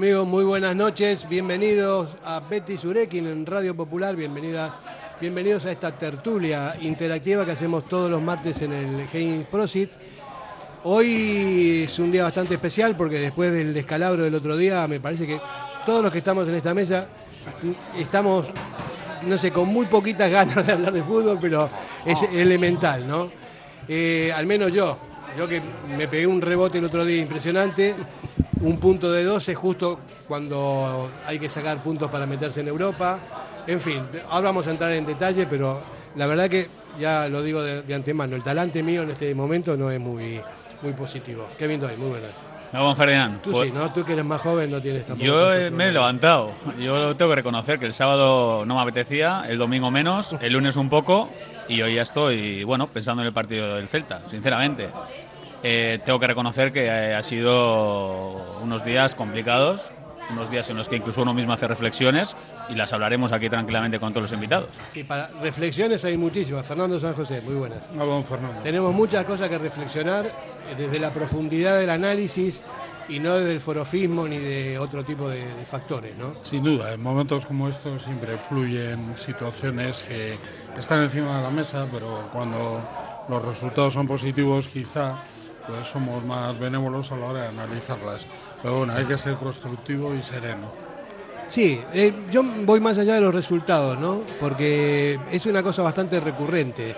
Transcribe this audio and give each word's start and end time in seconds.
Amigos, 0.00 0.26
muy 0.26 0.44
buenas 0.44 0.74
noches. 0.74 1.28
Bienvenidos 1.28 2.08
a 2.24 2.40
Betty 2.40 2.78
Surekin 2.78 3.26
en 3.26 3.44
Radio 3.44 3.76
Popular. 3.76 4.16
Bienvenida, 4.16 4.74
bienvenidos 5.20 5.66
a 5.66 5.72
esta 5.72 5.92
tertulia 5.98 6.74
interactiva 6.80 7.44
que 7.44 7.50
hacemos 7.50 7.86
todos 7.86 8.10
los 8.10 8.22
martes 8.22 8.62
en 8.62 8.72
el 8.72 9.08
Game 9.12 9.46
Prosit. 9.50 9.90
Hoy 10.84 11.82
es 11.84 11.98
un 11.98 12.10
día 12.10 12.22
bastante 12.22 12.54
especial 12.54 12.96
porque 12.96 13.18
después 13.18 13.52
del 13.52 13.74
descalabro 13.74 14.24
del 14.24 14.34
otro 14.34 14.56
día, 14.56 14.88
me 14.88 15.00
parece 15.00 15.26
que 15.26 15.38
todos 15.84 16.02
los 16.02 16.12
que 16.12 16.18
estamos 16.18 16.46
en 16.48 16.54
esta 16.54 16.74
mesa 16.74 17.08
estamos, 17.96 18.46
no 19.22 19.38
sé, 19.38 19.50
con 19.50 19.68
muy 19.68 19.86
poquitas 19.86 20.30
ganas 20.30 20.66
de 20.66 20.72
hablar 20.72 20.92
de 20.92 21.02
fútbol, 21.02 21.38
pero 21.40 21.68
es 22.04 22.22
elemental, 22.22 23.06
¿no? 23.06 23.30
Eh, 23.88 24.32
al 24.34 24.46
menos 24.46 24.72
yo, 24.72 24.98
yo 25.36 25.48
que 25.48 25.60
me 25.96 26.08
pegué 26.08 26.26
un 26.26 26.40
rebote 26.40 26.78
el 26.78 26.84
otro 26.84 27.04
día 27.04 27.20
impresionante, 27.20 27.94
un 28.60 28.78
punto 28.78 29.10
de 29.10 29.24
12 29.24 29.54
justo 29.54 30.00
cuando 30.28 31.10
hay 31.26 31.38
que 31.38 31.48
sacar 31.48 31.82
puntos 31.82 32.10
para 32.10 32.26
meterse 32.26 32.60
en 32.60 32.68
Europa. 32.68 33.18
En 33.66 33.80
fin, 33.80 34.02
ahora 34.28 34.48
vamos 34.48 34.66
a 34.66 34.70
entrar 34.70 34.92
en 34.92 35.06
detalle, 35.06 35.46
pero 35.46 35.80
la 36.16 36.26
verdad 36.26 36.48
que 36.48 36.68
ya 36.98 37.28
lo 37.28 37.42
digo 37.42 37.62
de, 37.62 37.82
de 37.82 37.94
antemano, 37.94 38.36
el 38.36 38.42
talante 38.42 38.82
mío 38.82 39.02
en 39.02 39.10
este 39.10 39.34
momento 39.34 39.76
no 39.76 39.90
es 39.90 40.00
muy, 40.00 40.40
muy 40.82 40.92
positivo. 40.92 41.46
Kevin 41.58 41.80
Doy, 41.80 41.96
muy 41.96 42.10
buenas. 42.10 42.49
No, 42.72 42.84
Juan 42.84 42.96
Ferdinand. 42.96 43.42
Tú 43.42 43.50
pues 43.52 43.68
sí, 43.68 43.74
¿no? 43.74 43.92
Tú 43.92 44.04
que 44.04 44.12
eres 44.12 44.24
más 44.24 44.40
joven 44.40 44.70
no 44.70 44.80
tienes 44.80 45.04
tampoco. 45.04 45.26
Yo 45.26 45.52
eh, 45.52 45.70
me 45.70 45.88
he 45.88 45.92
levantado. 45.92 46.52
Yo 46.78 47.16
tengo 47.16 47.30
que 47.30 47.36
reconocer 47.36 47.78
que 47.78 47.86
el 47.86 47.92
sábado 47.92 48.64
no 48.64 48.76
me 48.76 48.82
apetecía, 48.82 49.44
el 49.48 49.58
domingo 49.58 49.90
menos, 49.90 50.36
el 50.40 50.52
lunes 50.52 50.76
un 50.76 50.88
poco 50.88 51.28
y 51.68 51.82
hoy 51.82 51.94
ya 51.94 52.02
estoy, 52.02 52.64
bueno, 52.64 52.86
pensando 52.86 53.22
en 53.22 53.28
el 53.28 53.32
partido 53.32 53.76
del 53.76 53.88
Celta, 53.88 54.22
sinceramente. 54.28 54.88
Eh, 55.62 55.98
tengo 56.04 56.18
que 56.18 56.26
reconocer 56.26 56.72
que 56.72 56.86
eh, 56.86 57.14
ha 57.14 57.22
sido 57.22 58.60
unos 58.62 58.84
días 58.84 59.14
complicados, 59.14 59.90
unos 60.32 60.50
días 60.50 60.68
en 60.70 60.76
los 60.76 60.88
que 60.88 60.96
incluso 60.96 61.22
uno 61.22 61.34
mismo 61.34 61.52
hace 61.52 61.66
reflexiones 61.68 62.36
y 62.68 62.74
las 62.74 62.92
hablaremos 62.92 63.32
aquí 63.32 63.48
tranquilamente 63.48 63.98
con 63.98 64.12
todos 64.12 64.22
los 64.22 64.32
invitados. 64.32 64.68
Y 64.94 65.04
para 65.04 65.28
reflexiones 65.40 66.04
hay 66.04 66.16
muchísimas. 66.16 66.66
Fernando 66.66 66.98
San 67.00 67.14
José, 67.14 67.40
muy 67.42 67.54
buenas. 67.54 67.90
No, 67.92 68.06
don 68.06 68.24
Fernando. 68.24 68.62
Tenemos 68.62 68.94
muchas 68.94 69.24
cosas 69.24 69.48
que 69.48 69.58
reflexionar 69.58 70.26
eh, 70.26 70.74
desde 70.76 70.98
la 70.98 71.10
profundidad 71.10 71.78
del 71.78 71.90
análisis 71.90 72.62
y 73.08 73.18
no 73.18 73.34
desde 73.34 73.52
el 73.52 73.60
forofismo 73.60 74.28
ni 74.28 74.38
de 74.38 74.78
otro 74.78 75.04
tipo 75.04 75.28
de, 75.28 75.44
de 75.44 75.64
factores, 75.64 76.16
¿no? 76.16 76.34
Sin 76.42 76.62
duda, 76.62 76.92
en 76.92 77.02
momentos 77.02 77.44
como 77.44 77.68
estos 77.68 78.02
siempre 78.02 78.38
fluyen 78.38 79.16
situaciones 79.16 80.04
que 80.04 80.36
están 80.78 81.02
encima 81.02 81.38
de 81.38 81.42
la 81.42 81.50
mesa, 81.50 81.86
pero 81.92 82.28
cuando 82.32 82.80
los 83.28 83.44
resultados 83.44 83.94
son 83.94 84.06
positivos, 84.06 84.68
quizá 84.68 85.22
pues 85.66 85.88
somos 85.88 86.24
más 86.24 86.58
benévolos 86.58 87.12
a 87.12 87.16
la 87.16 87.26
hora 87.26 87.42
de 87.42 87.48
analizarlas. 87.48 88.26
Pero 88.62 88.78
bueno, 88.78 88.92
hay 88.94 89.04
que 89.04 89.16
ser 89.18 89.34
constructivo 89.34 90.14
y 90.14 90.22
sereno. 90.22 90.70
Sí, 91.48 91.80
eh, 91.92 92.12
yo 92.30 92.42
voy 92.64 92.80
más 92.80 92.96
allá 92.98 93.14
de 93.14 93.20
los 93.20 93.34
resultados, 93.34 93.98
¿no? 93.98 94.20
Porque 94.38 95.18
es 95.32 95.46
una 95.46 95.62
cosa 95.62 95.82
bastante 95.82 96.20
recurrente. 96.20 96.94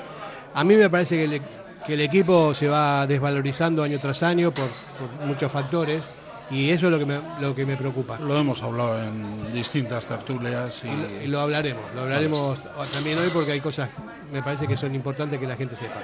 A 0.54 0.62
mí 0.64 0.74
me 0.74 0.90
parece 0.90 1.16
que 1.16 1.24
el, 1.36 1.42
que 1.86 1.94
el 1.94 2.00
equipo 2.02 2.52
se 2.54 2.68
va 2.68 3.06
desvalorizando 3.06 3.82
año 3.82 3.98
tras 3.98 4.22
año 4.22 4.50
por, 4.52 4.68
por 4.68 5.26
muchos 5.26 5.50
factores 5.50 6.02
y 6.50 6.68
eso 6.68 6.86
es 6.86 6.92
lo 6.92 6.98
que 6.98 7.06
me, 7.06 7.18
lo 7.40 7.54
que 7.54 7.64
me 7.64 7.76
preocupa. 7.76 8.18
Lo 8.18 8.36
hemos 8.38 8.62
hablado 8.62 9.02
en 9.02 9.54
distintas 9.54 10.04
tertulias 10.04 10.82
Y, 10.84 10.88
lo- 10.88 11.22
y 11.22 11.26
lo 11.28 11.40
hablaremos, 11.40 11.82
lo 11.94 12.02
hablaremos 12.02 12.58
también 12.92 13.18
hoy 13.18 13.30
porque 13.32 13.52
hay 13.52 13.60
cosas, 13.60 13.88
me 14.30 14.42
parece 14.42 14.66
que 14.68 14.76
son 14.76 14.94
importantes 14.94 15.40
que 15.40 15.46
la 15.46 15.56
gente 15.56 15.76
sepa. 15.76 15.94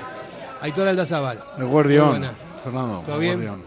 Aitor 0.62 0.88
Aldazabal. 0.88 1.44
El 1.58 1.64
Muy 1.64 1.72
guardián. 1.72 2.30
Fernando. 2.64 3.02
¿Todo 3.04 3.16
el 3.16 3.20
bien? 3.20 3.62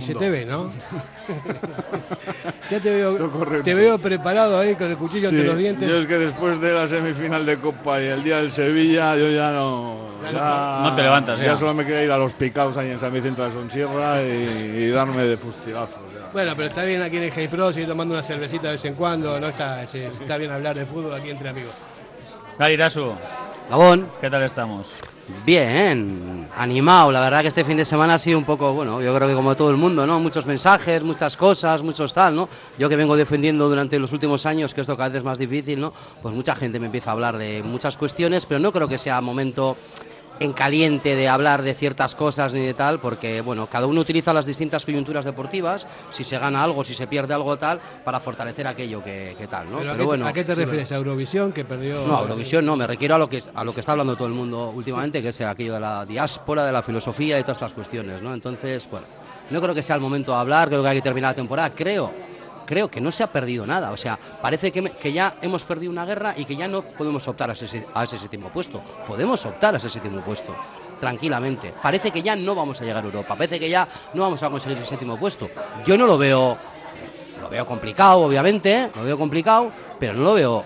Sí, 0.00 0.06
se 0.08 0.14
te 0.14 0.30
ve, 0.30 0.44
¿no? 0.44 0.70
ya 2.70 2.80
te 2.80 2.90
veo, 2.94 3.62
te 3.62 3.74
veo 3.74 3.98
preparado 3.98 4.58
ahí 4.58 4.74
con 4.74 4.90
el 4.90 4.96
cuchillo 4.96 5.28
Sí, 5.28 5.34
entre 5.36 5.46
los 5.48 5.58
dientes. 5.58 5.88
Yo 5.88 5.96
es 5.98 6.06
que 6.06 6.18
después 6.18 6.60
de 6.60 6.72
la 6.72 6.86
semifinal 6.88 7.44
de 7.44 7.58
Copa 7.58 8.00
y 8.00 8.06
el 8.06 8.22
día 8.22 8.38
del 8.38 8.50
Sevilla, 8.50 9.16
yo 9.16 9.28
ya 9.30 9.50
no. 9.50 10.12
Ya 10.32 10.80
no 10.84 10.94
te 10.94 11.02
levantas, 11.02 11.38
Ya 11.40 11.46
ya. 11.46 11.56
solo 11.56 11.74
me 11.74 11.84
queda 11.84 12.02
ir 12.02 12.10
a 12.10 12.16
los 12.18 12.32
picaos 12.32 12.76
ahí 12.76 12.90
en 12.90 13.00
San 13.00 13.12
Vicente 13.12 13.42
de 13.42 13.48
la 13.48 13.54
Sonsierra 13.54 14.22
y, 14.22 14.26
y 14.84 14.90
darme 14.90 15.24
de 15.24 15.36
fustigazos. 15.36 15.98
ya. 16.14 16.28
Bueno, 16.32 16.52
pero 16.56 16.68
está 16.68 16.84
bien 16.84 17.02
aquí 17.02 17.16
en 17.16 17.24
el 17.24 17.32
Hey 17.34 17.48
Pro, 17.48 17.72
seguir 17.72 17.88
tomando 17.88 18.14
una 18.14 18.22
cervecita 18.22 18.68
de 18.68 18.74
vez 18.74 18.84
en 18.84 18.94
cuando, 18.94 19.38
no 19.40 19.48
está, 19.48 19.82
está 19.82 20.36
bien 20.38 20.50
hablar 20.52 20.76
de 20.76 20.86
fútbol 20.86 21.12
aquí 21.14 21.30
entre 21.30 21.48
amigos. 21.48 21.72
Gary 22.58 22.74
Irasu, 22.74 23.12
Gabón, 23.68 24.08
¿qué 24.20 24.30
tal 24.30 24.42
estamos? 24.44 24.88
Bien, 25.44 26.48
animado. 26.56 27.12
La 27.12 27.20
verdad 27.20 27.42
que 27.42 27.48
este 27.48 27.64
fin 27.64 27.76
de 27.76 27.84
semana 27.84 28.14
ha 28.14 28.18
sido 28.18 28.38
un 28.38 28.44
poco, 28.44 28.72
bueno, 28.72 29.00
yo 29.00 29.14
creo 29.14 29.28
que 29.28 29.34
como 29.34 29.54
todo 29.56 29.70
el 29.70 29.76
mundo, 29.76 30.06
¿no? 30.06 30.20
Muchos 30.20 30.46
mensajes, 30.46 31.02
muchas 31.02 31.36
cosas, 31.36 31.82
muchos 31.82 32.12
tal, 32.12 32.34
¿no? 32.34 32.48
Yo 32.78 32.88
que 32.88 32.96
vengo 32.96 33.16
defendiendo 33.16 33.68
durante 33.68 33.98
los 33.98 34.12
últimos 34.12 34.46
años 34.46 34.74
que 34.74 34.80
esto 34.80 34.96
cada 34.96 35.08
vez 35.10 35.18
es 35.18 35.24
más 35.24 35.38
difícil, 35.38 35.80
¿no? 35.80 35.92
Pues 36.22 36.34
mucha 36.34 36.54
gente 36.54 36.78
me 36.78 36.86
empieza 36.86 37.10
a 37.10 37.12
hablar 37.14 37.38
de 37.38 37.62
muchas 37.62 37.96
cuestiones, 37.96 38.46
pero 38.46 38.60
no 38.60 38.72
creo 38.72 38.88
que 38.88 38.98
sea 38.98 39.20
momento 39.20 39.76
en 40.40 40.52
caliente 40.52 41.14
de 41.14 41.28
hablar 41.28 41.62
de 41.62 41.74
ciertas 41.74 42.14
cosas 42.14 42.52
ni 42.52 42.60
de 42.60 42.74
tal, 42.74 42.98
porque 42.98 43.40
bueno, 43.40 43.66
cada 43.66 43.86
uno 43.86 44.00
utiliza 44.00 44.32
las 44.32 44.46
distintas 44.46 44.84
coyunturas 44.84 45.24
deportivas, 45.24 45.86
si 46.10 46.24
se 46.24 46.38
gana 46.38 46.62
algo, 46.62 46.84
si 46.84 46.94
se 46.94 47.06
pierde 47.06 47.34
algo 47.34 47.56
tal, 47.56 47.80
para 48.04 48.20
fortalecer 48.20 48.66
aquello 48.66 49.02
que, 49.02 49.34
que 49.38 49.46
tal, 49.46 49.70
¿no? 49.70 49.78
Pero 49.78 49.92
¿a, 49.92 49.96
qué, 49.96 50.02
bueno, 50.02 50.26
¿a 50.26 50.32
qué 50.32 50.44
te 50.44 50.54
sí, 50.54 50.60
refieres? 50.60 50.90
¿A 50.92 50.96
Eurovisión 50.96 51.52
que 51.52 51.64
perdió? 51.64 52.06
no, 52.06 52.16
a 52.16 52.22
Eurovisión 52.22 52.66
no, 52.66 52.76
me 52.76 52.86
refiero 52.86 53.14
a 53.14 53.18
lo 53.18 53.28
que 53.28 53.42
a 53.54 53.64
lo 53.64 53.72
que 53.72 53.80
está 53.80 53.92
hablando 53.92 54.16
todo 54.16 54.28
el 54.28 54.34
mundo 54.34 54.72
últimamente, 54.74 55.22
que 55.22 55.28
es 55.28 55.40
aquello 55.40 55.74
de 55.74 55.80
la 55.80 56.04
diáspora, 56.06 56.64
de 56.64 56.72
la 56.72 56.82
filosofía 56.82 57.38
y 57.38 57.42
todas 57.42 57.58
estas 57.58 57.72
cuestiones, 57.72 58.22
¿no? 58.22 58.34
Entonces, 58.34 58.88
bueno, 58.90 59.06
no 59.50 59.60
creo 59.60 59.74
que 59.74 59.82
sea 59.82 59.96
el 59.96 60.02
momento 60.02 60.32
de 60.32 60.38
hablar, 60.38 60.68
creo 60.68 60.82
que 60.82 60.88
hay 60.88 60.96
que 60.96 61.02
terminar 61.02 61.30
la 61.30 61.36
temporada, 61.36 61.70
creo, 61.70 62.10
creo 62.64 62.90
que 62.90 63.00
no 63.00 63.10
se 63.10 63.22
ha 63.22 63.26
perdido 63.26 63.66
nada, 63.66 63.90
o 63.90 63.96
sea, 63.96 64.18
parece 64.40 64.70
que, 64.72 64.82
que 64.82 65.12
ya 65.12 65.34
hemos 65.42 65.64
perdido 65.64 65.92
una 65.92 66.04
guerra 66.04 66.34
y 66.36 66.44
que 66.44 66.56
ya 66.56 66.68
no 66.68 66.82
podemos 66.82 67.26
optar 67.28 67.50
a 67.50 67.52
ese, 67.52 67.86
a 67.94 68.04
ese 68.04 68.18
séptimo 68.18 68.50
puesto, 68.50 68.82
podemos 69.06 69.44
optar 69.46 69.74
a 69.74 69.78
ese 69.78 69.90
séptimo 69.90 70.20
puesto. 70.20 70.54
Tranquilamente. 71.00 71.74
Parece 71.82 72.12
que 72.12 72.22
ya 72.22 72.36
no 72.36 72.54
vamos 72.54 72.80
a 72.80 72.84
llegar 72.84 73.02
a 73.02 73.06
Europa. 73.06 73.34
Parece 73.34 73.58
que 73.58 73.68
ya 73.68 73.88
no 74.14 74.22
vamos 74.22 74.40
a 74.40 74.48
conseguir 74.50 74.78
ese 74.78 74.86
séptimo 74.86 75.18
puesto. 75.18 75.50
Yo 75.84 75.98
no 75.98 76.06
lo 76.06 76.16
veo 76.16 76.56
lo 77.42 77.48
veo 77.48 77.66
complicado, 77.66 78.20
obviamente, 78.20 78.88
lo 78.94 79.02
veo 79.02 79.18
complicado, 79.18 79.72
pero 79.98 80.14
no 80.14 80.22
lo 80.22 80.34
veo 80.34 80.64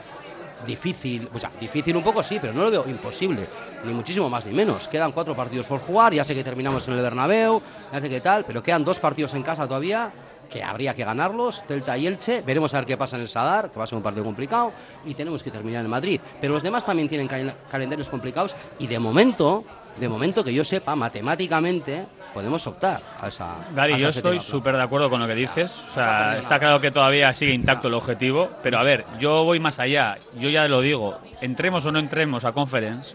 difícil, 0.67 1.27
o 1.33 1.39
sea, 1.39 1.51
difícil 1.59 1.97
un 1.97 2.03
poco 2.03 2.23
sí, 2.23 2.39
pero 2.39 2.53
no 2.53 2.65
lo 2.65 2.71
veo 2.71 2.85
imposible, 2.87 3.47
ni 3.85 3.95
muchísimo 3.95 4.29
más 4.29 4.45
ni 4.45 4.53
menos. 4.53 4.89
Quedan 4.89 5.13
cuatro 5.13 5.35
partidos 5.35 5.67
por 5.67 5.81
jugar, 5.81 6.13
ya 6.13 6.23
sé 6.23 6.35
que 6.35 6.45
terminamos 6.45 6.87
en 6.87 6.95
el 6.95 7.03
Bernabéu, 7.03 7.63
ya 7.91 8.01
sé 8.01 8.11
qué 8.11 8.21
tal, 8.21 8.45
pero 8.45 8.63
quedan 8.63 8.85
dos 8.85 8.99
partidos 8.99 9.33
en 9.33 9.43
casa 9.43 9.67
todavía 9.67 10.13
que 10.51 10.63
habría 10.63 10.95
que 10.95 11.05
ganarlos, 11.05 11.63
Celta 11.67 11.97
y 11.99 12.07
Elche, 12.07 12.43
veremos 12.43 12.73
a 12.75 12.79
ver 12.79 12.87
qué 12.87 12.97
pasa 12.97 13.17
en 13.17 13.23
el 13.23 13.29
Sadar, 13.29 13.71
que 13.71 13.79
va 13.79 13.85
a 13.85 13.87
ser 13.87 13.97
un 13.97 14.03
partido 14.03 14.25
complicado, 14.25 14.73
y 15.05 15.15
tenemos 15.15 15.43
que 15.43 15.51
terminar 15.51 15.85
en 15.85 15.91
Madrid. 15.91 16.21
Pero 16.41 16.55
los 16.55 16.63
demás 16.63 16.85
también 16.85 17.09
tienen 17.09 17.29
cal- 17.29 17.55
calendarios 17.71 18.09
complicados 18.09 18.55
y 18.79 18.87
de 18.87 18.99
momento, 18.99 19.65
de 19.99 20.09
momento 20.09 20.43
que 20.45 20.53
yo 20.55 20.65
sepa, 20.65 20.95
matemáticamente 20.97 22.07
podemos 22.35 22.67
optar 22.67 23.01
a 23.21 23.29
esa... 23.29 23.53
a 23.53 23.67
Gary, 23.75 23.95
esa 23.95 24.03
yo 24.03 24.09
estoy 24.11 24.41
súper 24.41 24.77
de 24.77 24.83
acuerdo 24.83 25.09
con 25.09 25.21
lo 25.21 25.27
que 25.27 25.35
dices. 25.35 25.85
O 25.91 25.95
sea, 25.95 26.37
está 26.39 26.59
claro 26.59 26.81
que 26.81 26.91
todavía 26.91 27.33
sigue 27.33 27.53
intacto 27.55 27.89
el 27.89 27.95
objetivo. 27.95 28.51
Pero 28.63 28.79
a 28.79 28.83
ver, 28.83 29.07
yo 29.19 29.45
voy 29.45 29.59
más 29.59 29.79
allá. 29.79 30.19
Yo 30.39 30.51
ya 30.51 30.69
lo 30.69 30.83
digo. 30.83 31.19
Entremos 31.41 31.87
o 31.87 31.93
no 31.93 31.99
entremos 31.99 32.45
a 32.45 32.53
Conference, 32.53 33.15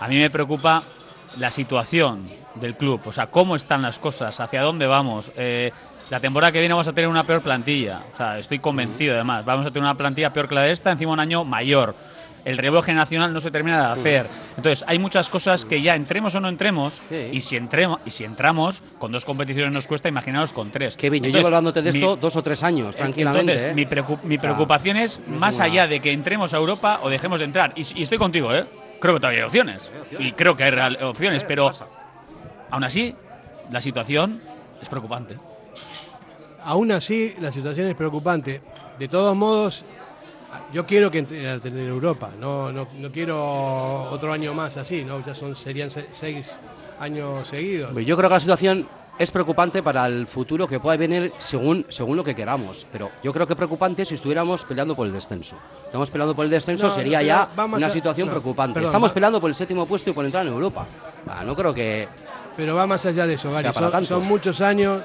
a 0.00 0.08
mí 0.08 0.16
me 0.16 0.30
preocupa 0.30 0.82
la 1.38 1.50
situación 1.52 2.28
del 2.56 2.74
club. 2.76 3.00
O 3.04 3.12
sea, 3.12 3.28
cómo 3.28 3.54
están 3.54 3.82
las 3.82 4.00
cosas, 4.00 4.40
hacia 4.40 4.62
dónde 4.62 4.86
vamos. 4.86 5.30
Eh, 5.36 5.70
la 6.10 6.20
temporada 6.20 6.52
que 6.52 6.60
viene 6.60 6.72
vamos 6.74 6.88
a 6.88 6.92
tener 6.92 7.08
una 7.08 7.24
peor 7.24 7.40
plantilla. 7.42 8.00
O 8.12 8.16
sea, 8.16 8.38
estoy 8.38 8.58
convencido 8.58 9.14
además. 9.14 9.44
Vamos 9.44 9.66
a 9.66 9.70
tener 9.70 9.82
una 9.82 9.96
plantilla 9.96 10.32
peor 10.32 10.48
que 10.48 10.54
la 10.54 10.62
de 10.62 10.72
esta, 10.72 10.92
encima 10.92 11.12
un 11.12 11.20
año 11.20 11.44
mayor. 11.44 11.94
El 12.44 12.56
relevo 12.56 12.80
generacional 12.80 13.32
no 13.32 13.40
se 13.40 13.50
termina 13.50 13.88
de 13.88 14.00
hacer. 14.00 14.26
Entonces, 14.56 14.84
hay 14.86 15.00
muchas 15.00 15.28
cosas 15.28 15.64
que 15.64 15.82
ya 15.82 15.96
entremos 15.96 16.32
o 16.36 16.40
no 16.40 16.48
entremos, 16.48 17.02
Sí. 17.08 17.30
y 17.32 17.40
si 17.40 17.56
entremos, 17.56 17.98
y 18.06 18.12
si 18.12 18.22
entramos, 18.22 18.84
con 19.00 19.10
dos 19.10 19.24
competiciones 19.24 19.74
nos 19.74 19.88
cuesta, 19.88 20.08
imaginaros 20.08 20.52
con 20.52 20.70
tres. 20.70 20.96
Kevin, 20.96 21.24
yo 21.24 21.26
Entonces, 21.26 21.38
llevo 21.40 21.48
hablándote 21.48 21.82
de 21.82 21.92
mi- 21.92 21.98
esto 21.98 22.14
dos 22.14 22.36
o 22.36 22.42
tres 22.44 22.62
años, 22.62 22.94
tranquilamente. 22.94 23.50
Entonces, 23.52 23.72
¿eh? 23.72 23.74
mi, 23.74 23.84
preocup- 23.84 24.22
mi 24.22 24.38
preocupación 24.38 24.96
es 24.96 25.18
no 25.26 25.34
es 25.34 25.40
más 25.40 25.58
allá 25.58 25.88
de 25.88 25.98
que 25.98 26.12
entremos 26.12 26.54
a 26.54 26.58
Europa 26.58 27.00
o 27.02 27.08
dejemos 27.10 27.40
de 27.40 27.46
entrar. 27.46 27.72
Y, 27.74 27.80
y 27.98 28.02
estoy 28.04 28.18
contigo, 28.18 28.54
¿eh? 28.54 28.64
Creo 29.00 29.14
que 29.14 29.20
todavía 29.20 29.40
hay 29.40 29.46
opciones. 29.46 29.90
Y 30.20 30.30
creo 30.30 30.56
que 30.56 30.62
hay 30.62 30.70
real- 30.70 30.98
opciones, 31.02 31.42
pero 31.42 31.68
aún 32.70 32.84
así, 32.84 33.12
la 33.72 33.80
situación 33.80 34.40
es 34.80 34.88
preocupante. 34.88 35.36
Aún 36.66 36.90
así, 36.92 37.34
la 37.40 37.50
situación 37.52 37.86
es 37.86 37.94
preocupante. 37.94 38.60
De 38.98 39.08
todos 39.08 39.34
modos, 39.36 39.84
yo 40.72 40.84
quiero 40.86 41.10
que 41.10 41.18
entre 41.18 41.60
tener 41.60 41.86
Europa. 41.88 42.30
No, 42.38 42.72
no, 42.72 42.88
no 42.98 43.10
quiero 43.12 44.10
otro 44.10 44.32
año 44.32 44.52
más 44.52 44.76
así, 44.76 45.04
¿no? 45.04 45.24
Ya 45.24 45.34
son, 45.34 45.54
serían 45.54 45.90
se- 45.90 46.08
seis 46.12 46.58
años 46.98 47.46
seguidos. 47.48 47.92
Yo 48.04 48.16
creo 48.16 48.28
que 48.28 48.34
la 48.34 48.40
situación 48.40 48.88
es 49.18 49.30
preocupante 49.30 49.82
para 49.82 50.06
el 50.06 50.26
futuro 50.26 50.66
que 50.66 50.80
pueda 50.80 50.96
venir 50.96 51.32
según, 51.38 51.86
según 51.88 52.16
lo 52.16 52.24
que 52.24 52.34
queramos. 52.34 52.86
Pero 52.90 53.10
yo 53.22 53.32
creo 53.32 53.46
que 53.46 53.54
preocupante 53.54 54.04
si 54.04 54.14
estuviéramos 54.14 54.64
peleando 54.64 54.96
por 54.96 55.06
el 55.06 55.12
descenso. 55.12 55.56
Estamos 55.86 56.10
peleando 56.10 56.34
por 56.34 56.44
el 56.46 56.50
descenso, 56.50 56.86
No, 56.88 56.92
sería 56.92 57.22
ya 57.22 57.48
una 57.74 57.86
a- 57.86 57.90
situación 57.90 58.26
no, 58.28 58.32
preocupante. 58.32 58.74
perdón, 58.74 58.88
Estamos 58.90 59.12
peleando 59.12 59.40
por 59.40 59.50
el 59.50 59.54
séptimo 59.54 59.86
puesto 59.86 60.10
y 60.10 60.12
por 60.14 60.24
entrar 60.24 60.44
en 60.46 60.52
Europa. 60.52 60.84
Ah, 61.28 61.44
no 61.44 61.54
creo 61.54 61.72
que. 61.72 62.08
Pero 62.56 62.74
va 62.74 62.86
más 62.86 63.04
allá 63.06 63.26
de 63.26 63.34
eso, 63.34 63.52
Gary. 63.52 63.68
Son, 63.72 64.04
son 64.04 64.26
muchos 64.26 64.60
años. 64.60 65.02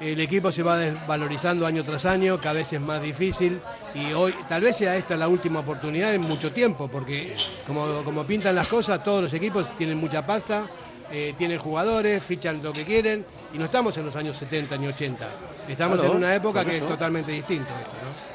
El 0.00 0.20
equipo 0.20 0.50
se 0.50 0.62
va 0.62 0.76
desvalorizando 0.76 1.66
año 1.66 1.84
tras 1.84 2.04
año, 2.04 2.38
cada 2.38 2.54
vez 2.54 2.72
es 2.72 2.80
más 2.80 3.00
difícil 3.00 3.60
y 3.94 4.12
hoy 4.12 4.34
tal 4.48 4.62
vez 4.62 4.76
sea 4.76 4.96
esta 4.96 5.16
la 5.16 5.28
última 5.28 5.60
oportunidad 5.60 6.12
en 6.14 6.22
mucho 6.22 6.52
tiempo, 6.52 6.88
porque 6.88 7.34
como, 7.66 8.02
como 8.02 8.24
pintan 8.24 8.54
las 8.56 8.68
cosas, 8.68 9.02
todos 9.04 9.22
los 9.22 9.32
equipos 9.32 9.66
tienen 9.78 9.96
mucha 9.96 10.26
pasta, 10.26 10.66
eh, 11.12 11.34
tienen 11.38 11.58
jugadores, 11.58 12.22
fichan 12.24 12.62
lo 12.62 12.72
que 12.72 12.84
quieren 12.84 13.24
y 13.52 13.58
no 13.58 13.66
estamos 13.66 13.96
en 13.96 14.06
los 14.06 14.16
años 14.16 14.36
70 14.36 14.76
ni 14.78 14.88
80. 14.88 15.28
Estamos 15.68 15.98
Claro, 15.98 16.12
en 16.12 16.18
una 16.18 16.34
época 16.34 16.64
que 16.64 16.76
es 16.78 16.86
totalmente 16.88 17.32
¿no? 17.32 17.44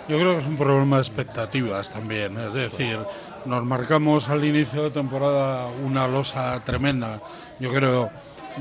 Yo 0.08 0.18
creo 0.20 0.34
que 0.36 0.42
es 0.42 0.48
un 0.48 0.58
problema 0.58 0.96
de 0.96 1.02
expectativas 1.04 1.92
también. 1.92 2.36
Es 2.38 2.54
decir, 2.54 2.98
nos 3.46 3.64
marcamos 3.64 4.28
al 4.30 4.44
inicio 4.44 4.84
de 4.84 4.90
temporada 4.92 5.68
una 5.68 6.08
losa 6.08 6.64
tremenda. 6.64 7.22
Yo 7.60 7.72
creo, 7.72 8.10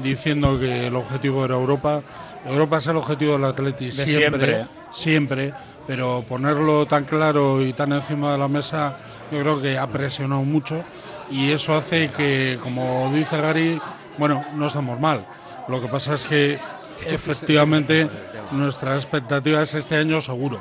diciendo 0.02 0.58
que 0.58 0.86
el 0.86 0.96
objetivo 0.96 1.44
era 1.44 1.54
Europa. 1.54 2.02
Europa 2.44 2.78
es 2.78 2.86
el 2.86 2.96
objetivo 2.96 3.32
del 3.32 3.44
Atleti 3.44 3.90
siempre, 3.90 4.16
siempre. 4.16 4.66
siempre, 4.92 5.52
pero 5.86 6.24
ponerlo 6.28 6.86
tan 6.86 7.04
claro 7.04 7.62
y 7.62 7.72
tan 7.72 7.92
encima 7.92 8.32
de 8.32 8.38
la 8.38 8.48
mesa, 8.48 8.96
yo 9.30 9.40
creo 9.40 9.60
que 9.60 9.78
ha 9.78 9.86
presionado 9.86 10.42
mucho 10.42 10.84
y 11.30 11.50
eso 11.50 11.74
hace 11.74 12.10
que, 12.10 12.58
como 12.62 13.10
dice 13.14 13.40
Gary, 13.40 13.80
bueno, 14.16 14.44
no 14.54 14.66
estamos 14.66 14.98
mal. 15.00 15.26
Lo 15.68 15.80
que 15.80 15.88
pasa 15.88 16.14
es 16.14 16.26
que 16.26 16.58
efectivamente 17.06 18.08
nuestra 18.52 18.96
expectativa 18.96 19.62
es 19.62 19.74
este 19.74 19.96
año 19.96 20.20
seguro. 20.20 20.58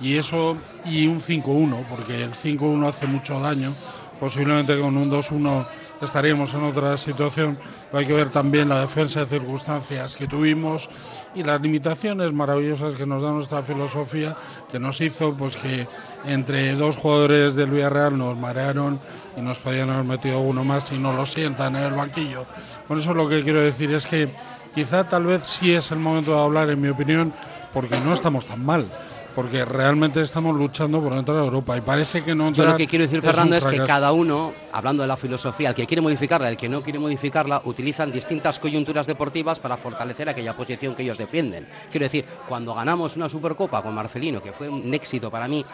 Y 0.00 0.16
eso, 0.16 0.56
y 0.84 1.06
un 1.06 1.20
5-1, 1.20 1.84
porque 1.88 2.22
el 2.22 2.32
5-1 2.32 2.88
hace 2.88 3.06
mucho 3.06 3.40
daño. 3.40 3.72
Posiblemente 4.20 4.78
con 4.78 4.96
un 4.96 5.10
2-1 5.10 5.66
estaríamos 6.00 6.54
en 6.54 6.62
otra 6.64 6.96
situación. 6.96 7.58
Hay 7.92 8.06
que 8.06 8.12
ver 8.12 8.30
también 8.30 8.68
la 8.68 8.80
defensa 8.80 9.20
de 9.20 9.26
circunstancias 9.26 10.16
que 10.16 10.26
tuvimos 10.26 10.88
y 11.34 11.42
las 11.42 11.60
limitaciones 11.60 12.32
maravillosas 12.32 12.94
que 12.94 13.06
nos 13.06 13.22
da 13.22 13.32
nuestra 13.32 13.62
filosofía, 13.62 14.36
que 14.70 14.78
nos 14.78 15.00
hizo 15.00 15.34
pues 15.34 15.56
que 15.56 15.86
entre 16.26 16.74
dos 16.74 16.96
jugadores 16.96 17.54
del 17.54 17.70
Villarreal 17.70 18.16
nos 18.16 18.36
marearon 18.36 19.00
y 19.36 19.40
nos 19.40 19.58
podían 19.58 19.90
haber 19.90 20.04
metido 20.04 20.40
uno 20.40 20.64
más 20.64 20.90
y 20.92 20.98
no 20.98 21.12
lo 21.12 21.26
sientan 21.26 21.76
en 21.76 21.84
el 21.84 21.94
banquillo. 21.94 22.46
Por 22.86 22.98
eso 22.98 23.14
lo 23.14 23.28
que 23.28 23.42
quiero 23.42 23.60
decir 23.60 23.90
es 23.92 24.06
que 24.06 24.28
quizá 24.74 25.08
tal 25.08 25.26
vez 25.26 25.44
sí 25.44 25.72
es 25.72 25.90
el 25.90 25.98
momento 25.98 26.34
de 26.34 26.40
hablar, 26.40 26.70
en 26.70 26.80
mi 26.80 26.88
opinión, 26.88 27.32
porque 27.72 27.98
no 28.00 28.14
estamos 28.14 28.46
tan 28.46 28.64
mal. 28.64 28.90
Porque 29.38 29.64
realmente 29.64 30.20
estamos 30.20 30.56
luchando 30.56 31.00
por 31.00 31.14
entrar 31.14 31.36
a 31.36 31.44
Europa 31.44 31.76
y 31.76 31.80
parece 31.80 32.24
que 32.24 32.34
no 32.34 32.50
Yo 32.50 32.64
lo 32.64 32.74
que 32.74 32.88
quiero 32.88 33.04
decir, 33.04 33.20
es 33.20 33.24
Fernando, 33.24 33.54
es 33.54 33.62
que 33.64 33.76
fracaso. 33.76 33.86
cada 33.86 34.10
uno, 34.10 34.52
hablando 34.72 35.04
de 35.04 35.06
la 35.06 35.16
filosofía, 35.16 35.68
el 35.68 35.76
que 35.76 35.86
quiere 35.86 36.00
modificarla, 36.00 36.48
el 36.48 36.56
que 36.56 36.68
no 36.68 36.82
quiere 36.82 36.98
modificarla, 36.98 37.62
utilizan 37.64 38.10
distintas 38.10 38.58
coyunturas 38.58 39.06
deportivas 39.06 39.60
para 39.60 39.76
fortalecer 39.76 40.28
aquella 40.28 40.56
posición 40.56 40.96
que 40.96 41.04
ellos 41.04 41.18
defienden. 41.18 41.68
Quiero 41.88 42.02
decir, 42.06 42.24
cuando 42.48 42.74
ganamos 42.74 43.16
una 43.16 43.28
Supercopa 43.28 43.80
con 43.80 43.94
Marcelino, 43.94 44.42
que 44.42 44.50
fue 44.50 44.68
un 44.68 44.92
éxito 44.92 45.30
para 45.30 45.46
mí 45.46 45.64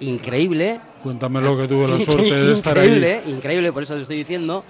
increíble, 0.00 0.80
Cuéntamelo 1.04 1.56
que 1.56 1.68
tuve 1.68 1.86
la 1.86 1.98
suerte 2.04 2.34
de 2.34 2.52
estar 2.54 2.76
ahí. 2.76 2.88
increíble, 2.88 3.22
increíble, 3.28 3.72
por 3.72 3.84
eso 3.84 3.94
te 3.94 4.02
estoy 4.02 4.16
diciendo. 4.16 4.64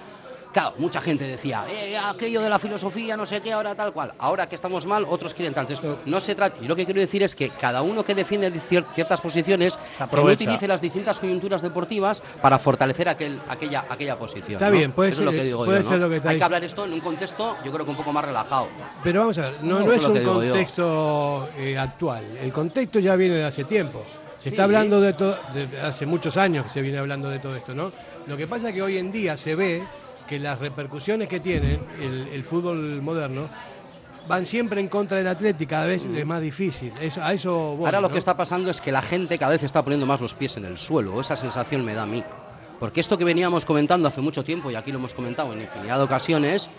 Claro, 0.53 0.75
mucha 0.77 1.01
gente 1.01 1.25
decía, 1.27 1.65
"Eh, 1.67 1.97
aquello 1.97 2.39
de 2.41 2.47
la 2.49 2.59
filosofía, 2.59 3.17
no 3.17 3.25
sé 3.25 3.41
qué, 3.41 3.51
ahora 3.53 3.73
tal 3.73 3.91
cual. 3.91 4.13
Ahora 4.19 4.47
que 4.47 4.53
estamos 4.55 4.85
mal, 4.85 5.03
otros 5.09 5.33
quieren 5.33 5.53
tal. 5.53 5.65
Entonces, 5.67 6.05
no 6.05 6.19
se 6.19 6.35
trata. 6.35 6.57
Y 6.61 6.67
lo 6.67 6.75
que 6.75 6.85
quiero 6.85 7.01
decir 7.01 7.23
es 7.23 7.35
que 7.35 7.49
cada 7.49 7.81
uno 7.81 8.05
que 8.05 8.13
defiende 8.13 8.51
cier- 8.69 8.85
ciertas 8.93 9.19
posiciones, 9.19 9.77
que 9.97 10.15
no 10.15 10.23
utilice 10.23 10.67
las 10.67 10.79
distintas 10.79 11.19
coyunturas 11.19 11.61
deportivas 11.63 12.21
para 12.41 12.59
fortalecer 12.59 13.09
aquel, 13.09 13.39
aquella, 13.49 13.85
aquella 13.89 14.17
posición. 14.17 14.53
Está 14.53 14.69
¿no? 14.69 14.77
bien, 14.77 14.91
puede 14.91 15.09
Eso 15.09 15.23
es 15.23 15.25
ser- 15.25 15.33
lo 15.33 15.39
que 15.41 15.43
digo 15.45 15.65
puede 15.65 15.79
yo, 15.79 15.83
¿no? 15.85 15.89
ser 15.89 15.99
lo 15.99 16.09
que 16.09 16.15
está 16.17 16.29
Hay 16.29 16.37
que 16.37 16.43
hablar 16.43 16.63
esto 16.63 16.85
en 16.85 16.93
un 16.93 16.99
contexto, 17.01 17.57
yo 17.65 17.71
creo 17.71 17.83
que 17.85 17.91
un 17.91 17.97
poco 17.97 18.13
más 18.13 18.23
relajado. 18.23 18.67
Pero 19.03 19.21
vamos 19.21 19.37
a 19.39 19.49
ver, 19.49 19.63
no, 19.63 19.91
es 19.91 20.03
un 20.05 20.15
yo. 20.19 20.23
contexto 20.33 21.49
eh, 21.57 21.77
actual. 21.79 22.23
El 22.41 22.53
contexto 22.53 22.99
ya 22.99 23.15
viene 23.15 23.35
de 23.37 23.45
hace 23.45 23.63
tiempo. 23.63 24.03
Se 24.37 24.43
Sí. 24.43 24.49
está 24.49 24.65
hablando 24.65 24.99
de 25.01 25.13
todo, 25.13 25.37
de 25.53 25.67
hace 25.81 26.05
muchos 26.05 26.35
años 26.37 26.65
que 26.65 26.71
se 26.73 26.81
viene 26.81 26.97
hablando 26.99 27.29
de 27.29 27.39
todo 27.39 27.55
esto, 27.55 27.73
¿no? 27.73 27.91
Lo 28.27 28.37
que 28.37 28.45
pasa 28.45 28.69
es 28.69 28.75
que 28.75 28.81
hoy 28.81 28.97
en 28.97 29.11
día 29.11 29.35
se 29.37 29.55
ve 29.55 29.83
que 30.27 30.39
las 30.39 30.59
repercusiones 30.59 31.27
que 31.27 31.39
tiene 31.39 31.79
el, 32.01 32.27
el 32.31 32.43
fútbol 32.43 33.01
moderno 33.01 33.47
van 34.27 34.45
siempre 34.45 34.79
en 34.79 34.87
contra 34.87 35.17
del 35.17 35.27
Atlético, 35.27 35.71
cada 35.71 35.85
vez 35.85 36.05
es 36.05 36.25
más 36.25 36.41
difícil. 36.41 36.93
Eso- 37.01 37.21
a 37.21 37.33
eso 37.33 37.75
voy, 37.75 37.85
Ahora 37.85 37.99
lo 37.99 38.07
¿no? 38.07 38.13
que 38.13 38.19
está 38.19 38.37
pasando 38.37 38.71
es 38.71 38.79
que 38.79 38.91
la 38.91 39.01
gente 39.01 39.37
cada 39.37 39.51
vez 39.51 39.63
está 39.63 39.83
poniendo 39.83 40.05
más 40.05 40.21
los 40.21 40.33
pies 40.33 40.55
en 40.57 40.65
el 40.65 40.77
suelo. 40.77 41.19
Esa 41.19 41.35
sensación 41.35 41.83
me 41.83 41.93
da 41.93 42.03
a 42.03 42.05
mí. 42.07 42.23
Porque 42.79 43.01
esto 43.01 43.17
que 43.17 43.25
veníamos 43.25 43.65
comentando 43.65 44.07
hace 44.07 44.21
mucho 44.21 44.43
tiempo, 44.43 44.71
y 44.71 44.75
aquí 44.75 44.91
lo 44.91 44.97
hemos 44.99 45.13
comentado 45.13 45.51
en 45.53 45.61
infinidad 45.61 45.97
de 45.97 46.03
ocasiones, 46.03 46.69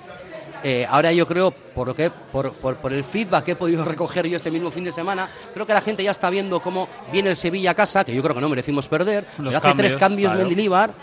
eh, 0.63 0.87
ahora 0.89 1.13
yo 1.13 1.27
creo, 1.27 1.51
por, 1.51 1.87
lo 1.89 1.95
que, 1.95 2.11
por, 2.11 2.55
por- 2.55 2.77
por 2.77 2.93
el 2.95 3.05
feedback 3.05 3.45
que 3.45 3.51
he 3.53 3.57
podido 3.57 3.85
recoger 3.93 4.27
yo 4.27 4.37
este 4.37 4.51
mismo 4.51 4.71
fin 4.71 4.85
de 4.85 4.93
semana, 4.93 5.29
creo 5.53 5.67
que 5.67 5.75
la 5.75 5.81
gente 5.83 6.03
ya 6.03 6.11
está 6.13 6.31
viendo 6.31 6.61
cómo 6.61 6.89
viene 7.13 7.29
el 7.31 7.37
Sevilla 7.37 7.73
a 7.73 7.75
casa, 7.75 8.05
que 8.05 8.15
yo 8.15 8.23
creo 8.23 8.35
que 8.35 8.41
no 8.41 8.49
merecimos 8.49 8.89
perder. 8.89 9.25
Los 9.39 9.55
pero 9.55 9.59
hace 9.59 9.77
tres 9.77 9.97
cambios, 9.97 9.97
cambios 9.97 10.33
claro. 10.33 10.39
Mendilibar 10.41 10.95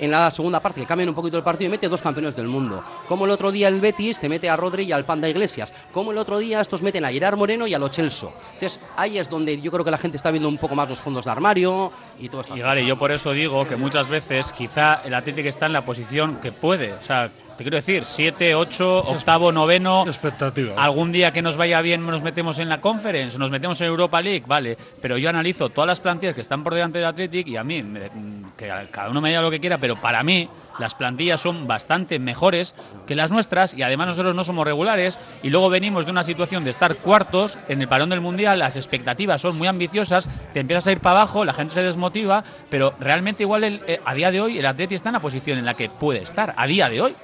en 0.00 0.10
la 0.10 0.30
segunda 0.30 0.60
parte, 0.60 0.80
que 0.80 0.86
cambian 0.86 1.10
un 1.10 1.14
poquito 1.14 1.36
el 1.36 1.44
partido 1.44 1.68
y 1.68 1.70
mete 1.70 1.88
dos 1.88 2.02
campeones 2.02 2.34
del 2.34 2.48
mundo. 2.48 2.82
Como 3.06 3.26
el 3.26 3.30
otro 3.30 3.52
día 3.52 3.68
el 3.68 3.80
Betis 3.80 4.18
te 4.18 4.28
mete 4.28 4.48
a 4.48 4.56
Rodri 4.56 4.84
y 4.84 4.92
al 4.92 5.04
Panda 5.04 5.28
Iglesias. 5.28 5.72
Como 5.92 6.12
el 6.12 6.18
otro 6.18 6.38
día 6.38 6.60
estos 6.60 6.82
meten 6.82 7.04
a 7.04 7.10
Gerard 7.10 7.36
Moreno 7.36 7.66
y 7.66 7.74
a 7.74 7.78
Lo 7.78 7.88
Celso. 7.88 8.32
Entonces 8.54 8.80
ahí 8.96 9.18
es 9.18 9.28
donde 9.28 9.60
yo 9.60 9.70
creo 9.70 9.84
que 9.84 9.90
la 9.90 9.98
gente 9.98 10.16
está 10.16 10.30
viendo 10.30 10.48
un 10.48 10.58
poco 10.58 10.74
más 10.74 10.88
los 10.88 10.98
fondos 10.98 11.26
de 11.26 11.30
armario 11.30 11.92
y 12.18 12.28
todo 12.28 12.40
esto. 12.40 12.56
Y 12.56 12.60
Gary, 12.60 12.86
yo 12.86 12.98
por 12.98 13.12
eso 13.12 13.32
digo 13.32 13.66
que 13.68 13.76
muchas 13.76 14.08
veces 14.08 14.52
quizá 14.52 15.02
el 15.04 15.14
Atlético 15.14 15.48
está 15.48 15.66
en 15.66 15.74
la 15.74 15.84
posición 15.84 16.36
que 16.36 16.50
puede. 16.50 16.92
O 16.94 17.02
sea, 17.02 17.30
te 17.60 17.64
quiero 17.64 17.76
decir, 17.76 18.06
7, 18.06 18.54
8, 18.54 18.98
octavo, 19.06 19.52
noveno. 19.52 20.04
Expectativas. 20.06 20.78
Algún 20.78 21.12
día 21.12 21.30
que 21.30 21.42
nos 21.42 21.58
vaya 21.58 21.82
bien 21.82 22.06
nos 22.06 22.22
metemos 22.22 22.58
en 22.58 22.70
la 22.70 22.80
Conference, 22.80 23.36
nos 23.38 23.50
metemos 23.50 23.78
en 23.82 23.88
Europa 23.88 24.22
League, 24.22 24.44
vale. 24.46 24.78
Pero 25.02 25.18
yo 25.18 25.28
analizo 25.28 25.68
todas 25.68 25.86
las 25.88 26.00
plantillas 26.00 26.34
que 26.34 26.40
están 26.40 26.64
por 26.64 26.72
delante 26.74 26.98
del 26.98 27.08
Athletic 27.08 27.46
y 27.48 27.56
a 27.58 27.64
mí, 27.64 27.82
me- 27.82 28.10
que 28.56 28.72
cada 28.90 29.10
uno 29.10 29.20
me 29.20 29.28
diga 29.28 29.42
lo 29.42 29.50
que 29.50 29.60
quiera, 29.60 29.76
pero 29.76 29.96
para 29.96 30.22
mí 30.22 30.48
las 30.78 30.94
plantillas 30.94 31.40
son 31.40 31.66
bastante 31.66 32.18
mejores 32.18 32.74
que 33.06 33.14
las 33.14 33.30
nuestras 33.30 33.74
y 33.74 33.82
además 33.82 34.08
nosotros 34.08 34.34
no 34.34 34.42
somos 34.44 34.64
regulares 34.66 35.18
y 35.42 35.50
luego 35.50 35.68
venimos 35.68 36.06
de 36.06 36.12
una 36.12 36.24
situación 36.24 36.64
de 36.64 36.70
estar 36.70 36.96
cuartos 36.96 37.58
en 37.68 37.82
el 37.82 37.88
parón 37.88 38.08
del 38.08 38.22
Mundial, 38.22 38.58
las 38.58 38.76
expectativas 38.76 39.42
son 39.42 39.58
muy 39.58 39.68
ambiciosas, 39.68 40.30
te 40.54 40.60
empiezas 40.60 40.86
a 40.86 40.92
ir 40.92 41.00
para 41.00 41.20
abajo, 41.20 41.44
la 41.44 41.52
gente 41.52 41.74
se 41.74 41.82
desmotiva, 41.82 42.42
pero 42.70 42.94
realmente 43.00 43.42
igual 43.42 43.64
el- 43.64 43.82
eh, 43.86 44.00
a 44.04 44.14
día 44.14 44.30
de 44.30 44.40
hoy 44.40 44.58
el 44.58 44.64
Atleti 44.66 44.94
está 44.94 45.10
en 45.10 45.14
la 45.14 45.20
posición 45.20 45.58
en 45.58 45.66
la 45.66 45.74
que 45.74 45.90
puede 45.90 46.22
estar, 46.22 46.54
a 46.56 46.66
día 46.66 46.88
de 46.88 47.02
hoy. 47.02 47.14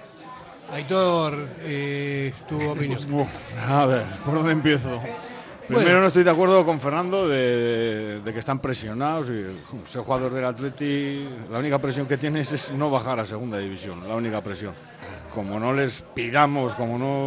Aitor, 0.72 1.48
eh, 1.60 2.32
tu 2.48 2.56
opinión. 2.70 2.98
A 3.68 3.86
ver, 3.86 4.04
¿por 4.24 4.34
dónde 4.34 4.52
empiezo? 4.52 5.00
Primero 5.68 6.00
no 6.00 6.06
estoy 6.06 6.22
de 6.22 6.30
acuerdo 6.30 6.64
con 6.64 6.80
Fernando 6.80 7.26
de, 7.28 8.20
de 8.20 8.32
que 8.32 8.38
están 8.38 8.60
presionados 8.60 9.28
y 9.30 9.44
ser 9.88 10.02
jugador 10.02 10.32
del 10.32 10.44
Atleti, 10.44 11.28
la 11.50 11.58
única 11.58 11.78
presión 11.78 12.06
que 12.06 12.16
tienes 12.16 12.52
es 12.52 12.70
no 12.70 12.88
bajar 12.88 13.18
a 13.18 13.26
segunda 13.26 13.58
división, 13.58 14.06
la 14.08 14.14
única 14.14 14.40
presión. 14.42 14.74
Como 15.34 15.58
no 15.58 15.72
les 15.72 16.02
pidamos, 16.02 16.74
como 16.76 16.96
no, 16.98 17.26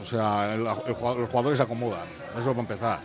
o 0.00 0.06
sea, 0.06 0.54
el- 0.54 0.60
el 0.66 0.94
jugador- 0.94 1.20
los 1.20 1.28
jugadores 1.30 1.56
se 1.56 1.62
acomodan, 1.64 2.06
eso 2.38 2.50
para 2.50 2.60
empezar. 2.60 3.00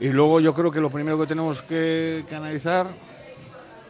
Y 0.00 0.08
luego 0.10 0.38
yo 0.40 0.52
creo 0.52 0.70
que 0.70 0.80
lo 0.80 0.90
primero 0.90 1.18
que 1.18 1.26
tenemos 1.26 1.62
que, 1.62 2.24
que 2.28 2.34
analizar, 2.36 2.86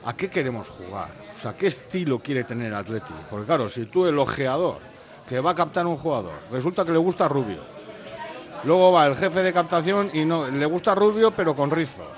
¿a 0.04 0.12
qué 0.14 0.28
queremos 0.30 0.68
jugar? 0.68 1.08
O 1.38 1.40
sea, 1.40 1.56
¿qué 1.56 1.68
estilo 1.68 2.18
quiere 2.18 2.42
tener 2.44 2.66
el 2.68 2.74
Atleti? 2.74 3.12
Porque 3.30 3.46
claro, 3.46 3.68
si 3.70 3.84
tú 3.86 4.06
el 4.06 4.18
ojeador 4.18 4.78
que 5.28 5.38
va 5.40 5.50
a 5.50 5.54
captar 5.54 5.86
un 5.86 5.96
jugador, 5.96 6.32
resulta 6.50 6.84
que 6.84 6.92
le 6.92 6.98
gusta 6.98 7.28
Rubio, 7.28 7.78
Luego 8.64 8.90
va 8.90 9.06
el 9.06 9.14
jefe 9.14 9.40
de 9.44 9.52
captación 9.52 10.10
y 10.12 10.24
no, 10.24 10.48
le 10.50 10.66
gusta 10.66 10.92
rubio 10.92 11.30
pero 11.30 11.54
con 11.54 11.70
rizos. 11.70 12.08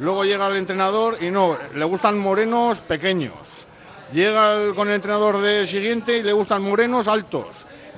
Luego 0.00 0.24
llega 0.24 0.48
el 0.48 0.56
entrenador 0.56 1.18
y 1.20 1.30
no, 1.30 1.56
le 1.76 1.84
gustan 1.84 2.18
morenos 2.18 2.80
pequeños. 2.80 3.66
Llega 4.12 4.54
el- 4.54 4.74
con 4.74 4.88
el 4.88 4.94
entrenador 4.94 5.40
de 5.40 5.68
siguiente 5.68 6.18
y 6.18 6.24
le 6.24 6.32
gustan 6.32 6.62
morenos 6.62 7.06
altos. 7.06 7.46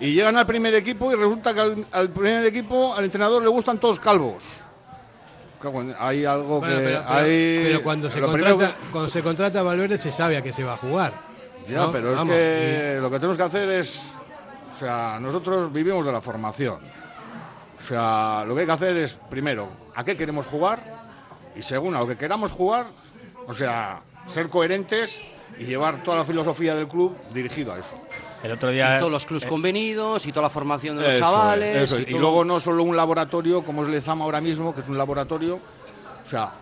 Y 0.01 0.13
llegan 0.13 0.37
al 0.37 0.45
primer 0.45 0.75
equipo 0.75 1.11
y 1.11 1.15
resulta 1.15 1.55
que 1.55 1.61
al, 1.61 1.87
al 1.93 2.11
primer 2.11 2.45
equipo, 2.45 2.93
al 2.95 3.05
entrenador 3.05 3.43
le 3.43 3.49
gustan 3.49 3.79
todos 3.79 3.99
calvos. 3.99 4.43
Hay 5.99 6.25
algo 6.25 6.61
Bueno, 6.61 6.77
que... 6.79 6.83
pero, 6.85 7.01
pero- 7.07 7.15
hay- 7.19 7.61
pero 7.65 7.83
cuando, 7.83 8.11
se 8.11 8.21
contrata, 8.21 8.73
cuando 8.91 9.11
se 9.11 9.23
contrata 9.23 9.61
a 9.61 9.63
Valverde 9.63 9.97
se 9.99 10.11
sabe 10.13 10.37
a 10.37 10.43
qué 10.43 10.53
se 10.53 10.65
va 10.65 10.75
a 10.75 10.77
jugar. 10.77 11.13
Ya, 11.69 11.77
¿no? 11.79 11.93
pero 11.93 12.15
es 12.15 12.23
que 12.23 12.99
lo 13.01 13.09
que 13.11 13.17
tenemos 13.19 13.37
que 13.37 13.43
hacer 13.45 13.69
es, 13.71 14.15
o 14.73 14.75
sea, 14.77 15.19
nosotros 15.21 15.73
vivimos 15.73 16.05
de 16.05 16.11
la 16.13 16.21
formación. 16.21 16.79
O 17.79 17.83
sea, 17.85 18.45
lo 18.47 18.55
que 18.55 18.61
hay 18.63 18.67
que 18.67 18.73
hacer 18.73 18.97
es, 18.97 19.15
primero, 19.15 19.69
¿a 19.95 20.03
qué 20.05 20.17
queremos 20.17 20.47
jugar? 20.47 20.81
Y 21.55 21.63
segundo, 21.63 21.99
a 21.99 22.03
lo 22.03 22.09
que 22.09 22.17
queramos 22.17 22.51
jugar, 22.53 22.87
o 23.47 23.53
sea, 23.53 24.01
ser 24.27 24.49
coherentes 24.49 25.21
y 25.59 25.65
llevar 25.65 26.03
toda 26.03 26.19
la 26.19 26.25
filosofía 26.25 26.75
del 26.75 26.89
club 26.89 27.17
dirigido 27.35 27.73
a 27.73 27.79
eso. 27.79 27.95
El 28.43 28.53
otro 28.53 28.71
día. 28.71 28.97
Y 28.97 28.99
todos 28.99 29.13
los 29.13 29.27
clubs 29.27 29.45
eh, 29.45 29.49
convenidos 29.49 30.27
y 30.27 30.33
toda 30.33 30.43
la 30.43 30.51
formación 30.51 30.97
de 30.97 31.03
los 31.03 31.13
Eso 31.13 31.23
chavales. 31.23 31.77
es, 31.77 31.83
eso 31.83 31.99
es. 31.99 32.09
Y, 32.09 32.19
luego 32.19 32.45
no 32.45 32.61
solo 32.61 32.83
un 32.83 32.97
laboratorio 32.97 33.63
como 33.63 33.83
es 33.83 33.89
Lezama 33.89 34.25
ahora 34.25 34.41
mismo, 34.41 34.75
que 34.75 34.81
es 34.81 34.89
un 34.89 34.99
laboratorio, 34.99 35.57
o 35.57 36.27
sea, 36.27 36.53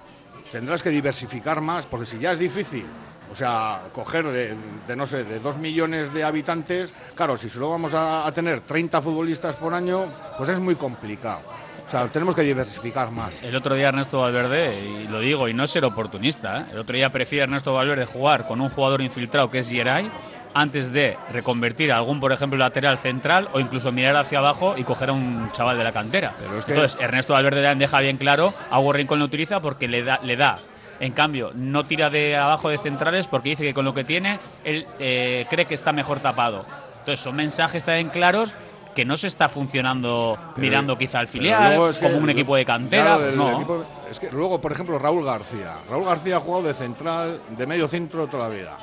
tendrás 0.53 0.83
que 0.83 0.91
diversificar 0.91 1.61
más, 1.61 1.87
porque 1.87 2.07
si 2.07 2.19
ya 2.19 2.33
es 2.33 2.39
difícil, 2.39 2.85
o 3.31 3.35
sea, 3.35 3.83
coger 3.93 4.27
de, 4.27 4.55
de, 4.87 4.97
no 4.97 5.07
sé, 5.07 5.25
de 5.25 5.39
dos 5.39 5.57
millones 5.57 6.13
de 6.13 6.25
habitantes, 6.25 6.93
claro, 7.15 7.39
si 7.39 7.49
solo 7.49 7.71
vamos 7.71 7.95
a, 7.95 8.27
a 8.27 8.33
tener 8.33 8.61
30 8.61 9.01
futbolistas 9.01 9.57
por 9.57 9.73
año, 9.73 10.07
pues 10.37 10.51
es 10.51 10.59
muy 10.61 10.75
complicado. 10.75 11.41
O 11.87 11.91
sea, 11.91 12.07
tenemos 12.07 12.37
que 12.37 12.43
diversificar 12.43 13.11
más. 13.11 13.43
El 13.43 13.57
otro 13.57 13.75
día 13.75 13.89
Ernesto 13.89 14.21
Valverde, 14.21 14.81
y 14.81 15.09
lo 15.09 15.19
digo, 15.19 15.49
y 15.49 15.55
no 15.55 15.65
es 15.65 15.73
ser 15.73 15.85
oportunista, 15.85 16.61
¿eh? 16.61 16.65
el 16.73 16.79
otro 16.79 16.95
día 16.95 17.11
prefiere 17.11 17.45
Ernesto 17.45 17.75
Valverde 17.75 18.05
jugar 18.05 18.47
con 18.47 18.61
un 18.61 18.69
jugador 18.69 19.01
infiltrado 19.01 19.51
que 19.51 19.59
es 19.59 19.69
Geray 19.69 20.09
antes 20.55 20.93
de 20.93 21.17
reconvertir 21.33 21.93
a 21.93 21.97
algún, 21.99 22.19
por 22.21 22.33
ejemplo, 22.33 22.59
lateral 22.59 22.99
central 22.99 23.49
o 23.53 23.61
incluso 23.61 23.93
mirar 23.93 24.17
hacia 24.17 24.39
abajo 24.39 24.77
y 24.77 24.85
coger 24.85 25.11
a 25.11 25.13
un 25.13 25.51
chaval 25.53 25.79
de 25.79 25.85
la 25.85 25.93
cantera. 25.93 26.35
Pero 26.39 26.59
es 26.59 26.65
que- 26.65 26.73
Entonces, 26.73 27.01
Ernesto 27.01 27.33
Valverde 27.35 27.75
deja 27.77 28.01
bien 28.01 28.17
claro, 28.17 28.53
a 28.71 28.81
Rincón 28.93 29.19
lo 29.21 29.25
utiliza 29.27 29.61
porque 29.61 29.87
le 29.89 30.03
da, 30.03 30.19
le 30.23 30.37
da. 30.37 30.57
En 30.99 31.13
cambio, 31.13 31.53
no 31.55 31.85
tira 31.87 32.11
de 32.11 32.37
abajo 32.37 32.69
de 32.69 32.77
centrales 32.79 33.27
porque 33.27 33.51
dice 33.51 33.63
que 33.63 33.73
con 33.73 33.85
lo 33.85 33.95
que 33.95 34.05
tiene, 34.05 34.39
él 34.65 34.87
eh, 34.99 35.47
cree 35.49 35.65
que 35.67 35.75
está 35.75 35.93
mejor 35.93 36.21
tapado. 36.21 36.67
Entonces, 36.99 37.21
son 37.21 37.37
mensajes 37.37 37.85
también 37.85 38.11
claros 38.11 38.55
que 38.95 39.05
no 39.05 39.17
se 39.17 39.29
está 39.29 39.49
funcionando 39.49 40.37
Pero- 40.57 40.61
mirando 40.67 40.99
quizá 40.99 41.21
al 41.21 41.29
filial, 41.29 41.69
luego 41.71 41.89
es 41.91 41.99
que 41.99 42.07
como 42.07 42.19
un 42.19 42.29
equipo 42.29 42.57
de 42.57 42.65
cantera. 42.65 43.05
claro, 43.05 43.21
del 43.23 43.37
no. 43.37 43.53
equipo- 43.53 43.85
es 44.11 44.19
que 44.19 44.31
luego, 44.33 44.61
por 44.61 44.73
ejemplo, 44.73 44.99
Raúl 44.99 45.25
García. 45.25 45.77
Raúl 45.89 46.05
García 46.05 46.37
ha 46.37 46.41
jugado 46.41 46.65
de 46.65 46.75
central, 46.75 47.41
de 47.57 47.67
medio 47.67 47.87
centro 47.89 48.27
toda 48.27 48.49
la 48.49 48.55
vida. 48.55 48.77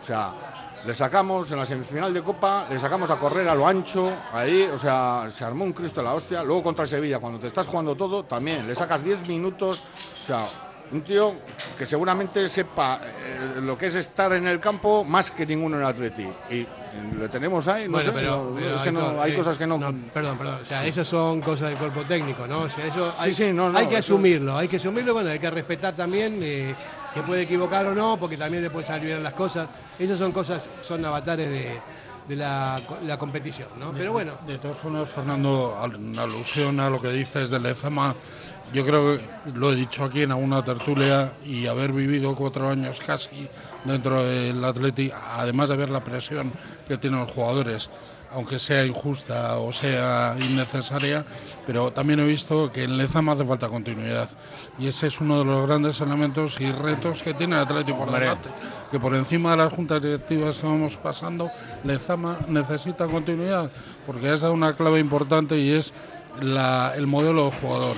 O 0.00 0.02
sea, 0.04 0.32
le 0.86 0.94
sacamos 0.94 1.50
en 1.50 1.58
la 1.58 1.66
semifinal 1.66 2.12
de 2.12 2.22
Copa, 2.22 2.66
le 2.68 2.78
sacamos 2.78 3.10
a 3.10 3.16
correr 3.16 3.48
a 3.48 3.54
lo 3.54 3.66
ancho, 3.66 4.12
ahí, 4.32 4.68
o 4.72 4.76
sea, 4.76 5.28
se 5.30 5.44
armó 5.44 5.64
un 5.64 5.72
Cristo 5.72 6.00
de 6.00 6.06
la 6.06 6.14
hostia. 6.14 6.42
Luego 6.42 6.62
contra 6.62 6.82
el 6.82 6.88
Sevilla, 6.88 7.18
cuando 7.18 7.38
te 7.38 7.46
estás 7.46 7.66
jugando 7.66 7.94
todo, 7.94 8.24
también 8.24 8.66
le 8.66 8.74
sacas 8.74 9.02
10 9.02 9.26
minutos. 9.26 9.82
O 10.22 10.24
sea, 10.24 10.48
un 10.92 11.02
tío 11.02 11.34
que 11.78 11.86
seguramente 11.86 12.46
sepa 12.48 13.00
eh, 13.02 13.60
lo 13.62 13.76
que 13.78 13.86
es 13.86 13.96
estar 13.96 14.32
en 14.34 14.46
el 14.46 14.60
campo 14.60 15.04
más 15.04 15.30
que 15.30 15.46
ninguno 15.46 15.78
en 15.78 15.84
Atleti. 15.84 16.28
Y 16.50 16.66
le 17.18 17.28
tenemos 17.28 17.66
ahí, 17.66 17.86
no 17.86 17.92
Bueno, 17.92 18.12
sé, 18.12 18.16
pero, 18.16 18.30
no, 18.50 18.54
pero 18.54 18.76
es 18.76 18.82
que 18.82 18.92
no, 18.92 19.20
hay 19.20 19.34
cosas 19.34 19.56
que 19.56 19.66
no. 19.66 19.78
Perdón, 20.12 20.38
perdón. 20.38 20.60
O 20.62 20.64
sea, 20.64 20.86
esas 20.86 21.08
son 21.08 21.40
cosas 21.40 21.70
del 21.70 21.78
cuerpo 21.78 22.02
técnico, 22.02 22.46
¿no? 22.46 22.62
O 22.62 22.68
sea, 22.68 22.86
eso 22.86 23.10
Sí, 23.12 23.16
hay, 23.18 23.34
sí, 23.34 23.52
no, 23.52 23.70
no, 23.70 23.78
hay 23.78 23.86
que 23.86 23.96
asumirlo, 23.96 24.56
hay 24.56 24.68
que 24.68 24.76
asumirlo, 24.76 25.14
bueno, 25.14 25.30
hay 25.30 25.38
que 25.38 25.50
respetar 25.50 25.94
también 25.94 26.38
eh, 26.42 26.74
que 27.14 27.22
puede 27.22 27.42
equivocar 27.42 27.86
o 27.86 27.94
no, 27.94 28.16
porque 28.18 28.36
también 28.36 28.62
le 28.62 28.70
puede 28.70 28.86
salir 28.86 29.06
bien 29.06 29.22
las 29.22 29.34
cosas. 29.34 29.68
Esas 29.98 30.18
son 30.18 30.32
cosas, 30.32 30.64
son 30.82 31.04
avatares 31.04 31.48
de, 31.48 31.78
de 32.28 32.36
la, 32.36 32.80
la 33.06 33.18
competición, 33.18 33.68
¿no? 33.78 33.92
Pero 33.92 34.12
bueno, 34.12 34.32
De 34.46 34.58
todas 34.58 34.76
formas, 34.76 35.08
Fernando, 35.08 35.78
en 35.94 36.18
alusión 36.18 36.80
a 36.80 36.90
lo 36.90 37.00
que 37.00 37.08
dices 37.08 37.50
de 37.50 37.60
Lezama, 37.60 38.14
yo 38.72 38.84
creo 38.84 39.16
que 39.16 39.24
lo 39.54 39.72
he 39.72 39.76
dicho 39.76 40.04
aquí 40.04 40.22
en 40.22 40.32
alguna 40.32 40.64
tertulia 40.64 41.32
y 41.44 41.66
haber 41.66 41.92
vivido 41.92 42.34
cuatro 42.34 42.68
años 42.68 43.00
casi 43.06 43.48
dentro 43.84 44.24
del 44.24 44.64
Atleti, 44.64 45.12
además 45.36 45.68
de 45.68 45.76
ver 45.76 45.90
la 45.90 46.00
presión 46.02 46.52
que 46.88 46.96
tienen 46.96 47.20
los 47.20 47.30
jugadores, 47.30 47.88
aunque 48.34 48.58
sea 48.58 48.84
injusta 48.84 49.56
o 49.58 49.72
sea 49.72 50.36
innecesaria, 50.40 51.24
pero 51.66 51.92
también 51.92 52.20
he 52.20 52.26
visto 52.26 52.70
que 52.72 52.84
en 52.84 52.96
Lezama 52.96 53.32
hace 53.32 53.44
falta 53.44 53.68
continuidad. 53.68 54.28
Y 54.78 54.88
ese 54.88 55.06
es 55.06 55.20
uno 55.20 55.38
de 55.38 55.44
los 55.44 55.66
grandes 55.66 56.00
elementos 56.00 56.60
y 56.60 56.70
retos 56.72 57.22
que 57.22 57.32
tiene 57.34 57.56
el 57.56 57.62
Atleti 57.62 57.92
por 57.92 58.10
delante. 58.10 58.50
Que 58.90 58.98
por 58.98 59.14
encima 59.14 59.52
de 59.52 59.56
las 59.58 59.72
juntas 59.72 60.02
directivas 60.02 60.58
que 60.58 60.66
vamos 60.66 60.96
pasando, 60.96 61.50
Lezama 61.84 62.38
necesita 62.48 63.06
continuidad, 63.06 63.70
porque 64.06 64.28
has 64.28 64.40
dado 64.40 64.52
una 64.52 64.74
clave 64.74 65.00
importante 65.00 65.56
y 65.58 65.70
es 65.72 65.92
la- 66.40 66.92
el 66.96 67.06
modelo 67.06 67.46
de 67.46 67.50
jugador. 67.52 67.96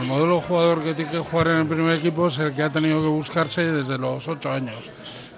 El 0.00 0.06
modelo 0.08 0.36
de 0.36 0.42
jugador 0.42 0.82
que 0.82 0.94
tiene 0.94 1.10
que 1.12 1.18
jugar 1.18 1.48
en 1.48 1.56
el 1.58 1.66
primer 1.66 1.96
equipo 1.98 2.26
es 2.28 2.38
el 2.38 2.52
que 2.54 2.62
ha 2.62 2.70
tenido 2.70 3.00
que 3.02 3.08
buscarse 3.08 3.70
desde 3.70 3.96
los 3.98 4.26
ocho 4.26 4.50
años. 4.50 4.76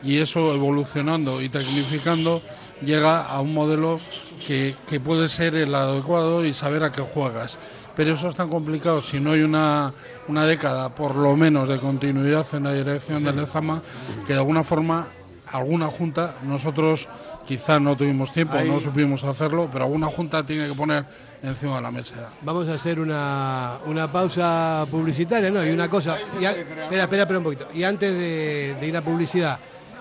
Y 0.03 0.19
eso 0.19 0.55
evolucionando 0.55 1.43
y 1.43 1.49
tecnificando 1.49 2.41
llega 2.83 3.23
a 3.25 3.41
un 3.41 3.55
modelo 3.55 3.99
que, 4.47 4.77
que 4.87 5.01
puede 5.01 5.29
ser 5.29 5.55
el 5.55 5.75
adecuado 5.75 6.45
y 6.45 6.55
saber 6.55 6.85
a 6.85 6.93
qué 6.93 7.03
juegas. 7.03 7.59
Pero 7.97 8.13
eso 8.15 8.29
es 8.29 8.35
tan 8.35 8.49
complicado 8.51 9.01
si 9.01 9.19
no 9.21 9.33
hay 9.33 9.41
una, 9.43 9.93
una 10.29 10.45
década, 10.45 10.91
por 10.95 11.15
lo 11.15 11.35
menos, 11.37 11.69
de 11.69 11.79
continuidad 11.79 12.47
en 12.53 12.65
la 12.65 12.75
dirección 12.75 13.25
del 13.25 13.37
Lezama, 13.37 13.81
que 14.27 14.35
de 14.35 14.39
alguna 14.39 14.63
forma, 14.63 15.07
alguna 15.47 15.87
junta, 15.87 16.35
nosotros 16.43 17.09
quizá 17.47 17.81
no 17.81 17.97
tuvimos 17.97 18.33
tiempo, 18.33 18.55
no 18.67 18.81
supimos 18.81 19.25
hacerlo, 19.25 19.69
pero 19.73 19.85
alguna 19.85 20.09
junta 20.09 20.45
tiene 20.45 20.65
que 20.69 20.75
poner 20.75 21.05
encima 21.43 21.77
de 21.77 21.83
la 21.83 21.91
mesa. 21.91 22.29
vamos 22.43 22.69
a 22.69 22.75
hacer 22.75 22.99
una, 23.01 23.79
una 23.87 24.09
pausa 24.09 24.85
publicitaria, 24.91 25.51
¿no? 25.51 25.65
Y 25.65 25.71
una 25.71 25.89
cosa, 25.89 26.19
y 26.41 26.45
a- 26.45 26.51
espera, 26.51 26.85
espera, 27.05 27.23
espera 27.23 27.39
un 27.39 27.45
poquito. 27.45 27.69
Y 27.73 27.85
antes 27.85 28.13
de, 28.13 28.77
de 28.79 28.87
ir 28.87 28.97
a 28.97 29.01
publicidad, 29.01 29.59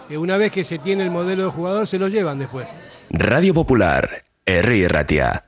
eh, 0.10 0.18
una 0.18 0.38
vez 0.38 0.52
que 0.52 0.64
se 0.64 0.80
tiene 0.80 1.04
el 1.04 1.12
modelo 1.12 1.46
de 1.46 1.52
jugador, 1.52 1.88
se 1.88 2.00
lo 2.00 2.08
llevan 2.08 2.40
después. 2.40 2.68
Radio 3.10 3.54
Popular, 3.54 4.24
Herri 4.46 4.88
Ratia. 4.88 5.46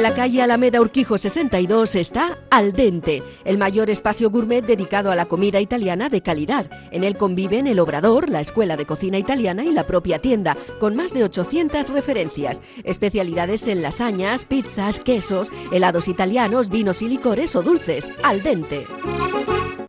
En 0.00 0.04
la 0.04 0.14
calle 0.14 0.40
Alameda 0.40 0.80
Urquijo 0.80 1.18
62 1.18 1.94
está 1.94 2.38
Al 2.48 2.72
Dente, 2.72 3.22
el 3.44 3.58
mayor 3.58 3.90
espacio 3.90 4.30
gourmet 4.30 4.64
dedicado 4.64 5.10
a 5.10 5.14
la 5.14 5.26
comida 5.26 5.60
italiana 5.60 6.08
de 6.08 6.22
calidad. 6.22 6.64
En 6.90 7.04
él 7.04 7.18
conviven 7.18 7.66
el 7.66 7.78
Obrador, 7.80 8.30
la 8.30 8.40
Escuela 8.40 8.78
de 8.78 8.86
Cocina 8.86 9.18
Italiana 9.18 9.62
y 9.62 9.72
la 9.72 9.86
propia 9.86 10.18
tienda, 10.18 10.56
con 10.78 10.96
más 10.96 11.12
de 11.12 11.24
800 11.24 11.90
referencias. 11.90 12.62
Especialidades 12.82 13.68
en 13.68 13.82
lasañas, 13.82 14.46
pizzas, 14.46 15.00
quesos, 15.00 15.52
helados 15.70 16.08
italianos, 16.08 16.70
vinos 16.70 17.02
y 17.02 17.08
licores 17.08 17.54
o 17.54 17.62
dulces. 17.62 18.10
Al 18.22 18.42
Dente. 18.42 18.86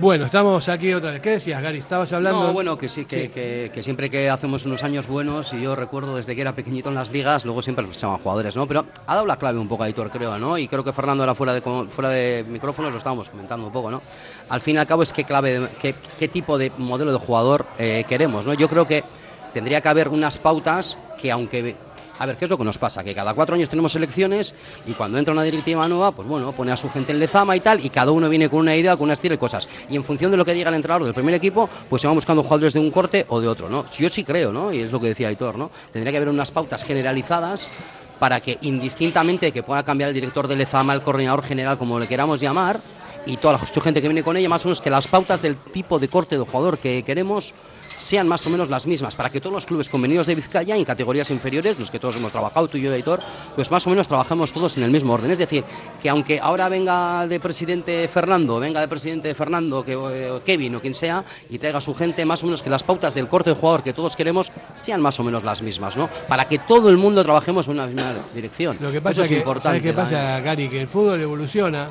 Bueno, 0.00 0.26
estamos 0.26 0.68
aquí 0.68 0.92
otra 0.94 1.10
vez. 1.10 1.20
¿Qué 1.20 1.30
decías, 1.30 1.60
Gary? 1.60 1.78
Estabas 1.78 2.12
hablando. 2.12 2.44
No, 2.44 2.52
bueno, 2.52 2.78
que 2.78 2.88
sí, 2.88 3.04
que, 3.04 3.30
que- 3.32 3.70
que 3.74 3.82
siempre 3.82 4.08
que 4.08 4.30
hacemos 4.30 4.64
unos 4.64 4.84
años 4.84 5.08
buenos, 5.08 5.52
y 5.54 5.62
yo 5.62 5.74
recuerdo 5.74 6.14
desde 6.14 6.36
que 6.36 6.40
era 6.40 6.54
pequeñito 6.54 6.88
en 6.88 6.94
las 6.94 7.10
ligas, 7.10 7.44
luego 7.44 7.62
siempre 7.62 7.84
nos 7.84 8.00
llaman 8.00 8.18
jugadores, 8.18 8.54
¿no? 8.54 8.64
Pero 8.68 8.86
ha 9.06 9.14
dado 9.14 9.26
la 9.26 9.36
clave 9.36 9.58
un 9.58 9.66
poco 9.66 9.82
a 9.82 9.88
Hitor, 9.88 10.08
creo, 10.10 10.38
¿no? 10.38 10.56
Y 10.56 10.68
creo 10.68 10.84
que 10.84 10.92
Fernando 10.92 11.24
era 11.24 11.34
fuera 11.34 11.52
de, 11.52 11.60
fuera 11.90 12.10
de 12.10 12.44
micrófonos, 12.48 12.92
lo 12.92 12.98
estábamos 12.98 13.28
comentando 13.28 13.66
un 13.66 13.72
poco, 13.72 13.90
¿no? 13.90 14.00
Al 14.50 14.60
fin 14.60 14.76
y 14.76 14.78
al 14.78 14.86
cabo 14.86 15.02
es 15.02 15.12
qué 15.12 15.24
clave, 15.24 15.58
de- 15.58 15.68
qué, 15.80 15.96
qué 16.16 16.28
tipo 16.28 16.58
de 16.58 16.70
modelo 16.78 17.12
de 17.12 17.18
jugador 17.18 17.66
eh, 17.76 18.04
queremos, 18.08 18.46
¿no? 18.46 18.54
Yo 18.54 18.68
creo 18.68 18.86
que 18.86 19.02
tendría 19.52 19.80
que 19.80 19.88
haber 19.88 20.08
unas 20.10 20.38
pautas 20.38 20.96
que 21.20 21.32
aunque... 21.32 21.74
A 22.18 22.26
ver, 22.26 22.36
¿qué 22.36 22.46
es 22.46 22.50
lo 22.50 22.58
que 22.58 22.64
nos 22.64 22.78
pasa? 22.78 23.04
Que 23.04 23.14
cada 23.14 23.32
cuatro 23.34 23.54
años 23.54 23.70
tenemos 23.70 23.94
elecciones 23.94 24.54
y 24.86 24.92
cuando 24.92 25.18
entra 25.18 25.32
una 25.32 25.44
directiva 25.44 25.86
nueva, 25.88 26.12
pues 26.12 26.26
bueno, 26.26 26.50
pone 26.52 26.72
a 26.72 26.76
su 26.76 26.90
gente 26.90 27.12
en 27.12 27.20
lezama 27.20 27.54
y 27.54 27.60
tal, 27.60 27.84
y 27.84 27.90
cada 27.90 28.10
uno 28.10 28.28
viene 28.28 28.48
con 28.48 28.60
una 28.60 28.74
idea, 28.74 28.96
con 28.96 29.04
una 29.04 29.12
estilo 29.14 29.34
y 29.34 29.38
cosas. 29.38 29.68
Y 29.88 29.96
en 29.96 30.02
función 30.02 30.30
de 30.30 30.36
lo 30.36 30.44
que 30.44 30.52
diga 30.52 30.68
el 30.68 30.74
entrenador 30.74 31.04
del 31.04 31.14
primer 31.14 31.34
equipo, 31.34 31.68
pues 31.88 32.02
se 32.02 32.08
van 32.08 32.16
buscando 32.16 32.42
jugadores 32.42 32.72
de 32.72 32.80
un 32.80 32.90
corte 32.90 33.24
o 33.28 33.40
de 33.40 33.46
otro, 33.46 33.68
¿no? 33.68 33.84
Yo 33.90 34.08
sí 34.08 34.24
creo, 34.24 34.52
¿no? 34.52 34.72
Y 34.72 34.80
es 34.80 34.90
lo 34.90 35.00
que 35.00 35.08
decía 35.08 35.28
Aitor, 35.28 35.56
¿no? 35.56 35.70
Tendría 35.92 36.10
que 36.10 36.16
haber 36.16 36.28
unas 36.28 36.50
pautas 36.50 36.82
generalizadas 36.82 37.68
para 38.18 38.40
que 38.40 38.58
indistintamente 38.62 39.52
que 39.52 39.62
pueda 39.62 39.84
cambiar 39.84 40.08
el 40.08 40.14
director 40.14 40.48
de 40.48 40.56
lezama, 40.56 40.92
el 40.94 41.02
coordinador 41.02 41.44
general, 41.44 41.78
como 41.78 42.00
le 42.00 42.08
queramos 42.08 42.40
llamar, 42.40 42.80
y 43.26 43.36
toda 43.36 43.52
la 43.52 43.58
gente 43.58 44.02
que 44.02 44.08
viene 44.08 44.24
con 44.24 44.36
ella, 44.36 44.48
más 44.48 44.64
o 44.64 44.68
menos 44.68 44.80
que 44.80 44.90
las 44.90 45.06
pautas 45.06 45.40
del 45.42 45.56
tipo 45.56 45.98
de 45.98 46.08
corte 46.08 46.36
de 46.36 46.44
jugador 46.44 46.78
que 46.78 47.02
queremos 47.04 47.54
sean 47.98 48.26
más 48.26 48.46
o 48.46 48.50
menos 48.50 48.70
las 48.70 48.86
mismas, 48.86 49.14
para 49.14 49.30
que 49.30 49.40
todos 49.40 49.52
los 49.52 49.66
clubes 49.66 49.88
convenidos 49.88 50.26
de 50.26 50.34
Vizcaya, 50.34 50.76
en 50.76 50.84
categorías 50.84 51.30
inferiores, 51.30 51.78
los 51.78 51.90
que 51.90 51.98
todos 51.98 52.16
hemos 52.16 52.32
trabajado, 52.32 52.68
tú 52.68 52.78
y 52.78 52.82
yo, 52.82 52.94
Editor, 52.94 53.20
pues 53.54 53.70
más 53.70 53.86
o 53.86 53.90
menos 53.90 54.08
trabajamos 54.08 54.52
todos 54.52 54.76
en 54.76 54.84
el 54.84 54.90
mismo 54.90 55.12
orden. 55.12 55.30
Es 55.30 55.38
decir, 55.38 55.64
que 56.00 56.08
aunque 56.08 56.40
ahora 56.40 56.68
venga 56.68 57.26
de 57.26 57.40
presidente 57.40 58.08
Fernando, 58.08 58.60
venga 58.60 58.80
de 58.80 58.88
presidente 58.88 59.34
Fernando, 59.34 59.84
que, 59.84 59.92
eh, 59.92 60.40
Kevin 60.44 60.76
o 60.76 60.80
quien 60.80 60.94
sea, 60.94 61.24
y 61.50 61.58
traiga 61.58 61.78
a 61.78 61.80
su 61.80 61.94
gente, 61.94 62.24
más 62.24 62.42
o 62.42 62.46
menos 62.46 62.62
que 62.62 62.70
las 62.70 62.82
pautas 62.82 63.14
del 63.14 63.28
corte 63.28 63.50
de 63.50 63.56
jugador 63.56 63.82
que 63.82 63.92
todos 63.92 64.16
queremos 64.16 64.50
sean 64.74 65.00
más 65.00 65.18
o 65.20 65.24
menos 65.24 65.42
las 65.42 65.62
mismas, 65.62 65.96
¿no? 65.96 66.08
Para 66.28 66.46
que 66.46 66.58
todo 66.60 66.88
el 66.90 66.96
mundo 66.96 67.22
trabajemos 67.22 67.66
en 67.66 67.74
una 67.74 67.86
misma 67.86 68.14
dirección. 68.34 68.76
Lo 68.80 68.90
que 68.90 68.98
Eso 68.98 69.04
pasa 69.04 69.22
es 69.22 69.28
que, 69.28 69.38
importante. 69.38 69.78
¿sabes 69.78 69.82
qué 69.82 69.92
pasa. 69.92 70.40
Gary? 70.40 70.68
Que 70.68 70.80
el 70.80 70.88
fútbol 70.88 71.20
evoluciona 71.20 71.88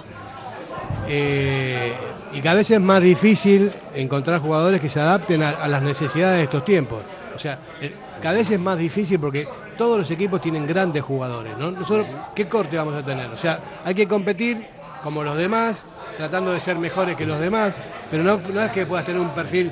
eh, 1.07 1.93
y 2.33 2.41
cada 2.41 2.55
vez 2.55 2.69
es 2.71 2.81
más 2.81 3.01
difícil 3.01 3.71
encontrar 3.93 4.39
jugadores 4.39 4.81
que 4.81 4.89
se 4.89 4.99
adapten 4.99 5.41
a, 5.43 5.67
las 5.67 5.81
necesidades 5.81 6.37
de 6.37 6.43
estos 6.43 6.65
tiempos. 6.65 6.99
O 7.35 7.39
sea, 7.39 7.59
eh, 7.81 7.93
cada 8.21 8.35
vez 8.35 8.49
es 8.49 8.59
más 8.59 8.77
difícil 8.77 9.19
porque 9.19 9.47
todos 9.77 9.97
los 9.97 10.11
equipos 10.11 10.41
tienen 10.41 10.65
grandes 10.65 11.03
jugadores, 11.03 11.57
¿no? 11.57 11.71
Nosotros, 11.71 12.07
¿qué 12.35 12.47
corte 12.47 12.77
vamos 12.77 12.95
a 12.95 13.03
tener? 13.03 13.27
O 13.27 13.37
sea, 13.37 13.59
hay 13.85 13.93
que 13.93 14.07
competir 14.07 14.67
como 15.03 15.23
los 15.23 15.37
demás, 15.37 15.83
tratando 16.17 16.51
de 16.51 16.59
ser 16.59 16.77
mejores 16.77 17.15
que 17.15 17.25
los 17.25 17.39
demás, 17.39 17.79
pero 18.09 18.23
no, 18.23 18.39
no 18.51 18.61
es 18.61 18.71
que 18.71 18.85
puedas 18.85 19.05
tener 19.05 19.21
un 19.21 19.29
perfil 19.29 19.71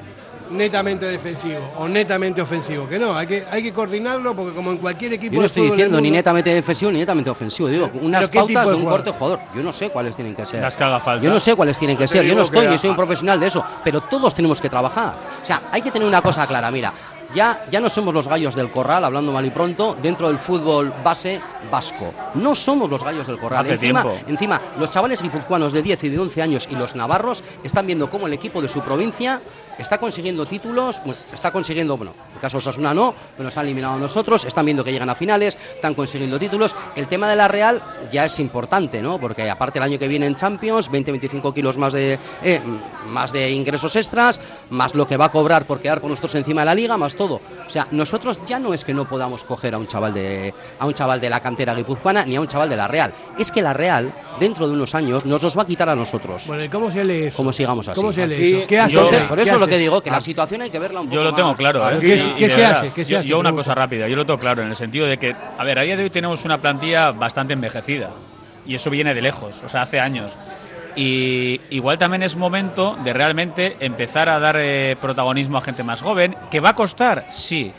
netamente 0.52 1.06
defensivo 1.06 1.60
o 1.78 1.88
netamente 1.88 2.42
ofensivo, 2.42 2.88
que 2.88 3.00
no, 3.00 3.16
hay 3.16 3.28
que, 3.28 3.46
hay 3.50 3.64
que 3.64 3.74
coordinarlo 3.74 4.36
porque 4.36 4.54
como 4.54 4.72
en 4.72 4.78
cualquier 4.78 5.14
equipo 5.14 5.36
Yo 5.36 5.40
no 5.40 5.46
estoy 5.46 5.70
diciendo 5.70 6.00
ni 6.02 6.12
netamente 6.12 6.54
defensivo 6.54 6.92
ni 6.92 7.00
netamente 7.00 7.30
ofensivo. 7.30 7.70
Digo, 7.70 7.90
unas 8.02 8.22
¿qué 8.22 8.28
tipo 8.30 8.46
pautas 8.46 8.66
de 8.66 8.72
de 8.72 8.78
un 8.78 8.86
corte 8.86 9.12
jugador. 9.12 9.40
Yo 9.56 9.64
no 9.64 9.74
sé 9.74 9.90
cuáles 9.90 10.16
tienen 10.16 10.36
que 10.36 10.46
ser. 10.46 10.62
Las 10.62 10.76
que 10.76 10.84
haga 10.84 11.00
falta. 11.00 11.24
Yo 11.24 11.30
no 11.30 11.40
sé 11.40 11.56
cuáles 11.56 11.78
tienen 11.78 11.98
que 11.98 12.04
te 12.04 12.10
ser. 12.10 12.26
Yo 12.26 12.36
no 12.36 12.44
estoy, 12.44 12.66
yo 12.66 12.78
soy 12.78 12.90
un 12.90 12.96
profesional 12.96 13.40
de 13.40 13.48
eso. 13.48 13.64
Pero 13.84 14.02
todos 14.02 14.34
tenemos 14.36 14.62
que 14.62 14.70
trabajar. 14.70 15.16
O 15.42 15.46
sea, 15.46 15.64
hay 15.72 15.82
que 15.82 15.92
tener 15.92 16.08
una 16.08 16.22
cosa 16.22 16.46
clara. 16.48 16.72
Mira, 16.72 16.94
ya, 17.34 17.62
ya 17.72 17.82
no 17.82 17.90
somos 17.90 18.14
los 18.14 18.28
gallos 18.28 18.56
del 18.56 18.72
corral, 18.72 19.04
hablando 19.04 19.32
mal 19.32 19.46
y 19.46 19.50
pronto, 19.50 19.96
dentro 20.02 20.28
del 20.28 20.38
fútbol 20.38 20.94
base 21.04 21.42
vasco. 21.72 22.14
No 22.36 22.56
somos 22.56 22.90
los 22.90 23.04
gallos 23.04 23.28
del 23.28 23.38
corral. 23.38 23.66
Hace 23.66 23.74
encima, 23.74 24.04
tiempo. 24.04 24.22
encima, 24.30 24.62
los 24.80 24.90
chavales 24.90 25.22
guipuzcoanos 25.22 25.74
de 25.74 25.82
10 25.82 26.04
y 26.06 26.10
de 26.10 26.20
11 26.20 26.42
años 26.42 26.68
y 26.70 26.76
los 26.76 26.96
navarros 26.96 27.44
están 27.64 27.88
viendo 27.88 28.10
cómo 28.10 28.28
el 28.28 28.34
equipo 28.34 28.62
de 28.62 28.70
su 28.70 28.82
provincia 28.82 29.42
está 29.78 29.98
consiguiendo 29.98 30.46
títulos, 30.46 31.02
bueno, 31.04 31.20
está 31.34 31.52
consiguiendo, 31.52 31.98
bueno, 31.98 32.14
en 32.30 32.36
el 32.36 32.42
caso 32.42 32.58
de 32.58 32.60
Osasuna 32.60 32.94
no, 32.94 33.14
pero 33.36 33.46
nos 33.46 33.58
han 33.58 33.66
eliminado 33.66 33.96
a 33.96 34.00
nosotros, 34.00 34.46
están 34.46 34.66
viendo 34.66 34.84
que 34.84 34.92
llegan 34.92 35.10
a 35.10 35.16
finales, 35.16 35.58
están 35.76 35.94
consiguiendo 35.94 36.40
títulos. 36.40 36.76
El 36.96 37.08
tema 37.08 37.30
de 37.30 37.36
la 37.36 37.48
Real 37.48 37.82
ya 38.12 38.26
es 38.26 38.40
importante, 38.40 39.02
¿no? 39.02 39.20
Porque 39.20 39.50
aparte 39.50 39.80
el 39.80 39.84
año 39.84 40.00
que 40.00 40.08
viene 40.08 40.26
en 40.26 40.36
Champions, 40.36 40.90
20-25 40.90 41.54
kilos 41.54 41.78
más 41.78 41.94
de, 41.94 42.20
eh, 42.44 42.62
más 43.08 43.32
de 43.32 43.52
ingresos 43.52 43.96
extras, 43.96 44.40
más 44.70 44.96
lo 44.96 45.08
que 45.08 45.18
va 45.18 45.26
a 45.26 45.32
cobrar 45.32 45.66
por 45.66 45.80
quedar 45.80 46.02
con 46.02 46.10
nosotros 46.10 46.36
encima 46.36 46.62
de 46.62 46.66
la 46.66 46.76
liga, 46.76 46.98
más 46.98 47.16
todo. 47.16 47.42
O 47.66 47.70
sea, 47.70 47.88
nosotros 47.92 48.40
ya 48.46 48.60
no 48.60 48.74
es 48.74 48.84
que 48.84 48.94
no 48.94 49.06
podamos 49.06 49.44
coger 49.44 49.76
a 49.76 49.78
un 49.78 49.88
chaval 49.88 50.14
de, 50.14 50.54
a 50.80 50.86
un 50.86 50.94
chaval 50.94 51.20
de 51.20 51.30
la 51.30 51.40
cantera 51.40 51.76
guipuzcoana 51.76 52.26
ni 52.26 52.36
a 52.36 52.42
un 52.42 52.48
chaval 52.48 52.70
de 52.70 52.76
la 52.76 52.88
Real. 52.88 53.12
Es 53.38 53.52
que 53.52 53.62
la 53.62 53.74
Real, 53.74 54.14
dentro 54.40 54.68
de 54.68 54.74
unos 54.74 54.96
años, 54.96 55.26
nos 55.26 55.42
los 55.42 55.58
va 55.58 55.64
a 55.64 55.68
quitar 55.68 55.90
a 55.90 55.96
nosotros. 55.96 56.48
Bueno, 56.48 56.64
¿y 56.64 56.70
cómo 56.70 56.92
se 56.92 57.04
lee 57.04 57.24
eso? 57.26 57.38
Como 57.38 57.52
sigamos 57.52 57.88
así. 57.88 57.96
¿Cómo 57.96 58.14
se 58.14 58.28
lee 58.28 58.54
eso? 58.54 58.68
¿Qué 58.68 58.80
hace? 58.80 58.98
Entonces, 58.98 59.24
por 59.24 59.38
¿Qué 59.38 59.44
eso 59.44 59.56
es 59.56 59.65
lo 59.66 59.72
que 59.72 59.78
digo, 59.78 60.02
que 60.02 60.10
Ah. 60.10 60.14
la 60.14 60.22
situación 60.22 60.62
hay 60.62 60.70
que 60.70 60.80
verla 60.80 61.00
un 61.02 61.08
poco 61.08 61.16
Yo 61.16 61.24
lo 61.24 61.34
tengo 61.34 61.50
más. 61.50 61.58
claro. 61.58 61.90
¿eh? 61.92 61.98
¿Qué- 62.00 62.16
Y- 62.16 62.20
qué 62.20 62.34
y 62.38 62.44
de 62.44 62.50
se 62.50 62.62
verdad, 62.62 62.72
hace? 62.78 62.92
¿Qué 62.94 63.06
se 63.06 63.12
yo, 63.14 63.20
hace? 63.20 63.28
yo 63.30 63.40
una 63.40 63.52
cosa 63.52 63.76
rápida, 63.76 64.08
yo 64.08 64.16
lo 64.16 64.26
tengo 64.26 64.40
claro, 64.40 64.62
en 64.64 64.70
el 64.70 64.76
sentido 64.76 65.06
de 65.08 65.18
que, 65.18 65.36
a 65.58 65.64
ver, 65.64 65.80
a 65.80 65.82
día 65.84 65.98
de 65.98 66.04
hoy 66.04 66.10
tenemos 66.10 66.44
una 66.46 66.58
plantilla 66.58 67.12
bastante 67.12 67.54
envejecida. 67.54 68.12
Y 68.66 68.76
eso 68.76 68.90
viene 68.90 69.14
de 69.14 69.22
lejos, 69.22 69.62
o 69.64 69.70
sea, 69.70 69.84
hace 69.84 70.00
años. 70.00 70.36
Y 70.96 71.60
igual 71.72 71.98
también 71.98 72.24
es 72.24 72.36
momento 72.36 72.96
de 73.04 73.12
realmente 73.14 73.76
empezar 73.82 74.30
a 74.30 74.40
dar 74.40 74.56
eh, 74.58 74.96
protagonismo 75.02 75.58
a 75.58 75.62
gente 75.62 75.84
más 75.84 76.02
joven. 76.02 76.36
¿Que 76.50 76.60
va 76.62 76.70
a 76.70 76.76
costar? 76.76 77.26
Sí. 77.32 77.72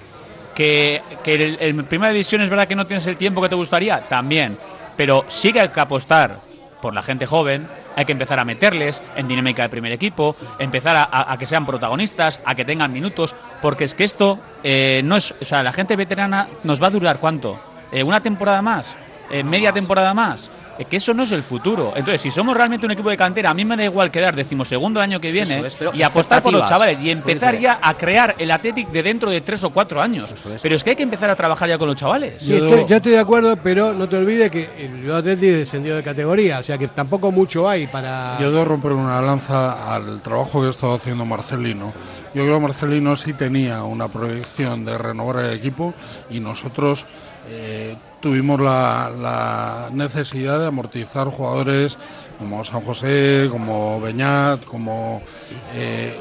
¿Que, 0.55 1.03
que 1.25 1.35
el, 1.35 1.57
el 1.61 1.85
primera 1.85 2.13
división 2.13 2.43
es 2.43 2.51
verdad 2.51 2.69
que 2.69 2.77
no 2.77 2.87
tienes 2.87 3.07
el 3.07 3.17
tiempo 3.17 3.41
que 3.43 3.49
te 3.49 3.55
gustaría? 3.55 4.01
También. 4.01 4.59
Pero 4.97 5.25
sí 5.29 5.53
que 5.53 5.61
hay 5.61 5.69
que 5.69 5.81
apostar 5.81 6.39
por 6.83 6.95
la 6.95 7.03
gente 7.03 7.27
joven, 7.27 7.67
hay 7.97 8.05
que 8.05 8.13
empezar 8.13 8.39
a 8.39 8.45
meterles 8.45 9.03
en 9.17 9.29
dinámica 9.29 9.63
de 9.63 9.69
primer 9.69 9.93
equipo, 9.93 10.37
empezar 10.59 10.97
a, 10.97 11.03
a- 11.05 11.33
a 11.33 11.39
que 11.39 11.47
sean 11.47 11.65
protagonistas, 11.67 12.41
a 12.45 12.55
que 12.55 12.65
tengan 12.65 12.93
minutos, 12.93 13.35
porque 13.63 13.85
es 13.85 13.95
que 13.95 14.05
esto 14.05 14.39
eh, 14.63 15.01
no 15.05 15.17
es, 15.17 15.35
o 15.41 15.45
sea, 15.45 15.63
la 15.63 15.73
gente 15.73 15.97
veterana 15.97 16.49
nos 16.65 16.83
va 16.83 16.89
a 16.89 16.91
durar 16.91 17.19
cuánto, 17.19 17.59
Eh, 17.93 18.03
una 18.03 18.21
temporada 18.21 18.63
más, 18.63 18.97
Eh, 19.31 19.43
media 19.43 19.73
temporada 19.73 20.13
más, 20.15 20.51
Eh, 20.79 20.85
que 20.85 20.97
eso 20.99 21.15
no 21.15 21.23
es 21.23 21.33
el 21.33 21.43
futuro. 21.43 21.93
Entonces, 21.97 22.21
si 22.21 22.31
somos 22.31 22.57
realmente 22.57 22.87
un 22.87 22.93
equipo 22.93 23.09
de 23.11 23.17
cantera, 23.17 23.51
a 23.51 23.55
mí 23.55 23.65
me 23.65 23.77
da 23.77 23.85
igual 23.85 24.11
quedar 24.11 24.35
decimosegundo 24.37 25.01
el 25.01 25.05
año 25.05 25.21
que 25.21 25.31
viene 25.33 25.67
es, 25.67 25.77
y 25.95 26.03
apostar 26.03 26.43
por 26.43 26.53
los 26.53 26.69
chavales 26.69 27.01
y 27.03 27.11
empezar 27.11 27.59
ya 27.59 27.79
a 27.83 27.95
crear 27.95 28.35
el 28.39 28.51
Athletic 28.51 28.89
de 28.91 29.03
dentro 29.03 29.31
de 29.31 29.41
tres 29.41 29.63
o 29.65 29.71
cuatro 29.71 30.01
años. 30.03 30.33
Es. 30.33 30.61
Pero 30.63 30.75
es 30.77 30.85
que 30.85 30.91
hay 30.91 30.97
que 30.97 31.03
empezar 31.03 31.31
a 31.31 31.37
trabajar 31.37 31.69
ya 31.69 31.79
con 31.79 31.89
los 31.89 31.97
chavales. 31.97 32.35
Sí, 32.43 32.51
Yo 32.51 32.57
estoy, 32.57 32.71
debo- 32.81 32.87
yo 32.89 32.97
estoy 32.97 33.13
de 33.13 33.19
acuerdo, 33.19 33.57
pero 33.57 33.93
no 33.93 34.09
te 34.09 34.17
olvides 34.17 34.51
que 34.51 34.69
el 34.79 35.11
Athletic 35.13 35.51
descendió 35.51 35.97
de 35.97 36.03
categoría, 36.03 36.59
o 36.59 36.63
sea 36.63 36.77
que 36.79 36.89
tampoco 36.89 37.33
mucho 37.33 37.69
hay 37.69 37.87
para... 37.87 38.39
Yo 38.41 38.51
debo 38.51 38.65
romper 38.65 38.93
una 38.93 39.21
lanza 39.23 39.95
al 39.95 40.21
trabajo 40.21 40.61
que 40.61 40.67
ha 40.69 40.71
estado 40.71 40.95
haciendo 40.95 41.25
Marcelino. 41.25 41.93
Yo 42.35 42.43
creo 42.43 42.57
que 42.57 42.63
Marcelino 42.65 43.17
sí 43.17 43.33
tenía 43.33 43.83
una 43.85 44.09
proyección 44.09 44.85
de 44.85 44.99
renovar 44.99 45.45
el 45.45 45.55
equipo 45.55 45.95
y 46.31 46.41
nosotros 46.41 47.07
eh, 47.49 47.97
tuvimos 48.27 48.61
la, 48.61 49.09
la 49.09 49.89
necesidad 49.93 50.59
de 50.59 50.67
amortizar 50.67 51.29
jugadores 51.29 51.97
como 52.41 52.65
San 52.65 52.81
José, 52.81 53.47
como 53.49 54.01
Beñat, 54.01 54.65
como 54.65 55.23
eh, 55.73 56.13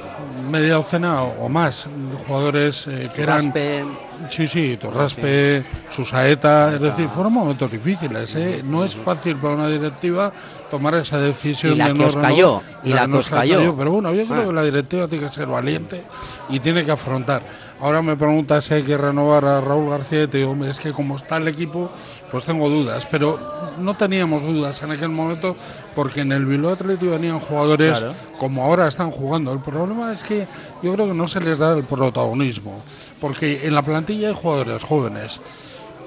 media 0.52 0.76
docena 0.76 1.24
o, 1.24 1.46
o 1.46 1.50
más 1.50 1.88
jugadores 2.28 2.86
eh, 2.86 3.10
que 3.12 3.24
eran 3.24 3.46
Raspe, 3.46 3.84
Sí, 4.30 4.48
sí, 4.48 4.78
Torraspe, 4.78 5.63
Susaeta, 5.89 6.74
es 6.74 6.80
decir, 6.80 7.08
fueron 7.10 7.34
momentos 7.34 7.70
difíciles. 7.72 8.34
¿eh? 8.36 8.62
No 8.63 8.84
es 8.84 8.96
fácil 8.96 9.36
para 9.38 9.56
una 9.56 9.68
directiva 9.68 10.32
tomar 10.71 10.95
esa 10.95 11.19
decisión 11.19 11.73
Y 11.73 11.75
la 11.78 11.88
de 11.88 11.93
que 11.93 11.99
no 11.99 12.08
os 12.08 12.13
renovar, 12.15 12.32
cayó, 12.32 12.62
y 12.84 12.89
la 12.89 13.01
que 13.01 13.08
nos 13.08 13.19
os 13.21 13.30
cayó. 13.30 13.75
Pero 13.75 13.91
bueno, 13.91 14.13
yo 14.13 14.25
creo 14.25 14.41
Ah. 14.41 14.45
que 14.47 14.54
la 14.54 14.63
directiva 14.63 15.08
tiene 15.08 15.28
que 15.28 15.34
ser 15.34 15.47
valiente 15.47 16.04
y 16.49 16.60
tiene 16.60 16.84
que 16.86 16.91
afrontar. 16.91 17.43
Ahora 17.82 18.01
me 18.01 18.15
preguntas 18.15 18.63
si 18.65 18.73
hay 18.73 18.84
que 18.84 18.97
renovar 18.97 19.45
a 19.45 19.60
Raúl 19.62 19.89
García 19.89 20.23
y 20.23 20.28
te 20.28 20.38
digo, 20.39 20.56
es 20.65 20.80
que 20.80 20.91
como 20.93 21.17
está 21.17 21.38
el 21.38 21.47
equipo, 21.47 21.89
pues 22.32 22.45
tengo 22.45 22.69
dudas. 22.69 23.06
Pero 23.12 23.38
no 23.78 23.95
teníamos 23.95 24.43
dudas 24.43 24.82
en 24.82 24.91
aquel 24.91 25.10
momento 25.10 25.56
porque 25.93 26.21
en 26.21 26.32
el 26.32 26.45
Bilbao 26.45 26.73
Athletic 26.73 27.10
venían 27.10 27.39
jugadores 27.39 27.99
Claro. 27.99 28.13
como 28.39 28.63
ahora 28.63 28.88
están 28.88 29.12
jugando. 29.12 29.51
El 29.54 29.60
problema 29.60 30.12
es 30.13 30.23
que 30.23 30.47
yo 30.82 30.93
creo 30.93 31.08
que 31.08 31.13
no 31.13 31.28
se 31.28 31.41
les 31.41 31.60
da 31.60 31.73
el 31.78 31.84
protagonismo, 31.84 32.82
porque 33.21 33.67
en 33.67 33.75
la 33.75 33.82
plantilla 33.82 34.30
hay 34.30 34.36
jugadores 34.36 34.84
jóvenes, 34.84 35.39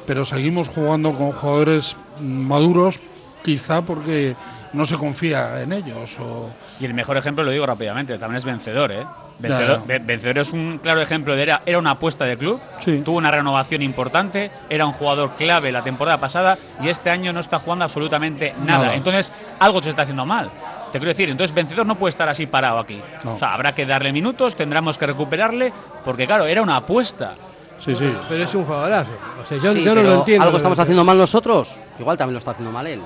pero 0.06 0.24
seguimos 0.24 0.68
jugando 0.68 1.12
con 1.12 1.32
jugadores 1.32 1.96
maduros, 2.20 2.98
quizá 3.42 3.82
porque 3.82 4.34
no 4.72 4.84
se 4.86 4.96
confía 4.96 5.62
en 5.62 5.72
ellos. 5.72 6.16
O, 6.20 6.50
Y 6.80 6.84
el 6.84 6.94
mejor 6.94 7.16
ejemplo, 7.16 7.42
lo 7.44 7.50
digo 7.50 7.66
rápidamente, 7.66 8.18
también 8.18 8.38
es 8.38 8.44
vencedor, 8.44 8.92
¿eh? 8.92 9.04
Vencedor, 9.38 9.68
Ya, 9.68 9.80
ya. 9.80 9.84
Ve- 9.86 9.98
Vencedor 10.04 10.38
es 10.38 10.50
un 10.50 10.78
claro 10.82 11.00
ejemplo 11.00 11.34
de 11.36 11.42
era, 11.42 11.62
era 11.64 11.78
una 11.78 11.92
apuesta 11.92 12.24
de 12.24 12.36
club, 12.36 12.60
Sí. 12.80 13.02
tuvo 13.04 13.18
una 13.18 13.30
renovación 13.30 13.82
importante, 13.82 14.50
era 14.68 14.84
un 14.84 14.92
jugador 14.92 15.30
clave 15.36 15.70
la 15.72 15.82
temporada 15.82 16.18
pasada 16.18 16.58
y 16.82 16.88
este 16.88 17.08
año 17.10 17.32
no 17.32 17.40
está 17.40 17.58
jugando 17.60 17.84
absolutamente 17.84 18.52
nada. 18.64 18.84
Nada. 18.84 18.94
Entonces, 18.94 19.30
algo 19.60 19.80
se 19.82 19.90
está 19.90 20.02
haciendo 20.02 20.26
mal. 20.26 20.50
Te 20.92 20.98
quiero 20.98 21.08
decir, 21.10 21.28
entonces 21.28 21.54
Vencedor 21.54 21.86
no 21.86 21.94
puede 21.96 22.10
estar 22.10 22.28
así 22.28 22.46
parado 22.46 22.78
aquí. 22.78 23.00
No. 23.22 23.34
O 23.34 23.38
sea, 23.38 23.54
habrá 23.54 23.72
que 23.72 23.86
darle 23.86 24.12
minutos, 24.12 24.56
tendremos 24.56 24.98
que 24.98 25.06
recuperarle, 25.06 25.72
porque 26.04 26.26
claro, 26.26 26.44
era 26.46 26.62
una 26.62 26.76
apuesta. 26.76 27.34
sí, 27.78 27.94
sí. 27.94 28.12
Pero 28.28 28.42
es 28.44 28.54
un 28.54 28.64
jugadorazo. 28.64 29.12
O 29.42 29.46
sea, 29.46 29.58
yo, 29.58 29.72
Sí, 29.72 29.84
yo 29.84 29.94
no 29.94 30.02
lo 30.02 30.14
entiendo. 30.16 30.44
¿Algo 30.46 30.56
estamos 30.56 30.78
haciendo 30.80 31.04
mal 31.04 31.16
nosotros? 31.16 31.78
Igual 32.00 32.16
también 32.18 32.34
lo 32.34 32.38
está 32.38 32.50
haciendo 32.52 32.72
mal 32.72 32.86
él. 32.88 33.00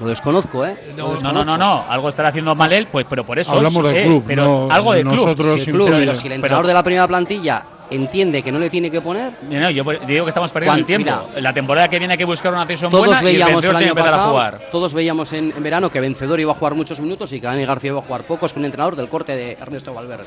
Lo 0.00 0.06
desconozco, 0.08 0.66
¿eh? 0.66 0.76
Lo 0.96 1.02
No, 1.02 1.06
no, 1.08 1.12
desconozco. 1.14 1.44
no, 1.44 1.56
no, 1.58 1.84
algo 1.88 2.08
estará 2.08 2.30
haciendo 2.30 2.54
mal 2.54 2.72
él, 2.72 2.86
pues, 2.90 3.06
pero 3.08 3.24
por 3.24 3.38
eso. 3.38 3.52
Hablamos 3.52 3.84
del 3.84 3.96
eh, 3.96 4.04
club, 4.04 4.24
pero 4.26 4.44
no- 4.44 4.72
algo 4.72 4.92
de 4.94 5.02
club. 5.02 5.14
nosotros 5.14 5.54
Si 5.60 5.70
el 5.70 5.76
club, 5.76 5.88
pero 5.90 6.14
si 6.14 6.26
el 6.26 6.32
entrenador 6.32 6.62
Pero- 6.64 6.68
de 6.68 6.74
la 6.74 6.82
primera 6.82 7.06
plantilla 7.08 7.62
entiende 7.90 8.42
que 8.42 8.50
no 8.50 8.58
le 8.58 8.70
tiene 8.70 8.90
que 8.90 9.02
poner, 9.02 9.32
No, 9.48 9.60
no, 9.60 9.70
yo 9.70 9.84
digo 10.06 10.24
que 10.24 10.30
estamos 10.30 10.50
perdiendo 10.50 10.78
el 10.80 10.86
tiempo. 10.86 11.04
mira, 11.28 11.40
la 11.42 11.52
temporada 11.52 11.88
que 11.88 11.98
viene 11.98 12.12
hay 12.14 12.18
que 12.18 12.24
buscar 12.24 12.50
una 12.52 12.64
cesión 12.66 12.90
todos 12.90 13.04
buena 13.06 13.22
y 13.22 13.26
el 13.26 13.32
veíamos 13.42 13.64
el 13.64 13.70
año 13.76 13.78
que 13.80 13.88
empezar 13.90 14.08
a 14.08 14.12
pasado, 14.16 14.30
jugar. 14.32 14.60
todos 14.72 14.94
veíamos 14.94 15.32
en, 15.34 15.52
en 15.54 15.62
verano 15.62 15.90
que 15.90 16.00
Vencedor 16.00 16.40
iba 16.40 16.52
a 16.52 16.54
jugar 16.54 16.74
muchos 16.74 16.98
minutos 17.00 17.30
y 17.32 17.40
que 17.40 17.46
Dani 17.46 17.66
García 17.66 17.90
iba 17.90 17.98
a 18.00 18.02
jugar 18.02 18.22
pocos 18.22 18.52
con 18.54 18.62
un 18.62 18.64
entrenador 18.66 18.96
del 18.96 19.08
corte 19.10 19.36
de 19.36 19.52
Ernesto 19.60 19.92
Valverde. 19.92 20.24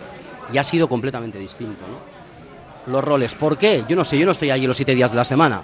Y 0.54 0.60
ha 0.60 0.63
sido 0.63 0.88
completamente 0.88 1.39
distinto, 1.39 1.82
¿no? 1.89 2.93
Los 2.93 3.04
roles. 3.04 3.34
¿Por 3.34 3.58
qué? 3.58 3.84
Yo 3.89 3.95
no 3.95 4.06
sé, 4.06 4.15
yo 4.19 4.28
no 4.28 4.32
estoy 4.32 4.51
allí 4.51 4.67
los 4.67 4.78
siete 4.78 4.93
días 4.93 5.10
de 5.10 5.17
la 5.17 5.25
semana. 5.25 5.63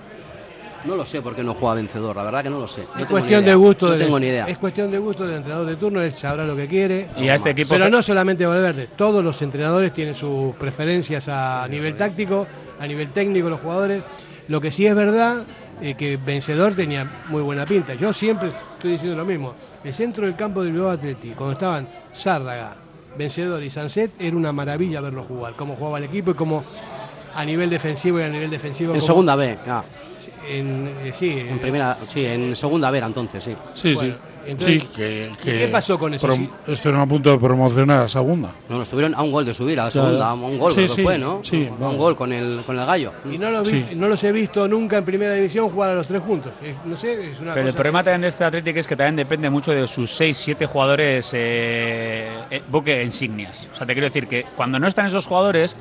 No 0.85 0.95
lo 0.95 1.05
sé 1.05 1.21
por 1.21 1.35
qué 1.35 1.43
no 1.43 1.53
juega 1.53 1.75
Vencedor, 1.75 2.15
la 2.15 2.23
verdad 2.23 2.43
que 2.43 2.49
no 2.49 2.59
lo 2.59 2.67
sé. 2.67 2.85
No 2.95 3.01
Es 3.01 3.07
cuestión 3.07 3.45
de 3.45 3.53
gusto 3.55 3.85
No 3.87 3.91
del, 3.93 4.01
tengo 4.03 4.19
ni 4.19 4.27
idea. 4.27 4.45
Es 4.47 4.57
cuestión 4.57 4.89
de 4.91 4.97
gusto 4.97 5.25
del 5.25 5.37
entrenador 5.37 5.67
de 5.67 5.75
turno, 5.75 6.01
él 6.01 6.11
sabrá 6.11 6.43
lo 6.45 6.55
que 6.55 6.67
quiere. 6.67 7.09
Y 7.17 7.29
a 7.29 7.35
este 7.35 7.51
equipo. 7.51 7.69
Pero 7.69 7.89
no 7.89 8.01
solamente 8.01 8.45
Valverde, 8.45 8.87
todos 8.95 9.23
los 9.23 9.41
entrenadores 9.41 9.93
tienen 9.93 10.15
sus 10.15 10.55
preferencias 10.55 11.27
a 11.29 11.67
nivel 11.69 11.95
táctico, 11.95 12.47
a 12.79 12.87
nivel 12.87 13.11
técnico, 13.11 13.49
los 13.49 13.59
jugadores. 13.59 14.01
Lo 14.47 14.59
que 14.59 14.71
sí 14.71 14.85
es 14.87 14.95
verdad 14.95 15.43
es 15.81 15.95
que 15.95 16.17
Vencedor 16.17 16.73
tenía 16.75 17.23
muy 17.29 17.41
buena 17.41 17.65
pinta. 17.65 17.93
Yo 17.93 18.11
siempre 18.13 18.49
estoy 18.49 18.91
diciendo 18.93 19.15
lo 19.15 19.25
mismo. 19.25 19.53
El 19.83 19.93
centro 19.93 20.25
del 20.25 20.35
campo 20.35 20.63
del 20.63 20.73
Bilbao 20.73 20.91
Atleti, 20.91 21.29
cuando 21.31 21.53
estaban 21.53 21.87
Zárraga, 22.13 22.75
Vencedor 23.17 23.61
y 23.63 23.69
Sanset, 23.69 24.11
era 24.19 24.35
una 24.35 24.51
maravilla 24.51 25.01
verlo 25.01 25.23
jugar, 25.23 25.53
cómo 25.55 25.75
jugaba 25.75 25.97
el 25.99 26.05
equipo 26.05 26.31
y 26.31 26.33
cómo 26.33 26.63
a 27.35 27.45
nivel 27.45 27.69
defensivo 27.69 28.19
y 28.19 28.23
a 28.23 28.29
nivel 28.29 28.49
defensivo. 28.49 28.93
En 28.93 28.99
cómo- 28.99 29.05
segunda 29.07 29.35
B, 29.35 29.57
ah, 29.67 29.83
En, 30.47 30.87
eh, 31.03 31.11
sí, 31.13 31.31
en 31.39 31.55
eh, 31.55 31.59
primera, 31.61 31.97
sí, 32.13 32.25
en 32.25 32.55
segunda 32.55 32.91
B 32.91 32.97
era 32.97 33.07
entonces, 33.07 33.43
sí. 33.43 33.55
Sí, 33.73 33.93
Bueno, 33.95 34.13
sí. 34.13 34.19
entonces, 34.47 34.81
sí, 34.83 34.89
que, 34.95 35.31
¿y 35.43 35.57
qué 35.57 35.67
pasó 35.67 35.97
con 35.97 36.13
eso? 36.13 36.27
Estuvieron 36.67 37.01
a 37.01 37.05
punto 37.07 37.31
de 37.31 37.37
promocionar 37.37 38.01
a 38.01 38.07
segunda. 38.07 38.49
No, 38.69 38.77
no, 38.77 38.83
estuvieron 38.83 39.15
a 39.15 39.21
un 39.21 39.31
gol 39.31 39.45
de 39.45 39.53
subir 39.53 39.79
a 39.79 39.85
la 39.85 39.91
segunda, 39.91 40.29
a 40.29 40.33
un 40.33 40.57
gol 40.59 40.73
Sí, 40.73 40.81
que 40.81 40.89
sí, 40.89 41.03
fue, 41.03 41.17
¿no? 41.17 41.39
sí, 41.43 41.67
a 41.81 41.87
un 41.87 41.97
gol 41.97 42.15
con 42.15 42.31
el, 42.33 42.61
con 42.65 42.77
el 42.77 42.85
gallo. 42.85 43.13
Y 43.31 43.37
no, 43.37 43.49
lo 43.51 43.63
vi- 43.63 43.69
Sí. 43.71 43.85
no 43.95 44.07
los 44.07 44.23
he 44.23 44.31
visto 44.31 44.67
nunca 44.67 44.97
en 44.97 45.05
primera 45.05 45.33
división 45.35 45.69
jugar 45.69 45.91
a 45.91 45.95
los 45.95 46.07
tres 46.07 46.21
juntos. 46.21 46.51
No 46.85 46.97
sé, 46.97 47.31
es 47.31 47.39
una 47.39 47.53
Pero 47.53 47.67
el 47.67 47.71
cosa 47.73 47.77
problema 47.77 48.03
también 48.03 48.21
de 48.21 48.27
este 48.27 48.43
Atlético 48.43 48.79
es 48.79 48.87
que 48.87 48.95
también 48.95 49.15
depende 49.15 49.49
mucho 49.49 49.71
de 49.71 49.87
sus 49.87 50.11
6-7 50.19 50.65
jugadores 50.67 51.31
eh, 51.33 52.31
eh, 52.49 52.61
buque 52.69 53.03
insignias. 53.03 53.67
O 53.73 53.77
sea, 53.77 53.85
te 53.87 53.93
quiero 53.93 54.05
decir 54.07 54.27
que 54.27 54.45
cuando 54.55 54.79
no 54.79 54.87
están 54.87 55.05
esos 55.05 55.25
jugadores, 55.25 55.75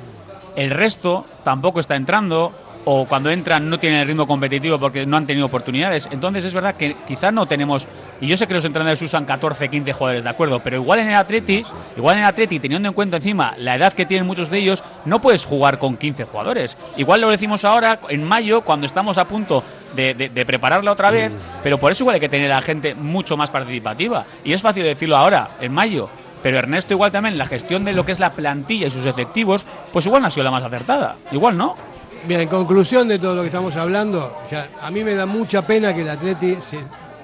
el 0.55 0.69
resto 0.69 1.25
tampoco 1.43 1.79
está 1.79 1.95
entrando 1.95 2.51
o 2.85 3.05
cuando 3.05 3.29
entran 3.29 3.69
no 3.69 3.79
tienen 3.79 3.99
el 3.99 4.07
ritmo 4.07 4.25
competitivo 4.27 4.79
porque 4.79 5.05
no 5.05 5.17
han 5.17 5.27
tenido 5.27 5.45
oportunidades. 5.45 6.07
Entonces 6.11 6.45
es 6.45 6.53
verdad 6.53 6.75
que 6.75 6.95
quizás 7.07 7.31
no 7.33 7.45
tenemos, 7.45 7.87
y 8.19 8.27
yo 8.27 8.35
sé 8.37 8.47
que 8.47 8.53
los 8.53 8.65
entrenadores 8.65 9.01
usan 9.01 9.25
14, 9.25 9.69
15 9.69 9.93
jugadores, 9.93 10.23
de 10.23 10.29
acuerdo, 10.29 10.59
pero 10.59 10.77
igual 10.77 10.99
en 10.99 11.09
el 11.09 11.15
Atleti, 11.15 11.63
igual 11.95 12.15
en 12.15 12.21
el 12.23 12.27
Atleti, 12.27 12.59
teniendo 12.59 12.87
en 12.87 12.93
cuenta 12.93 13.17
encima 13.17 13.53
la 13.57 13.75
edad 13.75 13.93
que 13.93 14.05
tienen 14.05 14.25
muchos 14.25 14.49
de 14.49 14.57
ellos, 14.59 14.83
no 15.05 15.21
puedes 15.21 15.45
jugar 15.45 15.77
con 15.79 15.97
15 15.97 16.25
jugadores. 16.25 16.77
Igual 16.97 17.21
lo 17.21 17.29
decimos 17.29 17.65
ahora, 17.65 17.99
en 18.09 18.23
mayo, 18.23 18.61
cuando 18.61 18.85
estamos 18.85 19.17
a 19.17 19.25
punto 19.25 19.63
de, 19.95 20.13
de- 20.13 20.29
de 20.29 20.45
prepararla 20.45 20.91
otra 20.91 21.11
vez, 21.11 21.35
pero 21.63 21.77
por 21.77 21.91
eso 21.91 22.03
igual 22.03 22.15
hay 22.15 22.19
que 22.21 22.29
tener 22.29 22.51
a 22.51 22.55
la 22.55 22.61
gente 22.61 22.95
mucho 22.95 23.37
más 23.37 23.49
participativa. 23.49 24.25
Y 24.43 24.53
es 24.53 24.61
fácil 24.61 24.83
decirlo 24.83 25.17
ahora, 25.17 25.49
en 25.59 25.73
mayo. 25.73 26.09
Pero 26.41 26.57
Ernesto 26.57 26.93
igual 26.95 27.11
también 27.11 27.37
la 27.37 27.45
gestión 27.45 27.85
de 27.85 27.93
lo 27.93 28.03
que 28.03 28.11
es 28.13 28.19
la 28.19 28.31
plantilla 28.31 28.87
y 28.87 28.89
sus 28.89 29.05
efectivos, 29.05 29.63
pues 29.93 30.07
igual 30.07 30.23
no 30.23 30.27
ha 30.27 30.31
sido 30.31 30.43
la 30.43 30.49
más 30.49 30.63
acertada. 30.63 31.17
Igual 31.31 31.55
no. 31.55 31.75
Bien, 32.23 32.41
en 32.41 32.47
conclusión 32.47 33.07
de 33.07 33.17
todo 33.17 33.33
lo 33.35 33.41
que 33.41 33.47
estamos 33.47 33.75
hablando, 33.75 34.43
ya, 34.51 34.69
a 34.79 34.91
mí 34.91 35.03
me 35.03 35.15
da 35.15 35.25
mucha 35.25 35.65
pena 35.65 35.93
que 35.93 36.01
el 36.01 36.09
Atleti 36.09 36.57
se 36.61 36.77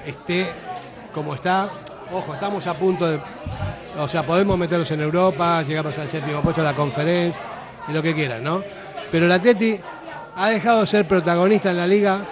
esté 0.06 0.48
como 1.14 1.36
está. 1.36 1.70
Ojo, 2.12 2.34
estamos 2.34 2.66
a 2.66 2.74
punto 2.74 3.06
de. 3.06 3.20
O 4.00 4.08
sea, 4.08 4.26
podemos 4.26 4.58
meternos 4.58 4.90
en 4.90 5.02
Europa, 5.02 5.62
llegamos 5.62 5.96
al 6.00 6.10
séptimo 6.10 6.42
puesto 6.42 6.62
de 6.62 6.68
la 6.68 6.76
conferencia 6.76 7.40
y 7.88 7.92
lo 7.92 8.02
que 8.02 8.16
quieran, 8.16 8.44
¿no? 8.44 8.64
Pero 9.12 9.28
el 9.28 9.32
Atleti 9.32 9.80
ha 10.36 10.50
dejado 10.50 10.82
de 10.82 10.88
ser 10.88 11.08
protagonista 11.08 11.70
en 11.70 11.78
la 11.78 11.88
liga 11.88 12.26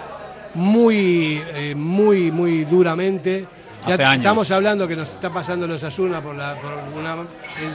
muy, 0.54 1.42
eh, 1.54 1.72
muy, 1.76 2.32
muy 2.32 2.64
duramente. 2.64 3.46
Ya 3.86 3.94
Hace 3.94 4.04
años. 4.04 4.16
estamos 4.16 4.50
hablando 4.50 4.88
que 4.88 4.96
nos 4.96 5.08
está 5.08 5.30
pasando 5.30 5.68
los 5.68 5.84
Asuna 5.84 6.20
por 6.20 6.34
la, 6.34 6.60
por 6.60 6.72
una, 6.98 7.16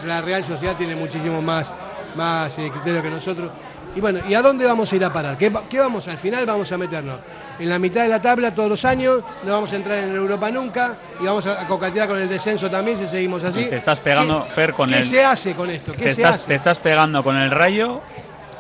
la 0.06 0.20
Real 0.20 0.44
Sociedad 0.44 0.76
tiene 0.76 0.96
muchísimo 0.96 1.42
más, 1.42 1.74
más 2.18 2.60
eh, 2.60 2.70
criterio 2.70 3.02
que 3.02 3.10
nosotros. 3.10 3.50
Y 3.96 4.00
bueno, 4.02 4.20
¿y 4.28 4.34
a 4.34 4.42
dónde 4.42 4.66
vamos 4.66 4.92
a 4.92 4.96
ir 4.96 5.04
a 5.06 5.12
parar? 5.12 5.38
¿Qué, 5.38 5.52
qué 5.70 5.80
vamos? 5.80 6.08
Al 6.08 6.18
final 6.18 6.46
vamos 6.46 6.72
a 6.72 6.78
meternos 6.78 7.20
en 7.60 7.70
la 7.70 7.78
mitad 7.78 8.02
de 8.02 8.08
la 8.08 8.22
tabla 8.22 8.56
todos 8.56 8.70
los 8.70 8.86
años, 8.86 9.22
no 9.46 9.52
vamos 9.52 9.72
a 9.72 9.76
entrar 9.76 10.00
en 10.00 10.16
Europa 10.16 10.50
nunca 10.50 10.96
y 11.20 11.26
vamos 11.26 11.46
a, 11.46 11.68
cocatear 11.68 12.08
con 12.08 12.18
el 12.18 12.28
descenso 12.28 12.70
también 12.72 12.98
si 12.98 13.08
seguimos 13.08 13.44
así. 13.44 13.60
Y 13.60 13.66
te 13.66 13.76
estás 13.76 14.00
pegando, 14.00 14.46
¿Qué- 14.46 14.52
Fer, 14.52 14.74
con 14.74 14.90
¿Qué 14.90 14.98
el- 14.98 15.04
se 15.04 15.24
hace 15.24 15.54
con 15.54 15.70
esto? 15.70 15.92
¿Qué 15.92 15.98
Te 16.00 16.04
se 16.12 16.22
estás, 16.22 16.36
hace? 16.38 16.48
te 16.48 16.56
estás 16.56 16.80
pegando 16.80 17.24
con 17.24 17.38
el 17.38 17.52
Rayo, 17.52 18.02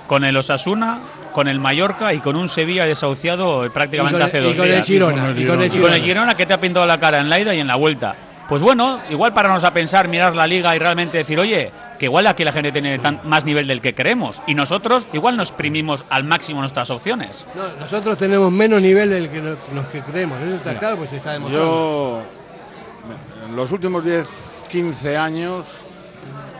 con 0.06 0.24
el 0.24 0.36
Osasuna, 0.38 1.00
con 1.34 1.48
el 1.48 1.60
Mallorca 1.60 2.14
y 2.14 2.20
con 2.20 2.36
un 2.36 2.50
Sevilla 2.50 2.86
desahuciado 2.86 3.68
prácticamente 3.72 4.22
hace 4.22 4.40
dos 4.40 4.58
el 4.58 4.66
días. 4.66 4.86
Girona, 4.86 5.16
y 5.16 5.18
con 5.22 5.30
el 5.30 5.36
Girona. 5.38 5.66
Y 5.66 5.80
con 5.80 5.94
el 5.94 6.02
Girona 6.04 6.36
que 6.36 6.46
te 6.46 6.54
ha 6.54 6.60
pintado 6.62 6.86
la 6.86 7.00
cara 7.00 7.20
en 7.20 7.30
la 7.30 7.40
ida 7.40 7.56
y 7.56 7.60
en 7.60 7.68
la 7.68 7.76
vuelta. 7.78 8.14
Pues 8.50 8.62
bueno, 8.62 9.00
igual 9.10 9.34
pararnos 9.34 9.64
a 9.64 9.72
pensar, 9.72 10.10
mirar 10.10 10.36
la 10.36 10.46
liga 10.46 10.76
y 10.76 10.80
realmente 10.80 11.18
decir, 11.20 11.40
oye, 11.40 11.72
que 12.02 12.06
igual 12.06 12.26
aquí 12.26 12.44
la 12.44 12.52
gente 12.52 12.72
tiene 12.72 12.98
tan- 12.98 13.22
más 13.26 13.46
nivel 13.46 13.68
del 13.68 13.80
que 13.80 13.94
creemos. 13.94 14.42
Y 14.48 14.56
nosotros 14.56 15.08
igual 15.14 15.38
nos 15.38 15.50
exprimimos 15.50 16.04
al 16.10 16.24
máximo 16.24 16.60
nuestras 16.62 16.90
opciones. 16.90 17.46
No, 17.54 17.62
nosotros 17.80 18.18
tenemos 18.18 18.52
menos 18.52 18.82
nivel 18.82 19.12
del 19.12 19.30
que 19.30 19.40
nos 19.40 19.86
que 19.92 20.02
creemos, 20.02 20.42
eso 20.42 20.56
está 20.56 20.80
claro, 20.80 20.98
pues 20.98 21.12
se 21.12 21.18
está 21.18 21.34
demostrando. 21.34 21.64
Yo, 21.64 22.22
en 23.48 23.56
los 23.56 23.72
últimos 23.72 24.04
10, 24.04 24.26
15 24.72 25.16
años, 25.16 25.86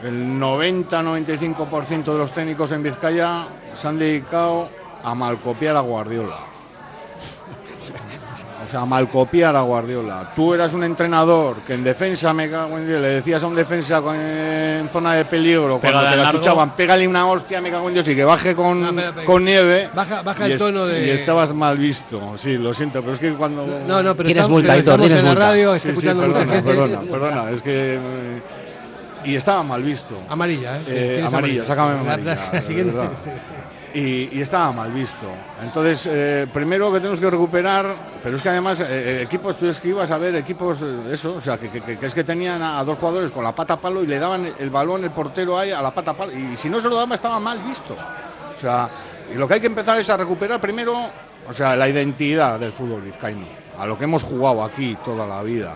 el 0.04 0.40
90-95% 0.40 2.04
de 2.14 2.18
los 2.20 2.32
técnicos 2.34 2.72
en 2.72 2.84
Vizcaya 2.84 3.48
se 3.74 3.88
han 3.88 3.98
dedicado 3.98 4.70
a 5.04 5.16
malcopiar 5.16 5.76
a 5.76 5.80
Guardiola. 5.80 6.38
O 8.72 8.74
sea, 8.74 8.82
a 8.84 8.86
malcopiar 8.86 9.54
a 9.54 9.64
Guardiola. 9.64 10.32
Tú 10.34 10.54
eras 10.54 10.74
un 10.74 10.86
entrenador 10.86 11.58
que 11.68 11.74
en 11.74 11.84
defensa, 11.84 12.32
me 12.32 12.50
cago 12.50 12.78
en 12.78 12.88
Dios, 12.88 13.02
le 13.02 13.08
decías 13.10 13.44
a 13.44 13.48
un 13.48 13.54
defensa 13.54 14.02
con- 14.02 14.16
en 14.16 14.88
zona 14.88 15.16
de 15.16 15.26
peligro, 15.26 15.78
cuando 15.78 16.00
te 16.00 16.06
la 16.16 16.16
largo. 16.16 16.40
chuchaban, 16.40 16.74
pégale 16.74 17.06
una 17.06 17.28
hostia, 17.28 17.60
me 17.60 17.70
cago 17.70 17.90
en 17.90 17.96
Dios, 17.96 18.08
y 18.08 18.16
que 18.16 18.24
baje 18.24 18.56
con, 18.56 18.82
No, 18.82 18.96
pero- 18.96 19.12
pero- 19.14 19.26
con 19.26 19.44
nieve. 19.44 19.90
Baja- 19.94 20.22
baja 20.22 20.46
el 20.46 20.58
tono 20.58 20.86
de- 20.86 21.06
Y 21.06 21.10
estabas 21.10 21.54
mal 21.54 21.78
visto, 21.78 22.36
sí, 22.38 22.58
lo 22.58 22.74
siento, 22.74 23.02
pero 23.02 23.12
es 23.12 23.20
que 23.20 23.34
cuando... 23.34 23.66
No, 23.86 24.02
no, 24.02 24.16
pero 24.16 24.28
Tienes 24.28 24.48
multa, 24.48 24.78
en 24.78 24.86
la 25.26 25.36
radio, 25.36 25.78
Sí, 25.78 25.90
mucha 25.90 26.14
perdona, 26.16 26.40
gente. 26.40 26.62
perdona, 26.62 27.02
perdona, 27.02 27.52
es 27.52 27.62
que... 27.62 28.00
Y 29.26 29.36
estaba 29.36 29.64
mal 29.64 29.84
visto. 29.84 30.16
Amarilla, 30.30 30.78
¿eh? 30.78 30.84
Eh, 30.88 31.12
Tienes 31.16 31.34
amarilla, 31.34 31.66
sácame 31.66 31.94
La- 31.96 32.00
amarilla, 32.00 32.36
la- 32.36 32.46
la 32.46 32.52
de 32.54 32.62
siguiente- 32.62 32.96
verdad. 32.96 33.12
Y, 33.94 34.30
y 34.38 34.42
estaba 34.42 34.72
mal 34.72 34.92
visto. 34.92 35.28
Entonces, 35.62 36.08
eh, 36.10 36.48
primero 36.54 36.92
que 36.92 37.00
tenemos 37.00 37.20
que 37.20 37.30
recuperar, 37.30 37.94
pero 38.24 38.38
es 38.38 38.42
que 38.42 38.50
además, 38.50 38.80
eh, 38.80 38.86
eh, 38.90 39.22
equipos, 39.24 39.58
tú 39.58 39.68
es 39.68 39.80
que 39.80 39.90
ibas 39.90 40.10
a 40.12 40.18
ver 40.18 40.36
equipos, 40.36 40.82
eh, 40.82 41.10
eso, 41.12 41.36
o 41.36 41.42
sea, 41.42 41.58
que, 41.58 41.70
es 42.02 42.14
que 42.14 42.24
tenían 42.24 42.62
a, 42.62 42.84
dos 42.86 42.98
jugadores 42.98 43.32
con 43.32 43.44
la 43.44 43.52
pata 43.52 43.76
palo 43.76 44.02
y 44.02 44.08
le 44.08 44.18
daban 44.18 44.54
el 44.58 44.70
balón, 44.70 45.04
el 45.04 45.12
portero 45.12 45.60
ahí 45.60 45.72
a 45.72 45.82
la 45.82 45.92
pata 45.92 46.14
palo, 46.14 46.32
y 46.32 46.56
si 46.56 46.70
no 46.70 46.80
se 46.80 46.88
lo 46.88 46.96
daba 46.96 47.16
estaba 47.16 47.40
mal 47.40 47.60
visto. 47.60 47.96
O 48.56 48.58
sea, 48.58 48.90
y 49.34 49.38
lo 49.38 49.48
que 49.48 49.56
hay 49.56 49.60
que 49.60 49.68
empezar 49.68 50.00
es 50.00 50.10
a 50.10 50.16
recuperar 50.16 50.62
primero, 50.62 50.96
o 51.48 51.54
sea, 51.54 51.76
la 51.76 51.90
identidad 51.90 52.60
del 52.60 52.72
fútbol 52.72 53.02
vizcaíno, 53.02 53.46
a 53.78 53.86
lo 53.86 53.98
que 53.98 54.06
hemos 54.06 54.24
jugado 54.24 54.64
aquí 54.64 54.98
toda 55.04 55.26
la 55.26 55.44
vida 55.44 55.76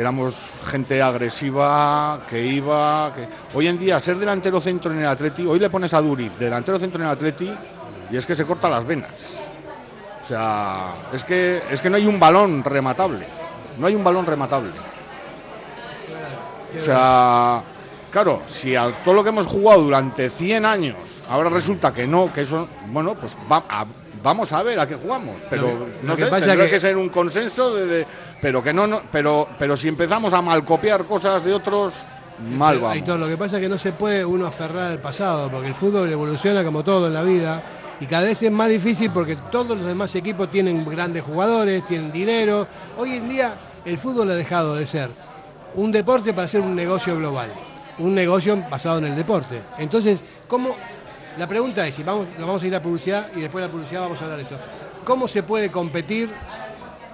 éramos 0.00 0.34
gente 0.66 1.00
agresiva, 1.02 2.20
que 2.28 2.44
iba... 2.44 3.12
Hoy 3.54 3.66
en 3.68 3.78
día, 3.78 4.00
ser 4.00 4.16
delantero 4.16 4.60
centro 4.60 4.92
en 4.92 5.00
el 5.00 5.06
Atleti, 5.06 5.46
hoy 5.46 5.58
le 5.58 5.68
pones 5.70 5.92
a 5.94 6.00
Duri, 6.00 6.30
delantero 6.38 6.78
centro 6.78 7.00
en 7.00 7.06
el 7.06 7.12
Atleti, 7.12 7.52
y 8.10 8.16
es 8.16 8.24
que 8.24 8.34
se 8.34 8.46
corta 8.46 8.68
las 8.68 8.86
venas. 8.86 9.10
O 10.22 10.26
sea, 10.26 10.94
es 11.12 11.24
que, 11.24 11.62
es 11.70 11.80
que 11.80 11.90
no 11.90 11.96
hay 11.96 12.06
un 12.06 12.18
balón 12.18 12.64
rematable. 12.64 13.26
No 13.78 13.86
hay 13.86 13.94
un 13.94 14.02
balón 14.04 14.24
rematable. 14.26 14.72
O 16.76 16.80
sea, 16.80 17.62
claro, 18.10 18.42
si 18.48 18.76
a 18.76 18.90
todo 19.04 19.14
lo 19.14 19.22
que 19.22 19.30
hemos 19.30 19.46
jugado 19.46 19.82
durante 19.82 20.30
100 20.30 20.64
años, 20.64 20.96
ahora 21.28 21.50
resulta 21.50 21.92
que 21.92 22.06
no, 22.06 22.32
que 22.32 22.42
eso, 22.42 22.68
bueno, 22.88 23.14
pues 23.14 23.36
va- 23.50 23.64
a- 23.68 23.86
vamos 24.22 24.52
a 24.52 24.62
ver 24.62 24.78
a 24.80 24.86
qué 24.86 24.94
jugamos. 24.96 25.36
Pero 25.48 25.62
Lo 25.62 25.68
que- 25.68 25.78
lo 25.78 26.08
no 26.08 26.16
que 26.16 26.24
sé, 26.24 26.30
pasa 26.30 26.46
tendrá 26.46 26.64
que- 26.66 26.70
que... 26.72 26.80
ser 26.80 26.96
un 26.96 27.08
consenso 27.08 27.74
de, 27.74 27.86
de- 27.86 28.06
pero 28.40 28.62
que 28.62 28.72
no, 28.72 28.86
no, 28.86 29.02
pero, 29.12 29.48
pero 29.58 29.76
si 29.76 29.88
empezamos 29.88 30.32
a 30.32 30.40
malcopiar 30.42 31.04
cosas 31.04 31.44
de 31.44 31.52
otros, 31.54 31.94
mal 32.56 32.78
vamos. 32.78 32.94
Aitor, 32.94 33.18
lo 33.20 33.26
que 33.28 33.36
pasa 33.36 33.56
es 33.56 33.62
que 33.62 33.68
no 33.68 33.78
se 33.78 33.92
puede 33.92 34.24
uno 34.24 34.46
aferrar 34.46 34.92
al 34.92 34.98
pasado, 34.98 35.50
porque 35.50 35.68
el 35.68 35.74
fútbol 35.74 36.10
evoluciona 36.10 36.64
como 36.64 36.82
todo 36.82 37.06
en 37.08 37.14
la 37.14 37.22
vida 37.22 37.62
y 38.00 38.06
cada 38.06 38.22
vez 38.24 38.42
es 38.42 38.50
más 38.50 38.68
difícil 38.70 39.10
porque 39.10 39.36
todos 39.50 39.76
los 39.76 39.86
demás 39.86 40.14
equipos 40.14 40.50
tienen 40.50 40.84
grandes 40.88 41.22
jugadores, 41.22 41.86
tienen 41.86 42.10
dinero. 42.10 42.66
Hoy 42.96 43.12
en 43.16 43.28
día 43.28 43.54
el 43.84 43.98
fútbol 43.98 44.30
ha 44.30 44.34
dejado 44.34 44.74
de 44.74 44.86
ser 44.86 45.10
un 45.74 45.92
deporte 45.92 46.32
para 46.32 46.48
ser 46.48 46.62
un 46.62 46.74
negocio 46.74 47.14
global, 47.16 47.52
un 47.98 48.14
negocio 48.14 48.56
basado 48.70 48.98
en 48.98 49.04
el 49.06 49.16
deporte. 49.16 49.60
Entonces, 49.78 50.24
¿cómo? 50.48 50.74
La 51.38 51.46
pregunta 51.46 51.86
es, 51.86 51.98
y 51.98 52.02
vamos, 52.02 52.26
nos 52.38 52.46
vamos 52.46 52.62
a 52.62 52.66
ir 52.66 52.74
a 52.74 52.82
publicidad 52.82 53.28
y 53.34 53.40
después 53.40 53.62
de 53.62 53.68
la 53.68 53.72
publicidad 53.72 54.00
vamos 54.02 54.20
a 54.20 54.24
hablar 54.24 54.38
de 54.38 54.44
esto. 54.44 54.56
¿Cómo 55.04 55.28
se 55.28 55.42
puede 55.42 55.70
competir 55.70 56.30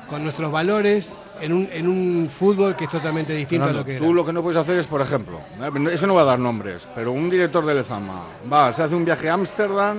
con 0.09 0.23
nuestros 0.23 0.51
valores 0.51 1.11
en 1.41 1.53
un, 1.53 1.69
en 1.73 1.87
un 1.87 2.29
fútbol 2.31 2.77
que 2.77 2.85
es 2.85 2.91
totalmente 2.91 3.33
distinto 3.35 3.67
Fernando, 3.67 3.81
a 3.81 3.83
lo 3.83 3.87
que 3.87 3.99
tú 3.99 4.05
era. 4.05 4.15
lo 4.15 4.25
que 4.25 4.33
no 4.33 4.43
puedes 4.43 4.59
hacer 4.59 4.79
es, 4.79 4.87
por 4.87 5.01
ejemplo, 5.01 5.41
eh, 5.61 5.91
eso 5.93 6.07
no 6.07 6.15
va 6.15 6.23
a 6.23 6.27
dar 6.27 6.39
nombres, 6.39 6.87
pero 6.95 7.13
un 7.13 7.29
director 7.29 7.65
de 7.67 7.75
Lezama 7.75 8.23
va, 8.51 8.73
se 8.73 8.83
hace 8.83 8.95
un 8.95 9.05
viaje 9.05 9.29
a 9.29 9.35
Ámsterdam 9.35 9.99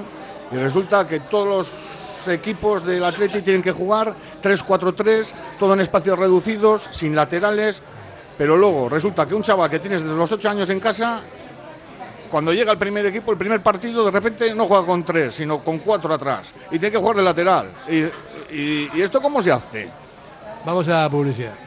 y 0.51 0.55
resulta 0.55 1.07
que 1.07 1.19
todos 1.21 1.47
los 1.47 2.27
equipos 2.27 2.85
del 2.85 3.03
Atleti 3.03 3.41
tienen 3.41 3.61
que 3.61 3.71
jugar 3.71 4.13
3-4-3, 4.41 5.33
todo 5.59 5.73
en 5.73 5.81
espacios 5.81 6.17
reducidos, 6.17 6.87
sin 6.91 7.15
laterales, 7.15 7.81
pero 8.37 8.57
luego 8.57 8.89
resulta 8.89 9.25
que 9.25 9.35
un 9.35 9.43
chaval 9.43 9.69
que 9.69 9.79
tienes 9.79 10.03
desde 10.03 10.15
los 10.15 10.31
8 10.31 10.49
años 10.49 10.69
en 10.69 10.79
casa, 10.79 11.21
cuando 12.27 12.53
llega 12.53 12.71
el 12.71 12.77
primer 12.77 13.05
equipo, 13.05 13.31
el 13.31 13.37
primer 13.37 13.61
partido, 13.61 14.05
de 14.05 14.11
repente 14.11 14.53
no 14.53 14.65
juega 14.65 14.85
con 14.85 15.03
3, 15.03 15.33
sino 15.33 15.59
con 15.59 15.79
4 15.79 16.13
atrás, 16.13 16.53
y 16.67 16.79
tiene 16.79 16.91
que 16.91 16.97
jugar 16.97 17.17
de 17.17 17.23
lateral. 17.23 17.69
¿Y, 17.89 19.01
esto 19.01 19.21
cómo 19.21 19.41
se 19.41 19.51
hace? 19.51 19.89
Vamos 20.65 20.87
a 20.87 21.09
publicidad. 21.09 21.66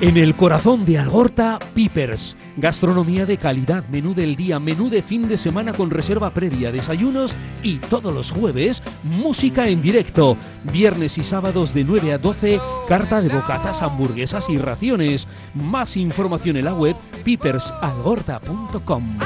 En 0.00 0.16
el 0.16 0.36
corazón 0.36 0.84
de 0.84 0.96
Algorta, 0.96 1.58
Pipers. 1.74 2.36
Gastronomía 2.56 3.26
de 3.26 3.36
calidad, 3.36 3.84
menú 3.88 4.14
del 4.14 4.36
día, 4.36 4.60
menú 4.60 4.88
de 4.88 5.02
fin 5.02 5.26
de 5.26 5.36
semana 5.36 5.72
con 5.72 5.90
reserva 5.90 6.30
previa, 6.30 6.70
desayunos 6.70 7.34
y 7.64 7.78
todos 7.78 8.14
los 8.14 8.30
jueves, 8.30 8.80
música 9.02 9.66
en 9.66 9.82
directo. 9.82 10.36
Viernes 10.72 11.18
y 11.18 11.24
sábados 11.24 11.74
de 11.74 11.82
9 11.82 12.12
a 12.12 12.18
12, 12.18 12.60
carta 12.86 13.20
de 13.20 13.28
bocatas, 13.28 13.82
hamburguesas 13.82 14.48
y 14.48 14.56
raciones. 14.56 15.26
Más 15.52 15.96
información 15.96 16.56
en 16.58 16.66
la 16.66 16.74
web 16.74 16.94
pipersalgorta.com. 17.24 19.18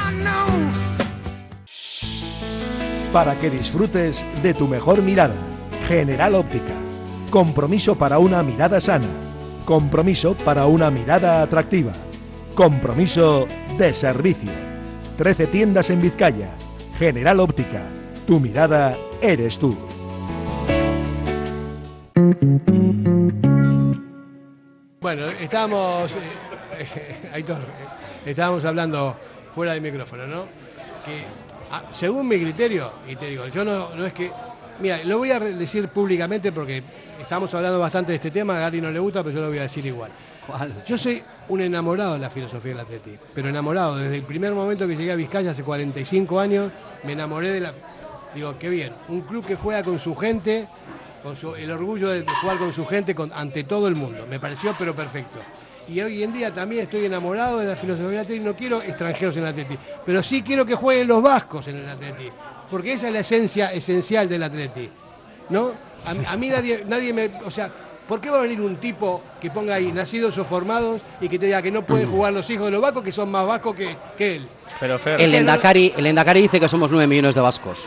para 3.12 3.38
que 3.38 3.50
disfrutes 3.50 4.24
de 4.42 4.54
tu 4.54 4.66
mejor 4.66 5.02
mirada. 5.02 5.34
General 5.86 6.34
Óptica. 6.34 6.72
Compromiso 7.28 7.94
para 7.94 8.18
una 8.18 8.42
mirada 8.42 8.80
sana. 8.80 9.31
Compromiso 9.64 10.34
para 10.44 10.66
una 10.66 10.90
mirada 10.90 11.42
atractiva. 11.42 11.92
Compromiso 12.54 13.46
de 13.78 13.94
servicio. 13.94 14.50
13 15.16 15.46
tiendas 15.46 15.90
en 15.90 16.00
Vizcaya. 16.00 16.50
General 16.98 17.38
Óptica. 17.40 17.82
Tu 18.26 18.40
mirada 18.40 18.96
eres 19.20 19.58
tú. 19.58 19.76
Bueno, 25.00 25.26
estábamos, 25.40 26.12
eh, 26.12 27.30
Aitor, 27.32 27.58
eh, 27.58 28.30
estábamos 28.30 28.64
hablando 28.64 29.16
fuera 29.54 29.74
de 29.74 29.80
micrófono, 29.80 30.26
¿no? 30.26 30.44
Ah, 31.70 31.84
según 31.90 32.28
mi 32.28 32.38
criterio, 32.38 32.92
y 33.08 33.16
te 33.16 33.26
digo, 33.26 33.46
yo 33.48 33.64
no, 33.64 33.94
no 33.94 34.06
es 34.06 34.12
que, 34.12 34.30
mira, 34.82 35.00
lo 35.04 35.18
voy 35.18 35.30
a 35.30 35.40
decir 35.40 35.88
públicamente 35.88 36.52
porque 36.52 36.82
estamos 37.20 37.52
hablando 37.54 37.78
bastante 37.78 38.12
de 38.12 38.16
este 38.16 38.30
tema, 38.30 38.56
a 38.56 38.60
Gary 38.60 38.80
no 38.80 38.90
le 38.90 38.98
gusta, 38.98 39.22
pero 39.22 39.34
yo 39.36 39.40
lo 39.42 39.48
voy 39.48 39.58
a 39.58 39.62
decir 39.62 39.86
igual. 39.86 40.10
Yo 40.86 40.98
soy 40.98 41.22
un 41.48 41.60
enamorado 41.60 42.14
de 42.14 42.18
la 42.18 42.28
filosofía 42.28 42.72
del 42.72 42.80
Atleti, 42.80 43.16
pero 43.34 43.48
enamorado, 43.48 43.96
desde 43.96 44.16
el 44.16 44.22
primer 44.22 44.52
momento 44.52 44.86
que 44.88 44.96
llegué 44.96 45.12
a 45.12 45.16
Vizcaya 45.16 45.52
hace 45.52 45.62
45 45.62 46.40
años, 46.40 46.70
me 47.04 47.12
enamoré 47.12 47.50
de 47.50 47.60
la... 47.60 47.72
Digo, 48.34 48.58
qué 48.58 48.68
bien, 48.68 48.92
un 49.08 49.20
club 49.22 49.46
que 49.46 49.54
juega 49.54 49.82
con 49.84 49.98
su 50.00 50.16
gente, 50.16 50.66
con 51.22 51.36
su- 51.36 51.54
el 51.54 51.70
orgullo 51.70 52.08
de 52.08 52.24
jugar 52.40 52.58
con 52.58 52.72
su 52.72 52.84
gente 52.86 53.14
con- 53.14 53.30
ante 53.32 53.62
todo 53.64 53.86
el 53.86 53.94
mundo. 53.94 54.26
Me 54.28 54.40
pareció 54.40 54.74
pero 54.78 54.94
perfecto. 54.96 55.38
Y 55.88 56.00
hoy 56.00 56.22
en 56.22 56.32
día 56.32 56.52
también 56.52 56.82
estoy 56.82 57.04
enamorado 57.04 57.58
de 57.58 57.66
la 57.66 57.76
filosofía 57.76 58.08
del 58.10 58.18
Atleti. 58.20 58.40
No 58.40 58.56
quiero 58.56 58.82
extranjeros 58.82 59.36
en 59.36 59.42
el 59.42 59.48
Atleti, 59.50 59.76
pero 60.06 60.22
sí 60.22 60.42
quiero 60.42 60.64
que 60.66 60.74
jueguen 60.74 61.06
los 61.08 61.22
vascos 61.22 61.68
en 61.68 61.76
el 61.76 61.88
Atleti. 61.88 62.30
Porque 62.72 62.94
esa 62.94 63.08
es 63.08 63.12
la 63.12 63.20
esencia 63.20 63.70
esencial 63.70 64.30
del 64.30 64.42
Atleti. 64.42 64.88
¿No? 65.50 65.72
A, 66.06 66.32
a 66.32 66.36
mí 66.38 66.48
nadie, 66.48 66.82
nadie 66.86 67.12
me... 67.12 67.30
O 67.44 67.50
sea, 67.50 67.70
¿por 68.08 68.18
qué 68.18 68.30
va 68.30 68.38
a 68.38 68.42
venir 68.42 68.62
un 68.62 68.78
tipo 68.78 69.20
que 69.38 69.50
ponga 69.50 69.74
ahí 69.74 69.92
nacidos 69.92 70.38
o 70.38 70.44
formados 70.46 71.02
y 71.20 71.28
que 71.28 71.38
te 71.38 71.44
diga 71.44 71.60
que 71.60 71.70
no 71.70 71.84
pueden 71.84 72.10
jugar 72.10 72.32
los 72.32 72.48
hijos 72.48 72.64
de 72.64 72.70
los 72.70 72.80
vascos 72.80 73.02
que 73.02 73.12
son 73.12 73.30
más 73.30 73.46
vascos 73.46 73.76
que, 73.76 73.94
que 74.16 74.36
él? 74.36 74.48
Pero 74.80 74.98
Fer, 74.98 75.20
El 75.20 75.34
Endacari, 75.34 75.92
el 75.94 76.06
Endacari 76.06 76.40
dice 76.40 76.58
que 76.58 76.66
somos 76.66 76.90
9 76.90 77.06
millones 77.06 77.34
de 77.34 77.42
vascos. 77.42 77.84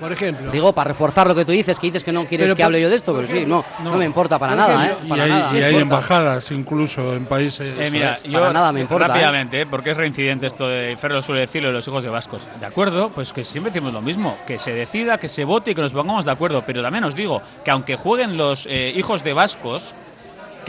Por 0.00 0.12
ejemplo. 0.12 0.50
Digo, 0.50 0.72
para 0.72 0.88
reforzar 0.88 1.28
lo 1.28 1.34
que 1.34 1.44
tú 1.44 1.52
dices, 1.52 1.78
que 1.78 1.88
dices 1.88 2.02
que 2.02 2.10
no 2.12 2.24
quieres 2.24 2.46
Pero 2.46 2.56
que 2.56 2.62
hable 2.62 2.80
yo 2.80 2.88
de 2.88 2.96
esto, 2.96 3.14
pero 3.14 3.28
sí, 3.28 3.44
no, 3.46 3.64
no, 3.84 3.96
me 3.96 4.06
importa 4.06 4.38
para 4.38 4.56
nada, 4.56 4.86
¿eh? 4.86 4.94
Y 5.04 5.12
hay, 5.12 5.28
nada. 5.28 5.50
y 5.50 5.54
me 5.54 5.64
hay 5.64 5.74
importa. 5.74 5.80
embajadas 5.82 6.50
incluso 6.50 7.14
en 7.14 7.26
países. 7.26 7.76
Eh, 7.78 7.90
mira, 7.90 8.12
eso 8.12 8.22
es. 8.24 8.30
yo 8.30 8.40
Para 8.40 8.52
nada 8.52 8.72
me 8.72 8.80
importa, 8.80 9.08
rápidamente, 9.08 9.60
¿eh? 9.60 9.66
porque 9.66 9.90
es 9.90 9.96
reincidente 9.96 10.46
esto 10.46 10.66
de 10.66 10.96
Fer 10.96 11.10
lo 11.10 11.22
suele 11.22 11.42
decirlo 11.42 11.68
de 11.68 11.74
los 11.74 11.86
hijos 11.86 12.02
de 12.02 12.08
vascos. 12.08 12.48
De 12.58 12.66
acuerdo, 12.66 13.10
pues 13.10 13.32
que 13.32 13.44
siempre 13.44 13.70
decimos 13.70 13.92
lo 13.92 14.00
mismo, 14.00 14.38
que 14.46 14.58
se 14.58 14.72
decida, 14.72 15.18
que 15.18 15.28
se 15.28 15.44
vote 15.44 15.72
y 15.72 15.74
que 15.74 15.82
nos 15.82 15.92
pongamos 15.92 16.24
de 16.24 16.30
acuerdo. 16.30 16.62
Pero 16.66 16.82
también 16.82 17.04
os 17.04 17.14
digo 17.14 17.42
que 17.64 17.70
aunque 17.70 17.96
jueguen 17.96 18.36
los 18.36 18.66
eh, 18.66 18.92
hijos 18.96 19.22
de 19.22 19.34
vascos, 19.34 19.94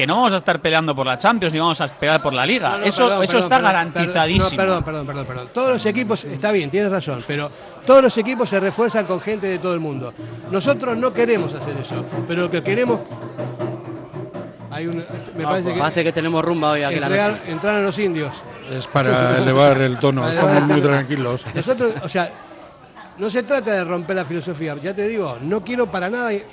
que 0.02 0.08
no 0.08 0.16
vamos 0.16 0.34
a 0.34 0.38
estar 0.38 0.60
peleando 0.60 0.96
por 0.96 1.06
la 1.06 1.20
Champions 1.20 1.54
ni 1.54 1.60
vamos 1.60 1.80
a 1.80 1.88
pelear 1.88 2.24
por 2.24 2.34
la 2.34 2.44
Liga. 2.44 2.72
No, 2.72 2.78
no, 2.80 2.86
eso 2.86 3.04
perdón, 3.06 3.24
eso 3.24 3.32
perdón, 3.34 3.44
está 3.44 3.56
perdón, 3.58 3.72
garantizadísimo. 3.72 4.58
Perdón, 4.58 4.80
no, 4.80 4.86
perdón, 4.86 5.06
perdón, 5.06 5.06
perdón, 5.06 5.26
perdón. 5.28 5.50
Todos 5.54 5.70
los 5.74 5.86
equipos, 5.86 6.24
está 6.26 6.52
bien, 6.52 6.72
tienes 6.72 6.90
razón, 6.92 7.24
pero 7.28 7.52
todos 7.86 8.02
los 8.02 8.18
equipos 8.18 8.50
se 8.50 8.60
refuerzan 8.60 9.06
con 9.06 9.22
gente 9.22 9.46
de 9.46 9.60
todo 9.60 9.76
el 9.76 9.80
mundo. 9.80 10.12
Nosotros 10.50 10.98
no 10.98 11.14
queremos 11.14 11.54
hacer 11.54 11.76
eso, 11.78 12.04
pero 12.28 12.42
lo 12.42 12.50
que 12.50 12.64
queremos. 12.64 13.00
Hay 14.72 14.88
un, 14.88 15.04
me 15.38 15.44
parece 15.44 15.74
que. 15.74 15.80
Parece 15.80 16.04
que 16.04 16.12
tenemos 16.12 16.44
rumba 16.44 16.72
hoy 16.72 16.82
aquí 16.82 16.96
en 16.96 17.02
la 17.02 17.08
entregar- 17.08 17.32
mesa. 17.34 17.52
entrar 17.52 17.76
a 17.76 17.82
los 17.82 18.00
indios. 18.00 18.34
Es 18.72 18.88
para 18.88 19.38
elevar 19.38 19.80
el 19.82 20.00
tono, 20.00 20.28
estamos 20.32 20.64
muy 20.64 20.82
tranquilos. 20.82 21.46
Nosotros, 21.54 21.94
o 22.02 22.10
sea, 22.10 22.32
no 23.22 23.30
se 23.30 23.44
trata 23.44 23.74
de 23.74 23.84
romper 23.84 24.16
la 24.16 24.26
filosofía, 24.26 24.76
ya 24.82 24.96
te 24.96 25.08
digo, 25.08 25.38
no 25.44 25.64
quiero 25.64 25.86
para 25.92 26.10
nada 26.10 26.34
y- 26.34 26.44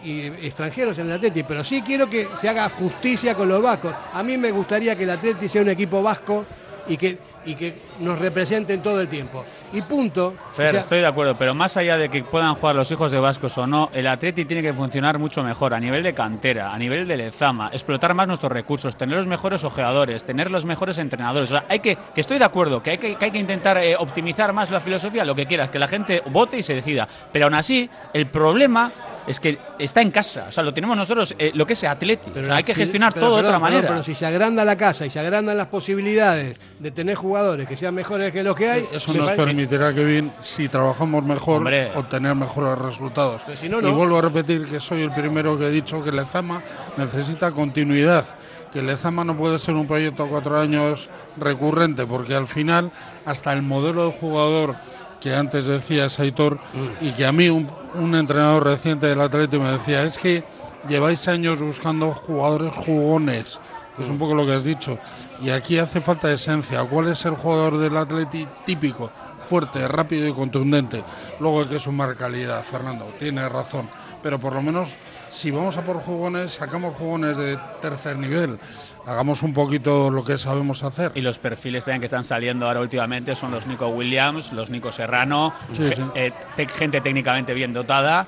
extranjeros 0.43 0.99
en 0.99 1.07
el 1.07 1.13
Atleti, 1.13 1.43
pero 1.43 1.65
sí 1.65 1.81
quiero 1.81 2.11
que 2.11 2.29
se 2.39 2.47
haga 2.47 2.69
justicia 2.69 3.35
con 3.35 3.49
los 3.49 3.63
vascos. 3.63 3.95
A 4.13 4.23
mí 4.23 4.37
me 4.37 4.51
gustaría 4.51 4.95
que 4.95 5.05
el 5.05 5.11
Atleti 5.11 5.49
sea 5.49 5.63
un 5.63 5.71
equipo 5.71 6.03
vasco 6.03 6.45
y 6.87 6.99
que, 6.99 7.17
y 7.47 7.55
que 7.55 7.88
nos 8.01 8.19
representen 8.19 8.83
todo 8.83 9.01
el 9.01 9.09
tiempo. 9.09 9.45
Y 9.73 9.83
punto. 9.83 10.35
Fer, 10.53 10.69
O 10.69 10.71
sea, 10.71 10.81
estoy 10.81 11.01
de 11.01 11.07
acuerdo, 11.07 11.37
pero 11.37 11.55
más 11.55 11.77
allá 11.77 11.97
de 11.97 12.09
que 12.09 12.23
puedan 12.25 12.55
jugar 12.55 12.75
los 12.75 12.91
hijos 12.91 13.13
de 13.13 13.19
vascos 13.19 13.57
o 13.59 13.67
no, 13.67 13.91
el 13.93 14.07
Atleti 14.07 14.45
tiene 14.45 14.63
que 14.63 14.73
funcionar 14.73 15.19
mucho 15.19 15.43
mejor 15.43 15.75
a 15.75 15.81
nivel 15.81 16.03
de 16.03 16.15
cantera, 16.15 16.73
a 16.73 16.79
nivel 16.79 17.07
de 17.07 17.17
lezama, 17.17 17.69
explotar 17.73 18.15
más 18.15 18.27
nuestros 18.29 18.51
recursos, 18.53 18.97
tener 18.97 19.17
los 19.17 19.27
mejores 19.27 19.65
ojeadores, 19.65 20.25
tener 20.25 20.51
los 20.51 20.65
mejores 20.65 20.97
entrenadores. 20.99 21.51
O 21.51 21.55
sea, 21.55 21.65
hay 21.69 21.81
que, 21.81 21.97
que 22.15 22.21
estoy 22.21 22.39
de 22.39 22.45
acuerdo, 22.45 22.83
que 22.83 22.93
hay 22.93 22.99
que, 22.99 23.15
que 23.17 23.25
hay 23.27 23.31
que 23.31 23.39
intentar 23.39 23.77
eh, 23.79 23.95
optimizar 23.97 24.53
más 24.53 24.71
la 24.71 24.81
filosofía, 24.81 25.25
lo 25.25 25.35
que 25.35 25.47
quieras, 25.47 25.71
que 25.71 25.79
la 25.79 25.89
gente 25.89 26.23
vote 26.31 26.59
y 26.59 26.63
se 26.63 26.75
decida. 26.75 27.07
Pero 27.33 27.47
aún 27.47 27.55
así, 27.55 27.91
el 28.15 28.27
problema 28.27 28.91
es 29.27 29.39
que 29.39 29.59
está 29.79 30.01
en 30.01 30.11
casa. 30.11 30.47
O 30.49 30.53
sea, 30.53 30.63
lo 30.63 30.73
tenemos 30.73 30.97
nosotros, 30.97 31.35
eh, 31.39 31.51
lo 31.55 31.67
que 31.67 31.75
es 31.75 31.85
Atleti. 31.85 32.31
Pero 32.33 32.45
O 32.45 32.47
sea, 32.47 32.57
hay 32.57 32.63
que 32.65 32.73
si- 32.73 32.81
gestionar 32.81 33.13
pero, 33.13 33.27
todo 33.27 33.37
de 33.37 33.43
perdón, 33.43 33.57
otra 33.57 33.67
perdón, 33.67 33.75
manera. 33.83 33.89
pero 33.95 34.03
si 34.03 34.15
se 34.15 34.25
agranda 34.25 34.65
la 34.65 34.77
casa 34.77 35.05
y 35.05 35.11
se 35.11 35.21
agrandan 35.21 35.59
las 35.59 35.67
posibilidades 35.67 36.59
de 36.79 36.91
tener 36.91 37.15
jugadores 37.17 37.69
que 37.69 37.77
sean 37.77 37.88
mejores 37.93 38.33
que 38.33 38.43
los 38.43 38.55
que 38.57 38.69
hay, 38.69 38.87
Eso 38.93 39.13
nos 39.15 39.27
parece- 39.27 39.45
permitirá, 39.45 39.93
Kevin, 39.95 40.33
si 40.41 40.69
trabajamos 40.69 41.25
mejor, 41.25 41.59
Hombre. 41.59 41.91
obtener 41.95 42.35
mejores 42.35 42.79
resultados. 42.79 43.43
Pero 43.47 43.59
si 43.59 43.69
no, 43.69 43.81
Y 43.81 43.91
vuelvo 43.93 44.19
a 44.19 44.23
repetir 44.23 44.67
que 44.67 44.81
soy 44.81 45.03
el 45.03 45.11
primero 45.13 45.59
que 45.59 45.67
he 45.67 45.71
dicho 45.71 46.03
que 46.03 46.13
Lezama 46.13 46.63
necesita 46.97 47.51
continuidad, 47.53 48.25
que 48.73 48.83
Lezama 48.83 49.25
no 49.25 49.37
puede 49.37 49.59
ser 49.59 49.75
un 49.75 49.87
proyecto 49.87 50.25
a 50.25 50.29
cuatro 50.29 50.59
años 50.59 51.09
recurrente, 51.37 52.07
porque 52.07 52.35
al 52.35 52.47
final 52.47 52.91
hasta 53.25 53.53
el 53.53 53.63
modelo 53.63 54.07
de 54.07 54.13
jugador 54.13 54.77
que 55.21 55.35
antes 55.35 55.67
decía 55.67 56.09
Saitor 56.09 56.59
y 57.01 57.11
que 57.13 57.27
a 57.27 57.33
mí 57.33 57.49
un, 57.49 57.69
un 57.95 58.15
entrenador 58.15 58.65
reciente 58.65 59.07
del 59.07 59.21
Atlético 59.21 59.63
me 59.65 59.73
decía, 59.73 60.05
es 60.05 60.17
que 60.17 60.45
lleváis 60.89 61.27
años 61.27 61.61
buscando 61.61 62.13
jugadores 62.13 62.73
jugones, 62.75 63.59
que 63.97 64.05
es 64.05 64.09
un 64.11 64.17
poco 64.19 64.35
lo 64.35 64.47
que 64.47 64.53
has 64.53 64.63
dicho, 64.65 64.97
y 65.43 65.51
aquí 65.51 65.79
hace 65.79 66.01
falta 66.01 66.31
esencia. 66.33 66.83
¿Cuál 66.85 67.09
es 67.09 67.25
el 67.25 67.35
jugador 67.35 67.79
del 67.79 67.97
Atleti 67.97 68.47
típico? 68.67 69.11
Fuerte, 69.41 69.87
rápido 69.89 70.27
y 70.27 70.33
contundente. 70.33 71.03
Luego 71.41 71.61
hay 71.61 71.67
que 71.67 71.79
sumar 71.79 72.17
calidad, 72.17 72.63
Fernando, 72.65 73.07
tiene 73.19 73.49
razón. 73.49 73.89
Pero 74.23 74.39
por 74.39 74.53
lo 74.53 74.61
menos, 74.63 74.95
si 75.31 75.51
vamos 75.51 75.77
a 75.77 75.85
por 75.85 75.97
jugones, 76.03 76.53
sacamos 76.55 76.95
jugones 76.97 77.37
de 77.37 77.59
tercer 77.81 78.17
nivel. 78.19 78.59
Hagamos 79.07 79.43
un 79.43 79.55
poquito 79.55 80.11
lo 80.11 80.23
que 80.25 80.37
sabemos 80.37 80.83
hacer. 80.83 81.13
Y 81.15 81.23
los 81.23 81.39
perfiles 81.39 81.85
también 81.85 82.01
que 82.01 82.07
están 82.07 82.25
saliendo 82.25 82.67
ahora 82.67 82.81
últimamente 82.81 83.35
son 83.37 83.53
los 83.53 83.67
Nico 83.67 83.89
Williams, 83.89 84.53
los 84.53 84.69
Nico 84.69 84.93
Serrano, 84.93 85.55
Sí, 85.73 85.89
sí. 85.95 86.03
eh, 86.15 86.33
te- 86.57 86.67
gente 86.69 87.01
técnicamente 87.01 87.55
bien 87.55 87.73
dotada. 87.73 88.27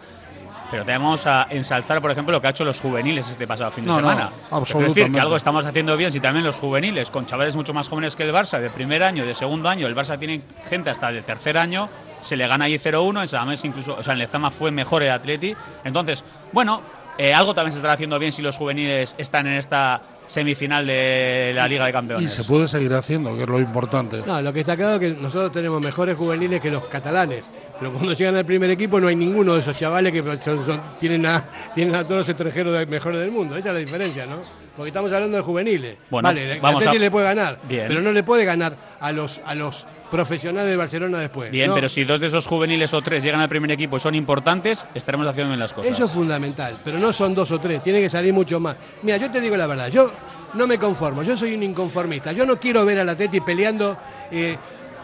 Pero 0.71 0.85
tenemos 0.85 1.27
a 1.27 1.49
ensalzar, 1.51 2.01
por 2.01 2.11
ejemplo, 2.11 2.33
lo 2.33 2.41
que 2.41 2.47
ha 2.47 2.51
hecho 2.51 2.65
los 2.65 2.81
juveniles 2.81 3.29
este 3.29 3.47
pasado 3.47 3.71
fin 3.71 3.85
de 3.85 3.89
No, 3.91 4.01
no, 4.01 4.09
semana. 4.09 4.23
Es 4.23 4.31
decir, 4.31 4.47
absolutamente. 4.51 5.13
que 5.13 5.21
algo 5.21 5.37
estamos 5.37 5.65
haciendo 5.65 5.97
bien 5.97 6.11
si 6.11 6.21
también 6.21 6.45
los 6.45 6.57
juveniles, 6.57 7.11
con 7.11 7.27
chavales 7.27 7.57
mucho 7.57 7.75
más 7.75 7.89
jóvenes 7.89 8.15
que 8.15 8.23
el 8.23 8.33
Barça, 8.33 8.61
de 8.61 8.71
primer 8.71 9.03
año, 9.03 9.27
de 9.27 9.35
segundo 9.35 9.69
año, 9.69 9.87
el 9.87 9.97
Barça 9.97 10.19
tiene 10.19 10.43
gente 10.69 10.91
hasta 10.91 11.11
de 11.11 11.23
tercer 11.23 11.59
año, 11.59 11.89
se 12.21 12.37
le 12.37 12.47
gana 12.47 12.67
allí 12.67 12.79
0-1, 12.79 13.21
en 13.21 13.29
Samamés 13.29 13.65
incluso, 13.65 13.97
o 13.97 14.03
sea, 14.03 14.13
en 14.13 14.21
Lezama 14.21 14.51
fue 14.51 14.71
mejor 14.71 15.03
el 15.03 15.11
Atleti. 15.11 15.57
Entonces, 15.85 16.25
bueno, 16.53 16.83
eh, 17.19 17.35
algo 17.35 17.55
también 17.55 17.73
se 17.73 17.79
estará 17.79 17.95
haciendo 17.95 18.19
bien 18.19 18.33
si 18.33 18.43
los 18.43 18.57
juveniles 18.57 19.15
están 19.19 19.47
en 19.47 19.55
esta 19.55 20.01
semifinal 20.31 20.87
de 20.87 21.53
la 21.55 21.67
Liga 21.67 21.85
de 21.85 21.91
Y 21.91 21.93
Campeones. 21.93 22.33
se 22.33 22.45
puede 22.45 22.69
seguir 22.69 22.95
haciendo, 22.95 23.35
que 23.37 23.43
es 23.43 23.49
lo 23.49 23.59
importante. 23.59 24.23
No, 24.25 24.41
lo 24.41 24.53
que 24.53 24.61
está 24.61 24.77
claro 24.77 24.95
es 24.95 25.01
que 25.01 25.09
nosotros 25.21 25.51
tenemos 25.53 25.81
mejores 25.83 26.17
juveniles 26.17 26.61
que 26.61 26.71
los 26.71 26.85
catalanes. 26.85 27.51
Pero 27.79 27.93
cuando 27.93 28.13
llegan 28.13 28.37
al 28.37 28.45
primer 28.45 28.71
equipo 28.71 29.01
no 29.01 29.09
hay 29.09 29.17
ninguno 29.17 29.55
de 29.55 29.61
esos 29.61 29.77
chavales 29.77 30.13
que 30.13 30.23
son- 30.41 30.65
son- 30.65 30.81
tienen, 31.01 31.27
a, 31.27 31.45
tienen 31.75 31.95
a 31.97 32.05
todos 32.05 32.19
los 32.21 32.29
extranjeros 32.29 32.79
de- 32.79 32.87
mejores 32.87 33.21
del 33.21 33.33
mundo. 33.33 33.57
Esa 33.57 33.69
es 33.71 33.75
la 33.75 33.81
diferencia, 33.81 34.27
¿no? 34.27 34.37
Porque 34.77 34.89
estamos 34.91 35.13
hablando 35.13 35.37
de 35.37 35.43
juveniles. 35.43 35.97
Bueno, 36.11 36.29
vale, 36.29 36.61
vamos 36.61 36.87
a- 36.87 36.93
le 36.93 37.11
puede 37.11 37.25
ganar, 37.27 37.59
Bien. 37.69 37.87
pero 37.89 38.01
no 38.01 38.13
le 38.13 38.23
puede 38.23 38.45
ganar 38.45 38.77
a 39.01 39.11
los, 39.13 39.41
a 39.45 39.55
los 39.57 39.85
profesionales 40.11 40.69
del 40.69 40.79
Barcelona 40.79 41.19
después. 41.19 41.51
Bien, 41.51 41.69
¿no? 41.69 41.75
pero 41.75 41.89
si 41.89 42.05
dos 42.05 42.21
de 42.21 42.27
esos 42.27 42.47
juveniles 42.47 42.93
o 42.93 43.01
tres 43.01 43.23
llegan 43.23 43.41
al 43.41 43.49
primer 43.49 43.71
equipo 43.71 43.97
y 43.97 44.01
son 44.01 44.15
importantes, 44.15 44.85
estaremos 44.95 45.27
haciendo 45.27 45.51
bien 45.51 45.61
las 45.61 45.73
cosas. 45.73 45.93
Eso 45.93 46.05
es 46.05 46.13
fundamental, 46.13 46.79
pero 46.85 46.99
no 46.99 47.13
son 47.13 47.35
dos 47.35 47.51
o 47.51 47.61
tres, 47.61 47.83
tiene 47.83 48.01
que 48.01 48.11
salir 48.11 48.33
mucho 48.33 48.61
más. 48.61 48.77
Mira, 49.03 49.17
yo 49.17 49.31
te 49.31 49.41
digo 49.41 49.57
la 49.57 49.67
verdad, 49.67 49.89
yo 49.89 50.11
no 50.55 50.67
me 50.67 50.79
conformo, 50.79 51.23
yo 51.23 51.37
soy 51.37 51.55
un 51.55 51.63
inconformista, 51.63 52.33
yo 52.33 52.45
no 52.45 52.59
quiero 52.59 52.85
ver 52.85 52.99
al 52.99 53.09
Atleti 53.09 53.41
peleando 53.41 53.97
eh, 54.31 54.57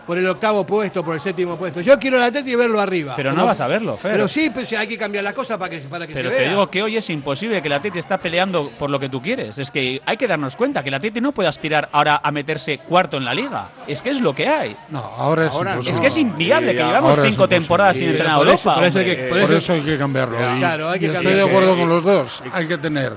por 0.06 0.16
el 0.16 0.26
octavo 0.28 0.64
puesto, 0.64 1.04
por 1.04 1.14
el 1.14 1.20
séptimo 1.20 1.56
puesto, 1.56 1.80
yo 1.80 1.98
quiero 1.98 2.18
al 2.18 2.22
Atleti 2.24 2.54
verlo 2.54 2.80
arriba. 2.80 3.14
Pero 3.16 3.32
no 3.32 3.44
vas 3.46 3.60
a 3.60 3.66
verlo, 3.66 3.96
Fer. 3.96 4.12
Pero 4.12 4.28
sí, 4.28 4.50
pues 4.50 4.72
hay 4.72 4.86
que 4.86 4.96
cambiar 4.96 5.24
las 5.24 5.34
cosas 5.34 5.58
para 5.58 5.68
que, 5.70 5.78
para 5.80 6.06
que 6.06 6.14
Pero 6.14 6.30
se 6.30 6.36
te 6.36 6.40
vea. 6.42 6.50
digo 6.50 6.70
que 6.70 6.82
hoy 6.82 6.96
es 6.96 7.10
imposible 7.10 7.60
que 7.60 7.68
el 7.68 7.74
Atleti 7.74 7.98
está 7.98 8.18
peleando 8.18 8.70
por 8.78 8.88
lo 8.88 9.00
que 9.00 9.08
tú 9.08 9.20
quieres. 9.20 9.58
Es 9.58 9.70
que 9.70 10.00
hay 10.06 10.16
que 10.16 10.28
darnos 10.28 10.54
cuenta 10.56 10.82
que 10.82 10.88
el 10.90 10.94
Atleti 10.94 11.20
no 11.20 11.32
puede 11.32 11.48
aspirar 11.48 11.88
ahora 11.92 12.20
a 12.22 12.30
meterse 12.30 12.78
cuarto 12.78 13.16
en 13.16 13.24
la 13.24 13.34
liga. 13.34 13.68
Es 13.86 14.00
que 14.00 14.10
es 14.10 14.20
lo 14.20 14.34
que 14.34 14.46
hay. 14.46 14.76
No, 14.90 14.98
ahora 15.00 15.46
es 15.46 15.52
Ahora 15.52 15.70
imposible. 15.72 15.94
Es 15.94 16.00
que 16.00 16.06
es 16.06 16.16
inviable 16.18 16.72
que 16.72 16.78
llevamos 16.84 17.12
cinco 17.14 17.26
imposible. 17.26 17.48
temporadas 17.48 17.96
sin 17.96 18.08
entrenar 18.08 18.34
a 18.34 18.38
por 18.38 18.46
eso- 18.48 18.52
Europa. 18.58 18.74
por 18.76 18.84
eso 18.84 18.98
hay 19.00 19.04
que- 19.04 19.10
hombre. 19.12 19.28
por 19.28 19.40
Por 19.40 19.50
eso- 19.50 19.58
eso 19.58 19.72
hay 19.72 19.80
que 19.80 19.98
cambiarlo. 19.98 20.38
Ya. 20.38 20.54
Y, 20.56 20.58
Claro, 20.60 20.90
hay 20.90 21.00
que 21.00 21.06
y 21.06 21.08
estoy 21.10 21.34
de 21.34 21.42
acuerdo 21.42 21.74
Que- 21.74 21.80
con 21.80 21.88
los 21.88 22.04
dos. 22.04 22.42
Hay 22.52 22.68
que 22.68 22.78
tener 22.78 23.12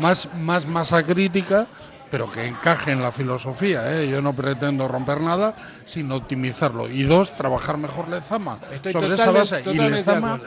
más, 0.00 0.28
más 0.40 0.66
masa 0.66 1.02
crítica, 1.04 1.66
pero 2.12 2.30
que 2.30 2.44
encaje 2.46 2.92
en 2.92 3.00
la 3.02 3.10
filosofía. 3.10 3.90
¿eh? 3.98 4.06
Yo 4.08 4.20
no 4.20 4.34
pretendo 4.34 4.86
romper 4.86 5.20
nada, 5.22 5.54
sino 5.86 6.16
optimizarlo. 6.16 6.86
Y 6.88 7.04
dos, 7.04 7.34
trabajar 7.34 7.78
mejor 7.78 8.08
Lezama. 8.08 8.58
Estoy 8.72 8.92
sobre 8.92 9.14
esa 9.14 9.30
base. 9.32 9.62
Y 9.72 9.78
Lezama, 9.96 10.40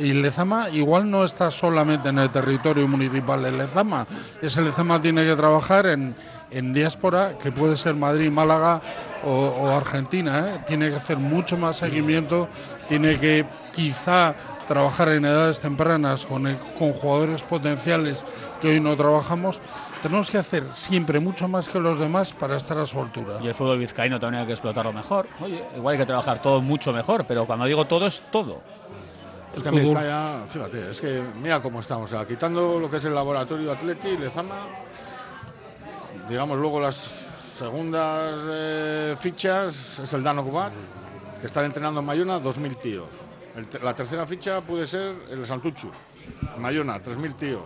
y 0.00 0.12
Lezama 0.12 0.68
igual 0.70 1.10
no 1.10 1.24
está 1.24 1.50
solamente 1.50 2.10
en 2.10 2.18
el 2.20 2.30
territorio 2.30 2.86
municipal 2.86 3.42
de 3.42 3.50
Lezama. 3.50 4.06
Ese 4.40 4.62
Lezama 4.62 5.02
tiene 5.02 5.24
que 5.26 5.34
trabajar 5.34 5.86
en, 5.86 6.14
en 6.52 6.72
diáspora, 6.72 7.36
que 7.42 7.50
puede 7.50 7.76
ser 7.76 7.96
Madrid, 7.96 8.30
Málaga 8.30 8.80
o, 9.24 9.28
o 9.32 9.68
Argentina. 9.76 10.46
¿eh? 10.54 10.58
Tiene 10.68 10.88
que 10.88 10.96
hacer 10.96 11.16
mucho 11.18 11.56
más 11.56 11.78
seguimiento, 11.78 12.48
tiene 12.88 13.18
que 13.18 13.44
quizá 13.72 14.34
trabajar 14.68 15.08
en 15.08 15.24
edades 15.24 15.58
tempranas 15.60 16.26
con, 16.26 16.46
el- 16.46 16.58
con 16.78 16.92
jugadores 16.92 17.42
potenciales 17.42 18.22
que 18.60 18.68
hoy 18.68 18.80
no 18.80 18.94
trabajamos. 18.96 19.60
Tenemos 20.02 20.30
que 20.30 20.38
hacer 20.38 20.64
siempre 20.72 21.18
mucho 21.18 21.48
más 21.48 21.68
que 21.68 21.80
los 21.80 21.98
demás 21.98 22.32
para 22.32 22.56
estar 22.56 22.78
a 22.78 22.86
su 22.86 23.00
altura. 23.00 23.38
Y 23.42 23.48
el 23.48 23.54
fútbol 23.54 23.78
vizcaíno 23.78 24.20
también 24.20 24.42
hay 24.42 24.46
que 24.46 24.52
explotarlo 24.52 24.92
mejor. 24.92 25.26
Oye, 25.40 25.62
igual 25.76 25.94
hay 25.94 25.98
que 25.98 26.06
trabajar 26.06 26.40
todo 26.40 26.60
mucho 26.60 26.92
mejor, 26.92 27.24
pero 27.26 27.46
cuando 27.46 27.64
digo 27.64 27.84
todo 27.86 28.06
es 28.06 28.22
todo. 28.30 28.62
Es 29.56 29.62
que 29.62 29.68
a 29.68 29.72
Vizcaya, 29.72 30.44
fíjate, 30.48 30.90
es 30.90 31.00
que 31.00 31.22
mira 31.42 31.60
cómo 31.60 31.80
estamos. 31.80 32.12
O 32.12 32.16
sea, 32.16 32.26
quitando 32.26 32.78
lo 32.78 32.90
que 32.90 32.98
es 32.98 33.04
el 33.06 33.14
laboratorio 33.14 33.72
Atleti, 33.72 34.16
Lezama, 34.16 34.66
digamos 36.28 36.58
luego 36.58 36.78
las 36.78 36.96
segundas 36.96 38.34
eh, 38.50 39.16
fichas 39.18 39.98
es 39.98 40.12
el 40.12 40.22
Dano 40.22 40.44
Cubat, 40.44 40.72
que 41.40 41.46
está 41.46 41.64
entrenando 41.64 42.00
en 42.00 42.06
Mayona 42.06 42.40
2.000 42.40 42.78
tíos. 42.78 43.08
El 43.56 43.66
la 43.82 43.94
tercera 43.94 44.26
ficha 44.26 44.60
puede 44.60 44.86
ser 44.86 45.16
el 45.30 45.44
Santuchu, 45.44 45.90
en 46.54 46.62
Mayona, 46.62 47.02
3.000 47.02 47.34
tíos. 47.34 47.64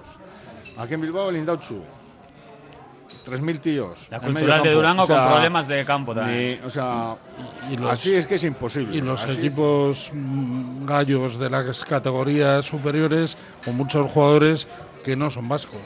Aquí 0.79 0.95
en 0.95 1.03
Bilbao 1.03 1.29
el 1.29 1.37
Indauchu, 1.37 1.83
3.000 3.25 3.61
tíos. 3.61 4.07
La 4.11 4.21
cultural 4.21 4.63
de. 4.63 4.71
Durango 4.73 5.03
O 5.05 5.07
sea, 5.07 5.19
con 5.25 5.33
problemas 5.33 5.69
de 5.69 5.85
campo 5.85 6.15
también. 6.15 6.59
ni- 6.61 6.67
o 6.67 6.71
sea, 6.71 7.17
Y 7.71 7.77
los- 7.77 7.93
así 7.93 8.15
es 8.15 8.27
que 8.27 8.35
es 8.37 8.45
imposible. 8.45 8.97
Y 8.97 9.01
los 9.01 9.23
Así 9.23 9.33
es- 9.33 9.39
equipos 9.39 10.11
mm, 10.13 10.85
gallos 10.87 11.39
de 11.39 11.49
las 11.51 11.85
categorías 11.85 12.65
superiores 12.65 13.37
con 13.65 13.77
muchos 13.77 14.11
jugadores 14.11 14.69
que 15.05 15.15
no 15.17 15.31
son 15.31 15.49
vascos. 15.49 15.81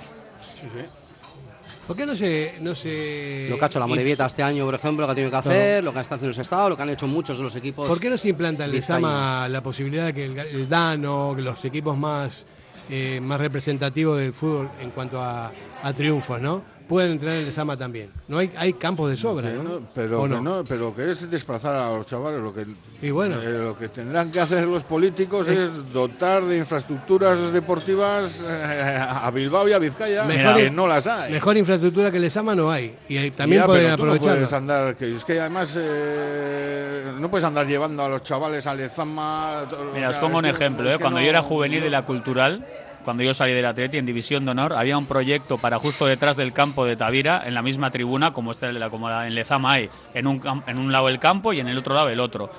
¿Por 1.87 1.97
qué 1.97 2.05
no 2.05 2.17
se, 2.17 2.55
no 2.61 2.75
se 2.75 3.47
Lo 3.49 3.57
que 3.59 3.65
ha 3.65 3.69
hecho 3.69 3.79
la 3.79 3.87
Morevieta 3.87 4.27
este 4.27 4.43
año, 4.43 4.65
por 4.65 4.75
ejemplo, 4.75 5.03
lo 5.03 5.07
que 5.07 5.13
ha 5.13 5.15
tenido 5.15 5.31
que 5.31 5.37
hacer, 5.37 5.85
lo 5.85 5.93
que 5.93 6.01
está 6.01 6.17
haciendo 6.17 6.33
ese 6.33 6.43
Estado, 6.43 6.69
lo 6.71 6.77
que 6.77 6.83
han 6.83 6.89
hecho 6.91 7.07
muchos 7.07 7.39
de 7.39 7.45
los 7.45 7.55
equipos. 7.55 7.87
¿Por 7.87 8.01
qué 8.01 8.11
no 8.11 8.19
se 8.19 8.29
implanta 8.31 8.65
en 8.65 8.73
vizcaínos. 8.73 9.09
Lezama 9.09 9.49
la 9.49 9.63
posibilidad 9.63 10.07
de 10.07 10.13
que 10.15 10.25
el, 10.25 10.37
el 10.37 10.69
Dano, 10.69 11.35
que 11.37 11.43
los 11.43 11.65
equipos 11.65 11.97
más, 11.97 12.45
eh, 12.91 13.21
más 13.23 13.41
representativos 13.41 14.19
del 14.19 14.33
fútbol 14.33 14.69
en 14.81 14.91
cuanto 14.91 15.21
a, 15.23 15.53
a 15.85 15.93
triunfos, 15.93 16.41
¿no? 16.41 16.65
Pueden 16.89 17.13
entrenar 17.13 17.37
en 17.39 17.47
Lezama 17.47 17.77
también. 17.77 18.11
No 18.29 18.39
hay, 18.39 18.53
hay 18.57 18.73
campos 18.75 19.11
de 19.11 19.17
sobra, 19.17 19.51
¿no? 19.51 19.63
no, 19.65 19.81
pero, 19.95 20.21
¿O 20.21 20.23
que 20.25 20.29
no? 20.29 20.41
no, 20.41 20.65
pero 20.65 20.95
que 20.95 21.11
es 21.11 21.29
desplazar 21.29 21.75
a 21.75 21.91
los 21.91 22.07
chavales. 22.07 22.41
Lo 22.41 22.55
que, 22.55 22.65
Y 23.03 23.11
bueno. 23.11 23.43
eh, 23.43 23.59
lo 23.65 23.77
que 23.77 23.89
tendrán 23.89 24.31
que 24.31 24.39
hacer 24.41 24.67
los 24.69 24.85
políticos 24.85 25.49
es 25.49 25.93
dotar 25.93 26.45
de 26.45 26.59
infraestructuras 26.59 27.53
deportivas 27.53 28.45
eh, 28.47 28.99
a 29.01 29.29
Bilbao 29.33 29.69
y 29.69 29.73
a 29.73 29.79
Vizcaya, 29.81 30.25
Mejor- 30.25 30.57
que 30.57 30.71
no 30.71 30.87
las 30.87 31.07
hay. 31.09 31.33
Mejor 31.33 31.57
infraestructura 31.57 32.11
que 32.13 32.21
Lezama 32.21 32.55
no 32.55 32.71
hay. 32.71 32.95
Y 33.09 33.17
ahí 33.17 33.31
también 33.33 33.63
Ya, 33.63 33.67
pueden 33.67 33.97
tú 33.97 34.07
no 34.07 34.17
puedes 34.19 34.53
andar, 34.53 34.95
que 34.95 35.15
es 35.17 35.25
que 35.25 35.41
además 35.41 35.77
eh, 35.81 37.13
no 37.19 37.29
puedes 37.31 37.45
andar 37.45 37.67
llevando 37.67 38.05
a 38.05 38.09
los 38.09 38.23
chavales 38.23 38.67
a 38.67 38.75
Lezama. 38.75 39.65
to- 39.69 39.91
Mira, 39.95 40.09
o 40.09 40.11
os 40.13 40.19
pongo 40.19 40.39
un 40.39 40.47
ejemplo. 40.47 40.89
¿eh? 40.89 40.93
que 40.93 40.99
Cuando 41.01 41.19
no- 41.19 41.25
yo 41.25 41.31
era 41.31 41.43
juvenil 41.43 41.81
de 41.83 41.91
la 41.91 42.05
cultural, 42.07 42.65
cuando 43.07 43.23
yo 43.23 43.35
salí 43.35 43.53
del 43.53 43.67
Atleti 43.67 43.99
en 43.99 44.05
División 44.05 44.45
de 44.45 44.51
Honor, 44.51 44.73
había 44.73 44.99
un 44.99 45.07
proyecto 45.07 45.59
para 45.59 45.79
justo 45.79 46.07
detrás 46.07 46.37
del 46.37 46.53
campo 46.53 46.85
de 46.85 46.97
Tavira, 46.97 47.45
en 47.47 47.55
la 47.55 47.63
misma 47.63 47.93
tribuna, 47.93 48.33
como, 48.33 48.53
la, 48.53 48.91
como 48.91 49.09
en 49.09 49.33
Lezama 49.33 49.75
hay, 49.75 49.89
en 50.13 50.27
un, 50.27 50.43
en 50.67 50.77
un 50.77 50.91
lado 50.91 51.09
el 51.09 51.21
campo 51.21 51.53
y 51.53 51.61
en 51.61 51.69
el 51.69 51.79
otro 51.79 51.95
lado 51.95 52.09
el 52.09 52.19
otro. 52.19 52.51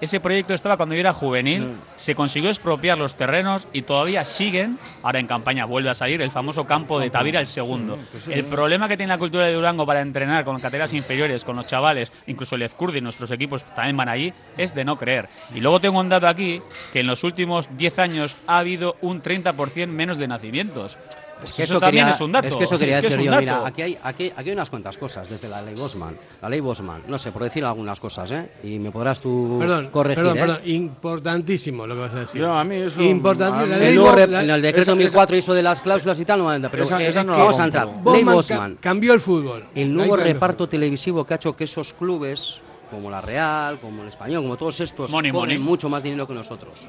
Ese 0.00 0.20
proyecto 0.20 0.52
estaba 0.52 0.76
cuando 0.76 0.94
yo 0.94 1.00
era 1.00 1.14
juvenil, 1.14 1.70
se 1.96 2.14
consiguió 2.14 2.50
expropiar 2.50 2.98
los 2.98 3.14
terrenos 3.14 3.66
y 3.72 3.82
todavía 3.82 4.24
siguen, 4.26 4.78
ahora 5.02 5.20
en 5.20 5.26
campaña 5.26 5.64
vuelve 5.64 5.88
a 5.88 5.94
salir, 5.94 6.20
el 6.20 6.30
famoso 6.30 6.66
campo 6.66 7.00
de 7.00 7.08
Tavira, 7.08 7.40
el 7.40 7.46
segundo. 7.46 7.98
que 8.12 8.20
sí. 8.20 8.32
El 8.32 8.44
problema 8.44 8.88
que 8.88 8.96
tiene 8.98 9.12
la 9.12 9.18
cultura 9.18 9.46
de 9.46 9.54
Durango 9.54 9.86
para 9.86 10.02
entrenar 10.02 10.44
con 10.44 10.60
categorías 10.60 10.92
inferiores, 10.92 11.44
con 11.44 11.56
los 11.56 11.66
chavales, 11.66 12.12
incluso 12.26 12.56
el 12.56 12.62
Ezcurdi, 12.62 13.00
nuestros 13.00 13.30
equipos 13.30 13.64
también 13.74 13.96
van 13.96 14.10
allí, 14.10 14.34
es 14.58 14.74
de 14.74 14.84
no 14.84 14.98
creer. 14.98 15.28
Y 15.54 15.60
luego 15.60 15.80
tengo 15.80 15.98
un 15.98 16.10
dato 16.10 16.28
aquí, 16.28 16.60
que 16.92 17.00
en 17.00 17.06
los 17.06 17.24
últimos 17.24 17.68
10 17.76 17.98
años 17.98 18.36
ha 18.46 18.58
habido 18.58 18.96
un 19.00 19.22
30% 19.22 19.86
menos 19.86 20.18
de 20.18 20.28
nacimientos. 20.28 20.98
Pues 21.38 21.52
que 21.52 21.62
eso 21.64 21.78
también 21.78 22.08
es 22.08 22.20
un 22.20 22.32
dato. 22.32 22.48
Es 22.48 22.56
que 22.56 22.64
eso 22.64 22.78
quería 22.78 22.96
Es 22.96 23.00
que 23.02 23.06
es 23.08 23.16
decir 23.16 23.30
yo. 23.30 23.38
Mira, 23.38 23.66
aquí 23.66 23.82
hay, 23.82 23.98
aquí, 24.02 24.32
aquí 24.34 24.48
hay 24.48 24.52
unas 24.54 24.70
cuantas 24.70 24.96
cosas, 24.96 25.28
desde 25.28 25.48
la 25.48 25.60
ley 25.60 25.74
Bosman. 25.74 26.16
La 26.40 26.48
ley 26.48 26.60
Bosman, 26.60 27.02
no 27.08 27.18
sé, 27.18 27.30
por 27.30 27.42
decir 27.44 27.62
algunas 27.64 28.00
cosas, 28.00 28.30
¿eh? 28.30 28.50
Y 28.64 28.78
me 28.78 28.90
podrás 28.90 29.20
tú 29.20 29.56
Perdón, 29.60 29.88
corregir, 29.90 30.16
perdón, 30.24 30.36
¿eh? 30.38 30.40
perdón, 30.40 30.60
importantísimo 30.64 31.86
lo 31.86 31.94
que 31.94 32.00
vas 32.00 32.14
a 32.14 32.20
decir. 32.20 32.40
Yo, 32.40 32.52
a 32.52 32.64
mí 32.64 32.76
eso- 32.76 33.02
Importantísimo. 33.02 33.66
La 33.70 33.78
ley 33.78 33.96
la- 34.28 34.42
en 34.42 34.50
el 34.50 34.62
decreto 34.62 34.82
esa- 34.82 34.90
2004 34.92 35.36
hizo 35.36 35.54
de 35.54 35.62
las 35.62 35.80
cláusulas 35.80 36.18
y 36.18 36.24
tal, 36.24 36.38
no 36.38 36.48
anda, 36.48 36.70
pero 36.70 36.84
Esa- 36.84 37.02
esa 37.02 37.22
no 37.24 37.32
la 37.32 37.38
vamos 37.38 37.58
a 37.58 37.64
entrar. 37.64 37.86
Ley 37.86 37.94
Bosman 38.02 38.24
ca- 38.24 38.32
Bosman. 38.34 38.76
cambió 38.80 39.12
el 39.12 39.20
fútbol. 39.20 39.64
El 39.74 39.88
Ahí 39.88 39.88
nuevo 39.88 40.16
el 40.16 40.22
reparto 40.22 40.68
televisivo 40.68 41.24
que 41.24 41.34
ha 41.34 41.36
hecho 41.36 41.54
que 41.54 41.64
esos 41.64 41.92
clubes, 41.92 42.60
como 42.90 43.10
la 43.10 43.20
Real, 43.20 43.78
como 43.80 44.02
el 44.02 44.08
Español, 44.08 44.42
como 44.42 44.56
todos 44.56 44.80
estos, 44.80 45.10
Money, 45.10 45.32
money. 45.32 45.58
mucho 45.58 45.88
más 45.88 46.02
dinero 46.02 46.26
que 46.26 46.34
nosotros. 46.34 46.86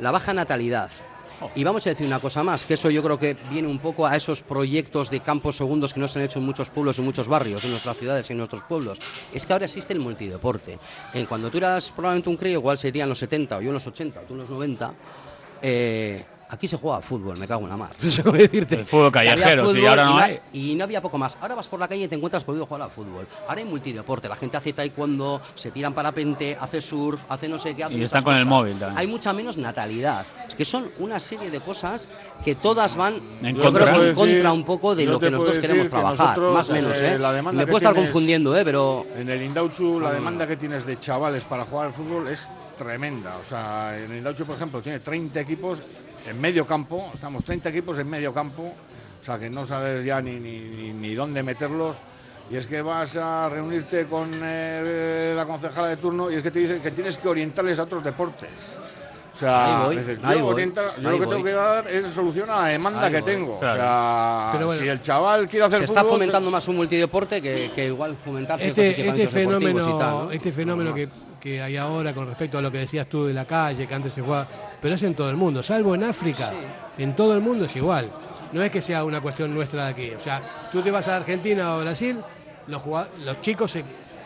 La 0.00 0.10
baja 0.10 0.32
natalidad. 0.32 0.90
Y 1.54 1.64
vamos 1.64 1.86
a 1.86 1.90
decir 1.90 2.06
una 2.06 2.20
cosa 2.20 2.42
más, 2.42 2.64
que 2.64 2.74
eso 2.74 2.90
yo 2.90 3.02
creo 3.02 3.18
que 3.18 3.36
viene 3.50 3.68
un 3.68 3.78
poco 3.78 4.06
a 4.06 4.16
esos 4.16 4.42
proyectos 4.42 5.10
de 5.10 5.20
campos 5.20 5.56
segundos 5.56 5.94
que 5.94 6.00
no 6.00 6.08
se 6.08 6.18
han 6.18 6.24
hecho 6.24 6.38
en 6.38 6.44
muchos 6.44 6.70
pueblos 6.70 6.98
y 6.98 7.02
muchos 7.02 7.28
barrios, 7.28 7.64
en 7.64 7.70
nuestras 7.70 7.96
ciudades 7.96 8.28
y 8.28 8.32
en 8.32 8.38
nuestros 8.38 8.62
pueblos. 8.64 8.98
Es 9.32 9.46
que 9.46 9.52
ahora 9.52 9.66
existe 9.66 9.92
el 9.92 10.00
multideporte. 10.00 10.78
Eh, 11.14 11.26
cuando 11.28 11.50
tú 11.50 11.58
eras 11.58 11.90
probablemente 11.90 12.30
un 12.30 12.36
crío, 12.36 12.58
igual 12.58 12.78
serían 12.78 13.08
los 13.08 13.18
70 13.18 13.58
o 13.58 13.60
yo 13.60 13.68
en 13.68 13.74
los 13.74 13.86
80 13.86 14.20
o 14.20 14.22
tú 14.24 14.34
en 14.34 14.40
los 14.40 14.50
90, 14.50 14.94
eh, 15.62 16.24
aquí 16.50 16.66
se 16.68 16.76
juega 16.76 17.00
fútbol, 17.00 17.36
me 17.36 17.46
cago 17.46 17.62
en 17.62 17.68
la 17.70 17.76
mar. 17.76 17.90
No 18.00 18.10
sé 18.10 18.22
cómo 18.22 18.36
decirte. 18.36 18.74
El 18.76 18.86
fútbol 18.86 19.12
callejero, 19.12 19.66
sí, 19.66 19.76
fútbol 19.76 19.88
ahora 19.88 20.04
no 20.04 20.18
y 20.18 20.22
hay. 20.22 20.38
Y 20.52 20.74
no 20.74 20.84
había 20.84 21.00
poco 21.00 21.18
más. 21.18 21.36
Ahora 21.40 21.54
vas 21.54 21.66
por 21.68 21.78
la 21.80 21.88
calle 21.88 22.04
y 22.04 22.08
te 22.08 22.14
encuentras 22.16 22.44
podido 22.44 22.66
jugar 22.66 22.82
al 22.82 22.90
fútbol. 22.90 23.26
Ahora 23.48 23.60
hay 23.60 23.64
multideporte. 23.66 24.28
La 24.28 24.36
gente 24.36 24.56
hace 24.56 24.72
taekwondo, 24.72 25.40
se 25.54 25.70
tiran 25.70 25.92
parapente, 25.94 26.56
hace 26.60 26.80
surf, 26.80 27.20
hace 27.28 27.48
no 27.48 27.58
sé 27.58 27.74
qué. 27.76 27.84
hace 27.84 27.94
Y 27.94 28.02
están 28.02 28.22
con 28.22 28.34
el 28.36 28.46
móvil 28.46 28.78
también. 28.78 28.98
Hay 28.98 29.06
mucha 29.06 29.32
menos 29.32 29.56
natalidad. 29.56 30.24
Es 30.48 30.54
que 30.54 30.64
son 30.64 30.88
una 30.98 31.20
serie 31.20 31.50
de 31.50 31.60
cosas 31.60 32.08
que 32.44 32.54
todas 32.54 32.96
van, 32.96 33.14
En 33.42 33.56
yo 33.56 33.62
contra. 33.64 33.84
creo 33.84 33.94
que 33.94 34.00
Te 34.00 34.08
en 34.10 34.14
puedo 34.14 34.26
contra 34.28 34.50
decir- 34.50 34.58
un 34.58 34.64
poco 34.64 34.94
de 34.94 35.06
lo 35.06 35.20
que 35.20 35.30
nosotros 35.30 35.58
queremos 35.58 35.84
que 35.84 35.90
trabajar. 35.90 36.18
nosotros, 36.28 36.54
más 36.54 36.70
o 36.70 36.72
menos, 36.72 36.98
eh, 37.00 37.14
¿eh? 37.14 37.18
la 37.18 37.32
demanda 37.32 37.58
Me 37.60 37.66
puedo 37.66 37.78
estar 37.78 37.94
confundiendo, 37.94 38.56
¿eh? 38.56 38.62
Pero 38.64 39.06
En 39.16 39.28
el 39.28 39.42
Indauchu, 39.42 40.00
la 40.00 40.12
demanda 40.12 40.46
que 40.46 40.56
tienes 40.56 40.86
de 40.86 40.98
chavales 40.98 41.44
para 41.44 41.64
jugar 41.64 41.88
al 41.88 41.92
fútbol 41.92 42.28
es 42.28 42.50
tremenda. 42.78 43.36
O 43.38 43.44
sea, 43.44 43.98
en 43.98 44.10
el 44.12 44.18
Indauchu, 44.18 44.44
por 44.46 44.56
ejemplo, 44.56 44.80
tiene 44.80 45.00
30 45.00 45.40
equipos 45.40 45.82
en 46.28 46.40
medio 46.40 46.64
campo. 46.66 47.10
Estamos 47.12 47.44
30 47.44 47.68
equipos 47.68 47.98
en 47.98 48.08
medio 48.08 48.32
campo. 48.32 48.72
O 49.20 49.24
sea, 49.24 49.38
que 49.38 49.50
no 49.50 49.66
sabes 49.66 50.04
ya 50.04 50.22
ni, 50.22 50.36
ni, 50.36 50.60
ni- 50.60 50.92
ni 50.92 51.14
dónde 51.14 51.42
meterlos. 51.42 51.96
Y 52.50 52.56
es 52.56 52.66
que 52.66 52.80
vas 52.80 53.14
a 53.16 53.48
reunirte 53.50 54.06
con 54.06 54.30
eh, 54.42 55.34
la 55.36 55.44
concejala 55.44 55.88
de 55.88 55.96
turno 55.98 56.30
y 56.30 56.36
es 56.36 56.42
que 56.42 56.50
te 56.50 56.60
dicen 56.60 56.80
que 56.80 56.92
tienes 56.92 57.18
que 57.18 57.28
orientarles 57.28 57.78
a 57.78 57.82
otros 57.82 58.02
deportes. 58.02 58.48
O 59.34 59.38
sea, 59.38 59.82
voy, 59.84 59.94
yo, 59.96 60.00
lo 60.00 61.10
que 61.10 61.16
voy. 61.16 61.28
tengo 61.28 61.44
que 61.44 61.52
dar 61.52 61.86
es 61.86 62.06
solución 62.06 62.48
a 62.50 62.62
la 62.62 62.66
demanda 62.68 63.04
Ahí 63.04 63.12
que 63.12 63.20
voy. 63.20 63.30
tengo. 63.32 63.58
Claro. 63.58 63.78
O 63.80 63.82
sea, 63.84 64.48
Pero 64.54 64.66
bueno. 64.66 64.82
si 64.82 64.88
el 64.88 65.00
chaval 65.02 65.46
quiere 65.48 65.66
hacer 65.66 65.78
se 65.78 65.84
está 65.84 66.00
fútbol, 66.00 66.14
fomentando 66.14 66.50
más 66.50 66.66
un 66.66 66.76
multideporte 66.76 67.40
que, 67.42 67.70
que 67.72 67.86
igual 67.86 68.16
fomentar 68.16 68.58
ciertos 68.58 68.82
Este, 68.82 69.08
este 69.08 69.26
fenómeno, 69.28 69.80
y 69.96 69.98
tal, 69.98 70.10
¿no? 70.10 70.30
este 70.32 70.50
fenómeno 70.50 70.92
que, 70.94 71.08
que 71.40 71.62
hay 71.62 71.76
ahora 71.76 72.12
con 72.12 72.26
respecto 72.26 72.58
a 72.58 72.62
lo 72.62 72.70
que 72.70 72.78
decías 72.78 73.06
tú 73.08 73.24
de 73.26 73.32
la 73.34 73.44
calle, 73.44 73.86
que 73.86 73.94
antes 73.94 74.12
se 74.12 74.22
jugaba, 74.22 74.46
pero 74.80 74.94
es 74.94 75.02
en 75.02 75.14
todo 75.14 75.30
el 75.30 75.36
mundo, 75.36 75.62
salvo 75.62 75.94
en 75.94 76.04
África, 76.04 76.52
en 76.96 77.14
todo 77.14 77.34
el 77.34 77.40
mundo 77.40 77.64
es 77.64 77.76
igual. 77.76 78.10
No 78.52 78.62
es 78.62 78.70
que 78.70 78.80
sea 78.80 79.04
una 79.04 79.20
cuestión 79.20 79.52
nuestra 79.54 79.84
de 79.86 79.90
aquí. 79.90 80.10
O 80.10 80.20
sea, 80.20 80.42
tú 80.72 80.80
te 80.82 80.90
vas 80.90 81.06
a 81.08 81.16
Argentina 81.16 81.74
o 81.76 81.80
Brasil, 81.80 82.16
los, 82.66 82.82
los 83.24 83.40
chicos 83.42 83.70
se, 83.70 83.84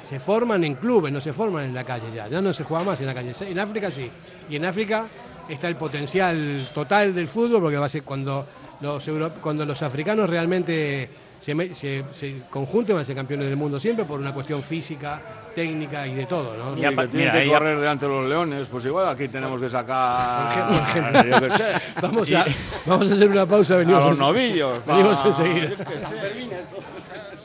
se 0.08 0.20
forman 0.20 0.62
en 0.64 0.74
clubes, 0.74 1.12
no 1.12 1.20
se 1.20 1.32
forman 1.32 1.64
en 1.64 1.74
la 1.74 1.82
calle 1.84 2.06
ya. 2.14 2.28
Ya 2.28 2.40
no 2.40 2.52
se 2.52 2.62
juega 2.62 2.84
más 2.84 3.00
en 3.00 3.06
la 3.06 3.14
calle. 3.14 3.32
En 3.40 3.58
África 3.58 3.90
sí. 3.90 4.08
Y 4.48 4.56
en 4.56 4.64
África 4.64 5.06
está 5.48 5.66
el 5.68 5.74
potencial 5.74 6.68
total 6.72 7.14
del 7.14 7.26
fútbol, 7.26 7.60
porque 7.62 7.76
va 7.78 7.86
a 7.86 7.88
ser 7.88 8.04
cuando 8.04 8.46
los, 8.80 9.06
euro- 9.08 9.32
cuando 9.42 9.66
los 9.66 9.82
africanos 9.82 10.30
realmente 10.30 11.10
se, 11.40 11.74
se, 11.74 12.04
se 12.14 12.42
conjunten 12.48 12.94
van 12.94 13.02
a 13.02 13.04
ser 13.06 13.16
campeones 13.16 13.48
del 13.48 13.56
mundo 13.56 13.80
siempre 13.80 14.04
por 14.04 14.20
una 14.20 14.32
cuestión 14.32 14.62
física, 14.62 15.20
técnica 15.54 16.06
y 16.06 16.14
de 16.14 16.26
todo, 16.26 16.54
¿no? 16.56 16.76
Y 16.76 16.80
que 16.80 16.90
mira, 17.12 17.32
que 17.32 17.46
correr 17.48 17.78
delante 17.78 18.06
de 18.06 18.12
los 18.12 18.28
leones, 18.28 18.68
pues 18.68 18.84
igual 18.84 19.08
aquí 19.08 19.28
tenemos 19.28 19.60
que 19.60 19.70
sacar. 19.70 20.68
Por 20.68 20.76
ejemplo. 20.76 21.22
yo 21.40 21.48
qué 21.48 21.56
sé. 21.56 21.64
Vamos 22.00 22.32
a, 22.32 22.44
vamos 22.86 23.10
a 23.10 23.14
hacer 23.14 23.28
una 23.30 23.46
pausa, 23.46 23.74
A 23.74 23.76
venimos, 23.78 24.04
los 24.04 24.12
en- 24.14 24.18
novillos. 24.18 24.86
venimos 24.86 25.24
enseguida. 25.24 25.70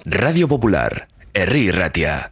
Radio 0.06 0.48
Popular, 0.48 1.08
Herri 1.34 1.72
Ratia. 1.72 2.32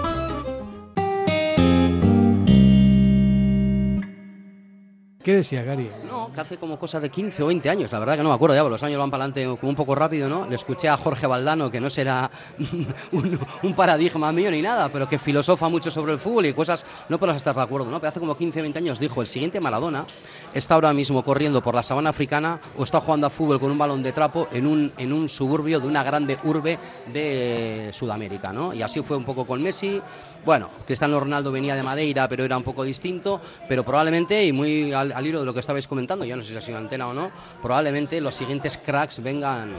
¿Qué 5.23 5.35
decía, 5.35 5.61
Gary? 5.61 5.91
No, 6.07 6.31
que 6.33 6.41
hace 6.41 6.57
como 6.57 6.79
cosa 6.79 6.99
de 6.99 7.09
15 7.09 7.43
o 7.43 7.47
20 7.47 7.69
años, 7.69 7.91
la 7.91 7.99
verdad 7.99 8.17
que 8.17 8.23
no 8.23 8.29
me 8.29 8.35
acuerdo 8.35 8.55
ya, 8.55 8.63
los 8.63 8.81
años 8.81 8.97
van 8.97 9.11
para 9.11 9.25
adelante 9.25 9.55
como 9.59 9.69
un 9.69 9.75
poco 9.75 9.93
rápido, 9.93 10.27
¿no? 10.27 10.47
Le 10.47 10.55
escuché 10.55 10.89
a 10.89 10.97
Jorge 10.97 11.27
Valdano, 11.27 11.69
que 11.69 11.79
no 11.79 11.91
será 11.91 12.31
un, 13.11 13.39
un 13.61 13.73
paradigma 13.75 14.31
mío 14.31 14.49
ni 14.49 14.63
nada, 14.63 14.89
pero 14.89 15.07
que 15.07 15.19
filosofa 15.19 15.69
mucho 15.69 15.91
sobre 15.91 16.13
el 16.13 16.19
fútbol 16.19 16.47
y 16.47 16.53
cosas, 16.53 16.83
no 17.07 17.19
podrás 17.19 17.37
estar 17.37 17.55
de 17.55 17.61
acuerdo, 17.61 17.91
¿no? 17.91 17.99
Pero 17.99 18.09
hace 18.09 18.19
como 18.19 18.35
15 18.35 18.59
o 18.59 18.61
20 18.63 18.79
años 18.79 18.99
dijo, 18.99 19.21
el 19.21 19.27
siguiente 19.27 19.59
Maradona 19.59 20.07
está 20.53 20.75
ahora 20.75 20.93
mismo 20.93 21.23
corriendo 21.23 21.61
por 21.61 21.75
la 21.75 21.83
sabana 21.83 22.09
africana 22.09 22.59
o 22.77 22.83
está 22.83 23.01
jugando 23.01 23.27
a 23.27 23.29
fútbol 23.29 23.59
con 23.59 23.71
un 23.71 23.77
balón 23.77 24.03
de 24.03 24.11
trapo 24.11 24.47
en 24.51 24.67
un, 24.67 24.91
en 24.97 25.13
un 25.13 25.29
suburbio 25.29 25.79
de 25.79 25.87
una 25.87 26.03
grande 26.03 26.37
urbe 26.43 26.77
de 27.11 27.89
Sudamérica, 27.93 28.51
¿no? 28.51 28.73
Y 28.73 28.81
así 28.81 29.01
fue 29.01 29.17
un 29.17 29.23
poco 29.23 29.45
con 29.45 29.61
Messi. 29.61 30.01
Bueno, 30.45 30.69
Cristiano 30.85 31.19
Ronaldo 31.19 31.51
venía 31.51 31.75
de 31.75 31.83
Madeira, 31.83 32.27
pero 32.27 32.43
era 32.43 32.57
un 32.57 32.63
poco 32.63 32.83
distinto, 32.83 33.39
pero 33.67 33.83
probablemente, 33.83 34.43
y 34.43 34.51
muy 34.51 34.91
al, 34.93 35.11
al 35.11 35.25
hilo 35.25 35.39
de 35.41 35.45
lo 35.45 35.53
que 35.53 35.59
estabais 35.59 35.87
comentando, 35.87 36.25
yo 36.25 36.35
no 36.35 36.43
sé 36.43 36.49
si 36.49 36.57
ha 36.57 36.61
sido 36.61 36.77
antena 36.77 37.07
o 37.07 37.13
no, 37.13 37.31
probablemente 37.61 38.19
los 38.21 38.35
siguientes 38.35 38.77
cracks 38.77 39.21
vengan 39.21 39.75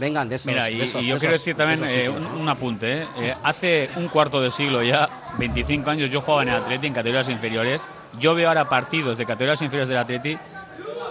vengan 0.00 0.28
de 0.28 0.36
esos. 0.36 0.46
Mira, 0.46 0.68
y, 0.70 0.78
de 0.78 0.84
esos- 0.86 1.02
y 1.02 1.06
yo 1.08 1.14
de 1.14 1.20
quiero 1.20 1.34
esos- 1.36 1.44
decir 1.44 1.54
de 1.56 1.76
también 1.76 1.88
eh, 1.88 2.08
un, 2.08 2.48
apunte. 2.48 3.02
eh. 3.02 3.06
Eh, 3.20 3.34
hace 3.44 3.88
un 3.96 4.08
cuarto 4.08 4.40
de 4.40 4.50
siglo 4.50 4.82
ya, 4.82 5.08
25 5.38 5.88
años, 5.90 6.10
yo 6.10 6.20
jugaba 6.20 6.42
en 6.42 6.48
el 6.48 6.56
Atleti 6.56 6.86
en 6.88 6.94
categorías 6.94 7.28
inferiores. 7.28 7.86
Yo 8.18 8.34
veo 8.34 8.48
ahora 8.48 8.68
partidos 8.68 9.16
de 9.18 9.26
categorías 9.26 9.62
inferiores 9.62 9.88
del 9.88 9.98
Atleti 9.98 10.36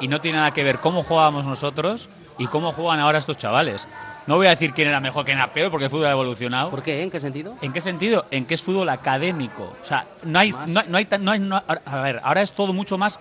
y 0.02 0.08
no 0.10 0.20
tiene 0.20 0.40
nada 0.40 0.52
que 0.52 0.64
ver 0.64 0.80
cómo 0.80 1.04
jugábamos 1.04 1.46
nosotros 1.46 2.10
y 2.38 2.48
cómo 2.48 2.72
juegan 2.74 3.00
ahora 3.00 3.20
estos 3.20 3.38
chavales. 3.38 3.88
No 4.28 4.36
voy 4.36 4.48
a 4.48 4.52
decir 4.52 4.74
quién 4.74 4.88
era 4.90 5.00
mejor, 5.00 5.26
quién 5.26 5.38
era 5.38 5.48
peor, 5.54 5.72
porque 5.72 5.86
el 5.86 5.90
fútbol 5.92 6.06
ha 6.06 6.12
evolucionado. 6.12 6.70
¿Por 6.70 6.84
qué? 6.84 7.02
¿En 7.02 7.10
qué 7.10 7.20
sentido? 7.20 7.56
¿En 7.62 7.74
qué 7.74 7.82
sentido? 7.82 8.26
En 8.32 8.46
que 8.46 8.54
es 8.54 8.62
fútbol 8.62 8.88
académico. 8.90 9.74
O 9.82 9.86
sea, 9.86 10.06
no 10.24 10.38
hay, 10.40 10.52
no, 10.68 10.84
no 10.88 10.98
hay, 10.98 11.08
no 11.20 11.32
hay- 11.32 11.40
no- 11.40 11.64
a 11.86 12.02
ver, 12.02 12.20
ahora 12.24 12.42
es 12.42 12.54
todo 12.54 12.72
mucho 12.74 12.98
más 12.98 13.20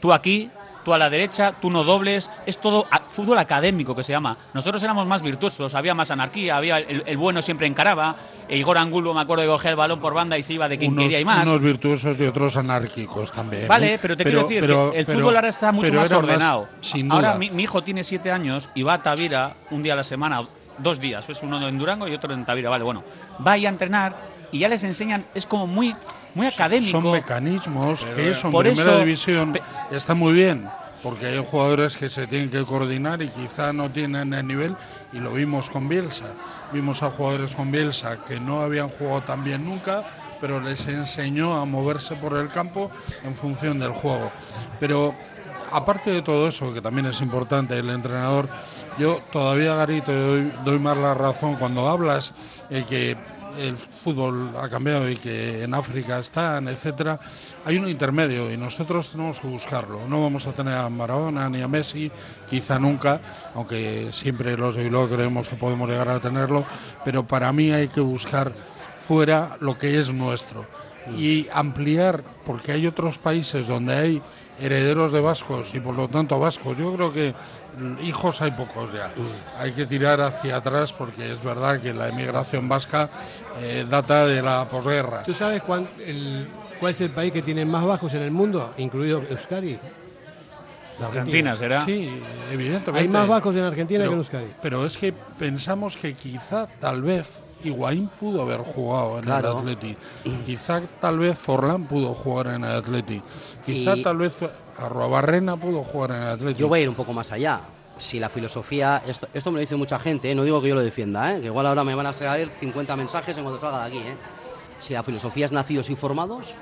tú 0.00 0.12
aquí, 0.12 0.50
tú 0.84 0.94
a 0.94 0.98
la 0.98 1.10
derecha, 1.10 1.52
tú 1.60 1.70
no 1.70 1.84
dobles, 1.84 2.30
es 2.46 2.58
todo 2.58 2.86
a- 2.90 3.00
fútbol 3.00 3.38
académico 3.38 3.94
que 3.94 4.02
se 4.02 4.12
llama. 4.12 4.36
Nosotros 4.54 4.82
éramos 4.82 5.06
más 5.06 5.22
virtuosos, 5.22 5.74
había 5.74 5.94
más 5.94 6.10
anarquía, 6.10 6.56
había 6.56 6.78
el, 6.78 7.02
el 7.04 7.16
bueno 7.16 7.42
siempre 7.42 7.66
encaraba, 7.66 8.16
e 8.48 8.56
Igor 8.56 8.78
Angulo 8.78 9.12
me 9.12 9.20
acuerdo 9.20 9.42
que 9.44 9.48
cogía 9.50 9.70
el 9.70 9.76
balón 9.76 10.00
por 10.00 10.14
banda 10.14 10.38
y 10.38 10.42
se 10.42 10.54
iba 10.54 10.68
de 10.68 10.78
quien 10.78 10.92
unos, 10.92 11.02
quería 11.04 11.20
y 11.20 11.24
más. 11.24 11.46
unos 11.46 11.60
virtuosos 11.60 12.18
y 12.20 12.24
otros 12.24 12.56
anárquicos 12.56 13.30
también. 13.32 13.68
Vale, 13.68 13.94
¿eh? 13.94 13.98
pero 14.00 14.16
te 14.16 14.24
quiero 14.24 14.42
decir 14.42 14.66
que 14.66 14.98
el 15.00 15.04
fútbol 15.06 15.36
ahora 15.36 15.48
está 15.48 15.72
mucho 15.72 15.92
más 15.92 16.10
ordenado. 16.12 16.68
sin 16.80 17.10
ahora 17.12 17.28
duda. 17.30 17.38
mi, 17.38 17.50
mi 17.50 17.64
hijo 17.64 17.82
tiene 17.82 18.02
siete 18.04 18.30
años 18.30 18.70
y 18.74 18.82
va 18.82 18.94
a 18.94 19.02
Tavira 19.02 19.54
un 19.70 19.82
día 19.82 19.92
a 19.92 19.96
la 19.96 20.04
semana, 20.04 20.42
dos 20.78 21.00
días, 21.00 21.28
es 21.28 21.42
uno 21.42 21.66
en 21.66 21.76
Durango 21.76 22.06
y 22.08 22.14
otro 22.14 22.32
en 22.32 22.44
Tavira, 22.44 22.70
vale, 22.70 22.84
bueno, 22.84 23.02
va 23.44 23.52
ahí 23.52 23.66
a 23.66 23.68
entrenar 23.68 24.14
y 24.52 24.60
ya 24.60 24.68
les 24.68 24.82
enseñan, 24.84 25.26
es 25.34 25.44
como 25.44 25.66
muy, 25.66 25.94
muy 26.38 26.46
académico. 26.46 27.00
Son 27.00 27.10
mecanismos 27.10 28.04
que 28.14 28.30
eso 28.30 28.46
en 28.48 28.56
primera 28.56 28.90
eso- 28.92 28.98
división 29.00 29.58
está 29.90 30.14
muy 30.14 30.32
bien, 30.32 30.66
porque 31.02 31.26
hay 31.26 31.44
jugadores 31.44 31.96
que 31.96 32.08
se 32.08 32.26
tienen 32.26 32.48
que 32.50 32.64
coordinar 32.64 33.20
y 33.22 33.28
quizá 33.28 33.72
no 33.72 33.90
tienen 33.90 34.32
el 34.32 34.46
nivel, 34.46 34.74
y 35.12 35.18
lo 35.18 35.32
vimos 35.32 35.68
con 35.68 35.88
Bielsa. 35.88 36.24
Vimos 36.72 37.02
a 37.02 37.10
jugadores 37.10 37.54
con 37.54 37.70
Bielsa 37.70 38.18
que 38.26 38.38
no 38.40 38.62
habían 38.62 38.88
jugado 38.88 39.22
tan 39.22 39.42
bien 39.44 39.64
nunca, 39.64 40.04
pero 40.40 40.60
les 40.60 40.86
enseñó 40.86 41.56
a 41.56 41.64
moverse 41.64 42.14
por 42.14 42.36
el 42.36 42.48
campo 42.48 42.90
en 43.24 43.34
función 43.34 43.78
del 43.78 43.90
juego. 43.92 44.30
Pero 44.78 45.14
aparte 45.72 46.10
de 46.12 46.22
todo 46.22 46.46
eso, 46.48 46.72
que 46.72 46.80
también 46.80 47.06
es 47.06 47.20
importante, 47.20 47.76
el 47.78 47.90
entrenador, 47.90 48.48
yo 48.98 49.20
todavía, 49.32 49.74
Gary, 49.74 50.00
te 50.00 50.12
doy, 50.12 50.52
doy 50.64 50.78
más 50.78 50.96
la 50.96 51.14
razón 51.14 51.56
cuando 51.56 51.88
hablas 51.88 52.34
eh, 52.70 52.84
que 52.88 53.16
el 53.58 53.76
fútbol 53.76 54.52
ha 54.56 54.68
cambiado 54.68 55.08
y 55.08 55.16
que 55.16 55.64
en 55.64 55.74
África 55.74 56.18
están, 56.18 56.68
etcétera, 56.68 57.18
hay 57.64 57.76
un 57.76 57.88
intermedio 57.88 58.50
y 58.52 58.56
nosotros 58.56 59.10
tenemos 59.10 59.40
que 59.40 59.48
buscarlo. 59.48 60.06
No 60.08 60.22
vamos 60.22 60.46
a 60.46 60.52
tener 60.52 60.74
a 60.74 60.88
Maradona 60.88 61.48
ni 61.48 61.60
a 61.60 61.68
Messi, 61.68 62.10
quizá 62.48 62.78
nunca, 62.78 63.20
aunque 63.54 64.08
siempre 64.12 64.56
los 64.56 64.76
de 64.76 64.84
Bilbao 64.84 65.08
creemos 65.08 65.48
que 65.48 65.56
podemos 65.56 65.88
llegar 65.88 66.08
a 66.08 66.20
tenerlo, 66.20 66.64
pero 67.04 67.24
para 67.24 67.52
mí 67.52 67.70
hay 67.72 67.88
que 67.88 68.00
buscar 68.00 68.52
fuera 68.96 69.56
lo 69.60 69.78
que 69.78 69.98
es 69.98 70.12
nuestro 70.12 70.66
y 71.16 71.46
ampliar, 71.52 72.22
porque 72.44 72.72
hay 72.72 72.86
otros 72.86 73.18
países 73.18 73.66
donde 73.66 73.94
hay 73.94 74.22
herederos 74.60 75.12
de 75.12 75.20
vascos 75.20 75.74
y 75.74 75.80
por 75.80 75.94
lo 75.94 76.08
tanto 76.08 76.38
vascos. 76.38 76.76
Yo 76.76 76.92
creo 76.94 77.12
que 77.12 77.30
mm, 77.30 77.34
hijos 78.02 78.40
hay 78.42 78.50
pocos 78.52 78.92
ya. 78.92 79.12
Hay 79.58 79.72
que 79.72 79.86
tirar 79.86 80.20
hacia 80.20 80.56
atrás 80.56 80.92
porque 80.92 81.32
es 81.32 81.42
verdad 81.42 81.80
que 81.80 81.92
la 81.94 82.08
emigración 82.08 82.68
vasca 82.68 83.08
eh, 83.60 83.86
data 83.88 84.26
de 84.26 84.42
la 84.42 84.68
posguerra. 84.68 85.22
¿Tú 85.24 85.34
sabes 85.34 85.62
cuán- 85.62 85.88
el- 86.04 86.48
cuál 86.80 86.92
es 86.92 87.00
el 87.00 87.10
país 87.10 87.32
que 87.32 87.42
tiene 87.42 87.64
más 87.64 87.84
vascos 87.84 88.14
en 88.14 88.22
el 88.22 88.30
mundo, 88.30 88.72
incluido 88.78 89.22
Euskadi? 89.28 89.78
La 91.00 91.06
Argentina, 91.06 91.54
¿será? 91.54 91.84
Sí, 91.84 92.10
evidentemente. 92.52 92.98
Hay 93.00 93.08
más 93.08 93.28
vascos 93.28 93.54
en 93.54 93.62
Argentina 93.62 94.00
pero, 94.00 94.10
que 94.10 94.14
en 94.14 94.18
Euskadi. 94.18 94.46
Pero 94.60 94.84
es 94.84 94.96
que 94.96 95.12
pensamos 95.12 95.96
que 95.96 96.14
quizá, 96.14 96.66
tal 96.80 97.02
vez, 97.02 97.40
Higuaín 97.62 98.08
pudo 98.20 98.42
haber 98.42 98.60
jugado 98.60 99.18
en 99.18 99.24
Claro. 99.24 99.52
el 99.52 99.58
Atleti. 99.58 99.96
Quizá, 100.44 100.80
tal 101.00 101.18
vez, 101.18 101.38
Forlán 101.38 101.84
pudo 101.86 102.14
jugar 102.14 102.48
en 102.48 102.64
el 102.64 102.70
Atleti. 102.76 103.20
Quizá, 103.64 103.96
Y- 103.96 104.02
tal 104.02 104.16
vez, 104.16 104.34
Arruabarrena 104.78 105.56
pudo 105.56 105.82
jugar 105.82 106.10
en 106.12 106.16
el 106.22 106.28
Atleti. 106.28 106.60
Yo 106.60 106.68
voy 106.68 106.80
a 106.80 106.82
ir 106.84 106.88
un 106.88 106.94
poco 106.94 107.12
más 107.12 107.32
allá. 107.32 107.60
Si 107.98 108.20
la 108.20 108.28
filosofía, 108.28 109.02
esto, 109.06 109.28
esto 109.34 109.50
me 109.50 109.56
lo 109.56 109.60
dice 109.60 109.74
mucha 109.74 109.98
gente, 109.98 110.30
¿eh? 110.30 110.34
no 110.34 110.44
digo 110.44 110.62
que 110.62 110.68
yo 110.68 110.76
lo 110.76 110.82
defienda, 110.82 111.34
¿eh? 111.34 111.40
que 111.40 111.46
igual 111.46 111.66
ahora 111.66 111.82
me 111.82 111.96
van 111.96 112.06
a 112.06 112.12
salir 112.12 112.48
50 112.60 112.94
mensajes 112.94 113.36
en 113.36 113.42
cuanto 113.42 113.60
salga 113.60 113.80
de 113.80 113.86
aquí. 113.88 113.98
¿eh? 113.98 114.14
Si 114.78 114.94
la 114.94 115.02
filosofía 115.02 115.46
es 115.46 115.52
nacidos 115.52 115.90
y 115.90 115.96
formados, 115.96 116.54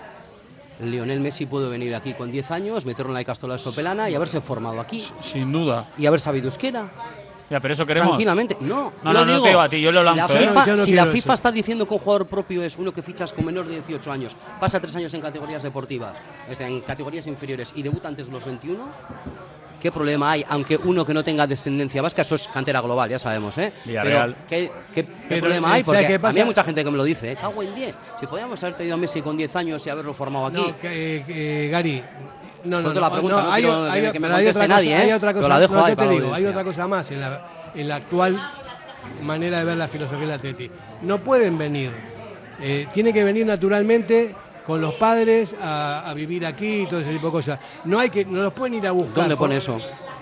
Lionel 0.80 1.20
Messi 1.20 1.44
puede 1.44 1.68
venir 1.68 1.94
aquí 1.94 2.14
con 2.14 2.30
10 2.30 2.50
años, 2.52 2.86
meterlo 2.86 3.12
en 3.12 3.18
la 3.18 3.24
castola 3.24 3.54
de 3.54 3.58
Sopelana 3.58 4.08
y 4.08 4.14
haberse 4.14 4.40
formado 4.40 4.80
aquí. 4.80 5.06
Sin 5.20 5.52
duda. 5.52 5.88
Y 5.98 6.06
haber 6.06 6.20
sabido 6.20 6.46
euskera. 6.46 6.90
Ya, 7.48 7.60
pero 7.60 7.74
eso 7.74 7.86
queremos. 7.86 8.08
Tranquilamente. 8.10 8.56
No, 8.60 8.92
No, 9.04 9.12
no, 9.12 9.24
no 9.24 9.24
digo, 9.24 9.42
te 9.42 9.48
digo 9.50 9.60
a 9.60 9.68
ti, 9.68 9.80
yo 9.80 9.92
lo 9.92 10.00
si 10.00 10.04
lanzo, 10.06 10.34
La 10.34 10.40
¿eh? 10.40 10.48
FIFA, 10.48 10.66
no 10.66 10.76
si 10.78 10.92
la 10.92 11.06
FIFA 11.06 11.34
está 11.34 11.52
diciendo 11.52 11.86
que 11.86 11.94
un 11.94 12.00
jugador 12.00 12.26
propio 12.26 12.62
es 12.62 12.76
uno 12.76 12.92
que 12.92 13.02
fichas 13.02 13.32
con 13.32 13.44
menor 13.44 13.66
de 13.66 13.74
18 13.74 14.10
años, 14.12 14.34
pasa 14.58 14.80
tres 14.80 14.96
años 14.96 15.14
en 15.14 15.20
categorías 15.20 15.62
deportivas, 15.62 16.14
en 16.58 16.80
categorías 16.80 17.26
inferiores 17.28 17.72
y 17.76 17.82
debuta 17.82 18.08
antes 18.08 18.26
de 18.26 18.32
los 18.32 18.44
21, 18.44 18.84
¿qué 19.80 19.92
problema 19.92 20.32
hay? 20.32 20.44
Aunque 20.48 20.76
uno 20.76 21.06
que 21.06 21.14
no 21.14 21.22
tenga 21.22 21.46
descendencia 21.46 22.02
vasca, 22.02 22.22
eso 22.22 22.34
es 22.34 22.48
cantera 22.48 22.80
global, 22.80 23.08
ya 23.10 23.18
sabemos, 23.20 23.56
¿eh? 23.58 23.72
Villarreal. 23.84 24.34
Pero, 24.48 24.48
¿qué, 24.48 24.72
qué- 24.92 25.04
qué 25.06 25.12
Pero, 25.28 25.40
problema 25.42 25.68
eh, 25.68 25.70
hay? 25.74 25.84
¿sabes 25.84 26.00
Porque 26.00 26.18
qué 26.20 26.26
a 26.26 26.32
mí 26.32 26.40
hay 26.40 26.46
mucha 26.46 26.64
gente 26.64 26.82
que 26.84 26.90
me 26.90 26.96
lo 26.96 27.04
dice, 27.04 27.32
¿eh? 27.32 27.36
Cago 27.40 27.62
en 27.62 27.74
10. 27.76 27.94
Si 28.18 28.26
podíamos 28.26 28.60
haber 28.64 28.74
tenido 28.76 28.94
a 28.96 28.98
Messi 28.98 29.22
con 29.22 29.36
10 29.36 29.54
años 29.54 29.86
y 29.86 29.90
haberlo 29.90 30.12
formado 30.14 30.46
aquí. 30.46 30.56
No, 30.66 30.80
que, 30.80 31.16
eh, 31.18 31.24
que, 31.24 31.68
Gary. 31.70 32.02
No, 32.66 32.80
no, 32.80 32.92
no, 32.92 33.00
la 33.00 33.10
pregunta, 33.10 33.42
no 33.42 33.50
hay, 33.52 33.62
quiero 33.62 33.90
hay- 33.90 34.12
que- 34.12 34.20
me 34.20 34.26
hay 34.28 34.46
otra 34.48 34.62
cosa, 34.62 34.68
nadie, 34.68 34.92
¿eh? 34.92 34.96
hay 34.96 35.12
otra 35.12 35.34
cosa, 35.34 35.48
la 35.48 35.60
dejo 35.60 35.74
no, 35.74 35.84
ahí 35.84 35.96
te 35.96 36.08
digo, 36.08 36.34
hay 36.34 36.44
otra 36.46 36.64
cosa 36.64 36.88
más 36.88 37.10
en 37.10 37.20
la, 37.20 37.46
en 37.74 37.88
la 37.88 37.96
actual 37.96 38.40
manera 39.22 39.58
de 39.58 39.64
ver 39.64 39.76
la 39.76 39.88
filosofía 39.88 40.20
del 40.20 40.30
Atleti. 40.32 40.70
No 41.02 41.18
pueden 41.18 41.56
venir, 41.58 41.92
eh, 42.60 42.86
tiene 42.92 43.12
que 43.12 43.22
venir 43.24 43.46
naturalmente 43.46 44.34
con 44.66 44.80
los 44.80 44.94
padres 44.94 45.54
a, 45.62 46.08
a 46.10 46.14
vivir 46.14 46.44
aquí 46.44 46.82
y 46.82 46.86
todo 46.86 47.00
ese 47.00 47.12
tipo 47.12 47.26
de 47.26 47.32
cosas. 47.32 47.60
No 47.84 47.98
hay 48.00 48.10
que, 48.10 48.24
no 48.24 48.42
los 48.42 48.52
pueden 48.52 48.74
ir 48.74 48.86
a 48.86 48.92
buscar. 48.92 49.14
¿Dónde 49.14 49.36
pone 49.36 49.56
eso? 49.58 49.78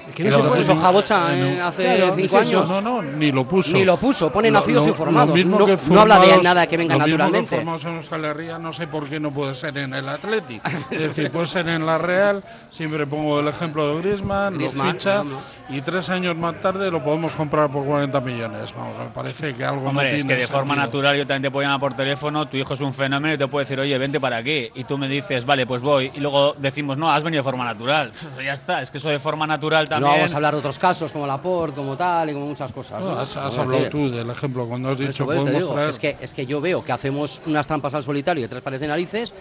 Es 0.09 0.15
que 0.15 0.23
Que 0.25 0.31
no 0.31 0.39
lo 0.43 0.53
puso 0.55 0.77
Jabocha 0.77 1.35
en 1.35 1.45
en- 1.47 1.55
un- 1.55 1.61
hace 1.63 1.83
Claro, 1.97 2.15
5 2.15 2.19
es 2.19 2.25
eso. 2.25 2.39
años. 2.39 2.71
No, 2.71 2.81
no, 2.81 3.03
ni 3.03 3.33
lo 3.33 3.45
puso. 3.49 3.73
Ni 3.73 3.85
lo 3.85 3.97
puso, 3.97 4.31
pone 4.31 4.51
Lo- 4.51 4.61
nacidos 4.61 4.85
lo- 4.87 4.91
y 4.93 4.95
formados. 4.95 5.29
lo 5.31 5.35
mismo 5.35 5.59
No, 5.59 5.67
que 5.67 5.79
no 5.89 6.01
habla 6.01 6.17
de 6.17 6.21
formados- 6.27 6.43
nada 6.45 6.67
que 6.67 6.77
venga 6.77 6.95
lo 6.95 6.99
mismo 7.01 7.09
naturalmente. 7.19 7.51
que 7.51 7.57
formados 7.57 7.85
en 7.85 7.95
Euskal 7.97 8.25
Herria, 8.25 8.59
no 8.59 8.73
sé 8.73 8.87
por 8.87 9.09
qué 9.09 9.19
no 9.21 9.31
puede 9.31 9.55
ser 9.55 9.77
en 9.79 9.95
el 9.95 10.09
Atleti. 10.09 10.61
Es 10.91 11.01
decir, 11.01 11.31
puede 11.31 11.47
ser 11.47 11.69
en 11.69 11.87
la 11.87 11.99
Real, 11.99 12.43
siempre 12.71 13.07
pongo 13.07 13.41
el 13.41 13.49
ejemplo 13.49 13.89
de 13.95 14.03
Griezmann, 14.03 14.55
Griezmann, 14.55 14.87
lo 14.89 14.93
ficha 14.93 15.15
no, 15.19 15.25
no. 15.25 15.39
y 15.71 15.81
tres 15.81 16.11
años 16.11 16.37
más 16.37 16.61
tarde 16.61 16.91
lo 16.91 17.03
podemos 17.03 17.33
comprar 17.33 17.71
por 17.71 17.85
40 17.85 18.21
millones. 18.21 18.73
Vamos, 18.77 18.99
me 18.99 19.07
parece 19.07 19.55
que 19.55 19.65
algo 19.65 19.83
no 19.83 19.89
Hombre, 19.91 20.11
es 20.11 20.15
tiene 20.17 20.35
que 20.35 20.41
de 20.43 20.47
forma 20.47 20.75
sentido. 20.75 20.87
natural 20.87 21.17
yo 21.17 21.27
también 21.27 21.43
te 21.43 21.51
puedo 21.51 21.65
llamar 21.67 21.81
por 21.81 21.95
teléfono, 21.95 22.47
tu 22.47 22.57
hijo 22.57 22.75
es 22.75 22.81
un 22.81 22.93
fenómeno 22.95 23.35
y 23.35 23.39
te 23.39 23.47
puedo 23.49 23.65
decir, 23.65 23.79
oye, 23.81 23.97
vente 23.99 24.21
para 24.21 24.37
aquí. 24.39 24.69
Y 24.75 24.85
tú 24.85 24.99
me 24.99 25.09
dices, 25.09 25.45
vale, 25.47 25.67
pues 25.67 25.83
voy. 25.83 26.11
Y 26.15 26.21
luego 26.21 26.55
decimos, 26.59 26.99
no, 26.99 27.11
has 27.11 27.23
venido 27.23 27.43
de 27.43 27.45
forma 27.45 27.65
natural. 27.65 28.13
ya 28.45 28.53
está, 28.53 28.83
es 28.83 28.91
que 28.91 28.99
eso 28.99 29.09
de 29.09 29.19
forma 29.19 29.47
natural 29.47 29.89
No 30.01 30.07
también. 30.07 30.21
vamos 30.23 30.33
a 30.33 30.37
hablar 30.37 30.55
de 30.55 30.59
otros 30.61 30.79
casos 30.79 31.13
como 31.13 31.27
Laporte, 31.27 31.77
como 31.77 31.97
tal 31.97 32.31
y 32.31 32.33
como 32.33 32.47
muchas 32.47 32.73
cosas. 32.73 33.01
No, 33.01 33.13
¿no? 33.15 33.21
has, 33.21 33.37
has 33.37 33.57
hablado 33.59 33.89
tú 33.89 34.11
del 34.11 34.29
ejemplo 34.31 34.67
cuando 34.67 34.91
has 34.91 34.99
dicho 34.99 35.25
pues 35.25 35.45
digo, 35.53 35.79
es 35.81 35.99
que 35.99 36.17
es 36.21 36.35
que 36.35 36.47
yo 36.47 36.61
veo 36.61 36.85
que 36.85 36.93
hacemos 36.93 37.41
unas 37.47 37.67
trampas 37.67 37.95
al 37.95 38.03
solitario 38.03 38.45
y 38.45 38.49
tres 38.49 38.63
pares 38.63 38.81
de 38.81 38.89
narices. 38.89 39.33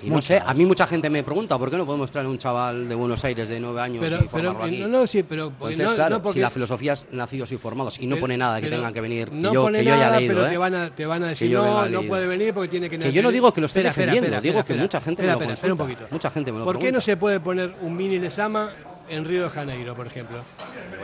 Y 0.00 0.10
no 0.10 0.20
sé, 0.22 0.40
a 0.46 0.54
mí 0.54 0.64
mucha 0.64 0.86
gente 0.86 1.10
me 1.10 1.24
pregunta 1.24 1.58
por 1.58 1.72
qué 1.72 1.76
no 1.76 1.84
podemos 1.84 2.08
traer 2.12 2.28
un 2.28 2.38
chaval 2.38 2.88
de 2.88 2.94
Buenos 2.94 3.24
Aires 3.24 3.48
de 3.48 3.58
nueve 3.58 3.80
años 3.80 3.98
Pero, 4.00 4.14
y 4.18 4.28
pero 4.28 4.30
formarlo 4.30 4.62
aquí. 4.66 4.78
no, 4.78 4.86
no, 4.86 5.06
sí, 5.08 5.24
pero 5.24 5.46
Entonces, 5.48 5.78
no, 5.80 5.94
claro, 5.96 6.16
no 6.18 6.22
porque 6.22 6.38
si 6.38 6.40
la 6.40 6.50
filosofía 6.50 6.92
es 6.92 7.08
nacidos 7.10 7.50
y 7.50 7.56
formados 7.56 7.98
y 7.98 8.06
no 8.06 8.14
Pero- 8.14 8.20
pone 8.20 8.36
nada 8.36 8.60
que 8.60 8.66
pero 8.68 8.76
tengan 8.76 8.94
que 8.94 9.00
venir, 9.00 9.28
que 9.30 9.34
no 9.34 9.52
yo, 9.52 9.62
pone 9.64 9.80
que 9.80 9.84
yo 9.86 9.90
nada, 9.90 10.06
haya 10.06 10.18
leído, 10.20 10.34
pero 10.36 10.46
¿eh? 10.46 10.50
te 10.50 10.56
van 10.58 10.74
a, 10.76 10.90
te 10.90 11.04
van 11.04 11.22
a 11.24 11.26
decir, 11.26 11.48
Que 11.48 11.54
no, 11.56 11.86
no 11.88 12.02
puede 12.02 12.28
venir 12.28 12.54
porque 12.54 12.68
tiene 12.68 12.88
que 12.88 12.96
Que 12.96 13.12
yo 13.12 13.24
no 13.24 13.32
digo 13.32 13.52
que 13.52 13.60
lo 13.60 13.66
esté 13.66 13.80
Espera, 13.80 13.90
defendiendo, 13.90 14.26
espera, 14.26 14.40
digo 14.40 14.58
espera, 14.60 14.76
que 14.76 14.82
mucha 14.82 15.00
gente 15.00 15.22
me 15.22 15.26
lo 15.26 15.32
espera 15.32 15.50
un 15.50 15.56
consulta. 15.58 15.84
poquito. 15.84 16.04
Mucha 16.12 16.30
gente 16.30 16.52
me 16.52 16.58
lo 16.60 16.64
¿Por 16.64 16.74
qué 16.74 16.78
no 16.78 16.82
pregunta. 16.84 17.04
se 17.04 17.16
puede 17.16 17.40
poner 17.40 17.74
un 17.80 17.96
mini 17.96 18.20
Lezama 18.20 18.70
en 19.10 19.24
Río 19.24 19.44
de 19.44 19.50
Janeiro, 19.50 19.94
por 19.94 20.06
ejemplo? 20.06 20.38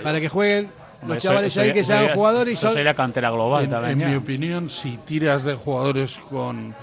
Para 0.03 0.21
que 0.21 0.29
jueguen 0.29 0.71
los 1.07 1.19
chavales 1.19 1.49
eso 1.53 1.61
ahí 1.61 1.73
que 1.73 1.85
sean 1.85 2.15
jugadores 2.15 2.53
y 2.53 2.55
eso 2.55 2.67
son... 2.69 2.75
sería 2.75 2.95
cantera 2.95 3.31
global 3.31 3.65
En, 3.65 3.71
también. 3.71 3.93
en 3.93 3.99
ya. 4.01 4.09
mi 4.09 4.15
opinión, 4.17 4.71
si 4.71 4.97
tiras 4.99 5.43
de 5.43 5.55
jugadores 5.55 6.19
con 6.31 6.75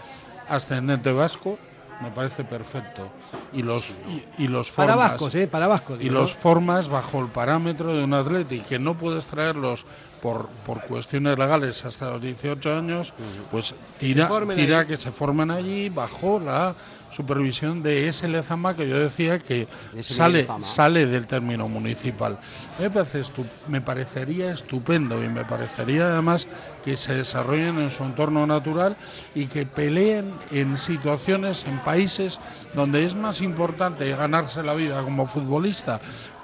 ascendente 0.47 1.11
vasco, 1.11 1.57
me 2.01 2.11
parece 2.11 2.43
perfecto. 2.43 3.09
Y 3.53 3.63
los, 3.63 3.89
y, 4.37 4.43
y 4.43 4.47
los 4.47 4.71
Para 4.71 4.93
formas, 4.93 5.11
vascos, 5.11 5.35
¿eh? 5.35 5.47
Para 5.47 5.67
vascos. 5.67 5.99
y 6.01 6.09
los 6.09 6.33
formas 6.33 6.87
bajo 6.87 7.19
el 7.19 7.27
parámetro 7.27 7.93
de 7.93 8.03
un 8.03 8.13
atleta 8.13 8.55
y 8.55 8.59
que 8.59 8.79
no 8.79 8.95
puedes 8.95 9.25
traerlos 9.25 9.85
por, 10.21 10.47
por 10.65 10.81
cuestiones 10.81 11.37
legales 11.37 11.83
hasta 11.83 12.09
los 12.11 12.21
18 12.21 12.75
años, 12.77 13.13
pues 13.49 13.73
tira, 13.99 14.29
tira 14.55 14.85
que 14.85 14.97
se 14.97 15.11
formen 15.11 15.49
allí 15.51 15.89
bajo 15.89 16.39
la 16.39 16.75
supervisión 17.11 17.83
de 17.83 18.07
ese 18.07 18.27
Lezama 18.27 18.73
que 18.75 18.87
yo 18.87 18.97
decía 18.97 19.39
que 19.39 19.67
sale, 20.01 20.39
Lezama. 20.41 20.65
sale 20.65 21.05
del 21.05 21.27
término 21.27 21.67
municipal. 21.67 22.37
Me, 22.79 22.89
parece 22.89 23.21
estu- 23.21 23.45
me 23.67 23.81
parecería 23.81 24.51
estupendo 24.53 25.23
y 25.23 25.27
me 25.27 25.43
parecería 25.45 26.07
además 26.07 26.47
que 26.83 26.97
se 26.97 27.13
desarrollen 27.15 27.79
en 27.79 27.91
su 27.91 28.03
entorno 28.03 28.47
natural 28.47 28.95
y 29.35 29.47
que 29.47 29.65
peleen 29.65 30.33
en 30.51 30.77
situaciones, 30.77 31.65
en 31.65 31.79
países 31.79 32.39
donde 32.73 33.03
es 33.03 33.13
más 33.15 33.41
importante 33.41 34.09
ganarse 34.15 34.63
la 34.63 34.73
vida 34.73 35.01
como 35.03 35.25
futbolista. 35.27 35.99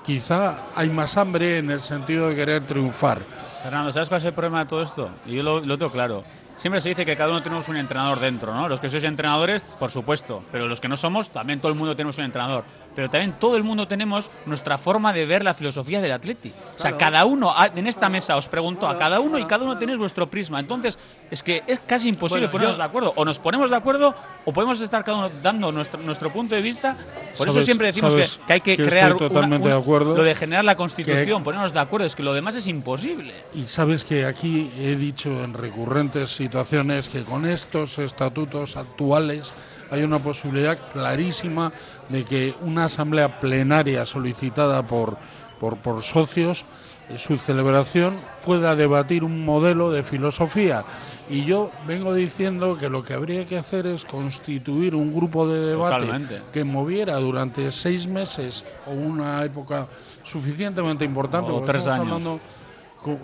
Quizá 0.05 0.57
hay 0.76 0.89
más 0.89 1.18
hambre 1.18 1.57
en 1.57 1.70
el 1.72 1.82
sentido 1.82 2.30
de 2.30 2.36
querer 2.36 2.65
triunfar. 2.65 3.20
Fernando, 3.63 3.91
¿sabes 3.91 4.07
cuál 4.07 4.20
es 4.22 4.26
el 4.26 4.34
problema 4.34 4.59
de 4.59 4.70
todo 4.70 4.82
esto? 4.84 5.09
Y 5.26 5.36
yo 5.36 5.43
lo, 5.43 5.59
lo 5.59 5.78
tengo 5.78 5.91
claro. 5.91 6.24
Siempre 6.58 6.82
se 6.82 6.89
dice 6.89 7.05
que 7.05 7.16
cada 7.16 7.30
uno 7.30 7.43
tenemos 7.43 7.70
un 7.70 7.78
entrenador 7.78 8.20
dentro, 8.20 8.51
¿no? 8.51 8.68
Los 8.68 8.80
que 8.82 8.89
sois 8.89 9.03
entrenadores, 9.03 9.62
por 9.62 9.91
supuesto, 9.91 10.43
pero 10.51 10.68
los 10.68 10.82
que 10.82 10.88
no 10.88 10.97
somos, 10.97 11.30
también 11.30 11.60
todo 11.60 11.72
el 11.72 11.78
mundo 11.78 11.95
tenemos 11.95 12.18
un 12.18 12.26
entrenador. 12.26 12.66
Pero 12.98 13.12
también 13.12 13.34
todo 13.39 13.58
el 13.58 13.64
mundo 13.64 13.88
tenemos 13.88 14.32
nuestra 14.48 14.80
forma 14.80 15.14
de 15.14 15.28
ver 15.28 15.43
la 15.43 15.54
filosofía 15.54 16.02
del 16.02 16.12
Atleti. 16.14 16.52
O 16.76 16.80
sea, 16.80 16.98
cada 16.98 17.26
uno, 17.26 17.52
a- 17.56 17.68
en 17.68 17.86
esta 17.86 18.10
mesa 18.10 18.36
os 18.38 18.48
pregunto 18.48 18.88
a 18.88 18.98
cada 18.98 19.20
uno 19.20 19.38
y 19.38 19.45
cada 19.45 19.66
uno 19.66 19.78
tenéis 19.78 20.00
vuestro 20.00 20.26
prisma. 20.28 20.60
Entonces, 20.60 20.98
es 21.30 21.43
que 21.43 21.62
es 21.68 21.80
casi 21.86 22.10
imposible 22.10 22.48
Bueno, 22.48 22.52
ponernos 22.54 22.74
yo- 22.76 22.78
de 22.80 22.84
acuerdo. 22.84 23.14
O 23.16 23.24
nos 23.24 23.38
ponemos 23.38 23.70
de 23.70 23.76
acuerdo 23.76 24.16
o 24.45 24.52
podemos 24.52 24.82
estar 24.82 25.04
cada 25.04 25.20
uno 25.20 25.32
dando 25.43 25.72
nuestro, 25.72 26.02
nuestro 26.02 26.32
punto 26.32 26.56
de 26.56 26.62
vista. 26.64 26.98
Por 27.38 27.48
eso 27.48 27.62
siempre 27.62 27.86
decimos 27.86 28.16
que, 28.16 28.26
que 28.48 28.54
hay 28.54 28.62
que, 28.62 28.76
que 28.76 28.82
estoy 28.84 28.88
crear 28.88 29.12
una- 29.14 29.28
totalmente 29.28 29.68
un- 29.68 29.74
de 29.76 29.80
acuerdo. 29.80 30.18
lo 30.18 30.24
de 30.24 30.34
generar 30.34 30.66
la 30.66 30.76
constitución, 30.76 31.43
ponernos 31.43 31.74
de 31.74 31.80
acuerdo. 31.80 32.08
Es 32.08 32.16
que 32.16 32.24
lo 32.24 32.34
demás 32.34 32.56
es 32.56 32.66
imposible. 32.66 33.32
Y 33.54 33.68
sabes 33.68 34.06
que 34.06 34.26
aquí 34.26 34.72
he 34.80 34.95
dicho 34.95 35.30
en 35.43 35.54
recurrentes 35.54 36.32
situaciones 36.32 37.10
que 37.10 37.22
con 37.24 37.45
estos 37.45 38.00
estatutos 38.00 38.76
actuales 38.76 39.54
hay 39.91 40.02
una 40.02 40.18
posibilidad 40.20 40.78
clarísima 40.91 41.72
de 42.10 42.24
que 42.24 42.55
una 42.62 42.86
asamblea 42.86 43.39
plenaria 43.39 44.05
solicitada 44.05 44.84
por, 44.84 45.18
por, 45.60 45.78
por 45.78 46.03
socios, 46.03 46.66
eh, 47.10 47.18
su 47.18 47.38
celebración 47.38 48.20
pueda 48.45 48.76
debatir 48.76 49.24
un 49.24 49.45
modelo 49.45 49.91
de 49.91 50.03
filosofía. 50.03 50.84
Y 51.30 51.45
yo 51.45 51.72
vengo 51.86 52.14
diciendo 52.14 52.78
que 52.78 52.89
lo 52.89 53.03
que 53.03 53.14
habría 53.14 53.45
que 53.45 53.58
hacer 53.58 53.88
es 53.88 54.05
constituir 54.05 54.95
un 54.95 55.14
grupo 55.16 55.47
de 55.47 55.60
debate 55.62 56.05
Totalmente. 56.05 56.41
que 56.51 56.64
moviera 56.64 57.16
durante 57.18 57.72
seis 57.72 58.08
meses 58.08 58.64
o 58.86 58.91
una 58.91 59.43
época 59.43 59.88
suficientemente 60.24 61.05
importante. 61.05 61.51
O 61.51 61.62
tres 61.62 61.88
años. 61.88 62.01
hablando 62.01 62.39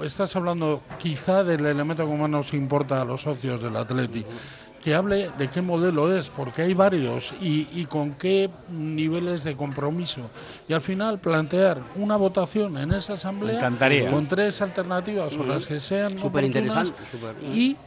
estás 0.04 0.36
hablando 0.36 0.82
quizá 0.98 1.44
del 1.44 1.66
elemento 1.66 2.08
que 2.08 2.16
más 2.16 2.30
nos 2.30 2.54
importa 2.54 3.02
a 3.02 3.06
los 3.06 3.22
socios 3.22 3.62
del 3.62 3.76
Atleti, 3.76 4.26
que 4.84 4.94
hable 4.94 5.30
de 5.38 5.50
qué 5.50 5.62
modelo 5.62 6.14
es, 6.16 6.30
porque 6.30 6.64
hay 6.64 6.74
varios 6.74 7.34
y, 7.40 7.68
y 7.74 7.86
con 7.86 8.14
qué 8.16 8.50
niveles 8.70 9.44
de 9.44 9.56
compromiso. 9.56 10.22
Y 10.68 10.74
al 10.74 10.82
final 10.82 11.20
plantear 11.20 11.80
una 11.96 12.18
votación 12.18 12.78
en 12.78 12.92
esa 12.92 13.14
asamblea 13.14 13.58
encantaría. 13.58 14.12
con 14.12 14.28
tres 14.28 14.62
alternativas 14.62 15.36
o 15.38 15.44
las 15.44 15.66
que 15.68 15.80
sean 15.80 16.18
Súper 16.20 16.44
interesante, 16.44 16.92
oportunas, 16.92 17.36
súper. 17.38 17.56
y 17.56 17.78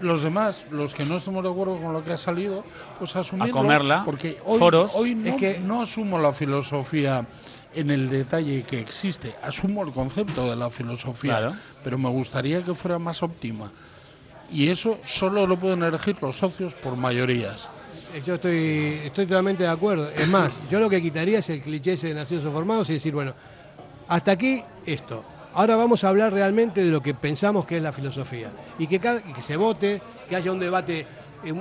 los 0.00 0.22
demás, 0.22 0.64
los 0.70 0.94
que 0.94 1.04
no 1.04 1.16
estemos 1.18 1.44
de 1.44 1.50
acuerdo 1.50 1.78
con 1.80 1.92
lo 1.92 2.02
que 2.02 2.12
ha 2.12 2.16
salido, 2.16 2.64
pues 2.98 3.14
asumirlo. 3.14 3.52
comerla, 3.52 4.02
Porque 4.04 4.38
hoy, 4.46 4.58
foros. 4.58 4.92
hoy 4.94 5.14
no, 5.14 5.28
Es 5.30 5.36
que- 5.36 5.58
no 5.60 5.82
asumo 5.82 6.18
la 6.18 6.32
filosofía 6.32 7.26
en 7.74 7.90
el 7.90 8.10
detalle 8.10 8.64
que 8.64 8.80
existe, 8.80 9.34
asumo 9.42 9.84
el 9.84 9.92
concepto 9.92 10.48
de 10.50 10.56
la 10.56 10.70
filosofía, 10.70 11.38
Claro. 11.38 11.56
pero 11.84 11.98
me 11.98 12.08
gustaría 12.08 12.62
que 12.64 12.74
fuera 12.74 12.98
más 12.98 13.22
óptima. 13.22 13.70
Y 14.52 14.68
eso 14.68 14.98
solo 15.04 15.46
lo 15.46 15.56
pueden 15.58 15.82
elegir 15.82 16.16
los 16.20 16.36
socios 16.36 16.74
por 16.74 16.96
mayorías. 16.96 17.68
Yo 18.26 18.34
estoy, 18.34 19.00
estoy 19.04 19.26
totalmente 19.26 19.62
de 19.62 19.68
acuerdo. 19.68 20.10
Es 20.10 20.26
más, 20.26 20.60
yo 20.68 20.80
lo 20.80 20.90
que 20.90 21.00
quitaría 21.00 21.38
es 21.38 21.48
el 21.50 21.60
cliché 21.62 21.92
ese 21.92 22.08
de 22.08 22.14
nacidos 22.14 22.44
o 22.46 22.50
formados 22.50 22.90
y 22.90 22.94
decir, 22.94 23.14
bueno, 23.14 23.32
hasta 24.08 24.32
aquí 24.32 24.62
esto. 24.84 25.22
Ahora 25.54 25.76
vamos 25.76 26.02
a 26.02 26.08
hablar 26.08 26.32
realmente 26.32 26.82
de 26.84 26.90
lo 26.90 27.00
que 27.00 27.14
pensamos 27.14 27.64
que 27.66 27.76
es 27.76 27.82
la 27.82 27.92
filosofía. 27.92 28.50
Y 28.78 28.86
que, 28.88 28.98
cada- 28.98 29.20
y 29.20 29.32
que 29.32 29.42
se 29.42 29.56
vote, 29.56 30.02
que 30.28 30.34
haya 30.36 30.50
un 30.50 30.58
debate 30.58 31.06
eh, 31.44 31.52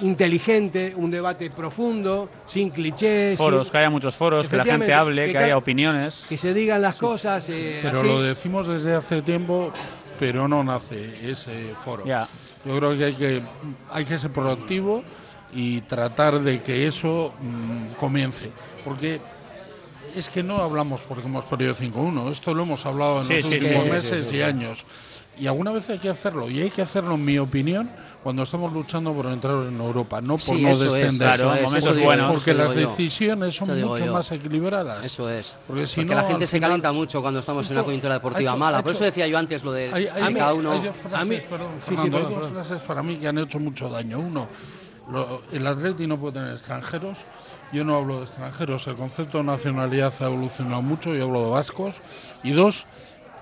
inteligente, 0.00 0.94
un 0.96 1.10
debate 1.10 1.50
profundo, 1.50 2.28
sin 2.46 2.70
clichés. 2.70 3.36
Foros, 3.36 3.66
sin- 3.66 3.72
que 3.72 3.78
haya 3.78 3.90
muchos 3.90 4.16
foros, 4.16 4.48
que 4.48 4.56
la 4.56 4.64
gente 4.64 4.92
hable, 4.94 5.26
que 5.26 5.32
que, 5.32 5.38
haya 5.38 5.56
opiniones. 5.58 6.24
que 6.28 6.36
se 6.38 6.54
digan 6.54 6.80
las 6.82 6.96
cosas 6.96 7.46
eh, 7.50 7.80
Pero 7.82 7.98
así. 7.98 8.06
lo 8.08 8.22
decimos 8.22 8.66
desde 8.66 8.94
hace 8.94 9.20
tiempo, 9.22 9.72
pero 10.20 10.46
no 10.46 10.62
nace 10.62 11.30
ese 11.32 11.74
foro. 11.82 12.04
Ya. 12.04 12.28
Yo 12.66 12.76
creo 12.76 12.96
que 12.96 13.04
hay 13.06 13.14
que, 13.14 13.42
hay 13.90 14.04
que 14.04 14.18
ser 14.18 14.30
proactivo 14.30 15.02
y 15.54 15.80
tratar 15.80 16.40
de 16.40 16.60
que 16.60 16.86
eso 16.86 17.32
mm, 17.40 17.94
comience. 17.98 18.52
Porque 18.84 19.18
es 20.14 20.28
que 20.28 20.42
no 20.42 20.58
hablamos 20.58 21.00
porque 21.00 21.24
hemos 21.26 21.46
perdido 21.46 21.74
5-1, 21.74 22.30
esto 22.30 22.52
lo 22.52 22.64
hemos 22.64 22.84
hablado 22.84 23.22
en 23.22 23.28
Sí, 23.28 23.34
los 23.40 23.46
sí, 23.46 23.58
últimos 23.60 23.84
sí, 23.84 23.90
meses 23.90 24.32
y 24.32 24.42
años. 24.42 24.84
Y 25.40 25.46
alguna 25.46 25.72
vez 25.72 25.88
hay 25.88 25.98
que 25.98 26.10
hacerlo, 26.10 26.50
y 26.50 26.60
hay 26.60 26.68
que 26.70 26.82
hacerlo, 26.82 27.14
en 27.14 27.24
mi 27.24 27.38
opinión, 27.38 27.90
cuando 28.22 28.42
estamos 28.42 28.72
luchando 28.74 29.12
por 29.14 29.24
entrar 29.26 29.54
en 29.66 29.80
Europa, 29.80 30.20
no 30.20 30.34
por 30.34 30.40
Sí, 30.40 30.62
no 30.62 30.68
es, 30.68 30.80
descender. 30.80 31.34
claro, 31.34 31.54
en 31.56 31.62
momentos 31.64 32.28
porque, 32.34 32.52
las 32.52 32.74
decisiones 32.74 33.56
son 33.56 33.68
mucho 33.80 34.04
yo. 34.04 34.12
más 34.12 34.30
equilibradas. 34.32 35.02
Eso 35.04 35.30
es. 35.30 35.56
Porque 35.66 35.86
si 35.86 36.02
Porque 36.02 36.14
no, 36.14 36.20
la 36.20 36.28
gente 36.28 36.46
se 36.46 36.56
final- 36.58 36.68
calienta 36.70 36.92
mucho 36.92 37.22
cuando 37.22 37.40
estamos 37.40 37.64
en 37.66 37.72
una 37.72 37.80
Esto 37.80 37.86
coyuntura 37.86 38.14
deportiva 38.14 38.50
hecho- 38.50 38.58
mala. 38.58 38.78
ha 38.78 38.82
Por 38.82 38.92
eso 38.92 38.98
hecho- 39.04 39.04
decía 39.12 39.26
yo 39.28 39.38
antes 39.38 39.64
lo 39.64 39.72
de 39.72 39.84
Hay, 39.92 40.06
hay- 40.12 40.34
que 40.34 40.38
cada 40.40 40.52
uno. 40.52 40.72
hay 40.72 40.82
dos 40.82 40.96
frases, 40.96 41.18
a 41.18 41.24
mí- 41.24 41.36
perdón, 41.48 41.68
sí, 41.76 41.80
sí, 41.80 41.84
Fernando, 41.96 42.16
perdón, 42.18 42.32
hay 42.34 42.40
dos 42.40 42.50
frases 42.52 42.82
para 42.82 43.02
mí 43.02 43.16
que 43.16 43.28
han 43.28 43.38
hecho 43.38 43.58
mucho 43.58 43.88
daño. 43.88 44.18
Uno, 44.18 44.46
lo- 45.10 45.42
el 45.52 45.66
Atleti 45.66 46.06
no 46.06 46.18
puede 46.20 46.34
tener 46.34 46.52
extranjeros. 46.52 47.18
Yo 47.72 47.84
no 47.84 47.96
hablo 47.96 48.18
de 48.18 48.24
extranjeros. 48.24 48.86
El 48.88 48.96
concepto 48.96 49.38
de 49.38 49.44
nacionalidad 49.44 50.12
ha 50.20 50.24
evolucionado 50.26 50.82
mucho. 50.82 51.14
Yo 51.14 51.24
hablo 51.24 51.44
de 51.44 51.50
vascos. 51.50 51.94
Y 52.42 52.50
dos, 52.50 52.84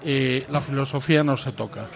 eh, 0.03 0.46
la 0.51 0.61
filosofía 0.61 1.24
no 1.24 1.36
se 1.36 1.53
toca. 1.53 1.86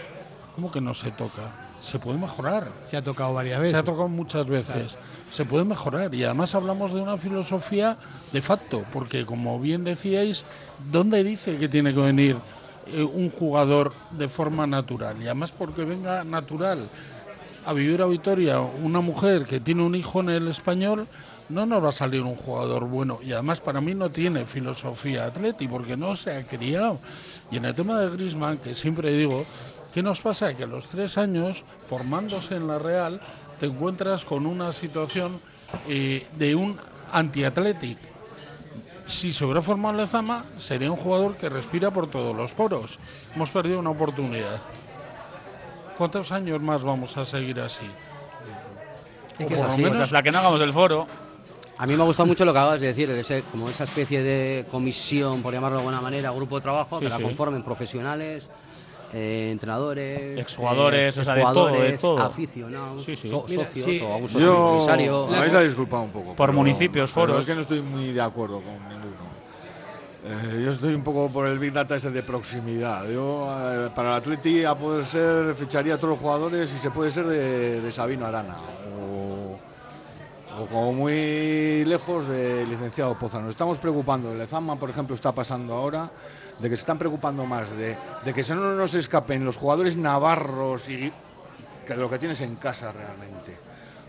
¿Cómo 0.54 0.70
que 0.70 0.80
no 0.80 0.94
se 0.94 1.10
toca? 1.10 1.42
Se 1.80 1.98
puede 1.98 2.18
mejorar. 2.18 2.68
Se 2.86 2.96
ha 2.96 3.02
tocado 3.02 3.34
varias 3.34 3.56
Se 3.58 3.62
veces. 3.62 3.78
ha 3.78 3.82
tocado 3.82 4.08
muchas 4.08 4.46
veces. 4.46 4.96
Se 5.30 5.44
puede 5.44 5.64
mejorar 5.64 6.14
y 6.14 6.22
además 6.24 6.54
hablamos 6.54 6.92
de 6.92 7.00
una 7.00 7.16
filosofía 7.16 7.96
de 8.32 8.40
facto, 8.40 8.84
porque 8.92 9.26
como 9.26 9.58
bien 9.58 9.82
decíais, 9.82 10.44
¿dónde 10.90 11.24
dice 11.24 11.56
que 11.56 11.68
tiene 11.68 11.92
que 11.92 12.00
venir 12.00 12.36
eh, 12.86 13.02
un 13.02 13.30
jugador 13.30 13.92
de 14.12 14.28
forma 14.28 14.66
natural? 14.66 15.16
Y 15.20 15.24
además 15.24 15.52
porque 15.52 15.84
venga 15.84 16.22
natural 16.22 16.86
a 17.64 17.72
vivir 17.72 18.02
a 18.02 18.06
Vitoria 18.06 18.60
una 18.60 19.00
mujer 19.00 19.44
que 19.44 19.60
tiene 19.60 19.82
un 19.82 19.94
hijo 19.94 20.20
en 20.20 20.30
el 20.30 20.48
español, 20.48 21.06
no 21.48 21.66
nos 21.66 21.82
va 21.84 21.90
a 21.90 21.92
salir 21.92 22.22
un 22.22 22.34
jugador 22.36 22.84
bueno. 22.86 23.18
Y 23.22 23.32
además 23.32 23.60
para 23.60 23.80
mí 23.80 23.94
no 23.94 24.10
tiene 24.10 24.46
filosofía 24.46 25.26
atleti, 25.26 25.68
porque 25.68 25.96
no 25.96 26.16
se 26.16 26.32
ha 26.32 26.46
criado. 26.46 26.98
Y 27.52 27.58
en 27.58 27.66
el 27.66 27.74
tema 27.74 28.00
de 28.00 28.10
Griezmann, 28.10 28.58
que 28.58 28.74
siempre 28.74 29.12
digo, 29.12 29.44
¿qué 29.92 30.02
nos 30.02 30.20
pasa? 30.20 30.56
Que 30.56 30.64
a 30.64 30.66
los 30.66 30.88
tres 30.88 31.18
años, 31.18 31.64
formándose 31.86 32.56
en 32.56 32.66
la 32.66 32.78
Real, 32.78 33.20
te 33.60 33.66
encuentras 33.66 34.24
con 34.24 34.46
una 34.46 34.72
situación 34.72 35.40
eh, 35.88 36.26
de 36.36 36.54
un 36.54 36.80
antiatletic. 37.12 37.98
Si 39.06 39.32
se 39.32 39.44
hubiera 39.44 39.60
formado 39.60 39.94
en 39.94 40.00
Lezama, 40.00 40.44
sería 40.56 40.90
un 40.90 40.96
jugador 40.96 41.36
que 41.36 41.48
respira 41.50 41.90
por 41.90 42.06
todos 42.10 42.34
los 42.34 42.52
poros. 42.52 42.98
Hemos 43.34 43.50
perdido 43.50 43.78
una 43.80 43.90
oportunidad. 43.90 44.58
¿Cuántos 45.98 46.32
años 46.32 46.60
más 46.62 46.82
vamos 46.82 47.16
a 47.18 47.24
seguir 47.26 47.60
así? 47.60 47.84
O 49.44 49.46
por 49.46 49.58
lo 49.58 49.76
menos- 49.76 50.00
hasta 50.00 50.22
que 50.22 50.30
no 50.32 50.38
hagamos 50.38 50.60
el 50.62 50.72
foro. 50.72 51.06
A 51.82 51.86
mí 51.86 51.96
me 51.96 52.02
ha 52.02 52.06
gustado 52.06 52.28
mucho 52.28 52.44
lo 52.44 52.52
que 52.52 52.58
acabas 52.60 52.80
de 52.80 52.86
decir, 52.86 53.12
de 53.12 53.18
ese- 53.20 53.42
como 53.50 53.68
esa 53.68 53.82
especie 53.82 54.22
de 54.22 54.64
comisión, 54.70 55.42
por 55.42 55.52
llamarlo 55.52 55.78
de 55.78 55.80
alguna 55.82 56.00
manera, 56.00 56.30
grupo 56.30 56.54
de 56.54 56.62
trabajo, 56.62 56.98
Sí, 57.00 57.04
que 57.06 57.08
la 57.10 57.18
conformen 57.18 57.64
profesionales, 57.64 58.48
eh, 59.12 59.48
entrenadores, 59.50 60.38
Exjugadores, 60.38 61.18
eh, 61.18 61.22
todo, 61.52 61.72
todo. 62.00 62.18
aficionados, 62.22 63.04
Sí, 63.04 63.16
sí. 63.16 63.28
so- 63.28 63.44
Mira, 63.48 63.64
socios 63.66 63.84
sí, 63.84 64.00
o 64.00 64.20
socio 64.28 64.38
Yo 64.40 64.68
empresario. 64.74 65.26
me 65.26 65.38
vais 65.40 65.54
a 65.54 65.60
disculpar 65.62 66.00
un 66.02 66.10
poco. 66.10 66.26
Por 66.36 66.50
pero- 66.50 66.52
municipios, 66.52 67.10
pero 67.10 67.26
foros. 67.26 67.40
Es 67.40 67.46
que 67.46 67.54
no 67.56 67.62
estoy 67.62 67.82
muy 67.82 68.12
de 68.12 68.20
acuerdo 68.20 68.60
con 68.60 68.74
ninguno. 68.88 69.32
Eh, 70.24 70.62
yo 70.64 70.70
estoy 70.70 70.94
un 70.94 71.02
poco 71.02 71.28
por 71.30 71.48
el 71.48 71.58
Big 71.58 71.72
Data 71.72 71.96
ese 71.96 72.12
de 72.12 72.22
proximidad. 72.22 73.08
Yo, 73.10 73.48
eh, 73.60 73.90
para 73.92 74.10
el 74.10 74.14
Atleti, 74.18 74.64
a 74.64 74.76
poder 74.76 75.04
ser, 75.04 75.52
ficharía 75.56 75.94
a 75.94 75.96
todos 75.96 76.10
los 76.10 76.20
jugadores 76.20 76.72
y 76.72 76.78
se 76.78 76.92
puede 76.92 77.10
ser 77.10 77.26
de, 77.26 77.80
de 77.80 77.90
Sabino 77.90 78.24
Arana. 78.24 78.54
O, 78.96 79.01
o 80.58 80.66
como 80.66 80.92
muy 80.92 81.84
lejos 81.84 82.28
de 82.28 82.66
licenciado 82.66 83.18
Poza. 83.18 83.40
Nos 83.40 83.50
estamos 83.50 83.78
preocupando. 83.78 84.32
El 84.32 84.38
Lezama, 84.38 84.76
por 84.76 84.90
ejemplo, 84.90 85.14
está 85.14 85.32
pasando 85.32 85.74
ahora 85.74 86.10
de 86.58 86.68
que 86.68 86.76
se 86.76 86.80
están 86.80 86.98
preocupando 86.98 87.44
más 87.46 87.70
de, 87.76 87.96
de 88.24 88.34
que 88.34 88.44
se 88.44 88.54
no 88.54 88.74
nos 88.74 88.94
escapen 88.94 89.44
los 89.44 89.56
jugadores 89.56 89.96
navarros 89.96 90.88
y 90.88 91.12
que 91.86 91.96
lo 91.96 92.08
que 92.08 92.18
tienes 92.18 92.40
en 92.40 92.56
casa 92.56 92.92
realmente. 92.92 93.58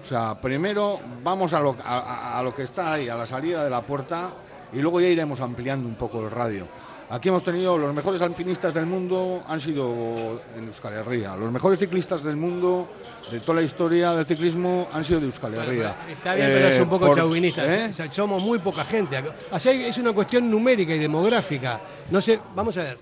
O 0.02 0.06
sea, 0.06 0.40
primero 0.40 1.00
vamos 1.24 1.54
a 1.54 1.60
lo, 1.62 1.76
a 1.84 2.42
lo 2.44 2.54
que 2.54 2.64
está 2.64 2.94
ahí, 2.94 3.08
a 3.08 3.16
la 3.16 3.26
salida 3.26 3.64
de 3.64 3.70
la 3.70 3.82
puerta, 3.82 4.30
y 4.74 4.82
luego 4.82 5.00
ya 5.00 5.08
iremos 5.08 5.40
ampliando 5.40 5.88
un 5.88 5.96
poco 5.96 6.20
el 6.20 6.30
radio. 6.30 6.68
Aquí 7.14 7.30
hemos 7.30 7.44
tenido 7.44 7.78
los 7.78 7.94
mejores 7.94 8.20
alpinistas 8.24 8.74
del 8.74 8.88
mundo, 8.88 9.44
han 9.48 9.60
sido 9.60 10.42
en 10.58 10.66
Euskal 10.66 10.94
Herria. 10.94 11.36
Los 11.36 11.52
mejores 11.52 11.78
ciclistas 11.78 12.24
del 12.24 12.36
mundo, 12.38 12.88
de 13.30 13.40
toda 13.40 13.58
la 13.58 13.62
historia 13.62 14.14
del 14.14 14.26
ciclismo, 14.26 14.88
han 14.92 15.04
sido 15.06 15.20
de 15.20 15.28
Euskal 15.28 15.54
Herria. 15.54 15.96
Está 16.10 16.34
bien, 16.34 16.48
pero 16.52 16.68
es 16.70 16.82
un 16.82 16.90
poco 16.90 17.06
por- 17.06 17.16
chauvinista. 17.16 17.72
¿eh? 17.72 17.90
O 17.92 17.94
sea, 17.94 18.12
somos 18.12 18.42
muy 18.42 18.58
poca 18.58 18.84
gente. 18.84 19.24
sea, 19.60 19.72
es 19.72 19.96
una 20.00 20.12
cuestión 20.12 20.50
numérica 20.50 20.96
y 20.96 20.98
demográfica. 20.98 21.80
No 22.10 22.20
sé, 22.20 22.40
vamos 22.56 22.76
a 22.78 22.82
ver. 22.82 22.98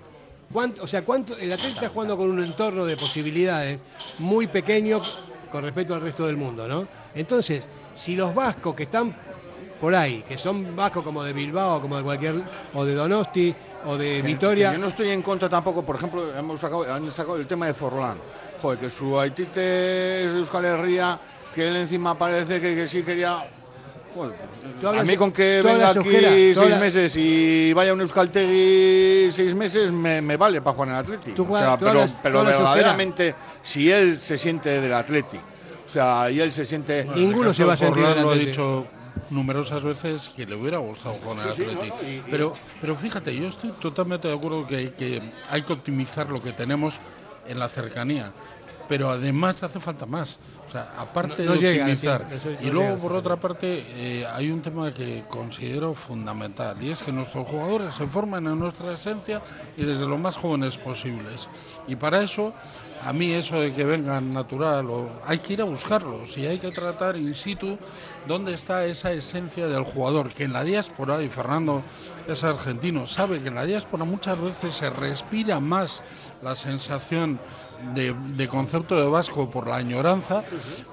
¿Cuánto, 0.51 0.83
o 0.83 0.87
sea, 0.87 1.05
cuánto, 1.05 1.37
el 1.37 1.49
atleta 1.53 1.75
está 1.75 1.87
jugando 1.87 2.17
con 2.17 2.29
un 2.29 2.43
entorno 2.43 2.83
de 2.83 2.97
posibilidades 2.97 3.79
muy 4.19 4.47
pequeño 4.47 4.99
con 5.49 5.63
respecto 5.63 5.95
al 5.95 6.01
resto 6.01 6.27
del 6.27 6.35
mundo, 6.35 6.67
¿no? 6.67 6.85
Entonces, 7.15 7.63
si 7.95 8.17
los 8.17 8.35
vascos 8.35 8.75
que 8.75 8.83
están 8.83 9.15
por 9.79 9.95
ahí, 9.95 10.21
que 10.27 10.37
son 10.37 10.75
vascos 10.75 11.01
como 11.01 11.23
de 11.23 11.31
Bilbao, 11.31 11.81
como 11.81 11.95
de 11.95 12.03
cualquier, 12.03 12.35
o 12.73 12.83
de 12.83 12.93
Donosti, 12.93 13.55
o 13.85 13.97
de 13.97 14.17
Que- 14.17 14.21
Vitoria, 14.21 14.69
que 14.71 14.75
yo 14.77 14.81
no 14.81 14.87
estoy 14.87 15.09
en 15.09 15.21
contra 15.21 15.49
tampoco, 15.49 15.83
por 15.83 15.95
ejemplo, 15.95 16.23
hemos 16.37 16.59
sacado, 16.59 16.91
han 16.91 17.09
sacado 17.11 17.37
el 17.37 17.47
tema 17.47 17.65
de 17.67 17.73
Forlán. 17.73 18.17
Joder, 18.61 18.79
que 18.79 18.89
su 18.89 19.19
Haitite 19.19 20.25
es 20.25 20.33
de 20.33 20.39
Euskal 20.39 20.65
Herria, 20.65 21.17
que 21.55 21.67
él 21.67 21.75
encima 21.77 22.17
parece 22.17 22.59
que, 22.59 22.75
que 22.75 22.87
sí 22.87 23.01
quería. 23.03 23.43
Joder, 24.13 24.35
a 24.99 25.03
mí 25.03 25.15
con 25.15 25.31
que 25.31 25.61
venga 25.63 25.89
aquí 25.91 26.53
seis 26.53 26.77
meses 26.79 27.15
y 27.15 27.71
vaya 27.73 27.91
a 27.91 27.93
un 27.93 28.01
Euskaltegui 28.01 29.31
seis 29.31 29.55
meses 29.55 29.91
me, 29.91 30.21
me 30.21 30.35
vale 30.37 30.61
para 30.61 30.73
jugar 30.73 30.89
en 30.89 30.95
el 30.95 30.99
Atleti. 31.01 31.31
Tú 31.31 31.43
o 31.43 31.45
juegas- 31.45 31.67
sea, 31.69 31.77
tú 31.77 31.85
pero, 32.21 32.39
hablas- 32.41 32.53
verdaderamente, 32.53 33.35
si 33.63 33.89
él 33.91 34.19
se 34.19 34.37
siente 34.37 34.81
del 34.81 34.93
Atleti, 34.93 35.37
o 35.37 35.89
sea, 35.89 36.29
y 36.29 36.39
él 36.41 36.51
se 36.51 36.65
siente... 36.65 37.05
Ninguno 37.15 37.53
se 37.53 37.63
va 37.63 37.73
a 37.73 37.77
sentir 37.77 38.03
Forlán 38.03 38.21
lo 38.23 38.31
ha 38.31 38.35
dicho 38.35 38.85
numerosas 39.31 39.81
veces 39.83 40.29
que 40.29 40.45
le 40.45 40.55
hubiera 40.55 40.77
gustado 40.77 41.15
jugar 41.23 41.47
el 41.47 41.53
Sí, 41.55 42.21
pero, 42.29 42.53
pero 42.79 42.95
fíjate, 42.95 43.35
yo 43.35 43.47
estoy 43.47 43.71
totalmente 43.71 44.27
de 44.27 44.33
acuerdo 44.35 44.67
que, 44.67 44.93
que 44.93 45.21
hay 45.49 45.63
que 45.63 45.73
optimizar 45.73 46.29
lo 46.29 46.41
que 46.41 46.51
tenemos 46.51 46.99
en 47.47 47.57
la 47.59 47.67
cercanía. 47.69 48.31
Pero 48.87 49.09
además 49.09 49.63
hace 49.63 49.79
falta 49.79 50.05
más. 50.05 50.37
O 50.67 50.71
sea, 50.71 50.93
aparte 50.99 51.43
No- 51.43 51.55
no 51.55 51.61
de 51.61 51.71
llega, 51.71 51.83
optimizar. 51.85 52.27
y 52.61 52.65
luego, 52.69 52.89
llega, 52.89 53.01
por 53.01 53.13
otra 53.13 53.35
parte, 53.37 53.85
eh, 53.95 54.25
hay 54.33 54.51
un 54.51 54.61
tema 54.61 54.93
que 54.93 55.23
considero 55.29 55.93
fundamental 55.93 56.75
y 56.81 56.91
es 56.91 57.01
que 57.01 57.11
nuestros 57.13 57.47
jugadores 57.47 57.93
se 57.95 58.05
formen 58.07 58.47
en 58.47 58.59
nuestra 58.59 58.93
esencia 58.93 59.41
y 59.77 59.85
desde 59.85 60.05
lo 60.05 60.17
más 60.17 60.35
jóvenes 60.35 60.77
posibles. 60.77 61.47
Y 61.87 61.95
para 61.95 62.21
eso, 62.21 62.53
a 63.03 63.13
mí 63.13 63.31
eso 63.31 63.59
de 63.59 63.73
que 63.73 63.83
vengan 63.83 64.33
natural, 64.33 64.89
o 64.89 65.09
hay 65.25 65.39
que 65.39 65.53
ir 65.53 65.61
a 65.61 65.65
buscarlos 65.65 66.37
y 66.37 66.45
hay 66.45 66.59
que 66.59 66.71
tratar 66.71 67.17
in 67.17 67.33
situ 67.33 67.77
dónde 68.27 68.53
está 68.53 68.85
esa 68.85 69.11
esencia 69.11 69.67
del 69.67 69.83
jugador, 69.83 70.31
que 70.31 70.43
en 70.43 70.53
la 70.53 70.63
diáspora, 70.63 71.21
y 71.21 71.29
Fernando 71.29 71.83
es 72.27 72.43
argentino, 72.43 73.07
sabe 73.07 73.41
que 73.41 73.47
en 73.47 73.55
la 73.55 73.65
diáspora 73.65 74.05
muchas 74.05 74.39
veces 74.39 74.75
se 74.75 74.89
respira 74.89 75.59
más 75.59 76.03
la 76.43 76.55
sensación 76.55 77.39
de, 77.95 78.47
concepto 78.47 78.95
de 78.95 79.07
vasco 79.07 79.49
por 79.49 79.67
la 79.67 79.77
añoranza 79.77 80.43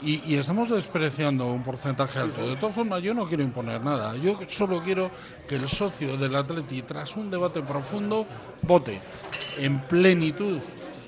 y, 0.01 0.23
y 0.25 0.37
estamos 0.37 0.71
despreciando 0.71 1.47
un 1.47 1.63
porcentaje 1.63 2.19
alto. 2.19 2.49
De 2.49 2.57
todas 2.57 2.75
formas, 2.75 3.03
yo 3.03 3.13
no 3.13 3.29
quiero 3.29 3.43
imponer 3.43 3.83
nada. 3.83 4.17
Yo 4.17 4.39
solo 4.49 4.83
quiero 4.83 5.11
que 5.47 5.57
el 5.57 5.69
socio 5.69 6.17
del 6.17 6.35
Atleti, 6.35 6.83
tras 6.83 7.17
un 7.17 7.31
debate 7.31 7.61
profundo, 7.61 8.27
vote 8.63 9.01
en 9.59 9.81
plenitud. 9.81 10.59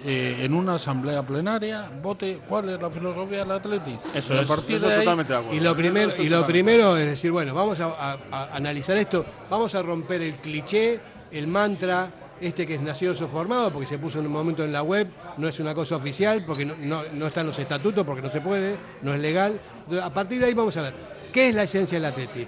Eh, 0.05 0.38
en 0.44 0.55
una 0.55 0.74
asamblea 0.76 1.22
plenaria, 1.22 1.88
vote 2.03 2.40
cuál 2.48 2.68
es 2.70 2.80
la 2.80 2.90
filosofía 2.90 3.38
del 3.40 3.51
Atleti. 3.53 3.98
Eso 4.14 4.34
Y 4.34 4.38
a 4.38 4.42
es. 4.42 4.48
partir 4.48 4.76
Eso 4.76 4.88
de 4.88 4.94
ahí, 4.94 5.01
totalmente 5.01 5.32
de 5.32 5.38
acuerdo. 5.38 5.57
Y 5.57 5.61
lo, 5.61 5.76
primero, 5.76 6.12
y 6.22 6.28
lo 6.28 6.46
primero 6.46 6.96
es 6.96 7.07
decir, 7.07 7.30
bueno, 7.30 7.55
vamos 7.55 7.78
a, 7.80 7.86
a- 8.12 8.18
a 8.30 8.57
analizar 8.57 8.96
esto, 8.96 9.24
vamos 9.51 9.74
a 9.74 9.82
romper 9.82 10.22
el 10.22 10.34
cliché, 10.34 11.01
el 11.32 11.46
mantra, 11.46 12.11
este 12.40 12.66
que 12.66 12.76
es 12.76 12.80
nacido 12.80 13.14
formado, 13.28 13.70
porque 13.70 13.86
se 13.86 13.98
puso 13.98 14.18
en 14.18 14.26
un 14.26 14.32
momento 14.32 14.64
en 14.64 14.72
la 14.72 14.82
web, 14.82 15.07
no 15.36 15.46
es 15.46 15.61
una 15.61 15.74
cosa 15.74 15.96
oficial, 15.96 16.42
porque 16.46 16.64
no, 16.64 16.74
no, 16.80 17.03
no 17.12 17.26
está 17.26 17.42
en 17.42 17.48
los 17.48 17.59
estatutos, 17.59 18.07
porque 18.07 18.22
no 18.22 18.30
se 18.30 18.40
puede, 18.40 18.76
no 19.03 19.12
es 19.12 19.20
legal. 19.20 19.61
Entonces, 19.80 20.03
a 20.03 20.09
partir 20.14 20.38
de 20.40 20.46
ahí 20.46 20.55
vamos 20.55 20.74
a 20.78 20.82
ver, 20.82 20.94
¿qué 21.32 21.48
es 21.51 21.55
la 21.55 21.64
esencia 21.64 21.98
del 21.98 22.07
Atleti? 22.07 22.46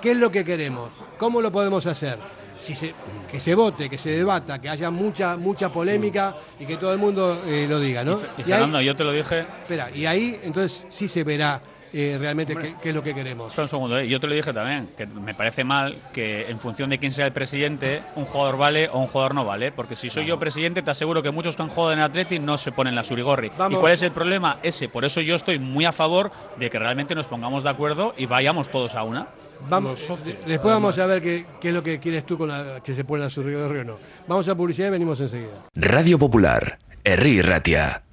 ¿Qué 0.00 0.12
es 0.12 0.16
lo 0.16 0.30
que 0.30 0.44
queremos? 0.44 0.88
¿Cómo 1.18 1.42
lo 1.42 1.52
podemos 1.52 1.86
hacer? 1.86 2.18
Si 2.56 2.74
se, 2.74 2.94
que 3.30 3.40
se 3.40 3.54
vote, 3.54 3.90
que 3.90 3.98
se 3.98 4.10
debata, 4.10 4.60
que 4.60 4.68
haya 4.68 4.90
mucha 4.90 5.36
mucha 5.36 5.70
polémica 5.70 6.34
y 6.60 6.66
que 6.66 6.76
todo 6.76 6.92
el 6.92 6.98
mundo 6.98 7.42
eh, 7.46 7.66
lo 7.68 7.80
diga, 7.80 8.04
¿no? 8.04 8.18
Y, 8.38 8.40
Y 8.40 8.44
ahí- 8.44 8.50
Fernando, 8.52 8.80
yo 8.80 8.94
te 8.96 9.04
lo 9.04 9.12
dije. 9.12 9.40
Espera, 9.40 9.90
y 9.94 10.06
ahí 10.06 10.38
entonces 10.44 10.86
sí 10.88 11.08
se 11.08 11.24
verá 11.24 11.60
eh, 11.96 12.16
realmente 12.18 12.56
qué, 12.56 12.74
qué 12.82 12.88
es 12.88 12.94
lo 12.94 13.02
que 13.04 13.14
queremos. 13.14 13.48
Espera 13.48 13.64
un 13.64 13.68
segundo, 13.68 13.98
eh. 13.98 14.08
yo 14.08 14.18
te 14.18 14.26
lo 14.26 14.34
dije 14.34 14.52
también, 14.52 14.88
que 14.96 15.06
me 15.06 15.32
parece 15.34 15.62
mal 15.62 15.96
que 16.12 16.48
en 16.50 16.58
función 16.58 16.90
de 16.90 16.98
quién 16.98 17.12
sea 17.12 17.26
el 17.26 17.32
presidente, 17.32 18.02
un 18.16 18.24
jugador 18.24 18.58
vale 18.58 18.88
o 18.88 18.98
un 18.98 19.06
jugador 19.06 19.34
no 19.34 19.44
vale. 19.44 19.70
Porque 19.70 19.94
si 19.94 20.10
soy 20.10 20.26
yo 20.26 20.36
presidente, 20.38 20.82
te 20.82 20.90
aseguro 20.90 21.22
que 21.22 21.30
muchos 21.30 21.54
que 21.54 21.62
han 21.62 21.68
jugado 21.68 21.92
en 21.92 22.00
Atleti 22.00 22.38
no 22.40 22.56
se 22.56 22.72
ponen 22.72 22.96
la 22.96 23.04
surigorri. 23.04 23.50
Vamos. 23.56 23.78
¿Y 23.78 23.80
cuál 23.80 23.92
es 23.92 24.02
el 24.02 24.10
problema? 24.10 24.56
Ese. 24.64 24.88
Por 24.88 25.04
eso 25.04 25.20
yo 25.20 25.36
estoy 25.36 25.58
muy 25.60 25.84
a 25.84 25.92
favor 25.92 26.32
de 26.58 26.68
que 26.68 26.78
realmente 26.80 27.14
nos 27.14 27.28
pongamos 27.28 27.62
de 27.62 27.70
acuerdo 27.70 28.12
y 28.16 28.26
vayamos 28.26 28.70
todos 28.70 28.94
a 28.96 29.04
una. 29.04 29.28
Vamos, 29.68 29.92
Los 29.92 30.00
socios, 30.00 30.38
de- 30.44 30.52
después 30.52 30.72
vamos 30.74 30.98
a 30.98 31.06
ver 31.06 31.20
qué, 31.22 31.44
qué 31.60 31.68
es 31.68 31.74
lo 31.74 31.82
que 31.82 31.98
quieres 31.98 32.24
tú 32.24 32.38
con 32.38 32.48
la 32.48 32.80
que 32.84 32.94
se 32.94 33.04
pone 33.04 33.24
a 33.24 33.30
su 33.30 33.42
río 33.42 33.66
o 33.66 33.84
no. 33.84 33.98
Vamos 34.28 34.46
a 34.48 34.54
publicidad 34.54 34.88
y 34.88 34.90
venimos 34.92 35.18
enseguida. 35.20 35.64
Radio 35.74 36.18
Popular, 36.18 36.78
Herri 37.02 37.42
Ratia. 37.42 38.03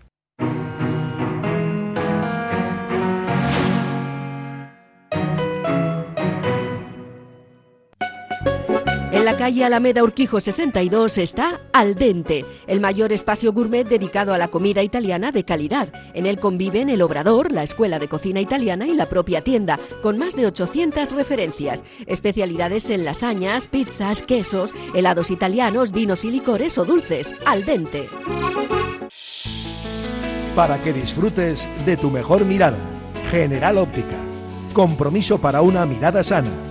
En 9.22 9.26
la 9.26 9.38
calle 9.38 9.64
Alameda 9.64 10.02
Urquijo 10.02 10.40
62 10.40 11.20
está 11.20 11.62
Al 11.74 11.94
Dente, 11.94 12.44
el 12.66 12.80
mayor 12.80 13.12
espacio 13.12 13.54
gourmet 13.54 13.88
dedicado 13.88 14.34
a 14.34 14.40
la 14.40 14.48
comida 14.48 14.82
italiana 14.82 15.32
de 15.32 15.44
calidad. 15.44 15.90
En 16.16 16.26
él 16.26 16.40
conviven 16.40 16.90
el 16.90 17.04
Obrador, 17.04 17.52
la 17.52 17.62
Escuela 17.62 18.00
de 18.00 18.08
Cocina 18.08 18.42
Italiana 18.42 18.88
y 18.88 18.96
la 18.96 19.06
propia 19.06 19.42
tienda, 19.42 19.80
con 20.02 20.18
más 20.18 20.36
de 20.36 20.48
800 20.48 21.12
referencias. 21.12 21.84
Especialidades 22.08 22.90
en 22.90 23.06
lasañas, 23.06 23.68
pizzas, 23.68 24.24
quesos, 24.24 24.74
helados 24.96 25.30
italianos, 25.30 25.92
vinos 25.92 26.26
y 26.26 26.32
licores 26.32 26.80
o 26.80 26.86
dulces. 26.86 27.32
Al 27.46 27.64
Dente. 27.64 28.10
Para 30.56 30.82
que 30.82 30.94
disfrutes 30.94 31.70
de 31.86 31.96
tu 31.96 32.10
mejor 32.10 32.44
mirada. 32.44 32.80
General 33.30 33.78
Óptica. 33.78 34.18
Compromiso 34.74 35.40
para 35.40 35.62
una 35.62 35.86
mirada 35.86 36.24
sana. 36.24 36.71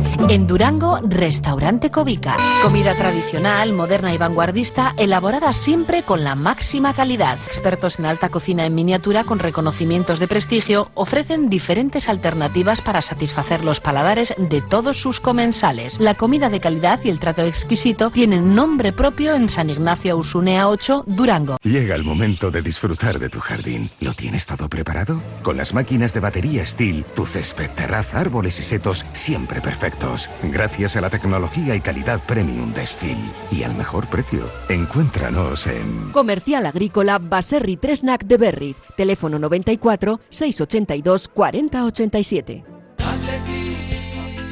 En 0.29 0.47
Durango, 0.47 0.99
Restaurante 1.03 1.91
Covica. 1.91 2.37
Comida 2.63 2.95
tradicional, 2.95 3.73
moderna 3.73 4.13
y 4.13 4.17
vanguardista, 4.17 4.93
elaborada 4.97 5.51
siempre 5.51 6.03
con 6.03 6.23
la 6.23 6.35
máxima 6.35 6.93
calidad. 6.93 7.37
Expertos 7.47 7.99
en 7.99 8.05
alta 8.05 8.29
cocina 8.29 8.65
en 8.65 8.73
miniatura 8.73 9.23
con 9.23 9.39
reconocimientos 9.39 10.19
de 10.19 10.27
prestigio 10.27 10.89
ofrecen 10.93 11.49
diferentes 11.49 12.07
alternativas 12.07 12.81
para 12.81 13.01
satisfacer 13.01 13.65
los 13.65 13.81
paladares 13.81 14.33
de 14.37 14.61
todos 14.61 14.97
sus 14.97 15.19
comensales. 15.19 15.99
La 15.99 16.13
comida 16.13 16.49
de 16.49 16.61
calidad 16.61 16.99
y 17.03 17.09
el 17.09 17.19
trato 17.19 17.41
exquisito 17.43 18.09
tienen 18.09 18.55
nombre 18.55 18.93
propio 18.93 19.35
en 19.35 19.49
San 19.49 19.69
Ignacio 19.69 20.17
Usunea 20.17 20.69
8, 20.69 21.03
Durango. 21.07 21.57
Llega 21.63 21.95
el 21.95 22.03
momento 22.03 22.51
de 22.51 22.61
disfrutar 22.61 23.19
de 23.19 23.29
tu 23.29 23.39
jardín. 23.39 23.89
¿Lo 23.99 24.13
tienes 24.13 24.45
todo 24.45 24.69
preparado? 24.69 25.21
Con 25.43 25.57
las 25.57 25.73
máquinas 25.73 26.13
de 26.13 26.19
batería 26.21 26.65
Steel, 26.65 27.03
tu 27.03 27.25
césped, 27.25 27.71
terraza, 27.71 28.19
árboles 28.19 28.59
y 28.59 28.63
setos 28.63 29.05
siempre 29.13 29.59
Gracias 30.43 30.95
a 30.95 31.01
la 31.01 31.09
tecnología 31.09 31.75
y 31.75 31.79
calidad 31.79 32.21
premium 32.25 32.73
de 32.73 32.85
Steel. 32.85 33.17
Y 33.51 33.63
al 33.63 33.75
mejor 33.75 34.07
precio. 34.07 34.49
Encuéntranos 34.69 35.67
en... 35.67 36.11
Comercial 36.11 36.65
Agrícola 36.65 37.19
Baserri 37.19 37.77
Tresnac 37.77 38.25
de 38.25 38.37
Berriz. 38.37 38.77
Teléfono 38.97 39.37
94 39.39 40.19
682 40.29 41.27
4087. 41.27 42.70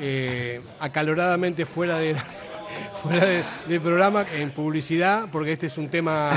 eh, 0.00 0.60
acaloradamente 0.80 1.66
fuera, 1.66 1.98
de, 1.98 2.14
fuera 3.02 3.24
de- 3.24 3.44
del 3.68 3.80
programa, 3.80 4.24
en 4.34 4.50
publicidad, 4.50 5.26
porque 5.30 5.52
este 5.52 5.66
es 5.66 5.76
un 5.78 5.88
tema 5.88 6.30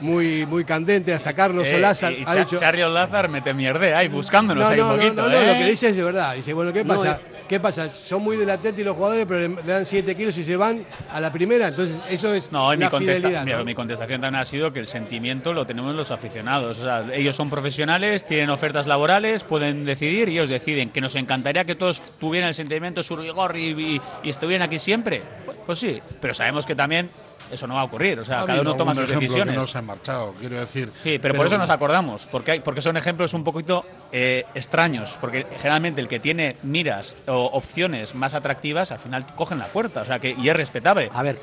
muy, 0.00 0.46
muy 0.46 0.64
candente. 0.64 1.12
Hasta 1.14 1.32
Carlos 1.32 1.64
Eh, 1.66 1.72
Solázar 1.72 2.12
y 2.12 2.22
ha 2.22 2.26
Cha- 2.26 2.34
dicho... 2.44 2.56
Charlie 2.58 2.82
Lázaro 2.88 3.28
mete 3.28 3.52
mierde 3.54 3.94
ahí 3.94 4.08
buscándonos 4.08 4.64
No, 4.64 4.70
ahí 4.70 4.78
no, 4.78 4.88
un 4.92 4.96
poquito. 4.96 5.22
no, 5.22 5.28
no, 5.28 5.34
¿eh? 5.38 5.46
lo 5.46 5.52
que 5.54 5.64
dice 5.66 5.88
es 5.88 5.96
de 5.96 6.02
verdad. 6.04 6.34
Dice, 6.34 6.52
bueno, 6.52 6.72
¿qué 6.72 6.84
No, 6.84 6.94
pasa? 6.94 7.20
¿Qué 7.48 7.58
pasa? 7.60 7.90
Son 7.90 8.22
muy 8.22 8.36
del 8.36 8.50
Atleti 8.50 8.84
los 8.84 8.94
jugadores, 8.94 9.24
pero 9.26 9.48
le 9.48 9.72
dan 9.72 9.86
7 9.86 10.14
kilos 10.14 10.36
y 10.36 10.44
se 10.44 10.54
van 10.56 10.84
a 11.10 11.18
la 11.18 11.32
primera. 11.32 11.68
Entonces, 11.68 11.96
eso 12.10 12.34
es 12.34 12.52
No, 12.52 12.72
y 12.74 12.76
mi, 12.76 12.86
fidelidad. 12.86 13.44
mira, 13.44 13.58
¿no? 13.58 13.64
mi 13.64 13.74
contestación 13.74 14.20
también 14.20 14.42
ha 14.42 14.44
sido 14.44 14.70
que 14.72 14.80
el 14.80 14.86
sentimiento 14.86 15.52
lo 15.54 15.66
tenemos 15.66 15.94
los 15.94 16.10
aficionados. 16.10 16.78
O 16.78 16.82
sea, 16.84 17.06
ellos 17.14 17.34
son 17.34 17.48
profesionales, 17.48 18.24
tienen 18.24 18.50
ofertas 18.50 18.86
laborales, 18.86 19.44
pueden 19.44 19.86
decidir 19.86 20.28
y 20.28 20.32
ellos 20.32 20.50
deciden. 20.50 20.90
Que 20.90 21.00
nos 21.00 21.14
encantaría 21.14 21.64
que 21.64 21.74
todos 21.74 22.02
tuvieran 22.20 22.48
el 22.48 22.54
sentimiento 22.54 23.02
surigor 23.02 23.56
y, 23.56 23.70
y- 23.70 24.00
y 24.22 24.28
estuvieran 24.28 24.66
aquí 24.66 24.78
siempre. 24.78 25.22
Pues, 25.46 25.56
pues 25.64 25.78
sí, 25.78 26.00
pero 26.20 26.34
sabemos 26.34 26.66
que 26.66 26.74
también 26.74 27.08
eso 27.50 27.66
no 27.66 27.76
va 27.76 27.80
a 27.80 27.84
ocurrir. 27.84 28.20
O 28.20 28.24
sea, 28.24 28.42
Ha 28.42 28.46
cada 28.46 28.60
uno 28.60 28.74
toma 28.76 28.94
sus 28.94 29.08
decisiones. 29.08 29.54
que 29.54 29.60
no 29.60 29.66
se 29.66 29.78
ha 29.78 29.82
marchado, 29.82 30.34
quiero 30.38 30.60
decir. 30.60 30.90
Sí, 31.02 31.18
pero, 31.18 31.34
por 31.34 31.46
eso 31.46 31.56
nos 31.56 31.70
acordamos, 31.70 32.26
porque, 32.30 32.50
hay, 32.52 32.60
porque 32.60 32.82
son 32.82 32.98
ejemplos 32.98 33.32
un 33.32 33.42
poquito 33.42 33.86
eh, 34.12 34.44
extraños, 34.54 35.16
porque 35.20 35.46
generalmente 35.56 36.00
el 36.00 36.08
que 36.08 36.20
tiene 36.20 36.56
miras 36.62 37.14
o 37.26 37.46
opciones 37.46 38.14
más 38.14 38.34
atractivas, 38.34 38.90
al 38.92 38.98
final 38.98 39.26
cogen 39.34 39.58
la 39.58 39.66
puerta, 39.66 40.02
o 40.02 40.04
sea, 40.04 40.18
que 40.18 40.30
y 40.38 40.48
es 40.48 40.56
respetable. 40.56 41.10
A 41.14 41.22
ver, 41.22 41.38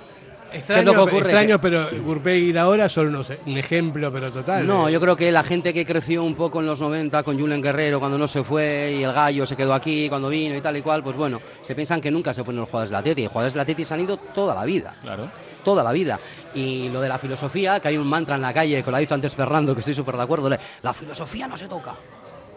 Extraño, 0.54 0.84
¿Qué 0.86 0.90
es 0.92 0.96
lo 0.98 1.06
que 1.06 1.10
ocurre? 1.12 1.26
extraño, 1.32 1.60
pero 1.60 1.88
Gurpey 2.06 2.52
y 2.52 2.58
ahora 2.58 2.88
son 2.88 3.08
unos- 3.08 3.34
un 3.46 3.58
ejemplo, 3.58 4.10
pero 4.14 4.30
total. 4.32 4.66
No, 4.66 4.88
eh. 4.88 4.92
yo 4.94 5.02
creo 5.02 5.18
que 5.18 5.30
la 5.30 5.44
gente 5.44 5.74
que 5.74 5.84
creció 5.84 6.24
un 6.24 6.36
poco 6.36 6.62
en 6.62 6.66
los 6.68 6.80
90 6.80 7.24
con 7.24 7.38
Julen 7.38 7.62
Guerrero 7.62 8.00
cuando 8.00 8.18
no 8.18 8.26
se 8.28 8.42
fue 8.42 8.96
y 8.98 9.04
el 9.04 9.12
gallo 9.12 9.46
se 9.46 9.58
quedó 9.58 9.74
aquí 9.74 10.08
cuando 10.08 10.30
vino 10.30 10.56
y 10.56 10.62
tal 10.62 10.78
y 10.78 10.82
cual, 10.82 11.04
pues 11.04 11.18
bueno, 11.18 11.42
se 11.62 11.76
piensan 11.76 12.00
que 12.00 12.10
nunca 12.10 12.34
se 12.34 12.44
ponen 12.46 12.62
los 12.62 12.70
jugadores 12.70 12.90
de 12.90 12.94
la 12.94 13.00
Atleti. 13.00 13.22
Y 13.22 13.24
los 13.26 13.34
jugadores 13.34 13.54
de 13.54 13.58
la 13.58 13.62
Atleti 13.64 13.84
se 13.84 13.94
han 13.96 14.00
ido 14.02 14.16
toda 14.18 14.56
la 14.56 14.64
vida. 14.64 14.94
Claro. 15.02 15.30
Toda 15.66 15.84
la 15.84 15.92
vida. 15.92 16.20
Y 16.54 16.88
lo 16.90 17.02
de 17.02 17.10
la 17.10 17.18
filosofía, 17.18 17.80
que 17.82 17.90
hay 17.90 17.98
un 17.98 18.08
mantra 18.08 18.36
en 18.36 18.42
la 18.42 18.54
calle, 18.54 18.82
que 18.82 18.92
lo 18.92 18.96
ha 18.96 19.00
dicho 19.02 19.16
antes 19.16 19.36
Fernando, 19.36 19.74
que 19.74 19.80
estoy 19.82 19.96
súper 19.96 20.16
de 20.16 20.24
acuerdo, 20.24 20.48
la 20.84 20.94
filosofía 20.94 21.48
no 21.50 21.58
se 21.58 21.68
toca. 21.68 21.96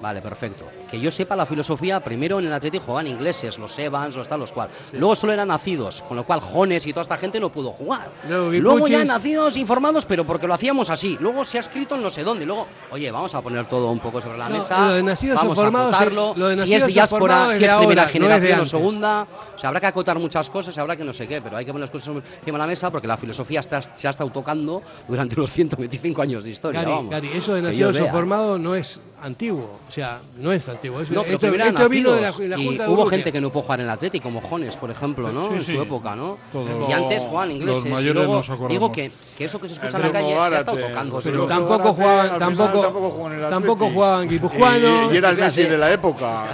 Vale, 0.00 0.22
perfecto. 0.22 0.64
Que 0.88 1.00
yo 1.00 1.10
sepa 1.10 1.34
la 1.34 1.44
filosofía, 1.44 1.98
primero 1.98 2.38
en 2.38 2.46
el 2.46 2.52
Atleti 2.52 2.78
jugaban 2.78 3.08
ingleses, 3.08 3.58
los 3.58 3.76
Evans, 3.78 4.14
los 4.14 4.28
tal, 4.28 4.38
los 4.40 4.52
cual. 4.52 4.68
Luego 4.92 5.16
solo 5.16 5.32
eran 5.32 5.48
nacidos, 5.48 6.02
con 6.06 6.16
lo 6.16 6.24
cual 6.24 6.40
Jones 6.40 6.86
y 6.86 6.92
toda 6.92 7.02
esta 7.02 7.18
gente 7.18 7.40
no 7.40 7.50
pudo 7.50 7.72
jugar. 7.72 8.08
Luego, 8.28 8.50
Luego 8.52 8.86
ya 8.88 9.04
nacidos 9.04 9.56
informados, 9.56 10.06
pero 10.06 10.24
porque 10.24 10.46
lo 10.46 10.54
hacíamos 10.54 10.88
así. 10.88 11.16
Luego 11.20 11.44
se 11.44 11.58
ha 11.58 11.60
escrito 11.60 11.96
en 11.96 12.02
no 12.02 12.10
sé 12.10 12.22
dónde. 12.22 12.46
Luego, 12.46 12.68
oye, 12.92 13.10
vamos 13.10 13.34
a 13.34 13.42
poner 13.42 13.66
todo 13.68 13.90
un 13.90 13.98
poco 13.98 14.20
sobre 14.20 14.38
la 14.38 14.48
No, 14.48 14.56
mesa. 14.58 14.86
lo 14.86 14.92
de 14.94 15.02
nacidos 15.02 15.36
vamos 15.36 15.58
a 15.58 15.66
acotarlo. 15.66 16.30
es- 16.30 16.36
lo 16.38 16.48
de 16.48 16.56
si 16.66 16.74
es 16.74 16.86
diáspora, 16.86 17.46
si 17.46 17.64
es 17.64 17.72
primera 17.74 17.74
ahora, 17.74 18.04
no 18.04 18.08
generación 18.12 18.60
o 18.60 18.64
segunda. 18.64 19.26
O 19.56 19.58
sea, 19.58 19.68
habrá 19.70 19.80
que 19.80 19.86
acotar 19.88 20.18
muchas 20.20 20.48
cosas, 20.48 20.78
habrá 20.78 20.96
que 20.96 21.04
no 21.04 21.12
sé 21.12 21.26
qué, 21.26 21.42
pero 21.42 21.56
hay 21.56 21.64
que 21.64 21.72
poner 21.72 21.82
las 21.82 21.90
cosas 21.90 22.08
encima 22.38 22.56
de 22.56 22.62
la 22.62 22.66
mesa 22.68 22.90
porque 22.92 23.08
la 23.08 23.16
filosofía 23.16 23.58
está- 23.60 23.82
se 23.82 24.06
ha 24.06 24.10
estado 24.10 24.30
tocando 24.30 24.80
durante 25.08 25.34
los 25.34 25.50
125 25.50 26.22
años 26.22 26.44
de 26.44 26.50
historia. 26.50 26.80
Gary, 26.82 26.92
vamos. 26.92 27.10
Gary, 27.10 27.30
eso 27.34 27.54
de 27.54 27.62
nacidos 27.62 27.98
o 27.98 28.06
formados 28.06 28.60
no 28.60 28.76
es 28.76 29.00
antiguo. 29.22 29.78
O 29.88 29.90
sea, 29.90 30.20
no 30.38 30.52
es 30.52 30.68
antiguo. 30.68 31.00
Es- 31.00 31.10
No, 31.10 31.22
pero 31.22 31.34
esto, 31.34 31.46
esto 31.48 31.88
vino 31.88 32.12
de 32.12 32.20
la, 32.20 32.30
de 32.32 32.48
la 32.48 32.58
y 32.58 32.76
de 32.78 32.88
hubo 32.88 33.06
gente 33.06 33.32
que 33.32 33.40
no 33.40 33.50
pudo 33.50 33.62
jugar 33.62 33.80
en 33.80 33.86
el 33.86 33.90
Atleti, 33.90 34.20
como 34.20 34.40
Jones, 34.40 34.76
por 34.76 34.90
ejemplo, 34.90 35.32
¿no? 35.32 35.48
Sí, 35.48 35.54
en 35.54 35.62
sí. 35.62 35.74
su 35.76 35.82
época, 35.82 36.14
¿no? 36.14 36.38
Todos 36.52 36.88
y 36.88 36.92
antes 36.92 37.24
jugaban 37.24 37.48
los 37.48 37.56
ingleses. 37.58 37.84
y 37.86 37.88
mayores 37.88 38.14
luego, 38.14 38.34
nos 38.36 38.46
acordamos. 38.48 38.70
digo 38.70 38.92
que, 38.92 39.12
que 39.36 39.44
eso 39.44 39.60
que 39.60 39.68
se 39.68 39.74
escucha 39.74 39.96
en 39.96 40.02
la 40.04 40.12
calle 40.12 40.28
se 40.34 40.38
ha 40.54 40.58
estado 40.58 40.78
tocando. 40.78 41.20
Pero 41.22 41.46
Tampoco 41.46 41.92
jugaban, 41.94 42.38
tampoco, 42.38 42.80
tampoco 42.80 43.10
jugaban 43.10 43.32
en 43.38 43.44
el 43.44 43.50
tampoco 43.50 43.72
Atleti. 43.84 43.94
jugaban 43.94 44.28
guipuzcoanos, 44.28 45.10
Y, 45.10 45.14
y 45.14 45.16
era 45.18 45.30
el. 45.30 45.36
Messi 45.38 45.62
de 45.64 45.78
la 45.78 45.92
época. 45.92 46.44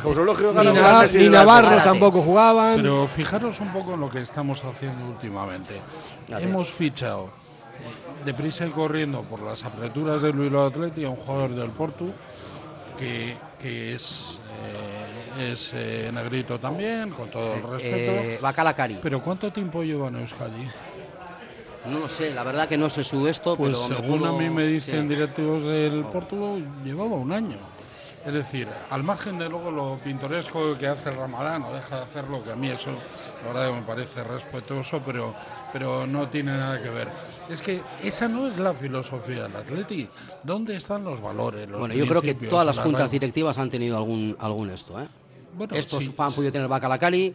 Ni, 1.14 1.28
Navarro 1.28 1.76
tampoco 1.82 2.20
jugaban. 2.22 2.76
Pero 2.76 3.06
fijaros 3.08 3.60
un 3.60 3.72
poco 3.72 3.94
en 3.94 4.00
lo 4.00 4.10
que 4.10 4.20
estamos 4.20 4.62
haciendo 4.64 5.06
últimamente. 5.06 5.80
Hemos 6.28 6.70
fichado 6.70 7.24
eh, 7.26 8.24
deprisa 8.24 8.66
y 8.66 8.70
corriendo 8.70 9.22
por 9.22 9.42
las 9.42 9.64
aperturas 9.64 10.22
del 10.22 10.32
Bilbao 10.32 10.66
Atleti 10.66 11.04
a 11.04 11.10
un 11.10 11.16
jugador 11.16 11.50
del 11.50 11.70
Porto 11.70 12.06
que, 12.96 13.36
que 13.58 13.94
es, 13.94 14.38
eh, 15.38 15.52
es 15.52 15.70
eh, 15.74 16.10
negrito 16.12 16.58
también, 16.58 17.10
con 17.10 17.28
todo 17.28 17.54
el 17.54 17.62
respeto. 17.62 18.12
Eh, 18.12 18.38
Bacalacari. 18.40 18.98
Pero 19.02 19.20
¿cuánto 19.22 19.50
tiempo 19.52 19.82
lleva 19.82 20.08
en 20.08 20.16
Euskadi? 20.16 20.66
No 21.90 21.98
lo 21.98 22.08
sé, 22.08 22.32
la 22.32 22.42
verdad 22.44 22.66
que 22.66 22.78
no 22.78 22.88
sé 22.88 23.04
su 23.04 23.28
esto, 23.28 23.56
Pues 23.56 23.76
pero 23.76 24.00
según 24.02 24.20
pudo- 24.20 24.34
a 24.34 24.38
mí 24.38 24.48
me 24.48 24.64
dicen 24.64 25.02
sí. 25.02 25.08
directivos 25.14 25.62
del 25.64 26.04
Porto, 26.04 26.58
llevaba 26.82 27.10
un 27.10 27.30
año. 27.32 27.58
Es 28.24 28.32
decir, 28.32 28.66
al 28.88 29.02
margen 29.04 29.38
de 29.38 29.50
luego 29.50 29.70
lo 29.70 29.98
pintoresco 30.02 30.78
que 30.78 30.88
hace 30.88 31.10
el 31.10 31.16
Ramadán, 31.16 31.62
o 31.64 31.74
deja 31.74 31.96
de 31.96 32.02
hacerlo, 32.04 32.42
que 32.42 32.52
a 32.52 32.56
mí 32.56 32.68
eso 32.68 32.88
la 33.44 33.52
verdad 33.52 33.70
me 33.74 33.82
parece 33.82 34.24
respetuoso, 34.24 35.02
pero, 35.04 35.34
pero 35.74 36.06
no 36.06 36.26
tiene 36.28 36.52
nada 36.56 36.80
que 36.82 36.88
ver. 36.88 37.08
Es 37.48 37.60
que 37.60 37.82
esa 38.02 38.28
no 38.28 38.46
es 38.46 38.56
la 38.58 38.72
filosofía 38.72 39.44
del 39.44 39.56
Atleti. 39.56 40.08
¿Dónde 40.42 40.76
están 40.76 41.04
los 41.04 41.20
valores? 41.20 41.68
los 41.68 41.80
Bueno, 41.80 41.94
yo 41.94 42.06
creo 42.06 42.22
que 42.22 42.34
todas 42.34 42.66
las 42.66 42.78
juntas 42.78 43.10
directivas 43.10 43.58
han 43.58 43.70
tenido 43.70 43.96
algún, 43.96 44.36
algún 44.40 44.70
esto, 44.70 45.00
¿eh? 45.00 45.08
Bueno, 45.56 45.76
Estos 45.76 46.04
sí, 46.04 46.14
han 46.18 46.32
podido 46.32 46.50
tener 46.50 46.66
Bacalacari, 46.66 47.32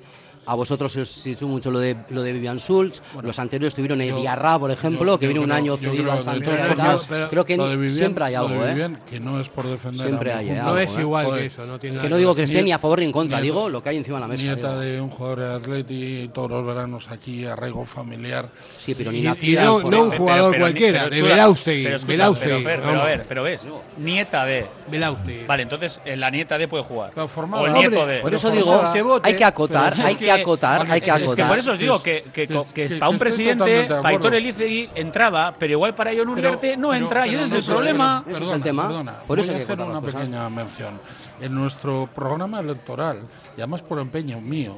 a 0.49 0.55
vosotros 0.55 0.95
os 0.97 1.27
hizo 1.27 1.47
mucho 1.47 1.69
lo 1.71 1.79
de, 1.79 1.95
lo 2.09 2.21
de 2.23 2.31
Vivian 2.33 2.57
Schultz, 2.59 3.01
los 3.21 3.37
anteriores 3.39 3.75
tuvieron 3.75 4.01
el 4.01 4.15
Diarra, 4.15 4.57
por 4.57 4.71
ejemplo, 4.71 5.13
yo- 5.13 5.19
que 5.19 5.27
vino 5.27 5.41
un 5.41 5.51
año 5.51 5.77
cedido 5.77 6.03
creo 6.03 6.11
al 6.13 6.39
de 6.41 6.57
Santos 6.75 7.07
Creo 7.29 7.45
que 7.45 7.55
lo 7.57 7.67
de 7.69 7.75
Vivian- 7.77 7.91
siempre 7.97 8.23
hay 8.25 8.33
lo 8.33 8.39
algo, 8.39 8.53
de 8.63 8.65
¿eh? 8.65 8.73
Vivian, 8.73 8.99
que 9.09 9.19
no 9.19 9.39
es 9.39 9.47
por 9.49 9.67
defender 9.67 10.07
Siempre 10.07 10.33
hay, 10.33 10.49
¿eh? 10.49 10.55
no 10.55 10.63
algo, 10.67 10.77
es 10.79 10.95
¿eh? 10.97 11.01
igual 11.01 11.25
Joder, 11.25 11.41
que 11.41 11.47
eso, 11.47 11.65
no 11.65 11.79
tiene 11.79 11.99
Que 11.99 12.09
no 12.09 12.17
digo 12.17 12.33
que 12.35 12.43
esté 12.43 12.63
ni 12.63 12.71
a 12.71 12.79
favor 12.79 12.99
ni 12.99 13.05
en 13.05 13.11
contra, 13.11 13.37
nieto- 13.39 13.43
digo 13.43 13.69
lo 13.69 13.83
que 13.83 13.89
hay 13.89 13.97
encima 13.97 14.17
de 14.17 14.21
la 14.21 14.27
mesa. 14.27 14.43
Nieta 14.43 14.69
digo. 14.69 14.79
de 14.81 15.01
un 15.01 15.09
jugador 15.09 15.39
de 15.39 15.53
Atleti, 15.53 16.29
todos 16.33 16.49
los 16.49 16.65
veranos 16.65 17.09
aquí, 17.11 17.45
arraigo 17.45 17.85
familiar. 17.85 18.49
Sí, 18.59 18.95
pero 18.95 19.11
ni 19.11 19.21
nacida 19.21 19.61
y 19.61 19.65
no- 19.65 19.81
no 19.83 20.03
un 20.03 20.11
jugador 20.11 20.57
cualquiera, 20.57 21.09
de 21.09 21.21
la- 21.21 21.27
Belaustegui, 21.27 21.83
Pero, 21.83 21.95
escucha, 21.97 22.11
Belaustegui, 22.13 22.49
pero, 22.49 22.63
Fer, 22.63 22.75
pero 22.79 22.87
vamos. 22.87 23.01
a 23.03 23.05
ver, 23.05 23.25
pero 23.27 23.43
ves, 23.43 23.67
nieta 23.97 24.45
de. 24.45 24.65
Belaustegui. 24.89 25.45
Vale, 25.45 25.63
entonces 25.63 26.01
eh, 26.05 26.15
la 26.17 26.31
nieta 26.31 26.57
de 26.57 26.67
puede 26.67 26.83
jugar. 26.83 27.11
Pero 27.13 27.27
formada. 27.27 27.63
O 27.63 27.67
el 27.67 27.73
nieto 27.73 28.05
de. 28.07 28.19
Por 28.19 28.33
eso 28.33 28.47
Pero 28.49 28.59
digo, 28.93 29.19
hay 29.23 29.35
que 29.35 29.45
acotar, 29.45 29.93
pero 29.95 30.07
hay 30.07 30.15
que 30.15 30.25
que- 30.25 30.31
acotar, 30.41 30.81
hay 30.89 31.01
que 31.01 31.09
Es 31.09 31.15
que 31.17 31.23
acotar. 31.23 31.47
por 31.49 31.57
eso 31.57 31.71
os 31.73 31.79
digo 31.79 32.01
Que- 32.03 32.23
que, 32.23 32.31
que, 32.31 32.47
que- 32.47 32.63
que 32.73 32.87
que- 32.87 32.95
para 32.97 33.09
un 33.09 33.17
presidente, 33.17 33.85
para. 34.01 34.37
Elizegui 34.37 34.89
entraba, 34.95 35.53
pero 35.57 35.73
igual 35.73 35.95
para 35.95 36.13
Ion 36.13 36.27
Pero- 36.35 36.49
Uriarte 36.49 36.77
no 36.77 36.89
pero- 36.89 37.03
entra, 37.03 37.27
y 37.27 37.35
ese 37.35 37.57
es 37.57 37.67
el 37.69 37.73
problema. 37.75 38.23
Ese 38.27 38.43
es 38.43 38.51
el 38.51 38.61
tema. 38.63 38.87
perdona, 38.87 39.13
Por 39.27 39.39
eso 39.39 39.47
voy 39.47 39.55
hay 39.55 39.61
a 39.61 39.65
que 39.65 39.71
hacer 39.73 39.81
acotar 39.81 40.01
una 40.01 40.11
pequeña 40.13 40.49
mención. 40.49 40.99
En 41.41 41.55
nuestro 41.55 42.09
programa 42.13 42.59
electoral, 42.59 43.21
y 43.55 43.61
además 43.61 43.81
por 43.81 43.99
empeño 43.99 44.39
mío, 44.41 44.75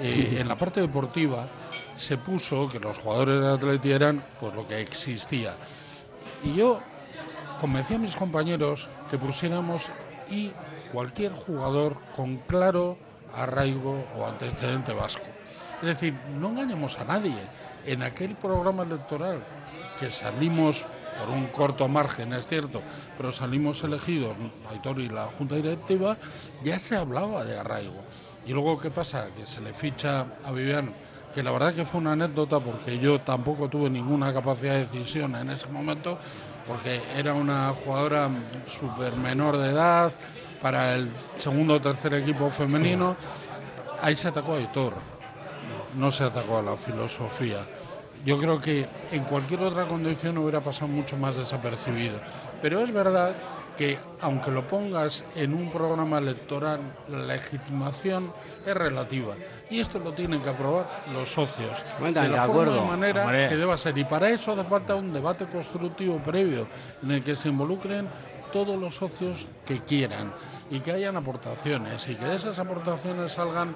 eh, 0.00 0.38
en 0.40 0.48
la 0.48 0.56
parte 0.56 0.80
deportiva 0.80 1.46
se 1.96 2.16
puso 2.18 2.68
que 2.68 2.78
los 2.78 2.98
jugadores 2.98 3.40
de 3.40 3.48
Atleti 3.48 3.90
eran 3.90 4.22
pues 4.38 4.54
lo 4.54 4.66
que 4.68 4.80
existía. 4.80 5.54
Y 6.44 6.54
yo 6.54 6.80
convencí 7.60 7.94
a 7.94 7.98
mis 7.98 8.14
compañeros 8.14 8.88
que 9.10 9.18
pusiéramos 9.18 9.86
y 10.30 10.52
cualquier 10.92 11.32
jugador 11.32 11.96
con 12.14 12.36
claro 12.46 12.96
arraigo 13.34 14.04
o 14.16 14.26
antecedente 14.26 14.92
vasco. 14.92 15.26
Es 15.80 15.88
decir, 15.88 16.14
no 16.38 16.48
engañamos 16.48 16.98
a 16.98 17.04
nadie. 17.04 17.36
En 17.84 18.02
aquel 18.02 18.34
programa 18.34 18.82
electoral 18.82 19.42
que 19.98 20.10
salimos 20.10 20.86
por 21.18 21.30
un 21.30 21.46
corto 21.46 21.88
margen, 21.88 22.32
es 22.32 22.46
cierto, 22.46 22.82
pero 23.16 23.32
salimos 23.32 23.82
elegidos, 23.84 24.36
Aitor 24.70 25.00
y 25.00 25.08
la 25.08 25.26
Junta 25.26 25.54
Directiva, 25.56 26.16
ya 26.62 26.78
se 26.78 26.96
hablaba 26.96 27.44
de 27.44 27.58
arraigo. 27.58 28.02
Y 28.46 28.52
luego, 28.52 28.78
¿qué 28.78 28.90
pasa? 28.90 29.28
Que 29.36 29.46
se 29.46 29.60
le 29.60 29.72
ficha 29.72 30.26
a 30.44 30.52
Vivian, 30.52 30.94
que 31.34 31.42
la 31.42 31.50
verdad 31.50 31.74
que 31.74 31.84
fue 31.84 32.00
una 32.00 32.12
anécdota 32.12 32.60
porque 32.60 32.98
yo 32.98 33.20
tampoco 33.20 33.68
tuve 33.68 33.90
ninguna 33.90 34.32
capacidad 34.32 34.74
de 34.74 34.86
decisión 34.86 35.34
en 35.36 35.50
ese 35.50 35.66
momento, 35.68 36.18
porque 36.66 37.00
era 37.16 37.34
una 37.34 37.72
jugadora 37.72 38.28
súper 38.66 39.14
menor 39.16 39.56
de 39.56 39.70
edad 39.70 40.12
para 40.60 40.94
el 40.94 41.10
segundo 41.38 41.74
o 41.74 41.80
tercer 41.80 42.14
equipo 42.14 42.50
femenino. 42.50 43.16
Ahí 44.02 44.16
se 44.16 44.28
atacó 44.28 44.54
a 44.54 44.58
Aitor, 44.58 44.94
no 45.96 46.10
se 46.10 46.24
atacó 46.24 46.58
a 46.58 46.62
la 46.62 46.76
filosofía. 46.76 47.60
Yo 48.24 48.38
creo 48.38 48.60
que 48.60 48.86
en 49.12 49.24
cualquier 49.24 49.62
otra 49.62 49.86
condición 49.86 50.38
hubiera 50.38 50.60
pasado 50.60 50.88
mucho 50.88 51.16
más 51.16 51.36
desapercibido. 51.36 52.18
Pero 52.60 52.80
es 52.80 52.92
verdad 52.92 53.34
que 53.76 53.98
aunque 54.20 54.50
lo 54.50 54.66
pongas 54.66 55.22
en 55.34 55.54
un 55.54 55.70
programa 55.70 56.18
electoral, 56.18 56.80
la 57.08 57.18
legitimación 57.18 58.32
es 58.64 58.74
relativa. 58.74 59.34
Y 59.70 59.80
esto 59.80 59.98
lo 59.98 60.12
tienen 60.12 60.40
que 60.40 60.48
aprobar 60.48 61.04
los 61.12 61.30
socios. 61.30 61.84
De 62.00 62.12
la 62.12 62.22
de 62.22 62.52
forma 62.52 62.72
de 62.72 62.80
manera 62.80 63.24
Hombre. 63.24 63.48
que 63.48 63.56
deba 63.56 63.76
ser. 63.76 63.96
Y 63.98 64.04
para 64.04 64.30
eso 64.30 64.52
hace 64.52 64.64
falta 64.64 64.94
un 64.94 65.12
debate 65.12 65.46
constructivo 65.46 66.18
previo 66.18 66.66
en 67.02 67.10
el 67.12 67.22
que 67.22 67.36
se 67.36 67.48
involucren 67.48 68.08
todos 68.52 68.78
los 68.78 68.94
socios 68.94 69.46
que 69.64 69.80
quieran 69.80 70.32
y 70.70 70.80
que 70.80 70.92
hayan 70.92 71.16
aportaciones 71.16 72.08
y 72.08 72.14
que 72.16 72.24
de 72.24 72.34
esas 72.34 72.58
aportaciones 72.58 73.32
salgan 73.32 73.74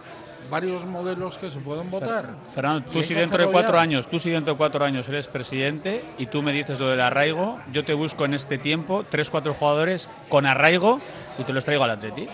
varios 0.50 0.84
modelos 0.86 1.38
que 1.38 1.50
se 1.50 1.58
puedan 1.58 1.90
votar. 1.90 2.30
Fernando, 2.52 2.88
tú 2.90 3.02
si 3.02 3.14
dentro 3.14 3.44
de 3.44 3.52
cuatro 3.52 3.74
ya. 3.74 3.82
años, 3.82 4.08
tú 4.08 4.18
si 4.18 4.30
dentro 4.30 4.54
de 4.54 4.58
cuatro 4.58 4.84
años 4.84 5.08
eres 5.08 5.28
presidente 5.28 6.04
y 6.18 6.26
tú 6.26 6.42
me 6.42 6.52
dices 6.52 6.80
lo 6.80 6.88
del 6.88 7.00
arraigo, 7.00 7.58
yo 7.72 7.84
te 7.84 7.94
busco 7.94 8.24
en 8.24 8.34
este 8.34 8.58
tiempo 8.58 9.04
tres, 9.08 9.30
cuatro 9.30 9.54
jugadores 9.54 10.08
con 10.28 10.46
arraigo 10.46 11.00
y 11.38 11.44
te 11.44 11.52
los 11.52 11.64
traigo 11.64 11.84
al 11.84 11.90
Atleti. 11.90 12.28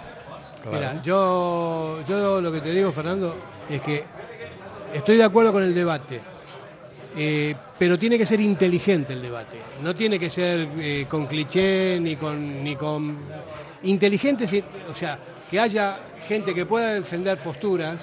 Mira, 0.72 1.00
yo, 1.02 2.02
yo 2.08 2.40
lo 2.40 2.50
que 2.50 2.60
te 2.60 2.70
digo, 2.70 2.90
Fernando, 2.90 3.36
es 3.68 3.80
que 3.82 4.04
estoy 4.92 5.16
de 5.16 5.24
acuerdo 5.24 5.52
con 5.52 5.62
el 5.62 5.74
debate, 5.74 6.20
eh, 7.16 7.54
pero 7.78 7.98
tiene 7.98 8.18
que 8.18 8.26
ser 8.26 8.40
inteligente 8.40 9.14
el 9.14 9.22
debate. 9.22 9.58
No 9.82 9.94
tiene 9.94 10.18
que 10.18 10.28
ser 10.28 10.68
eh, 10.78 11.06
con 11.08 11.26
cliché 11.26 11.98
ni 11.98 12.16
con, 12.16 12.62
ni 12.62 12.76
con 12.76 13.16
inteligente, 13.84 14.44
o 14.90 14.94
sea, 14.94 15.18
que 15.50 15.58
haya 15.58 15.98
gente 16.28 16.54
que 16.54 16.66
pueda 16.66 16.94
defender 16.94 17.42
posturas, 17.42 17.96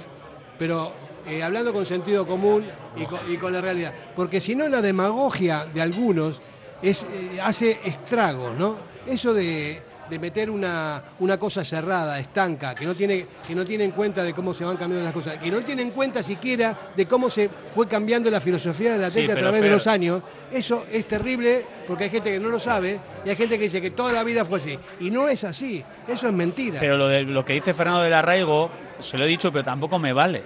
pero 0.57 0.91
eh, 1.27 1.43
hablando 1.43 1.71
con 1.71 1.85
sentido 1.85 2.25
común 2.25 2.65
y 2.95 3.05
con, 3.05 3.19
y 3.31 3.37
con 3.37 3.53
la 3.53 3.61
realidad. 3.61 3.93
Porque 4.15 4.41
si 4.41 4.55
no, 4.55 4.67
la 4.67 4.81
demagogia 4.81 5.65
de 5.65 5.81
algunos 5.81 6.41
es, 6.81 7.05
hace 7.41 7.79
estragos, 7.85 8.57
¿no? 8.57 8.77
Eso 9.05 9.33
de, 9.33 9.81
de 10.09 10.19
meter 10.19 10.49
una, 10.49 11.01
una 11.19 11.37
cosa 11.37 11.63
cerrada, 11.63 12.19
estanca, 12.19 12.75
que 12.75 12.85
no, 12.85 12.93
tiene, 12.95 13.25
que 13.47 13.55
no 13.55 13.65
tiene 13.65 13.83
en 13.85 13.91
cuenta 13.91 14.23
de 14.23 14.33
cómo 14.33 14.53
se 14.53 14.63
van 14.65 14.77
cambiando 14.77 15.05
las 15.05 15.13
cosas, 15.13 15.37
que 15.37 15.49
no 15.49 15.61
tiene 15.61 15.81
en 15.81 15.91
cuenta 15.91 16.21
siquiera 16.21 16.75
de 16.95 17.05
cómo 17.07 17.29
se 17.29 17.49
fue 17.69 17.87
cambiando 17.87 18.29
la 18.29 18.39
filosofía 18.41 18.97
del 18.97 19.11
Sí, 19.11 19.19
atleta 19.19 19.33
a 19.33 19.41
través 19.41 19.61
de 19.61 19.69
los 19.69 19.87
años, 19.87 20.21
eso 20.51 20.85
es 20.91 21.07
terrible 21.07 21.65
porque 21.87 22.05
hay 22.05 22.09
gente 22.09 22.31
que 22.31 22.39
no 22.39 22.49
lo 22.49 22.59
sabe 22.59 22.99
y 23.25 23.29
hay 23.29 23.35
gente 23.35 23.57
que 23.57 23.63
dice 23.65 23.81
que 23.81 23.91
toda 23.91 24.11
la 24.11 24.23
vida 24.23 24.45
fue 24.45 24.59
así. 24.59 24.77
Y 24.99 25.09
no 25.09 25.27
es 25.27 25.43
así, 25.43 25.83
eso 26.07 26.27
es 26.27 26.33
mentira. 26.33 26.79
Pero 26.79 26.97
lo, 26.97 27.07
de, 27.07 27.23
lo 27.23 27.43
que 27.45 27.53
dice 27.53 27.73
Fernando 27.73 28.01
del 28.03 28.13
arraigo, 28.13 28.69
se 28.99 29.17
lo 29.17 29.23
he 29.25 29.27
dicho, 29.27 29.51
pero 29.51 29.63
tampoco 29.63 29.99
me 29.99 30.13
vale. 30.13 30.43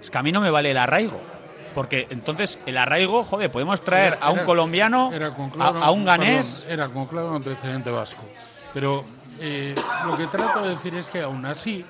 Es 0.00 0.10
que 0.10 0.18
a 0.18 0.22
mí 0.22 0.32
no 0.32 0.40
me 0.40 0.50
vale 0.50 0.70
el 0.70 0.76
arraigo. 0.78 1.20
Porque 1.74 2.06
entonces 2.08 2.58
el 2.64 2.78
arraigo, 2.78 3.22
joder, 3.24 3.50
podemos 3.50 3.82
traer 3.82 4.14
Era- 4.14 4.24
a 4.26 4.30
un 4.30 4.38
era- 4.38 4.46
colombiano, 4.46 5.12
era 5.12 5.30
con 5.34 5.50
a, 5.60 5.90
un 5.90 6.04
ganés. 6.06 6.60
perdón, 6.62 6.72
era 6.72 6.88
con 6.88 7.06
claro 7.06 7.34
antecedente 7.34 7.90
vasco. 7.90 8.22
Pero 8.76 9.06
eh, 9.40 9.74
lo 10.04 10.18
que 10.18 10.26
trato 10.26 10.60
de 10.60 10.68
decir 10.68 10.94
es 10.96 11.08
que 11.08 11.22
aún 11.22 11.46
así, 11.46 11.82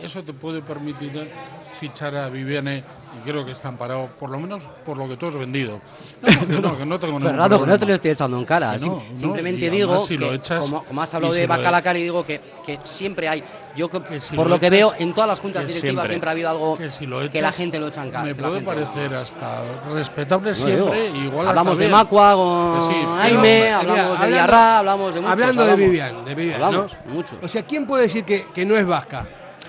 eso 0.00 0.24
te 0.24 0.32
puede 0.32 0.62
permitir 0.62 1.30
fichar 1.78 2.16
a 2.16 2.28
Viviane 2.28 2.82
y 3.16 3.28
creo 3.28 3.44
que 3.44 3.52
están 3.52 3.76
parados, 3.76 4.10
por 4.18 4.30
lo 4.30 4.38
menos 4.40 4.62
por 4.84 4.96
lo 4.96 5.08
que 5.08 5.16
tú 5.16 5.26
has 5.26 5.34
vendido. 5.34 5.80
No, 6.22 6.28
que 6.48 6.60
no, 6.60 6.78
que 6.78 6.86
no 6.86 7.00
tengo 7.00 7.20
Fernando, 7.20 7.60
que 7.60 7.66
no 7.66 7.78
te 7.78 7.86
lo 7.86 7.94
estoy 7.94 8.10
echando 8.10 8.38
en 8.38 8.44
cara. 8.44 8.76
No, 8.78 9.02
simplemente 9.14 9.70
digo 9.70 10.04
si 10.06 10.16
que, 10.18 10.24
lo 10.24 10.34
echas- 10.34 10.60
como, 10.60 10.84
como 10.84 11.02
has 11.02 11.14
hablado 11.14 11.32
de 11.34 11.42
si 11.42 11.46
Bacalacar, 11.46 11.96
y 11.96 12.02
digo 12.02 12.24
que, 12.24 12.40
que 12.64 12.78
siempre 12.84 13.28
hay. 13.28 13.42
Yo, 13.76 13.88
que- 13.90 14.20
si 14.20 14.36
por 14.36 14.46
lo 14.46 14.54
lo 14.54 14.60
que 14.60 14.70
veo, 14.70 14.94
en 14.98 15.12
todas 15.14 15.28
las 15.28 15.40
juntas 15.40 15.66
directivas 15.66 16.06
siempre, 16.06 16.08
siempre. 16.08 16.28
ha 16.28 16.32
habido 16.32 16.48
algo 16.50 16.76
Que 16.76 16.90
si 16.90 17.06
lo 17.06 17.18
que 17.20 17.26
echas, 17.26 17.42
la 17.42 17.52
gente 17.52 17.80
lo 17.80 17.88
echa 17.88 18.04
en 18.04 18.10
cara. 18.10 18.24
Me 18.24 18.34
puede 18.34 18.60
parecer 18.60 19.14
hasta 19.14 19.62
respetable 19.92 20.54
siempre, 20.54 21.10
igual 21.10 21.48
hablamos 21.48 21.78
de. 21.78 21.88
Macua 21.88 22.34
con 22.34 22.86
sí, 22.86 22.96
pero- 23.42 23.76
hablamos 23.78 24.20
de 24.20 24.26
Villarra, 24.28 24.78
hablamos 24.78 25.14
de 25.14 25.20
muchos. 25.20 25.32
Hablando 25.32 25.66
de 25.66 25.76
Vivian, 25.76 26.24
de 26.24 26.34
Vivian, 26.34 26.62
Hablamos, 26.62 26.96
muchos. 27.06 27.38
O 27.42 27.48
sea, 27.48 27.62
¿quién 27.64 27.86
puede 27.86 28.04
decir 28.04 28.24
que 28.24 28.64
no 28.64 28.76
es 28.76 28.86
vasca? 28.86 29.26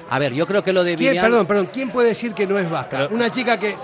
A 0.09 0.19
ver, 0.19 0.33
yo 0.33 0.45
creo 0.45 0.63
que 0.63 0.71
lo 0.71 0.83
de 0.83 0.95
¿Quién, 0.95 1.11
Vivian. 1.11 1.25
perdón, 1.25 1.47
perdón, 1.47 1.69
¿quién 1.73 1.89
puede 1.89 2.09
decir 2.09 2.33
que 2.33 2.45
no 2.45 2.59
es 2.59 2.69
vasca? 2.69 3.07
Una 3.11 3.29
chica 3.29 3.59
que, 3.59 3.75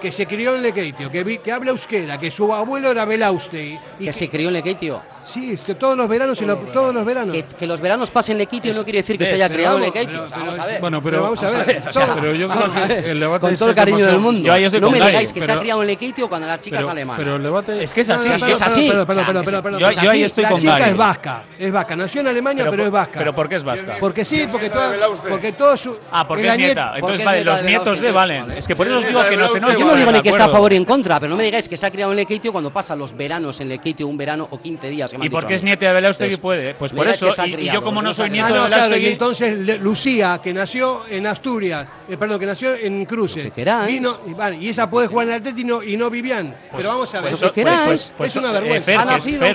que 0.00 0.12
se 0.12 0.26
crió 0.26 0.54
en 0.54 0.62
Lequeitio, 0.62 1.10
que, 1.10 1.38
que 1.38 1.52
habla 1.52 1.70
euskera, 1.70 2.18
que 2.18 2.30
su 2.30 2.52
abuelo 2.52 2.90
era 2.90 3.04
Belaustegui. 3.04 3.78
Y 4.00 4.04
que 4.06 4.12
se 4.12 4.28
crió 4.28 4.48
en 4.48 4.54
Lequeitio. 4.54 5.02
Sí, 5.24 5.52
este, 5.52 5.74
todos 5.74 5.96
los 5.96 6.08
veranos, 6.08 6.40
y 6.40 6.44
lo- 6.44 6.56
todos 6.56 6.94
los 6.94 7.04
veranos. 7.04 7.34
Que, 7.34 7.44
que 7.44 7.66
los 7.66 7.80
veranos 7.80 8.10
pasen 8.10 8.32
en 8.34 8.38
Lequeitio 8.38 8.74
no 8.74 8.82
quiere 8.84 8.98
decir 8.98 9.16
que 9.18 9.26
se 9.26 9.34
haya 9.34 9.46
pero 9.48 9.54
criado 9.58 9.76
en 9.78 9.82
vamos, 10.30 10.30
pero- 10.54 10.62
a 10.62 10.66
ver. 10.66 10.80
Bueno, 10.80 11.02
pero, 11.02 11.22
vamos 11.22 11.42
a 11.42 11.46
ver, 11.50 11.82
o 11.88 11.92
sea, 11.92 12.06
todo- 12.06 12.14
pero 12.20 12.34
yo 12.34 12.48
creo 12.48 12.86
que 12.88 13.10
el 13.10 13.20
debate 13.20 13.40
con 13.40 13.56
todo 13.56 13.68
el 13.70 13.74
cariño 13.74 14.06
del 14.06 14.18
mundo. 14.18 14.46
Yo 14.46 14.52
ahí 14.52 14.64
estoy 14.64 14.80
no 14.80 14.90
me 14.90 15.00
digáis 15.00 15.32
que 15.32 15.40
se 15.40 15.44
ha 15.44 15.54
pero- 15.54 15.60
criado 15.60 15.80
en 15.82 15.86
Lequeitio 15.86 16.28
cuando 16.28 16.46
la 16.46 16.60
chica 16.60 16.76
pero, 16.76 16.88
es 16.88 16.92
alemana. 16.92 17.18
pero 17.18 17.36
el 17.36 17.42
debate 17.42 17.82
Es 17.84 17.92
que 17.92 18.00
es 18.02 18.10
así. 18.10 18.28
es 18.32 18.42
que 18.42 18.52
es 18.52 18.62
así. 18.62 18.88
Perdón, 18.88 19.06
perdón, 19.06 19.44
perdón, 19.62 19.78
que 19.78 19.94
yo- 20.04 20.10
ahí 20.10 20.22
estoy 20.24 20.42
la 20.44 20.50
con 20.50 20.60
chica 20.60 20.78
Gaby. 20.78 20.90
es 20.90 20.96
vasca, 20.96 21.44
es 21.58 21.72
vasca, 21.72 21.96
nació 21.96 22.20
en 22.20 22.28
Alemania, 22.28 22.66
pero, 22.70 22.84
es 22.84 22.90
vasca. 22.90 23.18
pero 23.18 23.32
¿por 23.34 23.48
qué 23.48 23.56
es 23.56 23.64
vasca? 23.64 23.96
Porque 24.00 24.24
sí, 24.24 24.46
porque, 24.50 24.70
toda, 24.70 24.92
porque 25.28 25.52
todo 25.52 25.76
su. 25.76 25.96
Ah, 26.10 26.26
porque 26.26 26.44
la 26.44 26.54
es 26.54 26.58
niet- 26.60 26.64
nieta. 26.66 26.92
Entonces, 26.96 27.20
es 27.20 27.24
vale, 27.26 27.44
los 27.44 27.62
nietos 27.62 28.00
de 28.00 28.10
valen. 28.12 28.42
vale. 28.48 28.58
Es 28.58 28.66
que 28.66 28.76
por 28.76 28.86
eso 28.86 28.98
os 28.98 29.06
digo 29.06 29.22
que 29.22 29.28
tenemos 29.30 29.52
Yo 29.78 29.86
no 29.86 29.94
digo 29.94 30.12
ni 30.12 30.20
que 30.20 30.30
está 30.30 30.44
a 30.46 30.48
favor 30.48 30.72
y 30.72 30.76
en 30.76 30.84
contra, 30.84 31.18
pero 31.20 31.30
no 31.30 31.36
me 31.36 31.44
digáis 31.44 31.68
que 31.68 31.76
se 31.76 31.86
ha 31.86 31.90
criado 31.90 32.10
en 32.12 32.16
Lequeitio 32.16 32.52
cuando 32.52 32.70
pasan 32.70 32.98
los 32.98 33.16
veranos 33.16 33.60
en 33.60 33.68
Lequeitio, 33.68 34.06
un 34.06 34.16
verano 34.16 34.46
o 34.50 34.60
15 34.60 34.88
días. 34.90 35.11
Que 35.12 35.18
me 35.18 35.24
¿Y 35.24 35.28
han 35.28 35.30
por 35.32 35.40
dicho 35.42 35.48
qué 35.48 35.54
a 35.54 35.56
es 35.58 35.62
nieta 35.62 35.86
de 35.86 35.92
Belaustegui? 35.92 36.34
Entonces, 36.34 36.40
Puede. 36.42 36.74
Pues 36.74 36.92
me 36.92 36.96
por 36.98 37.08
eso. 37.08 37.28
Y, 37.46 37.66
yo, 37.66 37.82
como 37.82 37.94
porque 37.96 38.02
no 38.02 38.02
no 38.02 38.14
soy. 38.14 38.26
Ah, 38.26 38.28
nieto 38.32 38.48
no, 38.48 38.62
de 38.62 38.66
claro, 38.68 38.96
y 38.96 39.04
Belaustegui. 39.04 39.12
entonces 39.12 39.80
Lucía, 39.80 40.40
que 40.42 40.52
nació 40.52 41.06
en 41.08 41.26
Asturias, 41.26 41.86
eh, 42.08 42.16
perdón, 42.16 42.40
que 42.40 42.46
nació 42.46 42.74
en 42.74 43.04
Cruces, 43.04 43.44
que 43.44 43.50
queráis. 43.50 43.92
vino, 43.94 44.18
y, 44.26 44.34
vale, 44.34 44.56
y 44.56 44.68
esa 44.70 44.90
puede 44.90 45.06
jugar 45.06 45.28
en 45.28 45.32
el 45.34 45.38
Atleti 45.40 45.60
y 45.60 45.64
no, 45.64 45.80
no 45.82 46.10
Vivian. 46.10 46.54
Pero 46.76 46.88
vamos 46.88 47.14
a 47.14 47.20
ver, 47.20 47.36
Pues 47.36 47.52
pues- 47.52 48.12
pues- 48.16 48.30
es 48.30 48.36
una 48.36 48.50
eh, 48.50 48.52
vergüenza. 48.52 48.92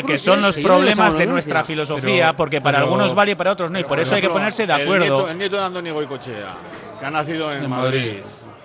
Que, 0.06 0.18
son 0.18 0.42
los 0.42 0.58
no 0.58 0.64
problemas 0.64 1.18
de 1.18 1.26
nuestra 1.26 1.64
filosofía, 1.64 2.28
Pero- 2.28 2.38
porque 2.38 2.62
para 2.62 2.78
pero- 2.78 2.86
algunos 2.88 3.14
vale 3.14 3.32
y 3.32 3.36
para 3.36 3.52
otros 3.52 3.72
no, 3.72 3.80
y 3.80 3.84
por 3.84 4.00
eso 4.00 4.16
hay 4.16 4.22
que 4.22 4.30
ponerse 4.30 4.66
de 4.68 4.74
acuerdo. 4.74 5.30
el 5.30 5.38
nieto 5.38 5.58
de 5.58 5.64
Andoni 5.64 5.90
Goicochea, 5.90 6.54
que 7.00 7.06
ha 7.06 7.12
nacido 7.12 7.52
en, 7.52 7.70
Madrid. 7.70 8.14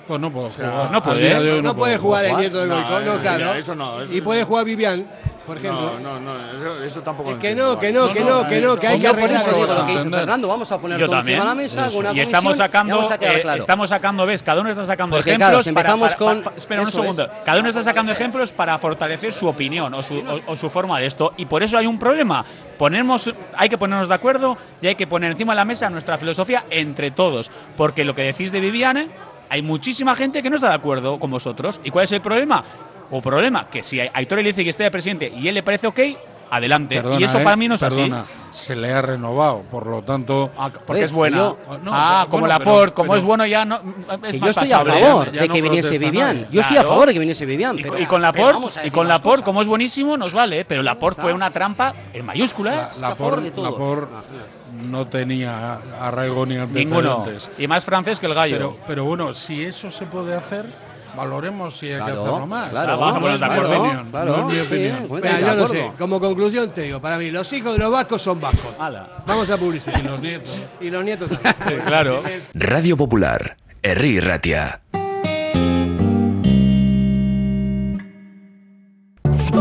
Pues 0.07 0.21
no 0.21 0.33
puedo 0.33 0.51
sea, 0.51 0.69
jugar. 0.71 0.91
no 0.91 1.03
puede, 1.03 1.31
¿eh? 1.31 1.37
hoy 1.53 1.63
no, 1.63 1.77
puede 1.77 1.97
jugar 1.97 2.25
el 2.25 2.37
nieto 2.37 2.59
de 2.61 2.67
No, 2.67 2.75
Goico, 2.75 3.01
no, 3.01 3.15
eh, 3.15 3.19
claro. 3.23 3.55
eso 3.55 3.75
no, 3.75 4.03
eso 4.03 4.13
y 4.13 4.19
no. 4.19 4.25
puede 4.25 4.45
jugar 4.45 4.65
Vivian, 4.65 5.07
por 5.47 5.57
ejemplo. 5.59 5.99
No, 6.01 6.19
no, 6.19 6.21
no, 6.21 6.57
eso, 6.59 6.83
eso 6.85 7.01
tampoco 7.03 7.31
Es 7.31 7.37
lo 7.37 7.41
que 7.41 7.55
no, 7.55 7.79
que 7.79 7.93
no, 7.93 8.09
que 8.13 8.21
no, 8.21 8.47
que 8.49 8.61
no, 8.61 8.77
que 8.77 8.87
hay 8.87 8.99
que 8.99 9.05
Yo 9.05 9.11
por 9.11 9.19
arreglar 9.21 9.41
eso 9.43 9.51
digo 9.55 9.67
cosas. 9.67 9.79
lo 9.79 9.83
que 9.87 9.87
dice 9.93 9.99
Entender. 10.03 10.21
Fernando, 10.21 10.49
vamos 10.49 10.73
a 10.73 10.81
poner 10.81 11.05
todo 11.05 11.19
encima 11.19 11.39
de 11.43 11.45
la 11.49 11.55
mesa, 11.55 11.87
con 11.87 11.97
una 11.97 12.13
y 12.13 12.21
estamos 12.21 12.57
sacando, 12.57 13.03
eh, 13.03 13.43
estamos 13.57 13.89
sacando, 13.89 14.27
ves, 14.27 14.43
cada 14.43 14.61
uno 14.61 14.71
está 14.71 14.85
sacando 14.85 15.19
ejemplos. 15.19 15.67
empezamos 15.67 16.17
con- 16.17 16.45
espera 16.57 16.83
un 16.83 16.91
segundo. 16.91 17.29
Cada 17.45 17.61
uno 17.61 17.69
está 17.69 17.83
sacando 17.83 18.13
ejemplos 18.13 18.53
para 18.53 18.79
fortalecer 18.79 19.33
su 19.33 19.49
opinión 19.49 19.93
o 19.95 20.03
su, 20.03 20.23
o 20.47 20.57
su 20.57 20.71
forma 20.71 20.99
de 20.99 21.07
esto. 21.07 21.33
Y 21.37 21.47
por 21.47 21.63
eso 21.63 21.77
hay 21.79 21.87
un 21.87 21.99
problema. 21.99 22.45
Ponemos, 22.79 23.31
hay 23.57 23.69
que 23.69 23.79
ponernos 23.79 24.09
de 24.09 24.15
acuerdo 24.15 24.57
y 24.81 24.87
hay 24.89 24.95
que 24.95 25.07
poner 25.07 25.31
encima 25.33 25.53
de 25.53 25.57
la 25.57 25.65
mesa 25.65 25.89
nuestra 25.91 26.19
filosofía 26.19 26.65
entre 26.71 27.11
todos. 27.11 27.51
Porque 27.77 28.05
lo 28.05 28.15
que 28.15 28.23
decís 28.23 28.51
de 28.53 28.61
Viviane, 28.61 29.09
hay 29.49 29.63
muchísima 29.63 30.17
gente 30.17 30.43
que 30.43 30.49
no 30.51 30.57
está 30.57 30.69
de 30.69 30.75
acuerdo 30.75 31.19
con 31.19 31.31
vosotros. 31.31 31.81
¿Y 31.85 31.91
cuál 31.91 32.05
es 32.05 32.13
el 32.13 32.21
problema? 32.21 32.65
O 33.13 33.21
problema, 33.23 33.69
que 33.69 33.83
si 33.83 34.01
Aitor 34.01 34.39
le 34.39 34.45
dice 34.45 34.65
que 34.65 34.71
esté 34.71 34.83
de 34.85 34.91
presidente 34.91 35.29
y 35.37 35.47
él 35.47 35.55
le 35.55 35.63
parece 35.63 35.87
ok, 35.87 36.01
adelante. 36.51 36.97
Perdona, 36.97 37.21
y 37.21 37.25
eso 37.25 37.39
eh, 37.39 37.45
para 37.45 37.57
mí 37.57 37.69
no 37.69 37.75
es 37.77 37.81
perdona, 37.81 38.23
así. 38.23 38.31
Se 38.53 38.75
le 38.77 38.91
ha 38.93 39.01
renovado, 39.01 39.63
por 39.71 39.87
lo 39.87 40.03
tanto. 40.03 40.51
Porque 40.87 41.03
Eh, 41.03 41.05
es 41.05 41.13
buena. 41.13 41.37
yo- 41.37 41.59
no, 41.83 41.91
ah, 41.95 42.21
pero- 42.25 42.31
como 42.31 42.41
bueno, 42.41 42.47
la 42.49 42.59
pero- 42.59 42.71
por, 42.71 42.93
como 42.95 43.09
pero- 43.13 43.19
es 43.19 43.25
bueno 43.25 43.47
ya 43.47 43.65
no 43.65 43.77
es 43.77 43.83
Que 43.83 44.39
más 44.39 44.41
yo 44.41 44.47
estoy 44.51 44.73
a 44.73 44.79
favor 44.85 45.33
ya 45.33 45.41
de 45.43 45.49
no 45.49 45.55
que 45.55 45.63
viniese 45.63 45.99
Vivian. 45.99 46.37
nadie. 46.37 46.49
Yo 46.51 46.61
estoy 46.61 46.77
a 46.79 46.83
favor 46.85 47.07
de 47.09 47.13
que 47.15 47.19
viniese 47.21 47.47
Vivian. 47.47 47.79
Y, 47.79 47.83
pero- 47.83 47.99
y 47.99 48.07
con 48.07 48.21
la 48.23 48.33
pero 48.33 48.45
por, 48.45 48.55
vamos 48.55 48.77
a 48.77 48.87
y 48.87 48.91
con 48.91 49.07
una 49.07 49.15
la 49.15 49.23
por, 49.23 49.33
cosa. 49.37 49.45
como 49.45 49.63
es 49.63 49.69
buenísimo, 49.69 50.17
nos 50.17 50.33
vale, 50.33 50.65
pero 50.65 50.83
la 50.83 50.99
por 50.99 51.13
está. 51.13 51.23
fue 51.23 51.33
una 51.33 51.51
trampa 51.51 51.95
en 52.13 52.25
mayúsculas. 52.27 52.97
La, 52.97 53.09
la 53.09 53.13
a 53.13 53.17
favor 53.17 53.35
por, 53.35 53.43
de 53.43 53.49
la 53.51 53.55
todos. 53.55 53.75
por 53.75 54.09
no 54.91 55.07
tenía 55.07 55.79
arraigo 56.01 56.45
ni 56.47 56.57
Ninguno. 56.57 57.19
antecedentes. 57.19 57.51
Y 57.59 57.67
más 57.67 57.85
francés 57.85 58.19
que 58.21 58.27
el 58.27 58.35
gallo. 58.35 58.57
Pero, 58.57 58.77
pero 58.87 59.05
bueno, 59.05 59.33
si 59.35 59.63
eso 59.65 59.91
se 59.91 60.05
puede 60.07 60.35
hacer, 60.35 60.67
valoremos 61.17 61.77
si 61.77 61.87
hay 61.87 61.93
que 61.99 62.05
Claro, 62.05 62.21
hacerlo 62.23 62.47
más. 62.47 62.69
claro, 62.71 62.99
vamos 62.99 63.17
a 63.17 63.21
ponernos 63.21 63.41
de 63.41 63.47
acuerdo. 63.47 63.71
mi 63.71 63.79
opinión. 63.89 64.11
Claro, 64.11 64.37
no 64.37 64.39
es 64.39 64.45
mi 64.47 64.53
sí, 64.61 64.67
opinión. 64.67 65.09
bueno, 65.09 65.27
Mira, 65.27 65.41
yo 65.41 65.55
no 65.57 65.69
sé, 65.69 65.93
como 65.99 66.21
conclusión 66.21 66.71
te 66.73 66.83
digo, 66.83 67.01
para 67.01 67.19
mí, 67.19 67.31
los 67.31 67.53
hijos 67.53 67.73
de 67.73 67.79
los 67.79 67.91
vascos 67.93 68.23
son 68.23 68.41
vascos. 68.41 68.75
Ala. 68.79 69.09
Vamos 69.27 69.49
a 69.51 69.57
publicidad. 69.57 69.99
Y 69.99 70.03
los 70.03 70.21
nietos. 70.21 70.59
Y 70.81 70.91
los 70.91 71.05
nietos 71.05 71.31
también. 71.31 71.81
claro. 71.87 72.23
Radio 72.55 72.97
Popular, 72.97 73.57
Herri 73.83 74.21
Ratia. 74.21 74.81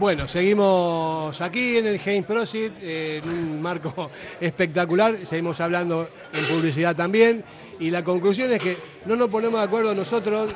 Bueno, 0.00 0.26
seguimos 0.26 1.38
aquí 1.42 1.76
en 1.76 1.86
el 1.86 1.98
James 1.98 2.24
Prosit, 2.24 2.72
en 2.80 3.28
un 3.28 3.60
marco 3.60 4.10
espectacular, 4.40 5.14
seguimos 5.26 5.60
hablando 5.60 6.08
en 6.32 6.44
publicidad 6.46 6.96
también, 6.96 7.44
y 7.78 7.90
la 7.90 8.02
conclusión 8.02 8.50
es 8.50 8.62
que 8.62 8.78
no 9.04 9.14
nos 9.14 9.28
ponemos 9.28 9.60
de 9.60 9.66
acuerdo 9.66 9.94
nosotros, 9.94 10.54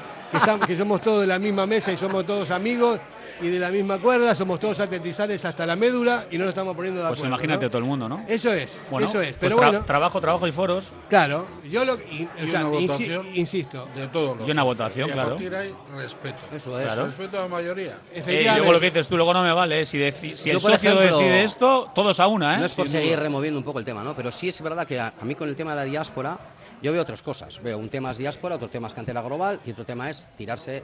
que, 0.66 0.74
somos 0.74 1.02
todos 1.02 1.20
de 1.20 1.26
la 1.26 1.38
misma 1.38 1.66
mesa 1.66 1.92
y 1.92 1.98
somos 1.98 2.24
todos 2.26 2.50
amigos 2.50 2.98
y 3.40 3.48
de 3.48 3.58
la 3.58 3.70
misma 3.70 3.98
cuerda, 4.00 4.34
somos 4.34 4.60
todos 4.60 4.78
atletizales 4.80 5.44
hasta 5.44 5.66
la 5.66 5.76
médula 5.76 6.26
y 6.30 6.38
no 6.38 6.44
nos 6.44 6.50
estamos 6.50 6.74
poniendo 6.76 7.00
de 7.00 7.08
Pues 7.08 7.18
acuerdo. 7.18 7.34
imagínate 7.34 7.64
¿no? 7.66 7.70
todo 7.70 7.78
el 7.78 7.84
mundo, 7.84 8.08
¿no? 8.08 8.24
Eso 8.28 8.52
es, 8.52 8.76
Bueno, 8.90 9.08
eso 9.08 9.20
es, 9.20 9.28
pues 9.30 9.36
pero 9.40 9.56
tra- 9.56 9.64
bueno, 9.70 9.84
Trabajo, 9.84 10.20
trabajo 10.20 10.46
y 10.46 10.52
foros. 10.52 10.90
claro, 11.08 11.46
yo 11.68 11.84
lo, 11.84 11.94
y- 11.96 12.28
Y 12.42 12.48
o 12.48 12.50
sea, 12.50 12.66
una 12.66 12.78
insi- 12.78 12.86
votación 12.86 13.26
insisto, 13.34 13.88
de 13.96 14.06
todos 14.08 14.38
los 14.38 14.48
Y 14.48 14.50
una 14.52 14.62
socios. 14.62 14.64
votación, 14.64 15.08
Y 15.08 15.10
a 15.10 15.14
claro. 15.14 15.36
ahí, 15.58 15.74
respeto. 15.96 16.38
Eso 16.54 16.78
es. 16.78 16.86
Claro. 16.86 17.06
Respeto 17.06 17.38
a 17.38 17.42
la 17.42 17.48
mayoría. 17.48 17.98
Eh, 18.12 18.22
y 18.42 18.56
luego 18.56 18.72
lo 18.72 18.80
que 18.80 18.86
dices 18.86 19.08
tú, 19.08 19.16
luego 19.16 19.32
no 19.34 19.42
me 19.42 19.52
vale. 19.52 19.80
¿eh? 19.80 19.84
Si, 19.84 19.98
deci- 19.98 20.36
si 20.36 20.50
Yo, 20.50 20.56
el 20.56 20.62
por 20.62 20.72
socio 20.72 20.90
ejemplo, 20.92 21.18
decide 21.18 21.44
esto, 21.44 21.90
todos 21.94 22.20
a 22.20 22.26
una, 22.28 22.56
¿eh? 22.56 22.58
No 22.60 22.66
es 22.66 22.74
por 22.74 22.88
seguir 22.88 23.18
removiendo 23.18 23.58
un 23.58 23.64
poco 23.64 23.78
el 23.78 23.84
tema, 23.84 24.02
¿no? 24.02 24.14
Pero 24.14 24.30
sí 24.32 24.48
es 24.48 24.60
verdad 24.62 24.86
que 24.86 25.00
a, 25.00 25.12
a 25.20 25.24
mí 25.24 25.34
con 25.34 25.48
el 25.48 25.56
tema 25.56 25.70
de 25.70 25.76
la 25.76 25.84
diáspora, 25.84 26.38
yo 26.82 26.92
veo 26.92 27.02
otras 27.02 27.22
cosas. 27.22 27.62
Veo 27.62 27.78
un 27.78 27.88
tema 27.88 28.10
es 28.10 28.18
diáspora, 28.18 28.56
otro 28.56 28.68
tema 28.68 28.88
es 28.88 28.94
cantera 28.94 29.22
global 29.22 29.60
y 29.64 29.70
otro 29.72 29.84
tema 29.84 30.10
es 30.10 30.26
tirarse 30.36 30.82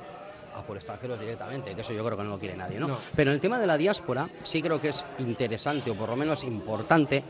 a 0.60 0.64
por 0.64 0.76
extranjeros 0.76 1.18
directamente, 1.18 1.74
que 1.74 1.80
eso 1.80 1.92
yo 1.92 2.04
creo 2.04 2.16
que 2.16 2.24
no 2.24 2.30
lo 2.30 2.38
quiere 2.38 2.56
nadie, 2.56 2.78
¿no? 2.78 2.88
No. 2.88 2.98
Pero 3.14 3.30
en 3.30 3.34
el 3.34 3.40
tema 3.40 3.58
de 3.58 3.66
la 3.66 3.76
diáspora 3.76 4.28
sí 4.42 4.62
creo 4.62 4.80
que 4.80 4.90
es 4.90 5.04
interesante 5.18 5.90
o 5.90 5.94
por 5.94 6.08
lo 6.08 6.16
menos 6.16 6.44
importante 6.44 7.24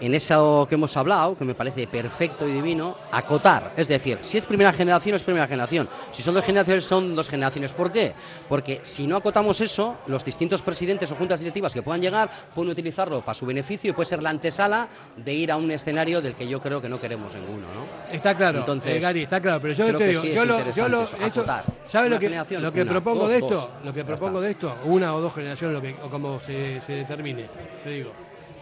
en 0.00 0.14
eso 0.14 0.66
que 0.68 0.74
hemos 0.74 0.96
hablado, 0.96 1.36
que 1.36 1.44
me 1.44 1.54
parece 1.54 1.86
perfecto 1.86 2.46
y 2.46 2.52
divino, 2.52 2.96
acotar. 3.12 3.72
Es 3.76 3.88
decir, 3.88 4.18
si 4.22 4.38
es 4.38 4.46
primera 4.46 4.72
generación, 4.72 5.16
es 5.16 5.22
primera 5.22 5.46
generación. 5.46 5.88
Si 6.10 6.22
son 6.22 6.34
dos 6.34 6.44
generaciones, 6.44 6.84
son 6.84 7.14
dos 7.14 7.28
generaciones. 7.28 7.72
¿Por 7.72 7.90
qué? 7.90 8.12
Porque 8.48 8.80
si 8.82 9.06
no 9.06 9.16
acotamos 9.16 9.60
eso, 9.60 9.96
los 10.06 10.24
distintos 10.24 10.62
presidentes 10.62 11.10
o 11.10 11.16
juntas 11.16 11.40
directivas 11.40 11.72
que 11.72 11.82
puedan 11.82 12.00
llegar 12.00 12.30
pueden 12.54 12.70
utilizarlo 12.72 13.20
para 13.20 13.34
su 13.34 13.46
beneficio 13.46 13.90
y 13.90 13.92
puede 13.92 14.08
ser 14.08 14.22
la 14.22 14.30
antesala 14.30 14.88
de 15.16 15.32
ir 15.32 15.50
a 15.50 15.56
un 15.56 15.70
escenario 15.70 16.20
del 16.20 16.34
que 16.34 16.46
yo 16.46 16.60
creo 16.60 16.80
que 16.80 16.88
no 16.88 17.00
queremos 17.00 17.34
ninguno. 17.34 17.66
¿no? 17.72 17.86
Está 18.14 18.34
claro, 18.36 18.60
Entonces, 18.60 18.96
eh, 18.96 19.00
Gary, 19.00 19.22
está 19.22 19.40
claro, 19.40 19.60
pero 19.60 19.74
yo 19.74 19.96
te 19.96 20.08
digo, 20.08 20.20
sí 20.20 20.32
yo 20.34 20.44
lo, 20.44 20.70
yo 20.72 20.88
lo, 20.88 21.02
eso, 21.02 21.16
acotar. 21.24 21.64
¿sabes 21.86 22.10
lo 22.10 22.18
que, 22.18 22.28
lo 22.28 22.72
que 22.72 22.82
una, 22.82 22.90
propongo 22.90 23.20
dos, 23.20 23.30
de 23.30 23.38
esto? 23.38 23.54
dos. 23.54 23.68
Lo 23.84 23.94
que 23.94 24.04
propongo 24.04 24.40
de 24.40 24.50
esto, 24.50 24.74
una 24.84 25.14
o 25.14 25.20
dos 25.20 25.34
generaciones, 25.34 25.74
lo 25.74 25.82
que, 25.82 25.96
o 26.02 26.10
como 26.10 26.40
se, 26.40 26.80
se 26.80 26.92
determine. 26.92 27.44
Te 27.84 27.90
digo, 27.90 28.12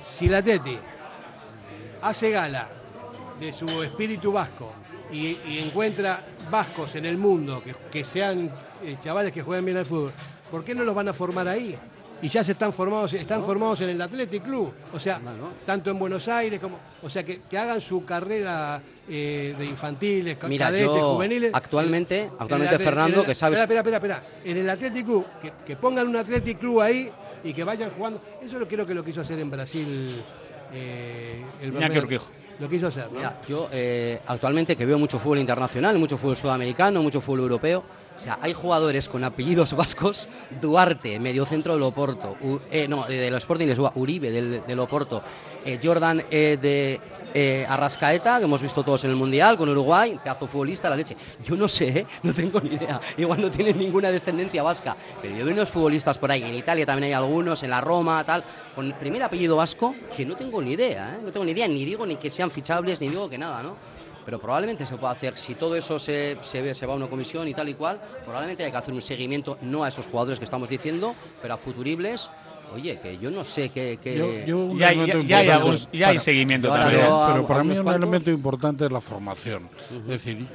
si 0.07 0.29
la 0.29 0.43
Teti 0.43 0.79
hace 2.05 2.31
gala 2.31 2.69
de 3.41 3.53
su 3.53 3.83
espíritu 3.83 4.33
vasco 4.33 4.73
y, 5.13 5.37
y 5.47 5.59
encuentra 5.65 6.25
vascos 6.51 6.95
en 6.95 7.05
el 7.07 7.19
mundo 7.19 7.63
que, 7.63 7.75
que 7.91 8.05
sean 8.05 8.51
eh, 8.85 8.97
chavales 9.01 9.33
que 9.33 9.43
jueguen 9.43 9.65
bien 9.65 9.77
al 9.79 9.87
fútbol, 9.87 10.13
¿por 10.51 10.65
qué 10.65 10.75
no 10.75 10.85
los 10.85 10.95
van 10.95 11.09
a 11.09 11.13
formar 11.13 11.49
ahí? 11.49 11.77
Y 12.23 12.29
ya 12.29 12.43
se 12.45 12.53
están 12.53 12.73
formados, 12.73 13.13
están 13.13 13.43
formados 13.43 13.81
en 13.83 13.91
el 13.91 14.01
Athletic 14.01 14.45
Club, 14.45 14.73
o 14.95 15.01
sea, 15.01 15.21
tanto 15.67 15.91
en 15.91 15.99
Buenos 15.99 16.27
Aires 16.29 16.59
como, 16.61 16.79
o 17.03 17.11
sea, 17.11 17.23
que, 17.23 17.41
que 17.43 17.59
hagan 17.59 17.81
su 17.83 18.05
carrera 18.05 18.81
eh, 19.09 19.55
de 19.59 19.65
infantiles, 19.67 20.39
Mira, 20.49 20.67
cadetes, 20.67 20.87
yo 20.87 21.13
juveniles. 21.15 21.51
actualmente, 21.53 22.23
el 22.23 22.31
actualmente 22.39 22.79
Fernando, 22.79 23.21
el- 23.21 23.27
que 23.27 23.35
sabes... 23.35 23.61
Espera, 23.61 23.81
espera, 23.81 23.97
espera, 23.99 24.17
espera. 24.17 24.41
En 24.51 24.57
el 24.57 24.71
Athletic 24.71 25.05
Club, 25.05 25.27
que, 25.43 25.53
que 25.67 25.77
pongan 25.77 26.07
un 26.09 26.17
Athletic 26.17 26.59
Club 26.59 26.81
ahí 26.81 27.11
y 27.43 27.53
que 27.53 27.63
vayan 27.65 27.91
jugando. 27.91 28.23
Eso 28.41 28.59
lo 28.59 28.67
creo 28.67 28.87
que 28.87 28.95
lo 28.95 29.05
quiso 29.05 29.21
hacer 29.21 29.39
en 29.39 29.51
Brasil 29.51 30.23
eh, 30.73 31.43
el 31.63 31.69
Iñaki 31.71 31.85
primer- 31.87 32.05
Urquijo. 32.05 32.25
Lo 32.61 32.69
quiso 32.69 32.87
hacer, 32.87 33.07
¿no? 33.11 33.19
Mira, 33.19 33.41
yo 33.49 33.69
eh, 33.73 34.21
actualmente 34.29 34.77
que 34.77 34.87
veo 34.87 34.97
mucho 34.97 35.19
fútbol 35.19 35.39
internacional, 35.41 35.99
mucho 35.99 36.17
fútbol 36.17 36.37
sudamericano, 36.37 37.03
mucho 37.03 37.21
fútbol 37.21 37.41
europeo, 37.41 37.83
o 38.17 38.21
sea, 38.21 38.39
hay 38.41 38.53
jugadores 38.53 39.09
con 39.09 39.25
apellidos 39.25 39.73
vascos, 39.77 40.29
Duarte, 40.61 41.19
mediocentro 41.19 41.75
del 41.75 41.83
Oporto, 41.83 42.37
U- 42.43 42.61
eh, 42.71 42.87
no, 42.87 43.05
de- 43.07 43.19
del 43.19 43.35
Sporting 43.35 43.67
Lisboa, 43.67 43.91
Uribe 43.97 44.31
del, 44.31 44.63
del 44.67 44.79
Oporto, 44.79 45.21
eh, 45.65 45.81
Jordan 45.83 46.23
eh, 46.31 46.57
de 46.63 47.01
eh, 47.35 47.67
Arrascaeta, 47.69 48.39
que 48.39 48.45
hemos 48.45 48.63
visto 48.63 48.85
todos 48.85 49.03
en 49.05 49.11
el 49.11 49.17
Mundial, 49.17 49.59
con 49.59 49.69
Uruguay, 49.69 50.19
pedazo 50.23 50.47
futbolista, 50.47 50.89
la 50.89 50.97
leche. 50.97 51.17
Yo 51.45 51.57
no 51.57 51.67
sé, 51.67 51.89
¿eh? 51.89 52.07
no 52.23 52.33
tengo 52.33 52.61
ni 52.61 52.75
idea, 52.77 53.01
igual 53.17 53.41
no 53.41 53.51
tienen 53.51 53.77
ninguna 53.77 54.11
descendencia 54.11 54.63
vasca, 54.63 54.97
pero 55.21 55.37
yo 55.37 55.45
veo 55.45 55.53
unos 55.53 55.69
futbolistas 55.69 56.17
por 56.17 56.31
ahí, 56.31 56.45
en 56.45 56.55
Italia 56.55 56.87
también 56.87 57.09
hay 57.09 57.13
algunos, 57.13 57.63
en 57.65 57.71
la 57.71 57.81
Roma, 57.81 58.23
tal, 58.25 58.45
con 58.75 58.87
el 58.87 58.95
primer 58.95 59.23
apellido 59.25 59.57
vasco, 59.57 59.95
que 60.17 60.25
no 60.25 60.37
tengo 60.37 60.63
ni 60.63 60.73
idea, 60.73 61.17
¿eh? 61.17 61.23
no 61.25 61.33
tengo 61.33 61.45
ni 61.45 61.53
idea, 61.53 61.67
ni 61.67 61.85
digo 61.85 62.07
ni 62.07 62.17
que 62.17 62.31
sean 62.31 62.51
fichables, 62.51 63.01
ni 63.01 63.09
digo 63.09 63.29
que 63.29 63.37
nada, 63.37 63.63
¿no? 63.63 63.77
Pero 64.25 64.39
probablemente 64.39 64.87
se 64.87 64.97
pueda 64.97 65.13
hacer, 65.13 65.37
si 65.37 65.55
todo 65.55 65.77
eso 65.77 65.99
se, 65.99 66.39
se 66.41 66.87
va 66.87 66.93
a 66.95 66.97
una 66.97 67.09
comisión 67.09 67.47
y 67.49 67.53
tal 67.53 67.69
y 67.69 67.75
cual, 67.75 68.01
probablemente 68.23 68.65
hay 68.65 68.71
que 68.71 68.77
hacer 68.77 68.95
un 68.95 69.03
seguimiento, 69.03 69.59
no 69.61 69.85
a 69.85 69.89
esos 69.89 70.07
jugadores 70.07 70.39
que 70.39 70.47
estamos 70.47 70.69
diciendo, 70.69 71.15
pero 71.43 71.55
a 71.55 71.57
futuribles. 71.59 72.31
Oye, 72.75 72.99
que 73.01 73.17
yo 73.19 73.31
no 73.31 73.45
sé 73.45 73.69
qué. 73.71 73.99
qué- 74.03 74.19
Yo- 74.19 74.47
yo 74.47 74.59
un 74.67 74.79
Ya 74.79 74.89
hay- 74.89 74.95
elemento 74.99 75.23
ya 75.29 75.39
hay 75.39 75.49
algún- 75.51 75.79
ya 75.93 76.09
hay 76.09 76.19
seguimiento 76.19 76.69
también. 76.69 77.03
Pero, 77.03 77.23
a- 77.25 77.47
para 77.47 77.63
mí 77.65 77.71
un 77.71 77.77
cuantos. 77.85 77.95
elemento 78.03 78.31
importante 78.31 78.85
es 78.87 78.91
la 78.93 79.01
formación. 79.01 79.69
Es 80.03 80.07
decir, 80.07 80.47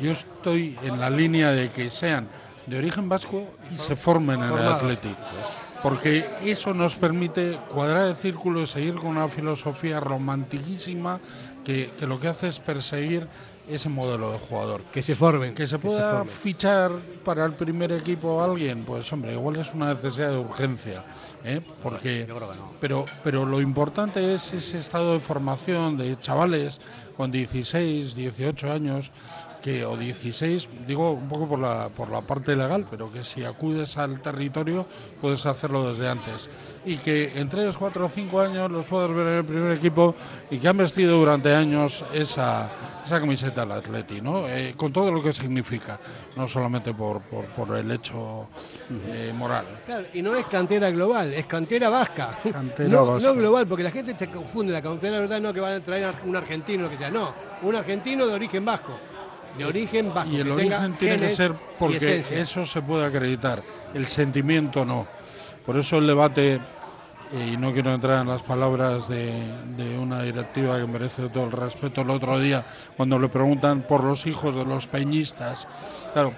yo 0.00 0.12
estoy 0.12 0.76
en 0.82 0.98
la 1.00 1.10
línea 1.10 1.50
de 1.50 1.70
que 1.70 1.90
sean 1.90 2.28
de 2.66 2.78
origen 2.78 3.08
vasco 3.08 3.46
y 3.70 3.76
se 3.76 3.96
formen 3.96 4.42
en 4.42 4.52
el. 4.52 4.58
Athletic. 4.66 5.16
Porque 5.82 6.26
eso 6.42 6.74
nos 6.74 6.96
permite 6.96 7.56
cuadrar 7.72 8.08
el 8.08 8.16
círculo 8.16 8.62
y 8.62 8.66
seguir 8.66 8.94
con 8.96 9.06
una 9.08 9.28
filosofía 9.28 10.00
romantiquísima 10.00 11.20
que, 11.64 11.90
que 11.98 12.06
lo 12.06 12.18
que 12.18 12.28
hace 12.28 12.48
es 12.48 12.58
perseguir 12.58 13.28
ese 13.70 13.88
modelo 13.88 14.32
de 14.32 14.38
jugador. 14.38 14.82
Que 14.92 15.02
se 15.02 15.14
formen. 15.14 15.54
Que 15.54 15.66
se 15.66 15.78
pueda 15.78 16.24
fichar 16.24 16.92
para 17.24 17.44
el 17.44 17.52
primer 17.52 17.92
equipo 17.92 18.40
a 18.40 18.44
alguien, 18.44 18.84
pues 18.84 19.12
hombre, 19.12 19.32
igual 19.32 19.56
es 19.56 19.72
una 19.74 19.94
necesidad 19.94 20.30
de 20.30 20.38
urgencia, 20.38 21.04
¿eh? 21.44 21.60
porque, 21.82 22.26
pero, 22.80 23.04
pero 23.22 23.44
lo 23.44 23.60
importante 23.60 24.34
es 24.34 24.52
ese 24.52 24.78
estado 24.78 25.12
de 25.12 25.20
formación 25.20 25.96
de 25.96 26.16
chavales 26.18 26.80
con 27.16 27.30
16, 27.30 28.14
18 28.14 28.72
años, 28.72 29.10
que 29.62 29.84
o 29.84 29.96
16, 29.96 30.68
digo 30.86 31.12
un 31.12 31.28
poco 31.28 31.48
por 31.48 31.58
la 31.58 31.88
por 31.88 32.10
la 32.10 32.20
parte 32.20 32.54
legal, 32.56 32.86
pero 32.90 33.12
que 33.12 33.24
si 33.24 33.44
acudes 33.44 33.96
al 33.96 34.20
territorio 34.20 34.86
puedes 35.20 35.46
hacerlo 35.46 35.90
desde 35.90 36.08
antes 36.08 36.48
y 36.84 36.96
que 36.96 37.38
en 37.38 37.48
3, 37.48 37.76
4 37.76 38.06
o 38.06 38.08
5 38.08 38.40
años 38.40 38.70
los 38.70 38.86
puedas 38.86 39.10
ver 39.10 39.26
en 39.26 39.34
el 39.34 39.44
primer 39.44 39.72
equipo 39.72 40.14
y 40.50 40.58
que 40.58 40.68
han 40.68 40.76
vestido 40.76 41.18
durante 41.18 41.54
años 41.54 42.04
esa 42.12 42.70
esa 43.08 43.20
camiseta 43.20 43.62
del 43.62 43.72
Atleti, 43.72 44.20
¿no? 44.20 44.46
Eh, 44.46 44.74
con 44.76 44.92
todo 44.92 45.10
lo 45.10 45.22
que 45.22 45.32
significa, 45.32 45.98
no 46.36 46.46
solamente 46.46 46.92
por, 46.92 47.22
por, 47.22 47.46
por 47.46 47.74
el 47.74 47.90
hecho 47.90 48.48
eh, 49.06 49.32
moral. 49.34 49.64
Claro, 49.86 50.06
y 50.12 50.20
no 50.20 50.36
es 50.36 50.44
cantera 50.44 50.90
global, 50.90 51.32
es 51.32 51.46
cantera 51.46 51.88
vasca. 51.88 52.38
Cantera 52.52 52.88
no, 52.90 53.06
vasca. 53.06 53.28
no 53.28 53.34
global, 53.34 53.66
porque 53.66 53.82
la 53.82 53.90
gente 53.90 54.14
se 54.18 54.28
confunde 54.28 54.74
la 54.74 54.82
cantera 54.82 55.20
verdad, 55.20 55.40
no 55.40 55.54
que 55.54 55.60
van 55.60 55.72
a 55.72 55.80
traer 55.80 56.14
un 56.24 56.36
argentino 56.36 56.84
lo 56.84 56.90
que 56.90 56.98
sea, 56.98 57.10
no, 57.10 57.32
un 57.62 57.76
argentino 57.76 58.26
de 58.26 58.34
origen 58.34 58.62
vasco. 58.62 58.98
De 59.58 59.64
origen 59.64 60.14
vasco. 60.14 60.30
Y 60.30 60.36
el 60.36 60.46
que 60.46 60.52
origen 60.52 60.92
tiene 60.94 61.18
que 61.18 61.30
ser 61.30 61.52
porque 61.78 62.24
eso 62.30 62.64
se 62.64 62.80
puede 62.82 63.04
acreditar, 63.04 63.62
el 63.94 64.06
sentimiento 64.06 64.84
no. 64.84 65.06
Por 65.66 65.76
eso 65.76 65.98
el 65.98 66.06
debate, 66.06 66.60
y 67.32 67.56
no 67.56 67.72
quiero 67.72 67.92
entrar 67.92 68.22
en 68.22 68.28
las 68.28 68.42
palabras 68.42 69.08
de, 69.08 69.42
de 69.76 69.98
una 69.98 70.22
directiva 70.22 70.78
que 70.78 70.86
merece 70.86 71.28
todo 71.28 71.44
el 71.44 71.52
respeto 71.52 72.00
el 72.00 72.10
otro 72.10 72.38
día, 72.38 72.64
cuando 72.96 73.18
le 73.18 73.28
preguntan 73.28 73.82
por 73.82 74.02
los 74.04 74.26
hijos 74.26 74.54
de 74.54 74.64
los 74.64 74.86
peñistas, 74.86 75.68
claro, 76.12 76.32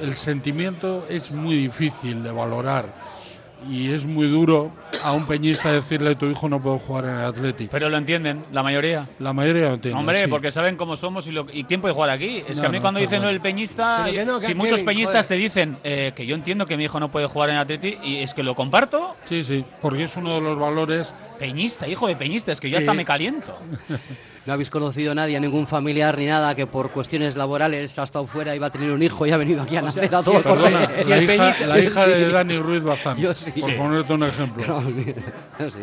el 0.00 0.14
sentimiento 0.16 1.04
es 1.10 1.30
muy 1.30 1.56
difícil 1.56 2.22
de 2.22 2.30
valorar 2.30 3.19
y 3.68 3.90
es 3.90 4.04
muy 4.06 4.28
duro 4.28 4.70
a 5.04 5.12
un 5.12 5.26
peñista 5.26 5.72
decirle 5.72 6.14
tu 6.14 6.26
hijo 6.26 6.48
no 6.48 6.60
puede 6.62 6.78
jugar 6.78 7.04
en 7.04 7.10
el 7.10 7.24
Atlético. 7.24 7.70
Pero 7.72 7.88
lo 7.88 7.96
entienden, 7.96 8.44
la 8.52 8.62
mayoría. 8.62 9.06
La 9.18 9.32
mayoría 9.32 9.68
lo 9.68 9.74
entiende. 9.74 9.98
Hombre, 9.98 10.22
sí. 10.22 10.26
porque 10.28 10.50
saben 10.50 10.76
cómo 10.76 10.96
somos 10.96 11.26
y, 11.26 11.32
lo- 11.32 11.46
y 11.52 11.64
quién 11.64 11.80
puede 11.80 11.94
jugar 11.94 12.10
aquí. 12.10 12.42
Es 12.48 12.56
No, 12.58 12.62
que 12.62 12.66
a 12.66 12.70
mí 12.70 12.78
no, 12.78 12.82
cuando 12.82 13.00
dicen 13.00 13.16
lo 13.16 13.26
bueno. 13.28 13.32
del 13.32 13.40
peñista, 13.40 14.02
Pero 14.06 14.16
que 14.18 14.24
no, 14.24 14.40
que 14.40 14.46
si 14.46 14.54
muchos 14.54 14.82
peñistas 14.82 15.24
joder. 15.24 15.28
te 15.28 15.34
dicen 15.34 15.76
eh, 15.84 16.12
que 16.14 16.26
yo 16.26 16.34
entiendo 16.34 16.66
que 16.66 16.76
mi 16.76 16.84
hijo 16.84 16.98
no 17.00 17.10
puede 17.10 17.26
jugar 17.26 17.50
en 17.50 17.56
Atleti 17.56 17.98
y 18.02 18.16
es 18.18 18.34
que 18.34 18.42
lo 18.42 18.54
comparto, 18.54 19.16
Sí, 19.24 19.44
sí, 19.44 19.64
porque 19.82 20.04
es 20.04 20.16
uno 20.16 20.34
de 20.34 20.40
los 20.40 20.58
valores 20.58 21.12
peñista, 21.38 21.86
hijo 21.88 22.06
de 22.06 22.16
peñista, 22.16 22.52
es 22.52 22.60
que 22.60 22.68
yo 22.70 22.78
Que- 22.78 22.84
hasta 22.84 22.94
me 22.94 23.04
caliento. 23.04 23.56
no 24.50 24.54
habéis 24.54 24.68
conocido 24.68 25.12
a 25.12 25.14
nadie, 25.14 25.36
a 25.36 25.40
ningún 25.40 25.64
familiar 25.64 26.18
ni 26.18 26.26
nada 26.26 26.56
que 26.56 26.66
por 26.66 26.90
cuestiones 26.90 27.36
laborales 27.36 27.96
ha 28.00 28.02
estado 28.02 28.26
fuera 28.26 28.52
y 28.52 28.58
va 28.58 28.66
a 28.66 28.70
tener 28.70 28.90
un 28.90 29.00
hijo 29.00 29.24
y 29.24 29.30
ha 29.30 29.36
venido 29.36 29.62
aquí 29.62 29.76
a 29.76 29.82
nacer 29.82 30.12
a 30.12 30.24
todo 30.24 30.42
Perdona, 30.42 30.88
correr. 30.88 31.06
la, 31.06 31.22
hija, 31.22 31.54
la 31.68 31.78
hija 31.78 32.06
de 32.08 32.26
Sí. 32.26 32.32
Dani 32.32 32.58
Ruiz 32.58 32.82
Bazán, 32.82 33.16
Yo 33.16 33.32
sí. 33.32 33.52
por 33.52 33.70
Sí. 33.70 33.76
ponerte 33.76 34.12
un 34.12 34.24
ejemplo, 34.24 34.82
sí, 34.82 35.14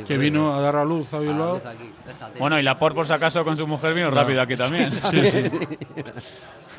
que 0.06 0.18
vino 0.18 0.54
a 0.54 0.60
dar 0.60 0.76
a 0.76 0.84
luz 0.84 1.14
a 1.14 1.20
Bilbao. 1.20 1.62
Bueno, 2.40 2.60
y 2.60 2.64
la 2.64 2.78
por, 2.78 2.94
por 2.94 3.08
si 3.08 3.14
acaso, 3.14 3.46
con 3.46 3.56
su 3.56 3.66
mujer 3.66 3.94
vino 3.94 4.10
No. 4.12 4.16
rápido 4.18 4.42
aquí 4.42 4.58
también. 4.58 4.92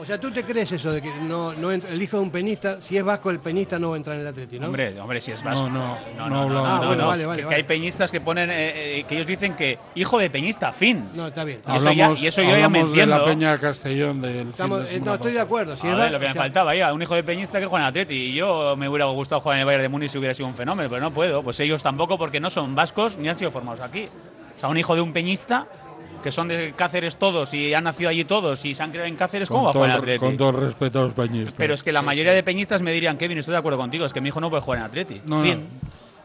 O 0.01 0.07
sea, 0.07 0.21
¿tú 0.21 0.31
te 0.31 0.45
crees 0.45 0.71
eso 0.71 0.93
de 0.93 1.03
que 1.03 1.11
no, 1.23 1.53
no 1.55 1.73
entra- 1.73 1.91
el 1.91 2.01
hijo 2.01 2.17
de 2.19 2.23
un 2.23 2.31
penista, 2.31 2.81
si 2.81 2.97
es 2.97 3.03
vasco 3.05 3.31
el 3.31 3.41
penista 3.41 3.79
no 3.81 3.89
va 3.91 3.95
a 3.95 3.99
entrar 3.99 4.15
en 4.17 4.23
el 4.23 4.29
Atleti, 4.29 4.59
¿no? 4.59 4.67
Hombre, 4.67 4.99
hombre, 5.01 5.21
si 5.21 5.33
es 5.33 5.43
vasco. 5.43 5.69
No, 5.69 5.99
no, 6.17 6.29
no, 6.31 6.49
no. 6.49 6.65
Ah, 6.67 6.83
bueno, 6.87 7.07
vale, 7.09 7.27
vale, 7.27 7.41
que, 7.41 7.45
vale. 7.47 7.57
hay 7.57 7.63
peñistas 7.65 8.13
que 8.13 8.21
ponen, 8.21 8.49
eh, 8.51 8.99
eh, 9.01 9.05
que 9.09 9.17
ellos 9.17 9.27
dicen 9.27 9.55
que 9.55 9.77
hijo 9.97 10.17
de 10.19 10.31
peñista, 10.31 10.71
fin. 10.73 11.05
No, 11.15 11.27
está 11.27 11.43
bien. 11.43 11.61
Y 11.67 11.71
eso 11.77 11.85
ya- 11.85 11.91
Hablamos, 11.91 12.23
y 12.23 12.27
eso 12.29 12.43
yo 12.43 12.49
ya 12.51 12.55
me 12.69 12.79
hablamos 12.79 12.91
de 12.93 12.97
la 12.97 13.03
entiendo. 13.17 13.25
Peña 13.25 13.59
Castellón 13.59 14.21
del 14.23 14.51
Estamos- 14.51 14.81
fin 14.83 14.89
de 14.89 14.97
eh, 14.97 15.01
no, 15.01 15.15
estoy 15.15 15.33
de 15.33 15.41
acuerdo. 15.41 15.77
Si 15.77 15.87
es 15.89 15.93
lo 15.93 16.05
que 16.21 16.27
me 16.27 16.33
sea, 16.33 16.43
faltaba 16.43 16.77
ya, 16.77 16.93
un 16.93 17.03
hijo 17.03 17.15
de 17.17 17.25
peñista 17.25 17.59
que 17.59 17.67
juega 17.67 17.85
en 17.87 17.89
Atleti. 17.89 18.15
Y 18.15 18.35
yo 18.35 18.77
me 18.77 18.89
hubiera 18.89 19.07
gustado 19.07 19.41
jugar 19.41 19.57
en 19.57 19.61
el 19.61 19.67
Bayern 19.67 19.83
de 19.83 19.89
Múnich 19.89 20.11
si 20.13 20.19
hubiera 20.19 20.33
sido 20.35 20.47
un 20.49 20.55
fenómeno, 20.55 20.89
pero 20.89 21.01
no 21.03 21.11
puedo. 21.13 21.43
Pues 21.43 21.59
ellos 21.61 21.83
tampoco 21.83 22.17
porque 22.17 22.39
no 22.39 22.51
son 22.51 22.75
vascos 22.77 23.17
ni 23.19 23.29
han 23.29 23.37
sido 23.37 23.51
formados 23.51 23.81
aquí. 23.81 24.09
O 24.57 24.61
sea, 24.61 24.69
un 24.69 24.77
hijo 24.79 24.95
de 24.95 25.01
un 25.01 25.13
peñista, 25.13 25.67
que 26.23 26.33
son 26.33 26.49
de 26.49 26.73
Cáceres 26.77 27.17
todos 27.17 27.53
y 27.55 27.73
han 27.75 27.85
nacido 27.85 28.11
allí 28.11 28.25
todos 28.25 28.65
y 28.65 28.75
se 28.75 28.83
han 28.83 28.91
criado 28.91 29.07
en 29.09 29.17
Cáceres, 29.17 29.49
¿cómo 29.49 29.65
va 29.65 29.71
a 29.71 29.73
jugar 29.73 29.91
en 29.91 29.97
Atleti? 29.97 30.19
con 30.19 30.37
todo 30.37 30.51
el 30.51 30.57
respeto 30.57 31.01
a 31.01 31.03
los 31.05 31.13
peñistas. 31.15 31.55
Pero 31.57 31.75
es 31.75 31.83
que 31.83 31.93
la 31.93 32.03
mayoría 32.03 32.33
de 32.33 32.43
peñistas 32.43 32.83
me 32.83 32.93
dirían, 32.93 33.17
Kevin, 33.19 33.39
estoy 33.39 33.53
de 33.53 33.59
acuerdo 33.59 33.79
contigo, 33.79 34.05
es 34.05 34.13
que 34.13 34.21
mi 34.21 34.29
hijo 34.29 34.41
no 34.41 34.51
puede 34.51 34.63
jugar 34.63 34.81
en 34.81 34.85
Atleti. 34.87 35.21
No, 35.25 35.43
no. 35.45 35.55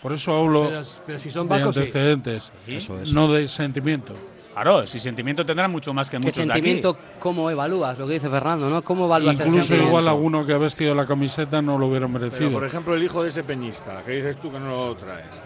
Por 0.02 0.12
eso 0.12 0.36
hablo 0.38 0.68
Pero- 0.68 0.84
pero 1.08 1.20
si 1.20 1.32
son 1.32 1.48
de 1.48 1.56
antecedentes, 1.56 2.52
Sí. 2.66 2.76
Eso 2.76 3.00
es. 3.00 3.14
no 3.14 3.32
de 3.32 3.48
sentimiento. 3.48 4.14
Claro, 4.54 4.86
si 4.86 5.00
sentimiento 5.00 5.44
tendrán 5.46 5.72
mucho 5.72 5.94
más 5.94 6.10
que 6.10 6.18
¿Qué 6.18 6.26
muchos 6.26 6.36
de 6.36 6.42
aquí. 6.44 6.52
sentimiento, 6.52 6.96
cómo 7.20 7.50
evalúas? 7.50 7.98
Lo 7.98 8.06
que 8.06 8.14
dice 8.16 8.30
Fernando, 8.30 8.70
¿no? 8.70 8.84
¿Cómo 8.84 9.06
evalúas 9.06 9.40
el 9.40 9.48
Incluso 9.48 9.64
sentimiento? 9.68 9.90
igual 9.90 10.08
alguno 10.10 10.46
que 10.46 10.54
ha 10.54 10.58
vestido 10.60 10.94
la 10.94 11.08
camiseta 11.08 11.60
no 11.62 11.78
lo 11.80 11.88
hubiera 11.88 12.06
Pero, 12.08 12.20
merecido. 12.20 12.52
por 12.52 12.64
ejemplo, 12.66 12.94
el 12.94 13.02
hijo 13.02 13.24
de 13.24 13.30
ese 13.30 13.44
peñista, 13.44 14.04
que 14.06 14.12
dices 14.12 14.38
tú 14.38 14.52
que 14.52 14.60
no 14.60 14.88
lo 14.90 14.96
traes. 14.96 15.42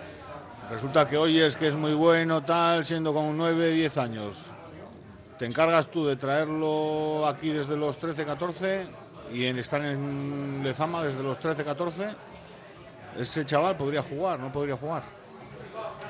Resulta 0.70 1.08
que 1.08 1.18
oyes 1.18 1.56
que 1.56 1.68
es 1.68 1.76
muy 1.76 1.94
bueno, 1.94 2.44
tal, 2.44 2.86
siendo 2.86 3.14
con 3.14 3.36
9, 3.38 3.72
10 3.72 3.98
años. 3.98 4.34
¿Te 5.40 5.46
encargas 5.46 5.88
tú 5.88 6.06
de 6.06 6.16
traerlo 6.16 7.26
aquí 7.28 7.50
desde 7.50 7.78
los 7.78 7.98
13, 7.98 8.26
14 8.26 8.86
y 9.34 9.46
en 9.46 9.58
estar 9.60 9.82
en 9.84 10.62
Lezama 10.64 11.04
desde 11.04 11.24
los 11.24 11.38
13, 11.40 11.64
14? 11.64 12.08
Ese 13.18 13.46
chaval 13.46 13.78
podría 13.78 14.02
jugar, 14.04 14.40
no 14.40 14.52
podría 14.52 14.76
jugar. 14.76 15.04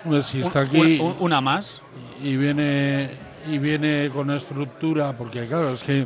Hombre, 0.03 0.21
si 0.23 0.41
está 0.41 0.61
aquí 0.61 0.99
un- 0.99 1.15
una 1.19 1.39
más. 1.41 1.81
y 2.23 2.35
viene 2.38 3.09
y 3.47 3.57
viene 3.59 4.09
con 4.13 4.29
estructura, 4.31 5.13
porque 5.13 5.45
claro, 5.47 5.71
es 5.71 5.84
que 5.84 6.05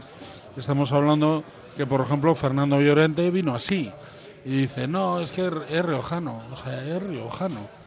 estamos 0.58 0.92
hablando 0.92 1.44
que 1.76 1.86
por 1.88 2.02
ejemplo 2.02 2.36
Fernando 2.36 2.80
Llorente 2.82 3.32
vino 3.32 3.56
así 3.56 3.92
y 4.46 4.58
dice, 4.58 4.88
no, 4.88 5.20
es 5.20 5.32
que 5.32 5.46
es 5.48 5.86
riojano, 5.86 6.42
o 6.52 6.56
sea, 6.56 6.84
es 6.84 7.02
riojano. 7.02 7.81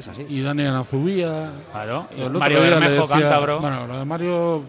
Es 0.00 0.08
así. 0.08 0.26
Y 0.28 0.40
Daniel 0.42 0.74
Azubía. 0.76 1.50
Claro. 1.72 2.06
y 2.16 2.28
Mario 2.28 2.60
Bermejo, 2.62 3.02
decía- 3.06 3.06
cántabro. 3.20 3.60
Bueno, 3.60 3.86
lo 3.86 3.98
de 3.98 4.04
Mario 4.04 4.62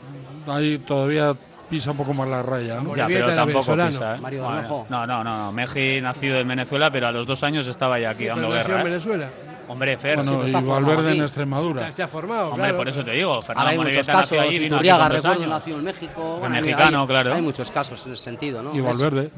ahí 0.48 0.78
todavía 0.80 1.34
pisa 1.70 1.91
un 1.91 1.98
poco 1.98 2.14
más 2.14 2.28
la 2.28 2.44
raya, 2.44 2.82
¿no? 2.82 2.95
Ya, 2.95 3.08
pero 3.08 3.34
tampoco 3.34 3.74
pisa, 3.76 4.16
¿eh? 4.16 4.20
Mario 4.20 4.44
Bueno, 4.44 4.56
Bermejo. 4.58 4.88
No, 4.90 5.08
no, 5.08 5.24
no, 5.24 5.38
no. 5.38 5.52
Meji 5.53 6.02
nacido 6.02 6.38
en 6.38 6.48
Venezuela, 6.48 6.91
pero 6.91 7.08
a 7.08 7.12
los 7.12 7.26
dos 7.26 7.41
años 7.44 7.66
estaba 7.68 7.98
ya 7.99 8.10
aquí 8.10 8.24
pero 8.24 8.36
dando 8.36 8.49
nació 8.49 8.62
en 8.62 8.68
guerra. 8.68 8.82
¿eh? 8.82 8.84
Venezuela. 8.91 9.30
Hombre, 9.70 9.98
Fer, 9.98 10.18
Bueno, 10.18 10.44
sí, 10.44 10.49
y 10.49 10.52
Valverde 10.52 11.08
aquí. 11.12 11.18
en 11.20 11.24
Extremadura. 11.24 11.82
Ya 11.84 11.91
se 11.94 12.03
ha 12.03 12.08
formado, 12.10 12.48
hombre, 12.49 12.64
claro. 12.64 12.78
por 12.78 12.90
eso 12.90 13.06
te 13.06 13.12
digo. 13.12 13.32
Ahora 13.36 13.45
Fernando 13.45 13.70
hay 13.72 13.78
muchos 13.78 14.06
casos. 14.08 14.38
allí, 14.38 14.60
vino 14.60 14.76
Iturriaga, 14.76 15.08
recuerdo, 15.08 15.48
nació 15.48 15.76
en 15.78 15.84
México. 15.86 16.38
Bueno, 16.41 16.56
hay- 16.56 16.62
mexicano, 16.62 17.02
hay, 17.03 17.08
claro. 17.08 17.34
Hay 17.36 17.41
muchos 17.41 17.72
casos 17.72 18.06
en 18.06 18.12
ese 18.14 18.22
sentido, 18.22 18.62
¿no? 18.62 18.76
Y 18.76 18.82
Valverde. 18.82 19.30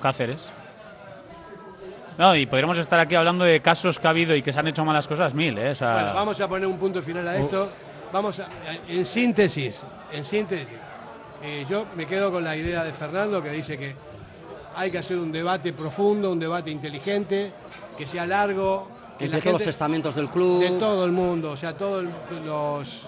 Cáceres. 0.00 0.50
No, 2.18 2.34
y 2.34 2.46
podríamos 2.46 2.78
estar 2.78 2.98
aquí 2.98 3.14
hablando 3.14 3.44
de 3.44 3.60
casos 3.60 3.98
que 3.98 4.06
ha 4.06 4.10
habido 4.10 4.34
y 4.34 4.42
que 4.42 4.52
se 4.52 4.58
han 4.58 4.66
hecho 4.68 4.84
malas 4.84 5.06
cosas 5.06 5.34
mil, 5.34 5.56
¿eh? 5.58 5.70
O 5.70 5.74
sea, 5.74 5.92
Bueno, 5.94 6.14
vamos 6.14 6.40
a 6.40 6.48
poner 6.48 6.66
un 6.66 6.78
punto 6.78 7.02
final 7.02 7.28
a 7.28 7.36
esto. 7.36 7.70
Vamos 8.12 8.40
a, 8.40 8.46
en 8.88 9.04
síntesis, 9.04 9.82
en 10.12 10.24
síntesis, 10.24 10.78
eh, 11.42 11.66
yo 11.68 11.86
me 11.96 12.06
quedo 12.06 12.30
con 12.30 12.44
la 12.44 12.56
idea 12.56 12.82
de 12.84 12.92
Fernando 12.92 13.42
que 13.42 13.50
dice 13.50 13.76
que 13.76 13.94
hay 14.74 14.90
que 14.90 14.98
hacer 14.98 15.18
un 15.18 15.32
debate 15.32 15.72
profundo, 15.72 16.32
un 16.32 16.38
debate 16.38 16.70
inteligente, 16.70 17.50
que 17.98 18.06
sea 18.06 18.26
largo, 18.26 18.88
que 19.18 19.24
Entre 19.24 19.38
la 19.38 19.44
todos 19.44 19.60
los 19.60 19.68
estamentos 19.68 20.14
del 20.14 20.28
club. 20.28 20.60
de 20.62 20.78
todo 20.78 21.04
el 21.04 21.12
mundo, 21.12 21.52
o 21.52 21.56
sea, 21.56 21.74
todos 21.74 22.04
los, 22.44 23.02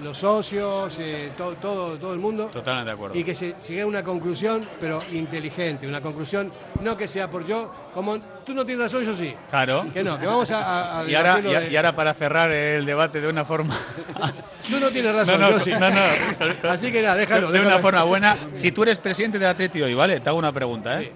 los 0.00 0.18
socios, 0.18 0.96
eh, 0.98 1.30
todo, 1.36 1.54
todo, 1.56 1.96
todo 1.98 2.12
el 2.14 2.18
mundo. 2.18 2.46
totalmente 2.46 2.86
de 2.90 2.94
acuerdo. 2.94 3.16
Y 3.18 3.22
que 3.24 3.34
se 3.34 3.54
llegue 3.68 3.82
a 3.82 3.86
una 3.86 4.02
conclusión, 4.02 4.66
pero 4.80 5.00
inteligente, 5.12 5.86
una 5.86 6.00
conclusión 6.00 6.52
no 6.80 6.96
que 6.96 7.06
sea 7.06 7.30
por 7.30 7.46
yo, 7.46 7.72
como 7.94 8.18
tú 8.44 8.54
no 8.54 8.64
tienes 8.64 8.84
razón, 8.92 9.04
yo 9.04 9.14
sí. 9.14 9.34
Claro. 9.50 9.84
Que 9.92 10.02
no, 10.02 10.18
que 10.18 10.26
vamos 10.26 10.50
a, 10.50 11.00
a 11.00 11.04
Y 11.08 11.14
ahora, 11.14 11.38
y, 11.40 11.42
de- 11.42 11.70
y 11.70 11.76
ahora 11.76 11.94
para 11.94 12.14
cerrar 12.14 12.50
el 12.50 12.84
debate 12.86 13.20
de 13.20 13.28
una 13.28 13.44
forma. 13.44 13.76
Tú 14.68 14.78
no 14.78 14.90
tienes 14.90 15.12
razón, 15.14 15.40
no, 15.40 15.50
no, 15.50 15.58
yo 15.58 15.60
sí. 15.60 15.72
no, 15.72 15.90
no. 15.90 16.70
Así 16.70 16.92
que 16.92 17.02
nada, 17.02 17.16
déjalo. 17.16 17.50
de 17.50 17.58
una 17.58 17.66
déjalo. 17.70 17.82
forma 17.82 18.02
buena. 18.04 18.36
Si 18.52 18.70
tú 18.72 18.84
eres 18.84 18.98
presidente 18.98 19.38
de 19.38 19.46
Atleti 19.46 19.82
hoy, 19.82 19.92
¿vale? 19.94 20.20
Te 20.20 20.28
hago 20.28 20.38
una 20.38 20.52
pregunta, 20.52 21.02
¿eh? 21.02 21.12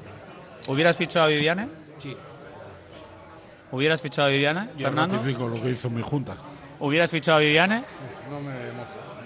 ¿Hubieras 0.67 0.97
fichado 0.97 1.27
a 1.27 1.29
Viviane? 1.29 1.69
Sí. 1.99 2.17
¿Hubieras 3.71 4.03
fichado 4.03 4.29
a 4.29 4.31
Viviane, 4.31 4.69
Yo 4.77 4.87
Fernando? 4.87 5.17
ratifico 5.17 5.49
lo 5.49 5.61
que 5.63 5.71
hizo 5.71 5.89
mi 5.91 6.03
junta. 6.03 6.37
¿Hubieras 6.81 7.11
fichado 7.11 7.39
a 7.39 7.41
Viviane? 7.41 7.83
No 8.31 8.41
me 8.41 8.53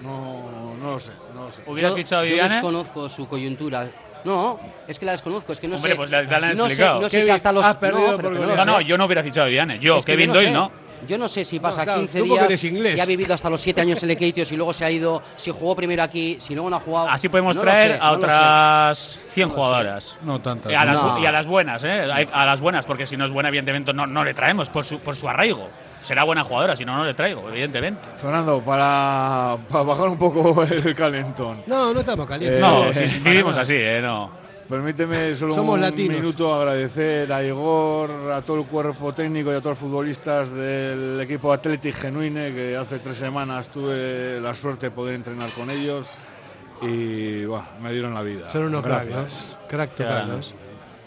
mojo, 0.02 0.50
no, 0.52 0.74
no 0.76 0.90
lo 0.92 1.00
sé, 1.00 1.10
no 1.34 1.44
lo 1.44 1.50
sé. 1.50 1.62
¿Hubieras 1.66 1.92
yo, 1.92 1.96
fichado 1.96 2.22
a 2.22 2.24
yo 2.24 2.30
Viviane? 2.30 2.54
desconozco 2.54 3.08
su 3.08 3.26
coyuntura. 3.28 3.88
No, 4.24 4.60
es 4.86 4.98
que 4.98 5.06
la 5.06 5.12
desconozco, 5.12 5.52
es 5.52 5.60
que 5.60 5.66
no 5.68 5.76
Hombre, 5.76 5.92
sé. 5.92 5.96
pues 5.96 6.10
la- 6.10 6.22
la 6.22 6.36
han 6.48 6.56
no 6.56 6.66
sé, 6.66 6.72
explicado. 6.72 7.00
no 7.00 7.08
sé 7.08 7.24
si 7.24 7.30
hasta 7.30 7.52
los. 7.52 7.64
has 7.64 7.76
perdido 7.76 8.18
no, 8.20 8.30
no 8.30 8.56
No, 8.56 8.64
no, 8.64 8.80
yo 8.82 8.98
no 8.98 9.06
hubiera 9.06 9.22
fichado 9.22 9.44
a 9.44 9.48
Viviane. 9.48 9.78
Yo, 9.78 9.96
Es 9.96 10.04
que 10.04 10.12
Kevin 10.12 10.26
yo 10.28 10.34
Doyle, 10.34 10.48
sé. 10.48 10.54
no. 10.54 10.70
Yo 11.08 11.16
no 11.16 11.28
sé 11.30 11.46
si 11.46 11.58
pasa 11.58 11.82
claro, 11.84 12.00
15 12.00 12.18
tú 12.18 12.24
porque 12.28 12.34
días, 12.34 12.44
eres 12.50 12.64
inglés. 12.64 12.92
si 12.92 13.00
ha 13.00 13.06
vivido 13.06 13.32
hasta 13.32 13.48
los 13.48 13.58
7 13.62 13.80
años 13.80 14.02
en 14.02 14.08
Lequeitios 14.10 14.52
y 14.52 14.56
luego 14.58 14.74
se 14.74 14.84
ha 14.84 14.90
ido, 14.90 15.22
si 15.36 15.50
jugó 15.50 15.74
primero 15.74 16.02
aquí, 16.02 16.36
si 16.38 16.52
luego 16.54 16.68
no 16.68 16.76
ha 16.76 16.80
jugado. 16.80 17.08
Así 17.08 17.30
podemos 17.30 17.56
traer 17.56 17.92
sé, 17.92 17.98
a 18.02 18.12
otras 18.12 19.18
100 19.30 19.48
jugadoras. 19.48 20.18
No 20.22 20.38
tantas. 20.42 20.70
Y 20.70 20.74
a, 20.74 20.84
las, 20.84 21.18
y 21.18 21.24
a 21.24 21.32
las 21.32 21.46
buenas, 21.46 21.82
¿eh? 21.84 22.02
A, 22.12 22.42
a 22.42 22.44
las 22.44 22.60
buenas, 22.60 22.84
porque 22.84 23.06
si 23.06 23.16
no 23.16 23.24
es 23.24 23.30
buena, 23.30 23.48
evidentemente 23.48 23.94
no, 23.94 24.06
no 24.06 24.22
le 24.24 24.34
traemos 24.34 24.68
por 24.68 24.84
su, 24.84 24.98
por 25.00 25.16
su 25.16 25.26
arraigo. 25.26 25.70
Será 26.02 26.24
buena 26.24 26.42
jugadora, 26.44 26.74
si 26.76 26.84
no, 26.84 26.96
no 26.96 27.04
le 27.04 27.14
traigo, 27.14 27.48
evidentemente. 27.50 28.00
Fernando, 28.20 28.60
para, 28.60 29.56
para 29.68 29.84
bajar 29.84 30.08
un 30.08 30.18
poco 30.18 30.62
el 30.70 30.94
calentón. 30.94 31.62
No, 31.66 31.92
no 31.92 32.00
estamos 32.00 32.26
calientes. 32.26 32.58
Eh, 32.58 32.60
No, 32.62 32.86
eh, 32.88 33.08
si 33.08 33.18
vivimos 33.20 33.56
así, 33.56 33.74
¿eh? 33.74 34.00
No. 34.02 34.30
Permíteme 34.68 35.34
solo 35.34 35.54
Somos 35.54 35.74
un 35.74 35.80
latinos. 35.80 36.16
minuto 36.16 36.54
agradecer 36.54 37.32
a 37.32 37.42
Igor, 37.42 38.30
a 38.32 38.40
todo 38.42 38.60
el 38.60 38.66
cuerpo 38.66 39.12
técnico 39.12 39.50
y 39.52 39.56
a 39.56 39.58
todos 39.60 39.70
los 39.72 39.78
futbolistas 39.78 40.50
del 40.52 41.20
equipo 41.20 41.52
Athletic 41.52 41.96
Genuine, 41.96 42.52
que 42.54 42.76
hace 42.76 43.00
tres 43.00 43.16
semanas 43.18 43.66
tuve 43.68 44.40
la 44.40 44.54
suerte 44.54 44.86
de 44.86 44.90
poder 44.92 45.16
entrenar 45.16 45.50
con 45.50 45.70
ellos 45.70 46.08
y 46.82 47.44
bueno, 47.46 47.64
me 47.82 47.92
dieron 47.92 48.14
la 48.14 48.22
vida. 48.22 48.48
Son 48.50 48.62
unos 48.62 48.82
cracks. 48.82 49.56
Crack 49.68 49.94
Qué 49.96 50.04
total, 50.04 50.22
¿no? 50.22 50.28
ganas. 50.34 50.52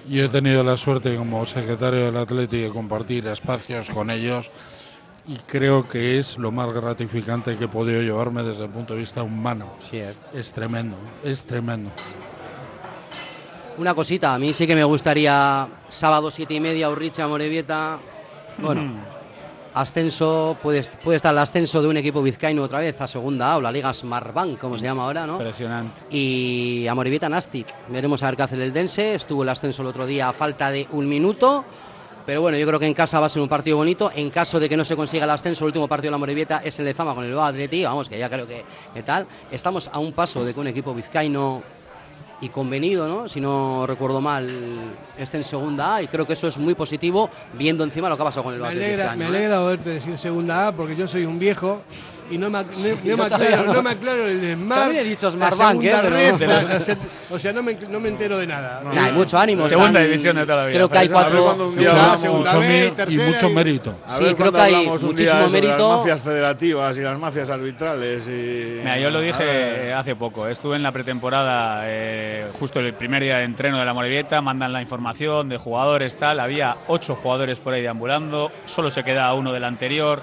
Yo 0.10 0.26
he 0.26 0.30
tenido 0.30 0.61
la 0.65 0.76
suerte 0.76 1.15
como 1.15 1.45
secretario 1.45 2.06
del 2.07 2.18
Atlético 2.18 2.64
de 2.64 2.70
compartir 2.70 3.26
espacios 3.28 3.90
con 3.90 4.10
ellos 4.11 4.52
y 5.26 5.36
creo 5.48 5.88
que 5.88 6.18
es 6.18 6.38
lo 6.38 6.52
más 6.52 6.72
gratificante 6.74 7.58
que 7.58 7.66
he 7.66 7.68
podido 7.68 8.02
llevarme 8.02 8.44
desde 8.44 8.66
el 8.66 8.70
punto 8.70 8.94
de 8.94 9.00
vista 9.00 9.24
humano. 9.24 9.74
Sí, 9.80 9.98
es. 9.98 10.16
Es 10.34 10.52
tremendo, 10.52 10.98
es 11.24 11.44
tremendo. 11.44 11.91
Una 13.78 13.94
cosita, 13.95 14.36
a 14.36 14.40
mí 14.40 14.54
sí 14.54 14.68
que 14.68 14.76
me 14.76 14.84
gustaría 14.84 15.68
sábado 15.88 16.30
siete 16.30 16.54
y 16.54 16.60
media, 16.60 16.90
Urricha, 16.90 17.28
Morevieta. 17.28 17.98
Bueno, 18.60 18.84
ascenso, 19.74 20.56
puede, 20.62 20.84
puede 21.04 21.18
estar 21.18 21.34
el 21.34 21.40
ascenso 21.40 21.82
de 21.82 21.88
un 21.88 21.98
equipo 21.98 22.22
vizcaíno 22.22 22.62
otra 22.62 22.80
vez 22.80 23.00
a 23.02 23.08
segunda 23.08 23.52
A 23.52 23.58
o 23.58 23.62
la 23.62 23.72
Liga 23.72 23.91
Smartbank, 23.91 24.60
como 24.60 24.78
se 24.78 24.86
llama 24.86 25.06
ahora, 25.06 25.26
¿no? 25.26 25.34
Impresionante. 25.34 26.02
Y 26.12 26.86
a 26.88 26.94
Morevieta 26.94 27.30
Nastic. 27.30 27.74
Veremos 27.88 28.22
a 28.22 28.28
ver 28.28 28.36
qué 28.36 28.44
hace 28.44 28.56
el 28.56 28.62
Eldense. 28.62 29.16
Estuvo 29.16 29.41
el 29.41 29.50
ascenso 29.50 29.82
el 29.82 29.88
otro 29.88 30.06
día 30.06 30.30
a 30.30 30.34
falta 30.34 30.70
de 30.70 30.88
un 30.91 31.10
minuto. 31.10 31.66
Pero 32.26 32.41
bueno, 32.41 32.58
yo 32.58 32.66
creo 32.66 32.80
que 32.80 32.88
en 32.88 32.94
casa 32.94 33.20
va 33.20 33.26
a 33.26 33.30
ser 33.30 33.41
un 33.41 33.50
partido 33.50 33.78
bonito. 33.78 34.12
En 34.16 34.30
caso 34.30 34.60
de 34.60 34.70
que 34.70 34.78
no 34.78 34.86
se 34.86 34.95
consiga 34.95 35.26
el 35.26 35.30
ascenso, 35.30 35.66
el 35.66 35.68
último 35.68 35.88
partido 35.88 36.10
de 36.10 36.12
la 36.12 36.18
Morevieta 36.18 36.62
es 36.64 36.80
el 36.80 36.86
de 36.86 36.94
Zama 36.94 37.14
con 37.14 37.24
el 37.24 37.32
Bilbao 37.32 37.45
Atleti. 37.45 37.84
Vamos, 37.84 38.08
que 38.08 38.18
ya 38.18 38.30
creo 38.30 38.48
que, 38.48 38.64
que 38.94 39.04
tal. 39.04 39.28
Estamos 39.52 39.90
a 39.91 40.00
un 40.00 40.14
paso 40.14 40.45
de 40.45 40.54
que 40.54 40.60
un 40.60 40.68
equipo 40.68 40.94
vizcaíno 40.94 41.62
y 42.44 42.50
convenido, 42.50 43.08
¿no? 43.08 43.30
Si 43.30 43.40
no 43.40 43.86
recuerdo 43.88 44.20
mal, 44.20 44.50
esté 45.18 45.38
en 45.38 45.44
segunda 45.44 45.95
A 45.95 46.02
y 46.02 46.08
creo 46.08 46.28
que 46.28 46.34
eso 46.34 46.48
es 46.48 46.58
muy 46.58 46.76
positivo 46.76 47.30
viendo 47.54 47.84
encima 47.86 48.10
lo 48.10 48.18
que 48.18 48.22
ha 48.22 48.26
pasado 48.26 48.44
con 48.44 48.54
el 48.54 48.60
Me 48.60 48.70
Bilbao 48.70 48.84
Athletic 48.84 49.00
alegra, 49.00 49.06
este 49.06 49.18
me 49.18 49.26
año, 49.26 49.34
¿eh? 49.34 49.38
alegra 49.38 49.64
oírte 49.64 49.90
decir 49.91 50.18
segunda 50.18 50.68
A 50.68 50.72
porque 50.76 50.95
yo 50.95 51.08
soy 51.08 51.26
un 51.26 51.40
viejo 51.40 51.82
y 52.34 52.38
no 52.38 52.49
me, 52.49 52.60
ac- 52.60 52.99
no- 53.05 53.11
no 53.11 53.18
me 53.18 53.23
aclaro, 53.35 53.73
no 53.73 53.81
me 53.84 53.89
aclaro 53.91 54.27
el 54.27 54.55
Smart. 54.55 54.81
También 54.81 55.05
he 55.05 55.10
dicho 55.10 55.26
la 55.27 55.31
Smartbank, 55.31 55.81
segunda 55.81 56.22
¿eh? 56.22 56.35
La- 56.47 56.61
la 56.64 56.97
o 57.31 57.39
sea, 57.39 57.53
no 57.53 57.64
me, 57.64 57.76
no 57.89 57.99
me 57.99 58.10
entero 58.10 58.38
de 58.38 58.47
nada. 58.47 58.81
Hay 58.97 59.11
mucho 59.11 59.38
ánimo. 59.38 59.68
Segunda 59.68 59.99
están- 59.99 60.05
división 60.05 60.35
de 60.35 60.43
toda 60.43 60.55
la 60.57 60.64
vida. 60.65 60.73
Creo 60.76 60.89
que 60.89 60.97
hay 60.97 61.10
cuatro. 61.10 61.73
y 63.10 63.18
mucho 63.18 63.49
mérito. 63.49 63.95
Sí, 64.07 64.34
creo 64.35 64.51
que 64.51 64.61
hay 64.61 64.88
muchísimo 65.01 65.49
mérito. 65.49 65.77
Las 65.89 65.97
mafias 65.99 66.22
federativas 66.22 66.97
y 66.97 67.01
las 67.01 67.19
mafias 67.19 67.49
arbitrales. 67.49 68.27
Y... 68.27 68.77
Mira, 68.80 68.99
yo 68.99 69.10
lo 69.10 69.22
dije 69.22 69.93
hace 69.93 70.15
poco. 70.15 70.47
Estuve 70.47 70.76
en 70.76 70.84
la 70.84 70.91
pretemporada, 70.91 71.81
eh, 71.85 72.47
justo 72.60 72.80
el 72.80 72.93
primer 72.93 73.23
día 73.23 73.38
de 73.38 73.43
entreno 73.45 73.80
de 73.80 73.85
la 73.85 73.93
Morevieta. 73.93 74.41
Mandan 74.41 74.73
la 74.73 74.81
información 74.81 75.49
de 75.49 75.57
jugadores, 75.57 76.15
tal. 76.18 76.39
Había 76.39 76.77
ocho 76.88 77.15
jugadores 77.15 77.60
por 77.60 77.73
ahí 77.73 77.81
deambulando. 77.81 78.51
Solo 78.65 78.89
se 78.89 79.03
queda 79.03 79.34
uno 79.34 79.51
del 79.53 79.64
anterior. 79.64 80.22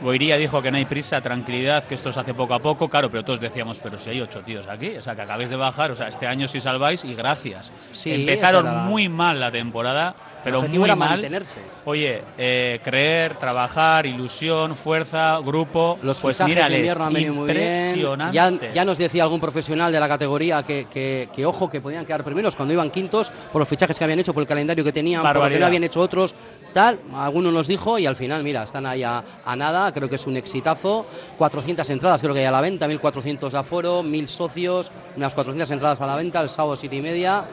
Boiría 0.00 0.36
dijo 0.36 0.62
que 0.62 0.70
no 0.70 0.76
hay 0.76 0.84
prisa, 0.84 1.20
tranquilidad, 1.20 1.84
que 1.84 1.94
esto 1.94 2.12
se 2.12 2.20
hace 2.20 2.34
poco 2.34 2.54
a 2.54 2.58
poco. 2.60 2.88
Claro, 2.88 3.10
pero 3.10 3.24
todos 3.24 3.40
decíamos, 3.40 3.78
pero 3.82 3.98
si 3.98 4.10
hay 4.10 4.20
ocho 4.20 4.40
tíos 4.42 4.66
aquí, 4.66 4.96
o 4.96 5.02
sea, 5.02 5.14
que 5.16 5.22
acabéis 5.22 5.50
de 5.50 5.56
bajar, 5.56 5.90
o 5.90 5.96
sea, 5.96 6.08
este 6.08 6.26
año 6.26 6.46
si 6.48 6.60
salváis 6.60 7.04
y 7.04 7.14
gracias. 7.14 7.72
Sí, 7.92 8.12
Empezaron 8.12 8.66
era 8.66 8.74
muy 8.84 9.08
mal 9.08 9.40
la 9.40 9.50
temporada, 9.50 10.14
pero 10.44 10.62
muy 10.62 10.84
era 10.84 10.94
mal. 10.96 11.10
mantenerse. 11.10 11.60
Oye, 11.84 12.22
eh, 12.38 12.80
creer, 12.84 13.36
trabajar, 13.36 14.06
ilusión, 14.06 14.76
fuerza, 14.76 15.38
grupo. 15.38 15.98
Los 16.02 16.18
pues 16.20 16.38
de 16.38 16.44
invierno 16.50 17.04
han 17.04 17.12
venido 17.12 17.34
muy 17.34 17.52
bien. 17.52 18.06
Ya, 18.32 18.52
ya 18.74 18.84
nos 18.84 18.98
decía 18.98 19.24
algún 19.24 19.40
profesional 19.40 19.90
de 19.90 19.98
la 20.00 20.08
categoría 20.08 20.62
que, 20.62 20.86
que- 20.90 21.28
que, 21.34 21.44
ojo, 21.46 21.68
que 21.68 21.80
podían 21.80 22.04
quedar 22.04 22.22
primeros 22.24 22.54
cuando 22.56 22.72
iban 22.74 22.90
quintos 22.90 23.30
por 23.52 23.60
los 23.60 23.68
fichajes 23.68 23.98
que 23.98 24.04
habían 24.04 24.18
hecho, 24.20 24.32
por 24.32 24.42
el 24.42 24.46
calendario 24.48 24.84
que 24.84 24.92
tenían, 24.92 25.22
por 25.22 25.28
lo 25.30 25.32
que 25.34 25.38
Barbaridad. 25.40 25.60
no 25.60 25.66
habían 25.66 25.84
hecho 25.84 26.00
otros, 26.00 26.34
tal. 26.72 27.00
Algunos 27.14 27.52
nos 27.52 27.66
dijo 27.66 27.98
y 27.98 28.06
al 28.06 28.16
final, 28.16 28.42
mira, 28.42 28.62
están 28.62 28.86
ahí 28.86 29.02
a, 29.02 29.22
a 29.44 29.56
nada. 29.56 29.92
Creo 29.92 30.08
que 30.08 30.16
es 30.16 30.26
un 30.26 30.36
exitazo. 30.36 31.06
400 31.38 31.88
entradas, 31.90 32.20
creo 32.20 32.34
que 32.34 32.40
hay 32.40 32.46
a 32.46 32.50
la 32.50 32.60
venta, 32.60 32.88
1.400 32.88 33.50
de 33.50 33.58
aforo, 33.58 34.02
1.000 34.02 34.26
socios, 34.26 34.92
unas 35.16 35.34
400 35.34 35.70
entradas 35.70 36.00
a 36.00 36.06
la 36.06 36.16
venta 36.16 36.40
el 36.40 36.50
sábado 36.50 36.76
7 36.76 36.94
y 36.94 37.02
media. 37.02 37.44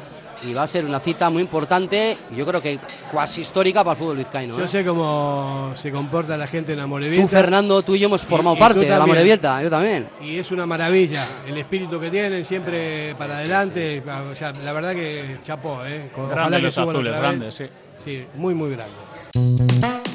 Y 0.43 0.53
va 0.53 0.63
a 0.63 0.67
ser 0.67 0.85
una 0.85 0.99
cita 0.99 1.29
muy 1.29 1.41
importante, 1.41 2.17
y 2.31 2.35
yo 2.35 2.45
creo 2.45 2.61
que 2.61 2.77
cuasi 3.09 3.41
histórica 3.41 3.83
para 3.83 3.93
el 3.93 3.97
fútbol 3.97 4.17
vizcaíno. 4.17 4.57
Yo 4.57 4.65
¿eh? 4.65 4.67
sé 4.67 4.83
cómo 4.83 5.73
se 5.75 5.91
comporta 5.91 6.35
la 6.35 6.45
gente 6.45 6.73
en 6.73 6.79
la 6.79 6.83
Tú, 6.83 6.89
Morevieta. 6.89 7.27
Fernando, 7.27 7.81
tú 7.81 7.95
y 7.95 7.99
yo 7.99 8.07
hemos 8.07 8.23
formado 8.23 8.57
y 8.57 8.59
parte 8.59 8.81
tú 8.81 8.85
de 8.85 8.89
la. 8.89 9.05
Morevieta, 9.05 9.63
yo 9.63 9.69
también. 9.69 10.07
Y 10.21 10.37
es 10.37 10.51
una 10.51 10.65
maravilla 10.65 11.25
el 11.47 11.57
espíritu 11.57 11.99
que 11.99 12.11
tienen, 12.11 12.45
siempre 12.45 13.15
para 13.15 13.37
adelante. 13.37 14.03
O 14.31 14.35
sea, 14.35 14.51
la 14.51 14.73
verdad 14.73 14.93
que 14.93 15.37
chapó, 15.43 15.79
¿eh? 15.85 16.11
Ojalá 16.15 16.35
Grandes 16.35 16.59
que 16.59 16.65
los 16.65 16.77
azules, 16.77 17.17
grandes, 17.17 17.55
sí. 17.55 17.65
Sí, 18.03 18.25
muy, 18.35 18.53
muy 18.53 18.69
grandes. 19.35 20.14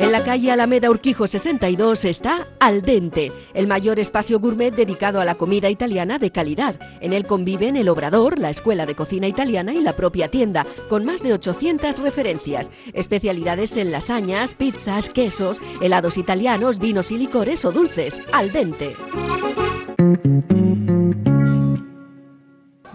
En 0.00 0.12
la 0.12 0.24
calle 0.24 0.50
Alameda 0.50 0.88
Urquijo 0.88 1.26
62 1.26 2.06
está 2.06 2.48
Al 2.58 2.80
Dente, 2.80 3.32
el 3.52 3.66
mayor 3.66 3.98
espacio 3.98 4.40
gourmet 4.40 4.74
dedicado 4.74 5.20
a 5.20 5.26
la 5.26 5.34
comida 5.34 5.68
italiana 5.68 6.18
de 6.18 6.32
calidad. 6.32 6.74
En 7.02 7.12
él 7.12 7.26
conviven 7.26 7.76
el 7.76 7.86
Obrador, 7.90 8.38
la 8.38 8.48
Escuela 8.48 8.86
de 8.86 8.94
Cocina 8.94 9.28
Italiana 9.28 9.74
y 9.74 9.82
la 9.82 9.92
propia 9.92 10.28
tienda, 10.28 10.64
con 10.88 11.04
más 11.04 11.22
de 11.22 11.34
800 11.34 11.98
referencias. 11.98 12.70
Especialidades 12.94 13.76
en 13.76 13.92
lasañas, 13.92 14.54
pizzas, 14.54 15.10
quesos, 15.10 15.60
helados 15.82 16.16
italianos, 16.16 16.78
vinos 16.78 17.10
y 17.10 17.18
licores 17.18 17.66
o 17.66 17.70
dulces. 17.70 18.22
Al 18.32 18.52
Dente. 18.52 18.96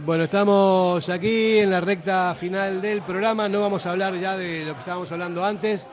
Bueno, 0.05 0.25
estamos 0.25 1.09
aquí 1.09 1.57
en 1.57 1.71
la 1.71 1.81
recta 1.81 2.35
final 2.35 2.81
del 2.81 3.01
programa. 3.01 3.47
No 3.47 3.61
vamos 3.61 3.85
a 3.85 3.91
hablar 3.91 4.19
ya 4.19 4.37
de 4.37 4.65
lo 4.65 4.73
que 4.73 4.79
estábamos 4.79 5.11
hablando 5.11 5.43
antes, 5.43 5.87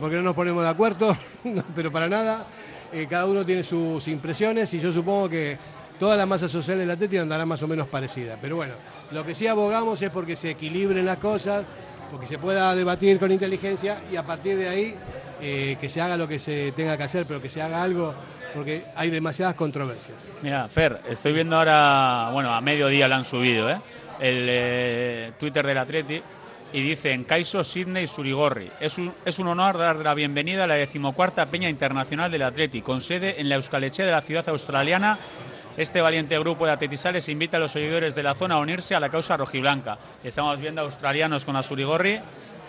porque 0.00 0.16
no 0.16 0.22
nos 0.22 0.34
ponemos 0.34 0.62
de 0.62 0.68
acuerdo, 0.68 1.16
pero 1.74 1.92
para 1.92 2.08
nada. 2.08 2.44
Eh, 2.92 3.06
cada 3.08 3.26
uno 3.26 3.44
tiene 3.44 3.64
sus 3.64 4.06
impresiones 4.08 4.72
y 4.74 4.80
yo 4.80 4.92
supongo 4.92 5.28
que 5.28 5.58
toda 5.98 6.16
la 6.16 6.24
masa 6.24 6.48
social 6.48 6.78
del 6.78 6.90
Atlético 6.90 7.22
andará 7.22 7.44
más 7.44 7.62
o 7.62 7.68
menos 7.68 7.88
parecida. 7.88 8.36
Pero 8.40 8.56
bueno, 8.56 8.74
lo 9.10 9.24
que 9.24 9.34
sí 9.34 9.46
abogamos 9.46 10.00
es 10.02 10.10
porque 10.10 10.36
se 10.36 10.50
equilibren 10.50 11.04
las 11.04 11.18
cosas, 11.18 11.64
porque 12.10 12.26
se 12.26 12.38
pueda 12.38 12.74
debatir 12.74 13.18
con 13.18 13.32
inteligencia 13.32 14.00
y 14.10 14.16
a 14.16 14.22
partir 14.22 14.56
de 14.56 14.68
ahí 14.68 14.94
eh, 15.40 15.76
que 15.80 15.88
se 15.88 16.00
haga 16.00 16.16
lo 16.16 16.28
que 16.28 16.38
se 16.38 16.72
tenga 16.72 16.96
que 16.96 17.02
hacer, 17.02 17.26
pero 17.26 17.42
que 17.42 17.48
se 17.48 17.60
haga 17.60 17.82
algo 17.82 18.14
porque 18.54 18.84
hay 18.94 19.10
demasiadas 19.10 19.54
controversias. 19.54 20.16
Mira, 20.42 20.66
Fer, 20.68 21.00
estoy 21.10 21.32
viendo 21.32 21.56
ahora, 21.56 22.30
bueno, 22.32 22.54
a 22.54 22.60
mediodía 22.60 23.06
lo 23.06 23.16
han 23.16 23.24
subido, 23.24 23.68
¿eh? 23.68 23.78
El 24.18 24.46
eh, 24.48 25.32
Twitter 25.38 25.66
del 25.66 25.76
Atleti 25.76 26.22
y 26.76 26.82
dicen 26.82 27.24
Caiso, 27.24 27.64
Sidney, 27.64 28.06
Surigorri. 28.06 28.70
Es 28.80 28.98
un, 28.98 29.10
es 29.24 29.38
un 29.38 29.48
honor 29.48 29.78
dar 29.78 29.96
la 29.96 30.12
bienvenida 30.12 30.64
a 30.64 30.66
la 30.66 30.74
decimocuarta 30.74 31.46
Peña 31.46 31.70
Internacional 31.70 32.30
del 32.30 32.42
Atleti, 32.42 32.82
con 32.82 33.00
sede 33.00 33.40
en 33.40 33.48
la 33.48 33.54
Euskaleche 33.54 34.04
de 34.04 34.12
la 34.12 34.20
ciudad 34.20 34.46
australiana. 34.50 35.18
Este 35.78 36.02
valiente 36.02 36.38
grupo 36.38 36.66
de 36.66 36.72
atletisales 36.72 37.30
invita 37.30 37.56
a 37.56 37.60
los 37.60 37.72
seguidores 37.72 38.14
de 38.14 38.22
la 38.22 38.34
zona 38.34 38.56
a 38.56 38.58
unirse 38.58 38.94
a 38.94 39.00
la 39.00 39.08
causa 39.08 39.38
rojiblanca. 39.38 39.96
Estamos 40.22 40.60
viendo 40.60 40.82
australianos 40.82 41.46
con 41.46 41.54
la 41.54 41.62
Surigorri, 41.62 42.20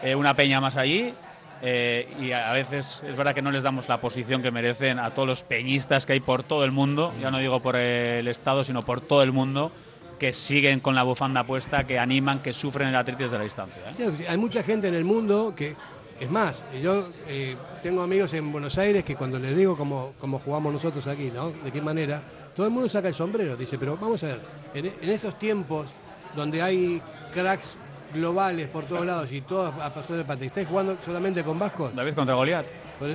eh, 0.01 0.15
una 0.15 0.33
peña 0.33 0.61
más 0.61 0.77
allí, 0.77 1.13
eh, 1.61 2.07
y 2.21 2.31
a 2.31 2.53
veces 2.53 3.03
es 3.05 3.13
verdad 3.17 3.35
que 3.35 3.41
no 3.41 3.51
les 3.51 3.63
damos 3.63 3.89
la 3.89 3.99
posición 3.99 4.41
que 4.41 4.51
merecen 4.51 4.99
a 4.99 5.13
todos 5.13 5.27
los 5.27 5.43
peñistas 5.43 6.05
que 6.05 6.13
hay 6.13 6.21
por 6.21 6.43
todo 6.43 6.63
el 6.63 6.71
mundo, 6.71 7.11
ya 7.19 7.29
no 7.29 7.39
digo 7.39 7.59
por 7.59 7.75
el 7.75 8.29
Estado, 8.29 8.63
sino 8.63 8.83
por 8.83 9.01
todo 9.01 9.21
el 9.21 9.33
mundo, 9.33 9.73
que 10.17 10.33
siguen 10.33 10.79
con 10.79 10.95
la 10.95 11.03
bufanda 11.03 11.45
puesta, 11.45 11.85
que 11.85 11.99
animan, 11.99 12.41
que 12.41 12.53
sufren 12.53 12.89
el 12.89 12.95
atleti 12.95 13.23
desde 13.23 13.37
la 13.37 13.43
distancia. 13.43 13.81
¿eh? 13.87 14.11
Sí, 14.17 14.25
Hay 14.27 14.37
mucha 14.37 14.63
gente 14.63 14.87
en 14.87 14.95
el 14.95 15.03
mundo 15.03 15.53
que, 15.55 15.75
es 16.19 16.29
más, 16.29 16.65
yo 16.81 17.07
eh, 17.27 17.55
tengo 17.83 18.01
amigos 18.01 18.33
en 18.33 18.51
Buenos 18.51 18.77
Aires 18.77 19.03
que 19.03 19.15
cuando 19.15 19.39
les 19.39 19.55
digo 19.55 19.75
cómo, 19.75 20.13
cómo 20.19 20.39
jugamos 20.39 20.73
nosotros 20.73 21.05
aquí, 21.07 21.31
¿no? 21.33 21.51
De 21.51 21.71
qué 21.71 21.81
manera, 21.81 22.21
todo 22.55 22.65
el 22.65 22.71
mundo 22.71 22.89
saca 22.89 23.07
el 23.07 23.13
sombrero, 23.13 23.55
dice, 23.55 23.77
pero 23.77 23.97
vamos 23.97 24.23
a 24.23 24.27
ver, 24.27 24.41
en, 24.73 24.85
en 24.85 25.09
estos 25.09 25.37
tiempos 25.37 25.87
donde 26.35 26.61
hay 26.61 27.01
cracks 27.33 27.75
globales 28.13 28.67
por 28.69 28.85
todos 28.85 29.05
lados 29.05 29.31
y 29.31 29.41
todos 29.41 29.73
a 29.81 29.93
pasar 29.93 30.17
de 30.17 30.23
pata, 30.23 30.45
¿estáis 30.45 30.67
jugando 30.67 30.97
solamente 31.05 31.43
con 31.43 31.59
vascos? 31.59 31.93
David 31.95 32.13
contra 32.13 32.35
Goliat. 32.35 32.65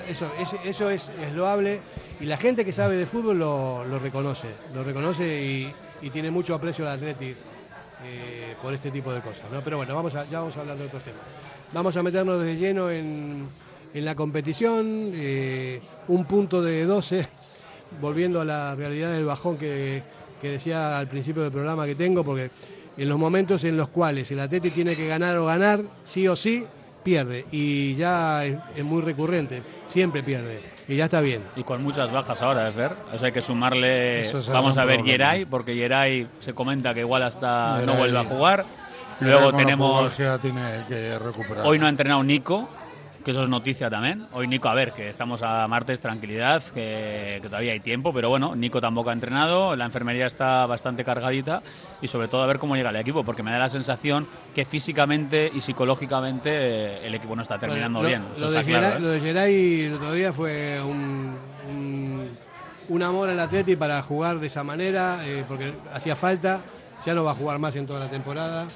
Eso, 0.08 0.30
es, 0.38 0.54
eso 0.64 0.90
es, 0.90 1.10
es 1.20 1.32
loable 1.32 1.80
y 2.20 2.26
la 2.26 2.36
gente 2.36 2.64
que 2.64 2.72
sabe 2.72 2.96
de 2.96 3.04
fútbol 3.04 3.40
lo, 3.40 3.84
lo 3.84 3.98
reconoce, 3.98 4.46
lo 4.72 4.84
reconoce 4.84 5.42
y, 5.42 5.72
y 6.02 6.10
tiene 6.10 6.30
mucho 6.30 6.54
aprecio 6.54 6.86
al 6.86 6.96
Atleti. 6.96 7.34
Eh, 8.04 8.56
por 8.60 8.74
este 8.74 8.90
tipo 8.90 9.12
de 9.12 9.20
cosas. 9.20 9.50
¿no? 9.52 9.60
Pero 9.62 9.76
bueno, 9.76 9.94
vamos 9.94 10.12
a, 10.16 10.28
ya 10.28 10.40
vamos 10.40 10.56
a 10.56 10.60
hablar 10.60 10.76
de 10.76 10.86
otros 10.86 11.04
temas. 11.04 11.20
Vamos 11.72 11.96
a 11.96 12.02
meternos 12.02 12.42
de 12.42 12.56
lleno 12.56 12.90
en, 12.90 13.48
en 13.94 14.04
la 14.04 14.16
competición, 14.16 15.12
eh, 15.14 15.80
un 16.08 16.24
punto 16.24 16.62
de 16.62 16.84
12, 16.84 17.28
volviendo 18.00 18.40
a 18.40 18.44
la 18.44 18.74
realidad 18.74 19.12
del 19.12 19.24
bajón 19.24 19.56
que, 19.56 20.02
que 20.40 20.50
decía 20.50 20.98
al 20.98 21.08
principio 21.08 21.42
del 21.42 21.52
programa 21.52 21.86
que 21.86 21.94
tengo, 21.94 22.24
porque 22.24 22.50
en 22.96 23.08
los 23.08 23.18
momentos 23.18 23.62
en 23.62 23.76
los 23.76 23.88
cuales 23.88 24.30
el 24.32 24.40
Atleti 24.40 24.70
tiene 24.70 24.96
que 24.96 25.06
ganar 25.06 25.36
o 25.36 25.44
ganar, 25.44 25.82
sí 26.04 26.26
o 26.26 26.34
sí, 26.34 26.64
pierde. 27.04 27.46
Y 27.52 27.94
ya 27.94 28.44
es, 28.44 28.58
es 28.76 28.84
muy 28.84 29.02
recurrente, 29.02 29.62
siempre 29.92 30.22
pierde. 30.22 30.60
Y 30.88 30.96
ya 30.96 31.04
está 31.04 31.20
bien. 31.20 31.42
Y 31.54 31.62
con 31.62 31.82
muchas 31.82 32.10
bajas 32.10 32.40
ahora, 32.42 32.64
de 32.64 32.72
Fer. 32.72 32.92
O 33.12 33.18
sea, 33.18 33.26
hay 33.26 33.32
que 33.32 33.42
sumarle. 33.42 34.30
Vamos 34.48 34.76
a 34.78 34.84
ver. 34.84 35.04
Geray, 35.04 35.44
porque 35.44 35.74
Geray 35.74 36.26
se 36.40 36.54
comenta 36.54 36.94
que 36.94 37.00
igual 37.00 37.22
hasta 37.22 37.80
no 37.86 37.94
vuelve 37.94 38.18
a 38.18 38.24
jugar. 38.24 38.64
Luego 39.20 39.52
tenemos. 39.52 40.16
tiene 40.40 40.84
que 40.88 41.18
recuperar. 41.18 41.66
Hoy 41.66 41.78
no 41.78 41.86
ha 41.86 41.88
entrenado 41.88 42.22
Nico, 42.24 42.68
que 43.22 43.30
eso 43.30 43.42
es 43.42 43.48
noticia 43.48 43.88
también. 43.88 44.26
Hoy 44.32 44.48
Nico, 44.48 44.68
a 44.68 44.74
ver, 44.74 44.92
que 44.92 45.08
estamos 45.08 45.42
a 45.42 45.66
martes, 45.68 46.00
tranquilidad, 46.00 46.62
que, 46.74 47.38
que 47.40 47.48
todavía 47.48 47.72
hay 47.72 47.80
tiempo, 47.80 48.12
pero 48.12 48.28
bueno, 48.28 48.54
Nico 48.56 48.80
tampoco 48.80 49.10
ha 49.10 49.12
entrenado, 49.12 49.76
la 49.76 49.84
enfermería 49.84 50.26
está 50.26 50.66
bastante 50.66 51.04
cargadita 51.04 51.62
y 52.00 52.08
sobre 52.08 52.28
todo 52.28 52.42
a 52.42 52.46
ver 52.46 52.58
cómo 52.58 52.74
llega 52.76 52.90
el 52.90 52.96
equipo, 52.96 53.24
porque 53.24 53.42
me 53.42 53.50
da 53.52 53.58
la 53.58 53.68
sensación 53.68 54.26
que 54.54 54.64
físicamente 54.64 55.50
y 55.54 55.60
psicológicamente 55.60 56.50
eh, 56.52 57.06
el 57.06 57.14
equipo 57.14 57.36
no 57.36 57.42
está 57.42 57.58
terminando 57.58 58.00
Bueno, 58.00 58.24
bien. 58.26 58.40
lo, 58.40 58.50
de 58.50 58.62
claro, 58.64 58.86
Geray, 58.86 58.96
¿eh? 58.96 59.00
lo 59.00 59.08
de 59.08 59.20
Geray 59.20 59.80
el 59.82 59.92
otro 59.94 60.12
día 60.12 60.32
fue 60.32 60.80
un, 60.82 61.36
un, 61.70 62.28
un 62.88 63.02
amor 63.02 63.28
al 63.30 63.38
Atleti 63.40 63.76
para 63.76 64.02
jugar 64.02 64.38
de 64.40 64.48
esa 64.48 64.64
manera, 64.64 65.20
eh, 65.24 65.44
porque 65.46 65.72
hacía 65.92 66.16
falta, 66.16 66.60
ya 67.06 67.14
no 67.14 67.24
va 67.24 67.32
a 67.32 67.34
jugar 67.34 67.58
más 67.58 67.74
en 67.76 67.86
toda 67.86 68.00
la 68.00 68.08
temporada. 68.08 68.66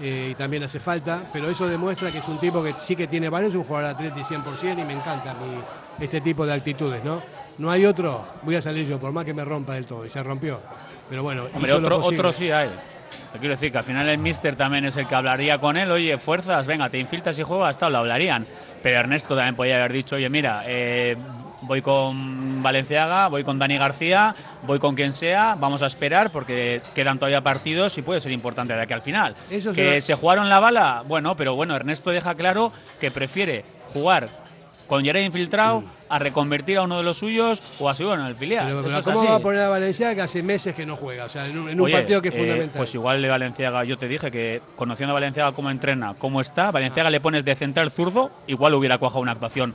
Eh, 0.00 0.28
y 0.32 0.34
también 0.34 0.62
hace 0.62 0.80
falta, 0.80 1.28
pero 1.32 1.48
eso 1.48 1.68
demuestra 1.68 2.10
que 2.10 2.18
es 2.18 2.28
un 2.28 2.38
tipo 2.38 2.62
que 2.62 2.74
sí 2.78 2.96
que 2.96 3.06
tiene 3.06 3.28
valor, 3.28 3.50
es 3.50 3.56
un 3.56 3.64
jugador 3.64 3.90
Atleti 3.90 4.20
100% 4.20 4.80
y 4.80 4.84
me 4.84 4.94
encanta 4.94 5.34
este 6.00 6.20
tipo 6.20 6.44
de 6.44 6.52
actitudes, 6.52 7.04
¿no? 7.04 7.22
No 7.58 7.70
hay 7.70 7.86
otro, 7.86 8.24
voy 8.42 8.56
a 8.56 8.62
salir 8.62 8.88
yo, 8.88 8.98
por 8.98 9.12
más 9.12 9.24
que 9.24 9.32
me 9.32 9.44
rompa 9.44 9.74
del 9.74 9.86
todo, 9.86 10.04
y 10.04 10.10
se 10.10 10.22
rompió. 10.22 10.60
Pero 11.08 11.22
bueno, 11.22 11.44
Hombre, 11.54 11.70
hizo 11.70 11.80
lo 11.80 11.96
otro, 11.96 12.08
otro 12.08 12.32
sí 12.32 12.50
hay. 12.50 12.70
Te 13.32 13.38
quiero 13.38 13.54
decir 13.54 13.70
que 13.70 13.78
al 13.78 13.84
final 13.84 14.08
el 14.08 14.18
Mister 14.18 14.56
también 14.56 14.84
es 14.84 14.96
el 14.96 15.06
que 15.06 15.14
hablaría 15.14 15.58
con 15.58 15.76
él. 15.76 15.90
Oye, 15.90 16.18
fuerzas, 16.18 16.66
venga, 16.66 16.88
te 16.88 16.98
infiltras 16.98 17.38
y 17.38 17.42
juegas, 17.42 17.76
tal, 17.76 17.92
lo 17.92 17.98
hablarían. 17.98 18.46
Pero 18.82 19.00
Ernesto 19.00 19.34
también 19.34 19.54
podía 19.54 19.76
haber 19.76 19.92
dicho, 19.92 20.16
oye, 20.16 20.28
mira, 20.28 20.62
eh, 20.66 21.16
voy 21.66 21.82
con 21.82 22.62
Valenciaga, 22.62 23.28
voy 23.28 23.44
con 23.44 23.58
Dani 23.58 23.78
García, 23.78 24.34
voy 24.66 24.78
con 24.78 24.94
quien 24.94 25.12
sea, 25.12 25.56
vamos 25.58 25.82
a 25.82 25.86
esperar 25.86 26.30
porque 26.30 26.80
quedan 26.94 27.18
todavía 27.18 27.42
partidos 27.42 27.96
y 27.98 28.02
puede 28.02 28.20
ser 28.20 28.32
importante 28.32 28.74
de 28.74 28.82
aquí 28.82 28.92
al 28.92 29.02
final. 29.02 29.34
Eso 29.50 29.72
que 29.72 30.00
se 30.00 30.14
jugaron 30.14 30.48
la 30.48 30.60
bala, 30.60 31.02
bueno, 31.06 31.36
pero 31.36 31.54
bueno, 31.54 31.76
Ernesto 31.76 32.10
deja 32.10 32.34
claro 32.34 32.72
que 33.00 33.10
prefiere 33.10 33.64
jugar 33.92 34.28
con 34.86 35.02
Yeray 35.02 35.24
infiltrado 35.24 35.84
a 36.08 36.18
reconvertir 36.18 36.78
a 36.78 36.82
uno 36.82 36.98
de 36.98 37.02
los 37.02 37.18
suyos 37.18 37.62
o 37.78 37.88
a 37.88 37.94
su 37.94 38.12
en 38.12 38.20
el 38.20 38.34
filial. 38.34 38.66
Pero, 38.66 38.82
pero 38.82 39.02
¿cómo 39.02 39.20
así. 39.20 39.28
va 39.28 39.36
a 39.36 39.40
poner 39.40 39.62
a 39.62 39.68
Valencia 39.68 40.14
que 40.14 40.20
hace 40.20 40.42
meses 40.42 40.74
que 40.74 40.84
no 40.84 40.96
juega? 40.96 41.24
O 41.24 41.28
sea, 41.28 41.46
en 41.46 41.58
un, 41.58 41.70
en 41.70 41.80
un 41.80 41.86
Oye, 41.86 41.94
partido 41.94 42.20
que 42.20 42.28
es 42.28 42.34
eh, 42.34 42.38
fundamental. 42.38 42.78
pues 42.78 42.94
igual 42.94 43.22
de 43.22 43.28
Valenciaga, 43.28 43.84
yo 43.84 43.96
te 43.96 44.08
dije 44.08 44.30
que 44.30 44.60
conociendo 44.76 45.12
a 45.12 45.14
Valenciaga 45.14 45.52
cómo 45.52 45.70
entrena, 45.70 46.14
cómo 46.18 46.40
está, 46.40 46.70
Valenciaga 46.70 47.10
le 47.10 47.20
pones 47.20 47.44
de 47.44 47.56
central 47.56 47.90
zurdo, 47.90 48.30
igual 48.46 48.74
hubiera 48.74 48.98
cuajado 48.98 49.20
una 49.20 49.32
actuación 49.32 49.74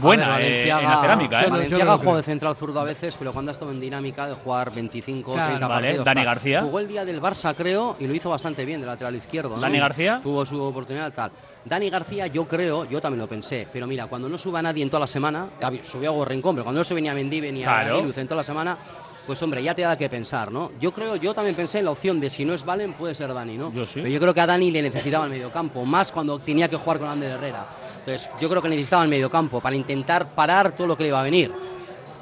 buena 0.00 0.36
ver, 0.36 0.52
eh, 0.52 0.62
en 0.70 0.82
la 0.82 1.00
cerámica. 1.00 1.42
¿eh? 1.44 1.50
Valenciaga 1.50 1.98
juega 1.98 2.16
de 2.18 2.22
central 2.22 2.56
zurdo 2.56 2.80
a 2.80 2.84
veces, 2.84 3.16
pero 3.18 3.32
cuando 3.32 3.50
ha 3.50 3.52
estado 3.52 3.70
en 3.70 3.80
dinámica 3.80 4.26
de 4.26 4.34
jugar 4.34 4.72
25 4.72 5.32
Claro, 5.32 5.48
30 5.48 5.66
vale, 5.68 5.86
partidos. 5.86 6.04
Dani 6.04 6.16
tal. 6.20 6.24
García. 6.24 6.62
Jugó 6.62 6.78
el 6.80 6.88
día 6.88 7.04
del 7.04 7.20
Barça, 7.20 7.54
creo, 7.54 7.96
y 7.98 8.06
lo 8.06 8.14
hizo 8.14 8.30
bastante 8.30 8.64
bien 8.64 8.80
de 8.80 8.86
lateral 8.86 9.14
izquierdo. 9.16 9.56
¿no? 9.56 9.60
Dani 9.60 9.78
García. 9.78 10.20
Tuvo 10.22 10.44
su 10.44 10.62
oportunidad, 10.62 11.12
tal. 11.12 11.30
Dani 11.64 11.90
García, 11.90 12.26
yo 12.28 12.46
creo, 12.46 12.84
yo 12.86 13.00
también 13.00 13.20
lo 13.20 13.26
pensé, 13.26 13.66
pero 13.72 13.86
mira, 13.86 14.06
cuando 14.06 14.28
no 14.28 14.38
suba 14.38 14.62
nadie 14.62 14.82
en 14.82 14.88
toda 14.90 15.00
la 15.00 15.06
semana, 15.06 15.46
subió 15.84 16.10
a 16.10 16.14
Gorrincón, 16.14 16.54
pero 16.54 16.64
cuando 16.64 16.80
no 16.80 16.84
sube 16.84 17.00
ni 17.02 17.08
a 17.08 17.14
Mendive 17.14 17.52
ni 17.52 17.62
a 17.62 17.66
Claro. 17.66 17.98
En 17.98 18.26
toda 18.26 18.36
la 18.36 18.44
semana, 18.44 18.78
pues 19.26 19.42
hombre, 19.42 19.62
ya 19.62 19.74
te 19.74 19.82
da 19.82 19.98
que 19.98 20.08
pensar, 20.08 20.50
¿no? 20.50 20.72
Yo 20.80 20.92
creo, 20.92 21.16
yo 21.16 21.34
también 21.34 21.54
pensé 21.54 21.80
en 21.80 21.84
la 21.84 21.90
opción 21.90 22.18
de 22.20 22.30
si 22.30 22.46
no 22.46 22.54
es 22.54 22.64
Valen, 22.64 22.94
puede 22.94 23.14
ser 23.14 23.34
Dani, 23.34 23.58
¿no? 23.58 23.70
Yo 23.74 23.84
sí. 23.84 23.94
Pero 23.96 24.08
yo 24.08 24.18
creo 24.20 24.32
que 24.32 24.40
a 24.40 24.46
Dani 24.46 24.70
le 24.70 24.80
necesitaba 24.80 25.24
el 25.26 25.30
mediocampo, 25.30 25.84
más 25.84 26.10
cuando 26.10 26.38
tenía 26.38 26.68
que 26.68 26.76
jugar 26.76 26.98
con 26.98 27.08
Ander 27.10 27.32
Herrera. 27.32 27.66
Entonces, 28.00 28.30
yo 28.40 28.48
creo 28.48 28.62
que 28.62 28.68
necesitaba 28.68 29.02
el 29.02 29.08
mediocampo 29.08 29.60
para 29.60 29.76
intentar 29.76 30.28
parar 30.30 30.72
todo 30.72 30.86
lo 30.86 30.96
que 30.96 31.02
le 31.04 31.08
iba 31.10 31.20
a 31.20 31.24
venir. 31.24 31.52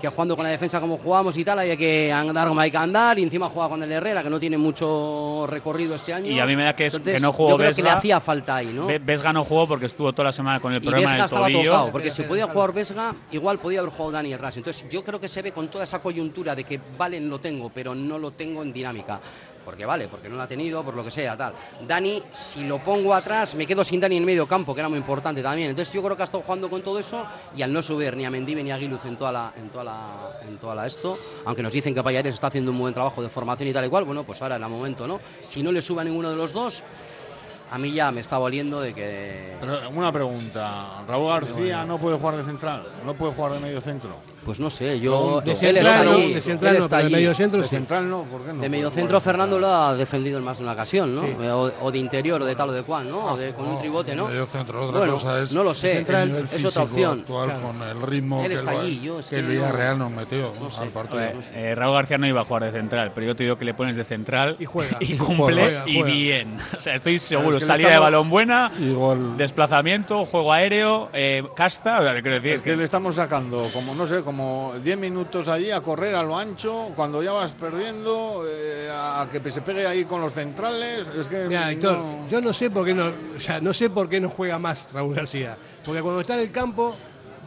Que 0.00 0.08
jugando 0.08 0.36
con 0.36 0.44
la 0.44 0.50
defensa 0.50 0.78
como 0.78 0.98
jugamos 0.98 1.38
y 1.38 1.44
tal, 1.44 1.58
había 1.60 1.74
que 1.74 2.12
andar 2.12 2.48
como 2.48 2.60
hay 2.60 2.70
que 2.70 2.76
andar, 2.76 3.18
y 3.18 3.22
encima 3.22 3.48
juega 3.48 3.70
con 3.70 3.82
el 3.82 3.90
Herrera, 3.90 4.22
que 4.22 4.28
no 4.28 4.38
tiene 4.38 4.58
mucho 4.58 5.46
recorrido 5.48 5.94
este 5.94 6.12
año. 6.12 6.30
Y 6.30 6.38
a 6.38 6.44
mí 6.44 6.54
me 6.54 6.64
da 6.64 6.76
que, 6.76 6.84
es, 6.86 6.94
Entonces, 6.94 7.14
que 7.14 7.20
no 7.20 7.32
jugó 7.32 7.50
Yo 7.52 7.56
creo 7.56 7.72
que 7.74 7.82
le 7.82 7.88
hacía 7.88 8.20
falta 8.20 8.56
ahí, 8.56 8.66
¿no? 8.74 8.86
Ve- 8.88 8.98
Vesga 8.98 9.32
no 9.32 9.42
jugó 9.42 9.66
porque 9.66 9.86
estuvo 9.86 10.12
toda 10.12 10.24
la 10.24 10.32
semana 10.32 10.60
con 10.60 10.72
el 10.74 10.82
Y 10.82 10.86
problema 10.86 11.00
Vesga 11.12 11.16
del 11.16 11.24
estaba 11.24 11.46
tobillo. 11.46 11.70
tocado, 11.70 11.92
porque 11.92 12.10
si 12.10 12.22
podía 12.24 12.46
jugar 12.46 12.74
Vesga, 12.74 13.14
igual 13.32 13.58
podía 13.58 13.78
haber 13.80 13.90
jugado 13.90 14.12
Dani 14.12 14.34
atrás. 14.34 14.54
Entonces 14.58 14.84
yo 14.90 15.02
creo 15.02 15.18
que 15.18 15.28
se 15.28 15.40
ve 15.40 15.52
con 15.52 15.68
toda 15.68 15.84
esa 15.84 15.98
coyuntura 16.00 16.54
de 16.54 16.64
que 16.64 16.78
Valen 16.98 17.30
lo 17.30 17.38
tengo, 17.38 17.70
pero 17.74 17.94
no 17.94 18.18
lo 18.18 18.32
tengo 18.32 18.62
en 18.62 18.74
dinámica. 18.74 19.18
Porque 19.66 19.84
vale, 19.84 20.06
porque 20.06 20.28
no 20.28 20.36
lo 20.36 20.43
ha 20.43 20.47
tenido, 20.47 20.84
por 20.84 20.94
lo 20.94 21.02
que 21.02 21.10
sea, 21.10 21.36
tal. 21.36 21.52
Dani, 21.88 22.22
si 22.30 22.62
lo 22.62 22.78
pongo 22.78 23.12
atrás, 23.12 23.56
me 23.56 23.66
quedo 23.66 23.82
sin 23.82 23.98
Dani 23.98 24.16
en 24.16 24.24
medio 24.24 24.47
campo, 24.47 24.72
que 24.72 24.80
era 24.80 24.88
muy 24.88 24.97
importante 24.97 25.43
también. 25.43 25.70
Entonces 25.70 25.93
yo 25.93 26.05
creo 26.05 26.14
que 26.16 26.22
ha 26.22 26.24
estado 26.24 26.44
jugando 26.44 26.70
con 26.70 26.82
todo 26.82 27.01
eso 27.01 27.26
y 27.56 27.62
al 27.62 27.72
no 27.72 27.82
subir 27.82 28.16
ni 28.16 28.24
a 28.24 28.30
Mendive 28.30 28.62
ni 28.62 28.70
a 28.70 28.76
Aguiluz 28.76 29.05
en 29.06 29.16
toda 29.16 29.32
la, 29.32 29.52
en 29.56 29.68
toda 29.68 29.82
la, 29.82 30.38
en 30.47 30.56
toda 30.59 30.76
la 30.76 30.86
esto, 30.86 31.18
aunque 31.44 31.64
nos 31.64 31.72
dicen 31.72 31.93
que 31.93 32.02
Payares 32.05 32.34
está 32.34 32.47
haciendo 32.47 32.70
un 32.70 32.78
buen 32.78 32.94
trabajo 32.94 33.20
de 33.20 33.28
formación 33.28 33.68
y 33.68 33.72
tal 33.72 33.84
y 33.84 33.88
cual, 33.88 34.05
bueno, 34.05 34.22
pues 34.22 34.40
ahora 34.40 34.55
era 34.55 34.66
el 34.66 34.72
momento, 34.72 35.09
¿no? 35.09 35.18
Si 35.40 35.64
no 35.64 35.72
le 35.72 35.82
sube 35.82 36.02
a 36.02 36.05
ninguno 36.05 36.30
de 36.30 36.36
los 36.36 36.52
dos, 36.52 36.84
a 37.68 37.78
mí 37.78 37.90
ya 37.90 38.12
me 38.12 38.20
está 38.20 38.38
valiendo 38.38 38.80
de 38.80 38.94
que 38.94 39.56
Pero 39.60 39.90
una 39.90 40.12
pregunta, 40.12 41.02
Raúl 41.09 41.28
García 41.28 41.84
no 41.84 41.98
puede 41.98 42.18
jugar 42.18 42.36
de 42.36 42.44
central, 42.44 42.86
no 43.05 43.14
puede 43.14 43.32
jugar 43.32 43.55
de 43.55 43.59
medio 43.59 43.80
centro. 43.80 44.35
Pues 44.47 44.60
no 44.60 44.70
sé, 44.70 44.98
yo. 45.01 45.40
De 45.44 45.51
él 45.51 45.56
central 45.56 46.06
no, 46.06 46.16
de 46.18 46.40
central 46.40 46.77
él 46.77 46.81
no, 46.89 46.98
de 46.98 47.10
medio 47.10 47.35
centro 47.35 47.60
De 47.60 47.66
central 47.68 48.09
no, 48.09 48.23
¿por 48.23 48.43
qué 48.43 48.52
no? 48.52 48.62
De 48.62 48.68
medio 48.68 48.90
centro 48.90 49.16
de 49.16 49.20
Fernando 49.20 49.59
lo 49.59 49.66
ha 49.66 49.94
defendido 49.94 50.39
en 50.39 50.44
más 50.44 50.59
de 50.59 50.62
una 50.64 50.73
ocasión, 50.74 51.14
¿no? 51.14 51.23
Sí. 51.23 51.35
O, 51.48 51.73
o 51.82 51.90
de 51.93 51.98
interior 51.98 52.40
o 52.40 52.44
de 52.47 52.55
tal 52.55 52.68
o 52.68 52.73
de 52.73 52.85
cual, 52.85 53.10
¿no? 53.10 53.32
O 53.32 53.36
de, 53.36 53.52
con 53.52 53.66
un 53.66 53.78
tribote, 53.78 54.14
¿no? 54.14 54.28
medio 54.28 54.47
centro. 54.47 54.86
Otra 54.86 54.98
Bueno, 54.98 55.14
cosa 55.14 55.43
es 55.43 55.52
no 55.52 55.64
lo 55.64 55.74
sé, 55.74 56.06
es 56.52 56.64
otra 56.64 56.82
opción. 56.85 57.20
actual 57.20 57.47
Claro. 57.51 57.60
con 57.62 57.82
el 57.82 58.02
ritmo 58.02 58.40
Él 58.40 58.48
que, 58.48 58.55
está 58.55 58.70
allí, 58.70 59.01
yo 59.02 59.18
es 59.18 59.27
que 59.27 59.36
que 59.36 59.40
el 59.40 59.47
no- 59.47 59.51
Villarreal 59.52 59.98
nos 59.98 60.10
metió 60.12 60.52
no 60.60 60.70
sé. 60.70 60.81
al 60.81 60.89
partido. 60.90 61.20
Eh, 61.23 61.35
eh, 61.55 61.74
Raúl 61.74 61.94
García 61.94 62.18
no 62.18 62.27
iba 62.28 62.40
a 62.43 62.44
jugar 62.44 62.62
de 62.64 62.70
central, 62.73 63.10
pero 63.14 63.27
yo 63.27 63.35
te 63.35 63.43
digo 63.43 63.56
que 63.56 63.64
le 63.64 63.74
pones 63.74 63.97
de 63.97 64.05
central 64.05 64.56
Y 64.60 64.64
juega. 64.64 64.97
y 65.01 65.16
cumple 65.16 65.55
juega, 65.62 65.82
y 65.89 65.94
juega. 66.01 66.14
bien. 66.14 66.59
O 66.77 66.78
sea, 66.81 66.94
estoy 66.94 67.18
seguro. 67.18 67.56
es 67.56 67.64
que 67.64 67.66
le 67.68 67.73
Salida 67.74 67.90
de 67.90 67.98
balón 67.98 68.31
buena, 68.31 68.70
Igual. 68.78 69.36
desplazamiento, 69.36 70.24
juego 70.27 70.52
aéreo, 70.52 71.09
eh, 71.12 71.43
casta. 71.56 71.98
O 71.98 72.02
sea, 72.05 72.12
quiero 72.23 72.36
decir 72.36 72.52
Es 72.52 72.62
que 72.62 72.77
le 72.77 72.85
estamos 72.85 73.16
sacando 73.16 73.66
como, 73.73 73.94
no 73.94 74.06
sé, 74.06 74.20
como 74.23 74.35
10 74.82 74.98
minutos 74.98 75.48
allí 75.48 75.70
a 75.70 75.80
correr 75.80 76.14
a 76.14 76.22
lo 76.22 76.38
ancho, 76.38 76.90
cuando 76.94 77.22
ya 77.22 77.32
vas 77.32 77.52
perdiendo, 77.52 78.44
eh, 78.46 78.88
a 78.92 79.28
que 79.30 79.50
se 79.50 79.62
pegue 79.62 79.86
ahí 79.86 80.04
con 80.04 80.20
los 80.20 80.32
centrales. 80.32 81.06
Es 81.18 81.28
que 81.28 81.44
Mira, 81.44 81.70
Héctor, 81.70 82.28
yo 82.30 82.40
no 82.40 82.52
sé 82.52 82.70
por 82.70 82.84
qué 82.84 82.94
no, 82.94 83.12
o 83.36 83.40
sea, 83.40 83.60
no 83.60 83.72
sé 83.72 83.90
por 83.90 84.08
qué 84.08 84.20
no 84.20 84.28
juega 84.28 84.58
más 84.58 84.88
Raúl 84.92 85.14
García. 85.14 85.56
Porque 85.84 86.02
cuando 86.02 86.20
está 86.20 86.34
en 86.34 86.40
el 86.40 86.50
campo, 86.50 86.94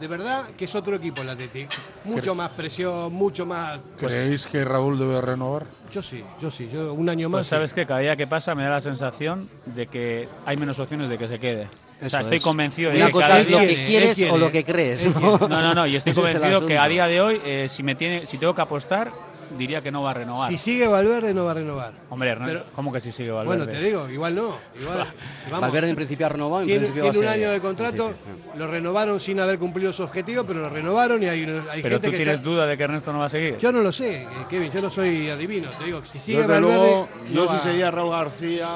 de 0.00 0.08
verdad 0.08 0.46
que 0.56 0.64
es 0.64 0.74
otro 0.74 0.96
equipo 0.96 1.22
el 1.22 1.28
Atlético. 1.28 1.72
Mucho 2.04 2.34
más 2.34 2.50
presión, 2.52 3.12
mucho 3.12 3.44
más. 3.44 3.80
¿Creéis 3.98 4.46
que 4.46 4.64
Raúl 4.64 4.98
debe 4.98 5.20
renovar? 5.20 5.66
Yo 5.92 6.02
sí, 6.02 6.24
yo 6.40 6.50
sí, 6.50 6.68
yo 6.72 6.94
un 6.94 7.08
año 7.08 7.28
más. 7.28 7.40
Pues 7.40 7.48
sabes 7.48 7.72
que 7.74 7.84
cada 7.84 8.00
día 8.00 8.16
que 8.16 8.26
pasa 8.26 8.54
me 8.54 8.62
da 8.62 8.70
la 8.70 8.80
sensación 8.80 9.50
de 9.66 9.86
que 9.86 10.28
hay 10.46 10.56
menos 10.56 10.78
opciones 10.78 11.10
de 11.10 11.18
que 11.18 11.28
se 11.28 11.38
quede. 11.38 11.68
O 12.02 12.08
sea, 12.10 12.20
estoy 12.20 12.36
es. 12.38 12.42
convencido 12.42 12.90
de 12.90 12.96
Una 12.96 13.06
que 13.06 13.12
cosa 13.12 13.38
es 13.40 13.50
lo 13.50 13.58
que 13.58 13.66
quiere, 13.66 13.86
quieres 13.86 14.22
o 14.30 14.38
lo 14.38 14.50
que 14.50 14.64
crees. 14.64 15.14
¿no? 15.14 15.38
No, 15.38 15.48
no, 15.48 15.74
no, 15.74 15.86
y 15.86 15.96
estoy 15.96 16.12
es 16.12 16.16
convencido 16.18 16.66
que 16.66 16.78
a 16.78 16.86
día 16.88 17.06
de 17.06 17.20
hoy, 17.20 17.40
eh, 17.44 17.66
si 17.68 17.82
me 17.82 17.94
tiene, 17.94 18.26
si 18.26 18.38
tengo 18.38 18.54
que 18.54 18.62
apostar, 18.62 19.10
diría 19.58 19.82
que 19.82 19.90
no 19.90 20.00
va 20.02 20.12
a 20.12 20.14
renovar. 20.14 20.48
Si 20.48 20.56
sigue 20.56 20.86
Valverde, 20.86 21.34
no 21.34 21.44
va 21.44 21.50
a 21.50 21.54
renovar. 21.54 21.92
Hombre, 22.08 22.30
Ernesto, 22.30 22.60
Pero- 22.60 22.72
¿cómo 22.76 22.92
que 22.92 23.00
si 23.00 23.10
sigue 23.10 23.32
Valverde? 23.32 23.56
Bueno, 23.64 23.70
te 23.72 23.82
digo, 23.84 24.08
igual 24.08 24.34
no. 24.36 24.56
Igual, 24.80 24.98
vamos. 25.50 25.60
Valverde 25.60 25.90
en 25.90 25.96
principio 25.96 26.26
ha 26.26 26.28
renovado, 26.28 26.60
en 26.62 26.66
Tiene, 26.68 26.80
principio 26.86 27.10
tiene 27.10 27.26
un 27.26 27.32
año 27.32 27.50
de 27.50 27.60
contrato, 27.60 28.14
principio, 28.14 28.52
lo 28.56 28.66
renovaron 28.68 29.18
sin 29.18 29.40
haber 29.40 29.58
cumplido 29.58 29.92
su 29.92 30.04
objetivo, 30.04 30.44
pero 30.44 30.60
lo 30.60 30.70
renovaron 30.70 31.20
y 31.20 31.26
hay, 31.26 31.40
hay 31.42 31.82
Pero 31.82 31.96
gente 31.96 31.98
tú 32.06 32.10
que 32.12 32.16
tienes 32.16 32.34
está- 32.36 32.48
duda 32.48 32.64
de 32.66 32.76
que 32.76 32.82
Ernesto 32.84 33.12
no 33.12 33.18
va 33.18 33.26
a 33.26 33.28
seguir. 33.28 33.58
Yo 33.58 33.72
no 33.72 33.82
lo 33.82 33.90
sé, 33.90 34.22
eh, 34.22 34.28
Kevin, 34.48 34.70
yo 34.72 34.80
no 34.82 34.88
soy 34.90 35.28
adivino. 35.30 35.68
Te 35.70 35.84
digo, 35.84 36.00
si 36.10 36.20
sigue 36.20 36.38
Desde 36.38 36.52
Valverde, 36.52 36.76
luego, 36.76 37.08
no 37.28 37.34
yo 37.34 37.46
va- 37.46 37.58
si 37.58 37.64
sería 37.68 37.90
Raúl 37.90 38.10
García, 38.12 38.68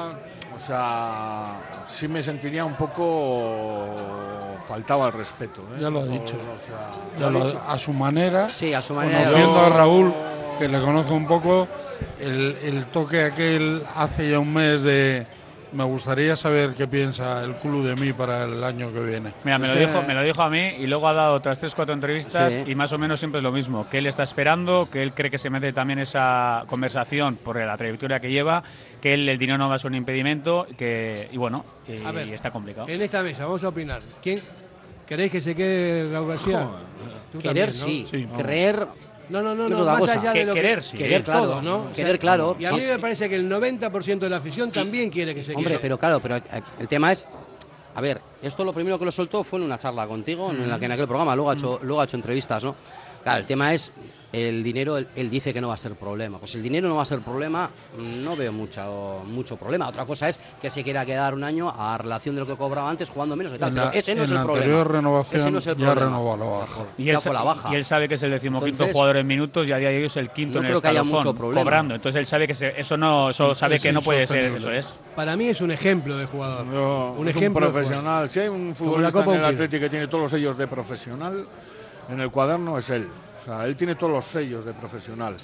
o 0.55 0.59
sea, 0.59 1.53
sí 1.87 2.07
me 2.07 2.21
sentiría 2.23 2.65
un 2.65 2.75
poco 2.75 3.85
faltaba 4.67 5.07
el 5.07 5.13
respeto. 5.13 5.61
¿eh? 5.75 5.79
Ya 5.81 5.89
lo 5.89 6.01
ha 6.01 6.05
dicho. 6.05 6.35
o 6.35 6.65
sea, 6.65 6.91
Ya 7.19 7.29
lo 7.29 7.39
ha 7.39 7.41
lo- 7.43 7.45
dicho. 7.47 7.61
a 7.67 7.77
su 7.79 7.93
manera, 7.93 8.49
Sí, 8.49 8.73
a 8.73 8.81
su 8.81 8.93
manera. 8.93 9.19
conociendo 9.19 9.53
Yo- 9.53 9.65
a 9.65 9.69
Raúl, 9.69 10.13
que 10.57 10.67
le 10.67 10.81
conozco 10.81 11.13
un 11.13 11.27
poco, 11.27 11.67
el, 12.19 12.57
el 12.63 12.85
toque 12.87 13.23
aquel 13.23 13.83
hace 13.95 14.29
ya 14.31 14.39
un 14.39 14.53
mes 14.53 14.81
de, 14.81 15.27
me 15.75 15.83
gustaría 15.83 16.35
saber 16.35 16.73
qué 16.73 16.87
piensa 16.87 17.43
el 17.43 17.55
club 17.55 17.85
de 17.85 17.95
mí 17.95 18.13
para 18.13 18.45
el 18.45 18.63
año 18.63 18.91
que 18.93 19.01
viene. 19.01 19.33
Mira, 19.43 19.57
me 19.59 19.67
lo, 19.67 19.75
dijo, 19.75 20.01
me 20.07 20.13
lo 20.13 20.21
dijo 20.23 20.41
a 20.41 20.49
mí 20.49 20.75
y 20.79 20.87
luego 20.87 21.07
ha 21.07 21.13
dado 21.13 21.35
otras 21.35 21.59
tres, 21.59 21.75
cuatro 21.75 21.93
entrevistas 21.93 22.53
Sí. 22.53 22.63
y 22.65 22.75
más 22.75 22.91
o 22.93 22.97
menos 22.97 23.19
siempre 23.19 23.39
es 23.39 23.43
lo 23.43 23.51
mismo, 23.51 23.87
que 23.89 23.97
él 23.97 24.07
está 24.07 24.23
esperando, 24.23 24.87
que 24.89 25.03
él 25.03 25.13
cree 25.13 25.29
que 25.29 25.37
se 25.37 25.49
mete 25.49 25.73
también 25.73 25.99
esa 25.99 26.63
conversación 26.67 27.35
por 27.35 27.57
la 27.57 27.75
trayectoria 27.77 28.19
que 28.19 28.31
lleva, 28.31 28.63
que 29.01 29.13
él, 29.13 29.27
el 29.27 29.37
dinero 29.37 29.57
no 29.57 29.69
va 29.69 29.75
a 29.75 29.79
ser 29.79 29.91
un 29.91 29.95
impedimento, 29.97 30.65
que, 30.77 31.27
y 31.31 31.37
bueno, 31.37 31.65
y, 31.87 32.03
A 32.05 32.11
ver, 32.11 32.27
y 32.27 32.33
está 32.33 32.51
complicado. 32.51 32.87
En 32.87 33.01
esta 33.01 33.21
mesa, 33.21 33.45
vamos 33.45 33.63
a 33.63 33.67
opinar. 33.69 34.01
¿Quién 34.23 34.39
queréis 35.05 35.31
que 35.31 35.41
se 35.41 35.55
quede 35.55 36.11
Raúl 36.11 36.29
García? 36.29 36.67
Querer 37.41 37.71
también, 37.71 38.03
¿no? 38.03 38.07
sí, 38.09 38.27
creer 38.37 38.87
No, 39.29 39.41
no, 39.41 39.55
no, 39.55 39.67
no 39.69 39.85
más 39.85 39.99
cosa. 39.99 40.19
allá 40.19 40.33
de 40.33 40.45
lo 40.45 40.53
querer, 40.53 40.77
que 40.79 40.83
sí. 40.83 40.97
Querer, 40.97 41.23
claro. 41.23 41.41
todo, 41.43 41.61
¿no? 41.61 41.75
O 41.77 41.93
Querer, 41.93 42.19
claro, 42.19 42.55
Y 42.59 42.65
a 42.65 42.71
mí 42.71 42.81
sí. 42.81 42.91
me 42.91 42.99
parece 42.99 43.27
que 43.29 43.35
el 43.35 43.49
90% 43.49 44.19
de 44.19 44.29
la 44.29 44.37
afición 44.37 44.71
también 44.71 45.09
quiere 45.09 45.33
que 45.33 45.43
se 45.43 45.53
Hombre, 45.53 45.71
quede. 45.71 45.79
pero 45.79 45.97
claro, 45.97 46.19
pero 46.19 46.35
el, 46.35 46.43
el 46.79 46.87
tema 46.87 47.11
es. 47.11 47.27
A 47.95 48.01
ver, 48.01 48.19
esto 48.41 48.65
lo 48.65 48.73
primero 48.73 48.99
que 48.99 49.05
lo 49.05 49.11
soltó 49.11 49.43
fue 49.43 49.57
en 49.59 49.65
una 49.65 49.77
charla 49.79 50.05
contigo, 50.05 50.51
en, 50.51 50.69
la 50.69 50.77
que 50.77 50.85
en 50.85 50.91
aquel 50.91 51.07
programa, 51.07 51.33
luego 51.35 51.49
ha, 51.49 51.53
hecho, 51.53 51.79
luego 51.81 52.01
ha 52.01 52.03
hecho 52.03 52.17
entrevistas, 52.17 52.61
¿no? 52.63 52.75
Claro, 53.23 53.39
el 53.39 53.45
tema 53.45 53.73
es 53.73 53.91
el 54.35 54.63
dinero, 54.63 54.97
él, 54.97 55.07
él 55.15 55.29
dice 55.29 55.53
que 55.53 55.61
no 55.61 55.69
va 55.69 55.75
a 55.75 55.77
ser 55.77 55.93
problema. 55.95 56.37
Pues 56.39 56.55
el 56.55 56.63
dinero 56.63 56.89
no 56.89 56.95
va 56.95 57.03
a 57.03 57.05
ser 57.05 57.19
problema, 57.21 57.69
no 57.97 58.35
veo 58.35 58.51
mucho, 58.51 59.23
mucho 59.25 59.55
problema. 59.55 59.87
Otra 59.87 60.05
cosa 60.05 60.27
es 60.27 60.39
que 60.61 60.69
se 60.69 60.83
quiera 60.83 61.05
quedar 61.05 61.33
un 61.33 61.43
año 61.43 61.69
a 61.75 61.97
relación 61.97 62.35
de 62.35 62.41
lo 62.41 62.47
que 62.47 62.55
cobraba 62.57 62.89
antes 62.89 63.09
jugando 63.09 63.35
menos 63.35 63.53
y 63.53 63.57
tal. 63.57 63.69
En 63.69 63.75
pero 63.75 63.85
la- 63.87 63.91
ese 63.93 64.13
no 64.15 64.23
es 64.23 64.29
en 64.29 64.33
el 64.35 64.39
la 64.41 64.43
problema. 64.45 64.65
anterior 64.65 64.91
renovación 64.91 65.41
Ese 65.41 65.51
no 65.51 65.57
es 65.59 65.67
el 65.67 65.77
ya 65.77 65.85
problema. 65.85 66.05
renovó 66.09 66.33
a 66.33 66.37
la 66.37 66.45
baja. 66.45 66.81
Y 66.97 67.09
él, 67.09 67.17
la 67.31 67.43
baja. 67.43 67.69
y 67.71 67.75
él 67.75 67.85
sabe 67.85 68.07
que 68.09 68.15
es 68.15 68.23
el 68.23 68.31
decimoquinto 68.31 68.69
Entonces, 68.73 68.93
jugador 68.93 69.17
en 69.17 69.27
minutos 69.27 69.67
y 69.67 69.71
a 69.71 69.77
día 69.77 69.89
de 69.89 69.97
hoy 69.97 70.03
es 70.05 70.17
el 70.17 70.29
quinto 70.31 70.55
no 70.55 70.59
en 70.59 70.65
el 70.65 70.71
creo 70.71 70.81
que 70.81 70.87
haya 70.89 71.03
mucho 71.03 71.33
problema. 71.33 71.61
cobrando. 71.63 71.95
Entonces 71.95 72.19
él 72.19 72.25
sabe 72.25 72.47
que 72.47 72.53
se- 72.55 72.79
eso 72.79 72.97
no, 72.97 73.29
eso 73.29 73.55
sabe 73.55 73.75
Es 73.75 73.81
que 73.83 73.93
no 73.93 74.01
puede 74.01 74.27
ser, 74.27 74.45
eso 74.55 74.71
es. 74.71 74.93
Para 75.15 75.35
mí 75.37 75.45
es 75.47 75.61
un 75.61 75.71
ejemplo 75.71 76.17
de 76.17 76.25
jugador. 76.25 76.65
un 77.17 77.27
es 77.29 77.35
ejemplo 77.35 77.65
de 77.67 77.71
profesional. 77.71 78.29
Si 78.29 78.39
hay 78.41 78.47
un 78.49 78.75
futbolista 78.75 79.23
en 79.23 79.29
el. 79.31 79.45
Atlético 79.45 79.81
que 79.81 79.89
tiene 79.89 80.07
todos 80.07 80.23
los 80.23 80.31
sellos 80.31 80.57
de 80.57 80.67
profesional, 80.67 81.45
en 82.09 82.19
el 82.19 82.29
cuaderno 82.31 82.77
es 82.77 82.89
él. 82.89 83.07
O 83.45 83.47
sea, 83.47 83.65
él 83.65 83.75
tiene 83.75 83.93
todos 83.93 84.11
los 84.11 84.25
sellos 84.25 84.65
de 84.65 84.73
profesional. 84.73 85.37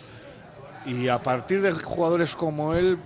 Y 0.87 1.07
a 1.07 1.19
partir 1.19 1.61
de 1.61 1.71
jugadores 1.71 2.35
como 2.35 2.73
él, 2.73 2.97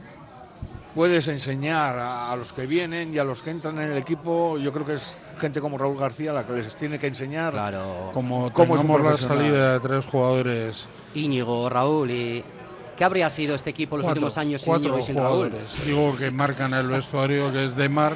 puedes 0.96 1.28
enseñar 1.28 2.00
a, 2.00 2.32
a 2.32 2.38
los 2.38 2.54
que 2.54 2.66
vienen 2.66 3.14
y 3.14 3.18
a 3.18 3.26
los 3.26 3.42
que 3.42 3.52
entran 3.52 3.78
en 3.82 3.92
el 3.92 3.98
equipo. 3.98 4.58
Yo 4.58 4.72
creo 4.72 4.86
que 4.86 4.94
es 4.94 5.18
gente 5.40 5.60
como 5.60 5.78
Raúl 5.78 5.98
García 5.98 6.32
la 6.32 6.46
que 6.46 6.54
les 6.54 6.74
tiene 6.78 6.98
que 6.98 7.08
enseñar 7.08 7.54
Como 8.14 8.54
cómo 8.54 8.76
es 8.76 8.82
un 8.82 8.88
tengamos 8.88 9.22
la 9.22 9.28
salida 9.28 9.74
de 9.74 9.80
tres 9.82 10.06
jugadores, 10.06 10.88
Íñigo, 11.14 11.70
Raúl 11.70 12.10
y. 12.10 12.44
¿Qué 12.96 13.04
habría 13.04 13.30
sido 13.30 13.56
este 13.56 13.72
equipo 13.72 13.98
los 13.98 14.06
cuatro, 14.06 14.22
últimos 14.22 14.38
años 14.38 14.62
sin 14.62 14.72
cuatro 14.72 14.88
Íñigo 14.88 15.00
y 15.00 15.04
sin 15.04 15.16
Raúl? 15.18 15.50
jugadores, 15.50 15.86
digo 15.86 16.16
que 16.16 16.32
marcan 16.32 16.74
el 16.74 16.88
vestuario, 16.88 17.52
que 17.52 17.66
es 17.66 17.76
Demar, 17.76 18.16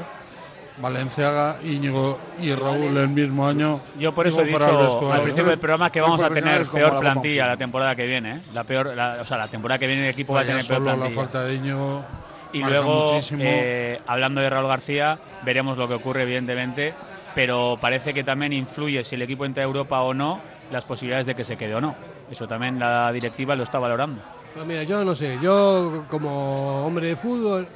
Valenciaga, 0.82 1.58
Íñigo 1.64 2.18
y 2.42 2.54
Raúl 2.54 2.96
el 2.98 3.10
mismo 3.10 3.48
año. 3.48 3.82
Yo 4.00 4.14
por 4.14 4.28
eso 4.28 4.42
he 4.42 4.46
dicho 4.46 5.12
al 5.12 5.22
principio 5.22 5.50
del 5.52 5.60
programa 5.60 5.92
que 5.92 6.02
vamos 6.02 6.22
a 6.22 6.30
tener 6.30 6.66
peor 6.68 6.94
la 6.94 7.00
plantilla 7.00 7.48
la 7.48 7.58
temporada 7.58 7.96
que 7.96 8.08
viene. 8.08 8.36
¿eh? 8.36 8.42
La 8.54 8.64
peor, 8.64 8.96
la- 8.96 9.18
o 9.22 9.26
sea, 9.26 9.38
la 9.38 9.48
temporada 9.48 9.78
que 9.80 9.88
viene 9.88 10.04
el 10.04 10.10
equipo 10.10 10.34
va 10.34 10.42
a 10.42 10.46
tener 10.46 10.66
peor 10.66 10.82
la 10.82 10.96
plantilla. 10.96 11.22
falta 11.22 11.44
de 11.44 11.56
Íñigo 11.56 12.04
Y 12.52 12.64
luego, 12.64 13.20
eh, 13.40 14.00
hablando 14.08 14.42
de 14.42 14.50
Raúl 14.50 14.68
García, 14.68 15.20
veremos 15.44 15.78
lo 15.78 15.88
que 15.88 15.94
ocurre, 15.94 16.24
evidentemente, 16.24 16.94
pero 17.36 17.78
parece 17.80 18.12
que 18.14 18.24
también 18.24 18.54
influye 18.54 19.04
si 19.04 19.16
el 19.16 19.22
equipo 19.22 19.46
entra 19.46 19.64
a 19.64 19.68
Europa 19.68 20.02
o 20.02 20.14
no, 20.16 20.40
las 20.72 20.84
posibilidades 20.86 21.28
de 21.28 21.36
que 21.36 21.44
se 21.44 21.58
quede 21.58 21.76
o 21.76 21.82
no. 21.82 21.94
Eso 22.32 22.48
también 22.48 22.80
la 22.80 23.12
directiva 23.12 23.56
lo 23.56 23.64
está 23.64 23.78
valorando. 23.80 24.22
Pues 24.56 24.66
mira, 24.66 24.82
yo 24.84 25.04
no 25.06 25.16
sé, 25.16 25.38
yo 25.42 26.06
como 26.10 26.86
hombre 26.86 27.08
de 27.10 27.16
fútbol, 27.16 27.68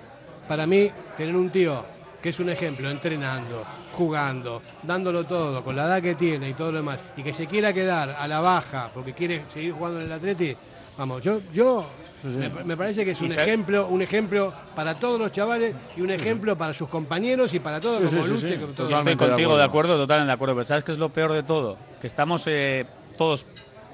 para 0.48 0.66
mí 0.66 0.90
tener 1.18 1.36
un 1.36 1.50
tío 1.52 1.86
que 2.24 2.30
es 2.30 2.40
un 2.40 2.50
ejemplo, 2.50 2.90
entrenando, 2.90 3.66
jugando, 3.92 4.62
dándolo 4.82 5.26
todo, 5.26 5.62
con 5.62 5.76
la 5.76 5.86
edad 5.86 6.02
que 6.02 6.16
tiene 6.16 6.50
y 6.50 6.54
todo 6.54 6.72
lo 6.72 6.78
demás, 6.78 7.02
y 7.18 7.22
que 7.22 7.34
se 7.34 7.48
quiera 7.48 7.74
quedar 7.74 8.16
a 8.18 8.26
la 8.28 8.40
baja 8.40 8.90
porque 8.94 9.12
quiere 9.12 9.44
seguir 9.54 9.74
jugando 9.74 10.00
en 10.00 10.06
el 10.06 10.12
Atleti, 10.14 10.56
vamos, 10.98 11.22
yo, 11.22 11.42
yo 11.54 11.86
me, 12.24 12.50
me 12.64 12.78
parece 12.78 13.04
que 13.04 13.12
es 13.12 13.20
un 13.20 13.30
ejemplo, 13.32 13.88
un 13.88 14.02
ejemplo 14.02 14.54
para 14.74 14.96
todos 14.96 15.20
los 15.20 15.34
chavales 15.34 15.76
y 15.98 16.02
un 16.02 16.12
ejemplo 16.12 16.58
para 16.58 16.74
sus 16.74 16.88
compañeros 16.88 17.54
y 17.54 17.60
para 17.60 17.82
todos 17.82 18.10
Sí, 18.10 18.16
como 18.16 18.24
sí, 18.24 18.38
sí, 18.38 18.48
Luche, 18.56 18.74
todos. 18.74 18.92
Estoy 18.92 19.16
contigo 19.18 19.58
de 19.58 19.64
acuerdo, 19.64 19.98
totalmente 19.98 20.28
de 20.28 20.34
acuerdo. 20.34 20.56
Pero 20.56 20.66
¿sabes 20.66 20.86
qué 20.86 20.94
es 20.94 20.98
lo 20.98 21.10
peor 21.10 21.34
de 21.34 21.44
todo? 21.44 21.78
Que 22.00 22.08
estamos 22.08 22.44
eh, 22.48 22.86
todos 23.18 23.46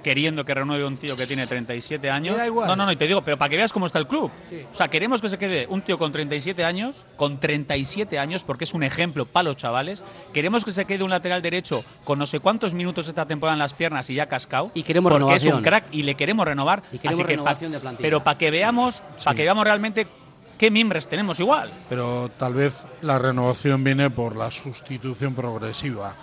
queriendo 0.03 0.45
que 0.45 0.53
renueve 0.53 0.85
un 0.85 0.97
tío 0.97 1.15
que 1.17 1.27
tiene 1.27 1.45
37 1.47 2.09
años. 2.09 2.35
Me 2.35 2.41
da 2.41 2.47
igual. 2.47 2.67
No, 2.67 2.75
no, 2.75 2.85
no, 2.85 2.91
y 2.91 2.95
te 2.95 3.05
digo, 3.07 3.21
pero 3.21 3.37
para 3.37 3.49
que 3.49 3.57
veas 3.57 3.73
cómo 3.73 3.85
está 3.85 3.99
el 3.99 4.07
club. 4.07 4.31
Sí. 4.49 4.63
O 4.71 4.75
sea, 4.75 4.87
queremos 4.87 5.21
que 5.21 5.29
se 5.29 5.37
quede 5.37 5.67
un 5.67 5.81
tío 5.81 5.97
con 5.97 6.11
37 6.11 6.63
años, 6.63 7.05
con 7.17 7.39
37 7.39 8.17
años, 8.19 8.43
porque 8.43 8.63
es 8.63 8.73
un 8.73 8.83
ejemplo 8.83 9.25
para 9.25 9.43
los 9.49 9.57
chavales. 9.57 10.03
Queremos 10.33 10.63
que 10.65 10.71
se 10.71 10.85
quede 10.85 11.03
un 11.03 11.09
lateral 11.09 11.41
derecho 11.41 11.83
con 12.03 12.19
no 12.19 12.25
sé 12.25 12.39
cuántos 12.39 12.73
minutos 12.73 13.07
esta 13.07 13.25
temporada 13.25 13.55
en 13.55 13.59
las 13.59 13.73
piernas 13.73 14.09
y 14.09 14.15
ya 14.15 14.27
cascado. 14.27 14.71
Y 14.73 14.83
queremos 14.83 15.11
porque 15.11 15.23
es 15.35 15.43
renovación. 15.43 15.57
un 15.57 15.63
crack 15.63 15.85
y 15.91 16.03
le 16.03 16.15
queremos 16.15 16.45
renovar. 16.45 16.83
Y 16.91 16.97
queremos 16.99 17.19
Así 17.19 17.27
que 17.27 17.35
pa- 17.35 17.43
renovación 17.43 17.71
de 17.71 17.79
plantilla. 17.79 18.07
pero 18.07 18.23
para 18.23 18.37
que 18.37 18.51
veamos, 18.51 19.01
para 19.23 19.35
que 19.35 19.43
veamos 19.43 19.63
realmente 19.63 20.07
qué 20.57 20.69
mimbres 20.71 21.07
tenemos 21.07 21.39
igual. 21.39 21.69
pero 21.87 22.29
tal 22.37 22.53
vez 22.53 22.83
la 23.01 23.17
renovación 23.17 23.81
viene 23.83 24.09
por 24.09 24.35
la 24.35 24.51
sustitución 24.51 25.33
progresiva. 25.33 26.15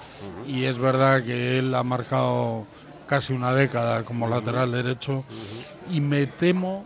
Y 0.47 0.65
es 0.65 0.79
verdad 0.79 1.23
que 1.25 1.59
él 1.59 1.75
ha 1.75 1.83
marcado 1.83 2.67
casi 3.07 3.33
una 3.33 3.53
década 3.55 4.03
como 4.05 4.27
lateral 4.29 4.73
derecho 4.73 5.25
y 5.91 6.01
me 6.01 6.27
temo, 6.27 6.85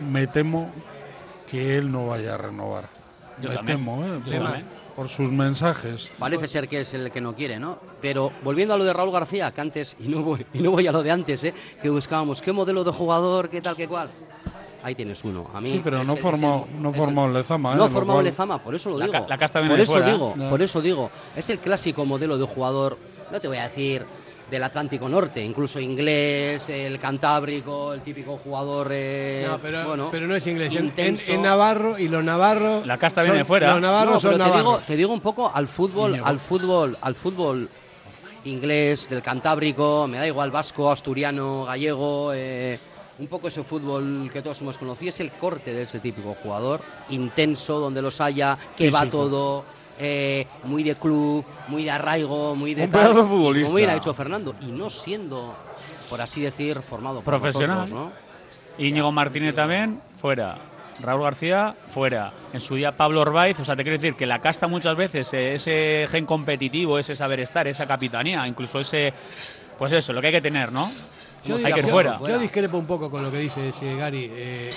me 0.00 0.26
temo 0.26 0.70
que 1.46 1.76
él 1.76 1.90
no 1.92 2.06
vaya 2.06 2.34
a 2.34 2.38
renovar. 2.38 2.88
Yo 3.40 3.50
me 3.50 3.56
también. 3.56 3.78
temo, 3.78 4.04
¿eh? 4.04 4.64
Por, 4.96 5.10
sus 5.10 5.30
mensajes. 5.30 6.10
Parece 6.18 6.48
ser 6.48 6.66
que 6.68 6.80
es 6.80 6.94
el 6.94 7.10
que 7.10 7.20
no 7.20 7.34
quiere, 7.34 7.58
¿no? 7.60 7.78
Pero 8.00 8.32
volviendo 8.42 8.72
a 8.72 8.78
lo 8.78 8.84
de 8.84 8.94
Raúl 8.94 9.12
García, 9.12 9.52
que 9.52 9.60
antes, 9.60 9.94
y 10.00 10.08
no 10.08 10.22
voy, 10.22 10.46
y 10.54 10.60
no 10.60 10.70
voy 10.70 10.86
a 10.86 10.92
lo 10.92 11.02
de 11.02 11.10
antes, 11.10 11.44
¿eh? 11.44 11.52
que 11.82 11.90
buscábamos 11.90 12.40
qué 12.40 12.50
modelo 12.52 12.82
de 12.82 12.92
jugador, 12.92 13.50
qué 13.50 13.60
tal, 13.60 13.76
qué 13.76 13.86
cual. 13.86 14.08
Ahí 14.82 14.94
tienes 14.94 15.22
uno. 15.24 15.50
A 15.52 15.60
mí 15.60 15.68
Sí, 15.68 15.80
pero 15.84 16.02
no 16.04 16.16
formó, 16.16 16.66
no 16.78 16.92
formó 16.94 17.28
Lezama. 17.28 17.72
¿eh? 17.74 17.76
No 17.76 17.90
cual- 17.90 18.24
Lezama, 18.24 18.62
por 18.62 18.74
eso 18.74 18.88
lo 18.90 18.98
La 18.98 19.04
digo. 19.06 19.18
ca- 19.20 19.26
la 19.28 19.36
casta 19.36 19.60
viene 19.60 19.74
por 19.74 19.80
eso 19.80 19.92
fuera, 19.92 20.06
digo, 20.10 20.34
por 20.48 20.62
eso 20.62 20.80
digo. 20.80 21.10
Es 21.34 21.50
el 21.50 21.58
clásico 21.58 22.06
modelo 22.06 22.38
de 22.38 22.46
jugador, 22.46 22.96
no 23.30 23.38
te 23.40 23.48
voy 23.48 23.58
a 23.58 23.64
decir 23.64 24.06
del 24.50 24.62
Atlántico 24.62 25.08
Norte, 25.08 25.44
incluso 25.44 25.80
inglés, 25.80 26.68
el 26.68 26.98
cantábrico, 27.00 27.92
el 27.92 28.00
típico 28.02 28.38
jugador. 28.42 28.88
eh, 28.92 29.44
No, 29.48 29.58
pero, 29.58 29.84
bueno, 29.88 30.08
pero 30.10 30.26
no 30.28 30.36
es 30.36 30.46
inglés. 30.46 30.72
En, 30.72 30.78
en- 30.78 30.84
intenso. 30.86 31.32
en 31.32 31.42
Navarro 31.42 31.98
y 31.98 32.06
los 32.08 32.22
navarros. 32.22 32.86
La 32.86 32.96
casta 32.98 33.22
son- 33.22 33.26
viene 33.26 33.38
de 33.38 33.44
fuera. 33.44 33.72
Los 33.72 33.80
navarros 33.82 34.14
No, 34.14 34.20
son 34.20 34.30
pero 34.32 34.44
te 34.44 34.50
navarros. 34.50 34.72
digo, 34.78 34.86
te 34.86 34.96
digo 34.96 35.12
un 35.12 35.20
poco 35.20 35.50
al 35.52 35.66
fútbol, 35.66 36.20
al 36.22 36.38
fútbol, 36.38 36.96
al 37.00 37.14
fútbol 37.16 37.68
inglés, 38.44 39.08
del 39.10 39.22
Cantábrico, 39.22 40.06
me 40.08 40.18
da 40.18 40.26
igual 40.26 40.50
vasco, 40.52 40.90
asturiano, 40.92 41.64
gallego, 41.64 42.30
eh, 42.32 42.78
un 43.18 43.26
poco 43.26 43.48
ese 43.48 43.64
fútbol 43.64 44.30
que 44.32 44.42
todos 44.42 44.60
hemos 44.60 44.78
conocido, 44.78 45.08
es 45.08 45.18
el 45.20 45.32
corte 45.32 45.72
de 45.72 45.82
ese 45.82 45.98
típico 45.98 46.36
jugador, 46.40 46.80
intenso, 47.08 47.80
donde 47.80 48.00
los 48.02 48.20
haya, 48.20 48.56
que 48.76 48.90
va 48.90 49.06
todo, 49.10 49.64
eh, 49.98 50.46
muy 50.64 50.82
de 50.82 50.94
club, 50.96 51.44
muy 51.68 51.84
de 51.84 51.90
arraigo, 51.90 52.54
muy 52.54 52.74
de 52.74 52.84
Un 52.84 52.90
tal, 52.90 53.02
pedazo 53.02 53.26
futbolista. 53.26 53.66
Como 53.68 53.76
bien 53.76 53.90
ha 53.90 53.94
dicho 53.94 54.12
Fernando, 54.14 54.54
y 54.60 54.66
no 54.66 54.90
siendo, 54.90 55.54
por 56.10 56.20
así 56.20 56.40
decir, 56.40 56.80
formado 56.82 57.22
por 57.22 57.38
Profesional. 57.38 57.78
nosotros, 57.80 58.12
¿no? 58.78 58.84
Íñigo 58.84 59.10
Martínez 59.12 59.54
también, 59.54 60.00
fuera. 60.20 60.58
Raúl 61.00 61.22
García, 61.22 61.74
fuera. 61.86 62.32
En 62.52 62.60
su 62.60 62.74
día 62.74 62.96
Pablo 62.96 63.20
Orbaiz, 63.20 63.58
o 63.60 63.64
sea, 63.64 63.76
te 63.76 63.82
quiero 63.82 63.98
decir 63.98 64.14
que 64.14 64.24
la 64.26 64.40
casta 64.40 64.66
muchas 64.66 64.96
veces, 64.96 65.32
eh, 65.34 65.54
ese 65.54 66.06
gen 66.10 66.24
competitivo, 66.24 66.98
ese 66.98 67.14
saber 67.14 67.40
estar, 67.40 67.66
esa 67.68 67.86
capitanía, 67.86 68.46
incluso 68.46 68.80
ese, 68.80 69.12
pues 69.78 69.92
eso, 69.92 70.12
lo 70.12 70.20
que 70.20 70.28
hay 70.28 70.32
que 70.34 70.40
tener, 70.40 70.72
¿no? 70.72 70.90
Yo, 71.44 71.56
hay 71.56 71.72
que 71.72 71.80
ir 71.80 71.86
fuera. 71.86 72.18
yo 72.26 72.38
discrepo 72.38 72.76
un 72.78 72.86
poco 72.86 73.10
con 73.10 73.22
lo 73.22 73.30
que 73.30 73.38
dice 73.38 73.68
ese 73.68 73.94
Gary. 73.96 74.30
eh, 74.32 74.70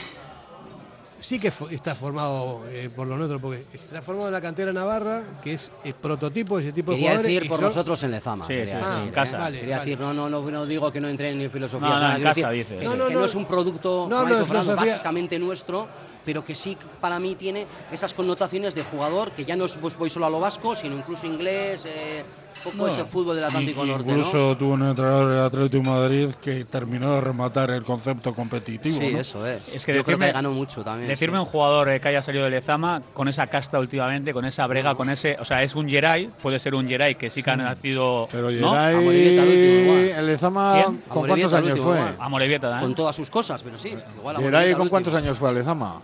sí 1.19 1.39
que 1.39 1.51
está 1.71 1.95
formado 1.95 2.61
eh, 2.69 2.89
por 2.95 3.07
lo 3.07 3.17
nuestro, 3.17 3.39
porque 3.39 3.65
está 3.73 4.01
formado 4.01 4.27
en 4.29 4.33
la 4.33 4.41
cantera 4.41 4.71
navarra, 4.73 5.21
que 5.43 5.53
es 5.53 5.71
el 5.83 5.93
prototipo 5.93 6.57
de 6.57 6.63
ese 6.63 6.71
tipo 6.73 6.91
de 6.91 6.97
Quería 6.97 7.09
jugadores. 7.11 7.31
decir 7.31 7.45
y 7.45 7.49
por 7.49 7.57
son- 7.59 7.65
nosotros 7.67 8.03
en 8.03 8.11
Lezama. 8.11 8.45
Sí, 8.45 8.53
quería 8.53 8.75
decir, 8.77 8.91
en 9.03 9.07
¿eh? 9.09 9.11
casa. 9.11 9.37
Vale, 9.37 9.59
Quería 9.59 9.77
vale. 9.77 9.89
decir, 9.91 9.99
no, 10.03 10.13
no, 10.13 10.29
no, 10.29 10.41
no 10.51 10.65
digo 10.65 10.91
que 10.91 11.01
no 11.01 11.07
entren 11.09 11.37
ni 11.37 11.45
en 11.45 11.51
filosofía. 11.51 11.89
No, 11.89 12.15
en 12.15 12.23
casa 12.23 12.49
decir 12.49 12.65
dices. 12.69 12.79
Que, 12.81 12.85
No, 12.87 12.95
no, 12.95 13.07
que 13.07 13.13
no. 13.13 13.19
no 13.19 13.25
es 13.25 13.35
un 13.35 13.45
producto 13.45 14.07
filosofía. 14.45 14.75
básicamente 14.75 15.37
nuestro, 15.39 15.87
pero 16.25 16.43
que 16.45 16.55
sí 16.55 16.77
para 17.01 17.19
mí 17.19 17.35
tiene 17.35 17.65
esas 17.91 18.13
connotaciones 18.13 18.75
de 18.75 18.83
jugador 18.83 19.31
que 19.31 19.45
ya 19.45 19.55
no 19.55 19.65
es, 19.65 19.73
pues, 19.75 19.97
voy 19.97 20.09
solo 20.09 20.25
a 20.25 20.29
lo 20.29 20.39
vasco, 20.39 20.75
sino 20.75 20.95
incluso 20.95 21.25
inglés, 21.25 21.85
eh, 21.85 22.23
un 22.65 22.71
poco 22.71 22.87
No, 22.87 22.87
ese 22.93 23.05
fútbol 23.05 23.35
del 23.35 23.45
Atlántico 23.45 23.85
y- 23.85 23.89
Norte, 23.89 24.09
Incluso 24.09 24.37
¿no? 24.37 24.57
tuvo 24.57 24.73
un 24.73 24.83
entrenador 24.83 25.29
del 25.31 25.39
Atlético 25.41 25.83
de 25.83 25.89
Madrid 25.89 26.29
que 26.41 26.65
terminó 26.65 27.13
de 27.13 27.21
rematar 27.21 27.71
el 27.71 27.83
concepto 27.83 28.33
competitivo. 28.33 28.97
Sí, 28.97 29.11
¿no? 29.13 29.19
eso 29.19 29.45
es. 29.47 29.73
Es 29.75 29.85
que 29.85 29.93
Yo 29.95 30.03
creo 30.03 30.17
que 30.17 30.31
ganó 30.31 30.51
mucho 30.51 30.83
también. 30.83 31.07
Decirme 31.07 31.37
sí. 31.37 31.39
un 31.39 31.45
jugador 31.45 31.89
eh, 31.89 31.99
que 32.01 32.07
haya 32.09 32.21
salido 32.21 32.43
de 32.45 32.49
Lezama 32.51 33.01
con 33.13 33.27
esa 33.27 33.47
casta 33.47 33.79
últimamente, 33.79 34.33
con 34.33 34.45
esa 34.45 34.65
brega, 34.67 34.95
con 34.95 35.09
ese, 35.09 35.37
o 35.39 35.45
sea, 35.45 35.63
es 35.63 35.75
un 35.75 35.87
Geray, 35.87 36.29
puede 36.41 36.59
ser 36.59 36.75
un 36.75 36.87
Geray 36.87 37.15
que 37.15 37.29
sí 37.29 37.41
que 37.43 37.51
ha 37.51 37.55
nacido, 37.55 38.27
Pero 38.31 38.49
¿no? 38.51 38.71
Geray, 38.71 40.11
el 40.17 40.25
Lezama, 40.25 40.73
¿Quién? 40.83 40.97
¿con 41.07 41.27
cuántos 41.27 41.53
años 41.53 41.71
último, 41.79 41.87
fue? 41.93 41.99
A 42.19 42.29
Morevieta, 42.29 42.77
¿eh? 42.77 42.81
Con 42.81 42.95
todas 42.95 43.15
sus 43.15 43.29
cosas, 43.29 43.63
pero 43.63 43.77
sí. 43.77 43.95
Igual 44.17 44.35
a 44.35 44.39
Geray, 44.39 44.73
¿con 44.73 44.89
cuántos 44.89 45.13
años 45.13 45.37
fue 45.37 45.49
a 45.49 45.53
Lezama? 45.53 46.01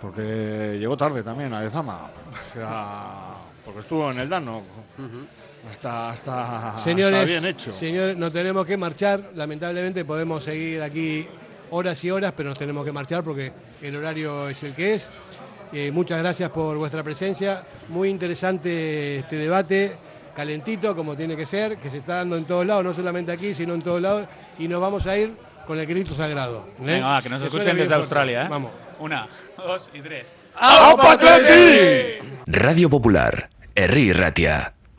porque 0.00 0.78
llegó 0.80 0.96
tarde 0.96 1.22
también 1.22 1.52
a 1.54 1.60
Lezama. 1.60 2.10
O 2.50 2.52
sea, 2.54 3.14
porque 3.64 3.78
estuvo 3.80 4.10
en 4.10 4.18
el 4.18 4.28
Dano. 4.28 4.62
Hasta, 5.70 6.10
hasta, 6.10 6.78
Señores, 6.78 7.20
hasta 7.20 7.30
bien 7.40 7.46
hecho. 7.46 7.72
señores, 7.72 8.16
nos 8.16 8.32
tenemos 8.32 8.66
que 8.66 8.76
marchar. 8.76 9.30
Lamentablemente 9.34 10.04
podemos 10.04 10.42
seguir 10.44 10.82
aquí 10.82 11.26
horas 11.70 12.02
y 12.04 12.10
horas, 12.10 12.32
pero 12.36 12.50
nos 12.50 12.58
tenemos 12.58 12.84
que 12.84 12.92
marchar 12.92 13.22
porque 13.22 13.52
el 13.80 13.96
horario 13.96 14.48
es 14.48 14.62
el 14.62 14.74
que 14.74 14.94
es. 14.94 15.10
Eh, 15.72 15.90
muchas 15.90 16.18
gracias 16.18 16.50
por 16.50 16.76
vuestra 16.76 17.02
presencia. 17.02 17.64
Muy 17.88 18.10
interesante 18.10 19.20
este 19.20 19.36
debate, 19.36 19.92
calentito 20.36 20.94
como 20.94 21.16
tiene 21.16 21.36
que 21.36 21.46
ser, 21.46 21.78
que 21.78 21.88
se 21.90 21.98
está 21.98 22.16
dando 22.16 22.36
en 22.36 22.44
todos 22.44 22.66
lados, 22.66 22.84
no 22.84 22.92
solamente 22.92 23.32
aquí, 23.32 23.54
sino 23.54 23.72
en 23.74 23.82
todos 23.82 24.02
lados. 24.02 24.26
Y 24.58 24.68
nos 24.68 24.80
vamos 24.80 25.06
a 25.06 25.16
ir 25.16 25.32
con 25.66 25.78
el 25.78 25.86
grito 25.86 26.14
sagrado. 26.14 26.66
¿eh? 26.80 26.84
Venga, 26.84 27.06
va, 27.06 27.22
que 27.22 27.28
nos 27.28 27.40
escuchen 27.40 27.76
desde. 27.76 27.94
Australia, 27.94 28.44
¿eh? 28.44 28.48
Vamos. 28.50 28.72
Una, 28.98 29.26
dos 29.56 29.90
y 29.94 30.00
tres. 30.00 30.34
Radio 32.46 32.90
Popular, 32.90 33.48
Herri 33.74 34.12
Ratia, 34.12 34.74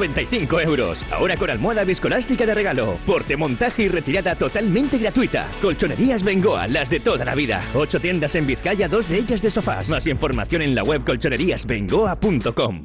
395 0.00 0.60
euros. 0.60 1.04
Ahora 1.10 1.36
con 1.36 1.50
almohada 1.50 1.84
viscoelástica 1.84 2.46
de 2.46 2.54
regalo. 2.54 2.98
Porte, 3.06 3.36
montaje 3.36 3.82
y 3.82 3.88
retirada 3.88 4.34
totalmente 4.34 4.98
gratuita. 4.98 5.48
Colchonerías 5.60 6.22
Bengoa, 6.22 6.66
las 6.68 6.88
de 6.88 7.00
toda 7.00 7.24
la 7.24 7.34
vida. 7.34 7.62
Ocho 7.74 8.00
tiendas 8.00 8.34
en 8.34 8.46
Vizcaya, 8.46 8.88
dos 8.88 9.08
de 9.08 9.18
ellas 9.18 9.42
de 9.42 9.50
sofás. 9.50 9.88
Más 9.88 10.06
información 10.06 10.62
en 10.62 10.74
la 10.74 10.82
web 10.82 11.04
colchoneríasbengoa.com. 11.04 12.84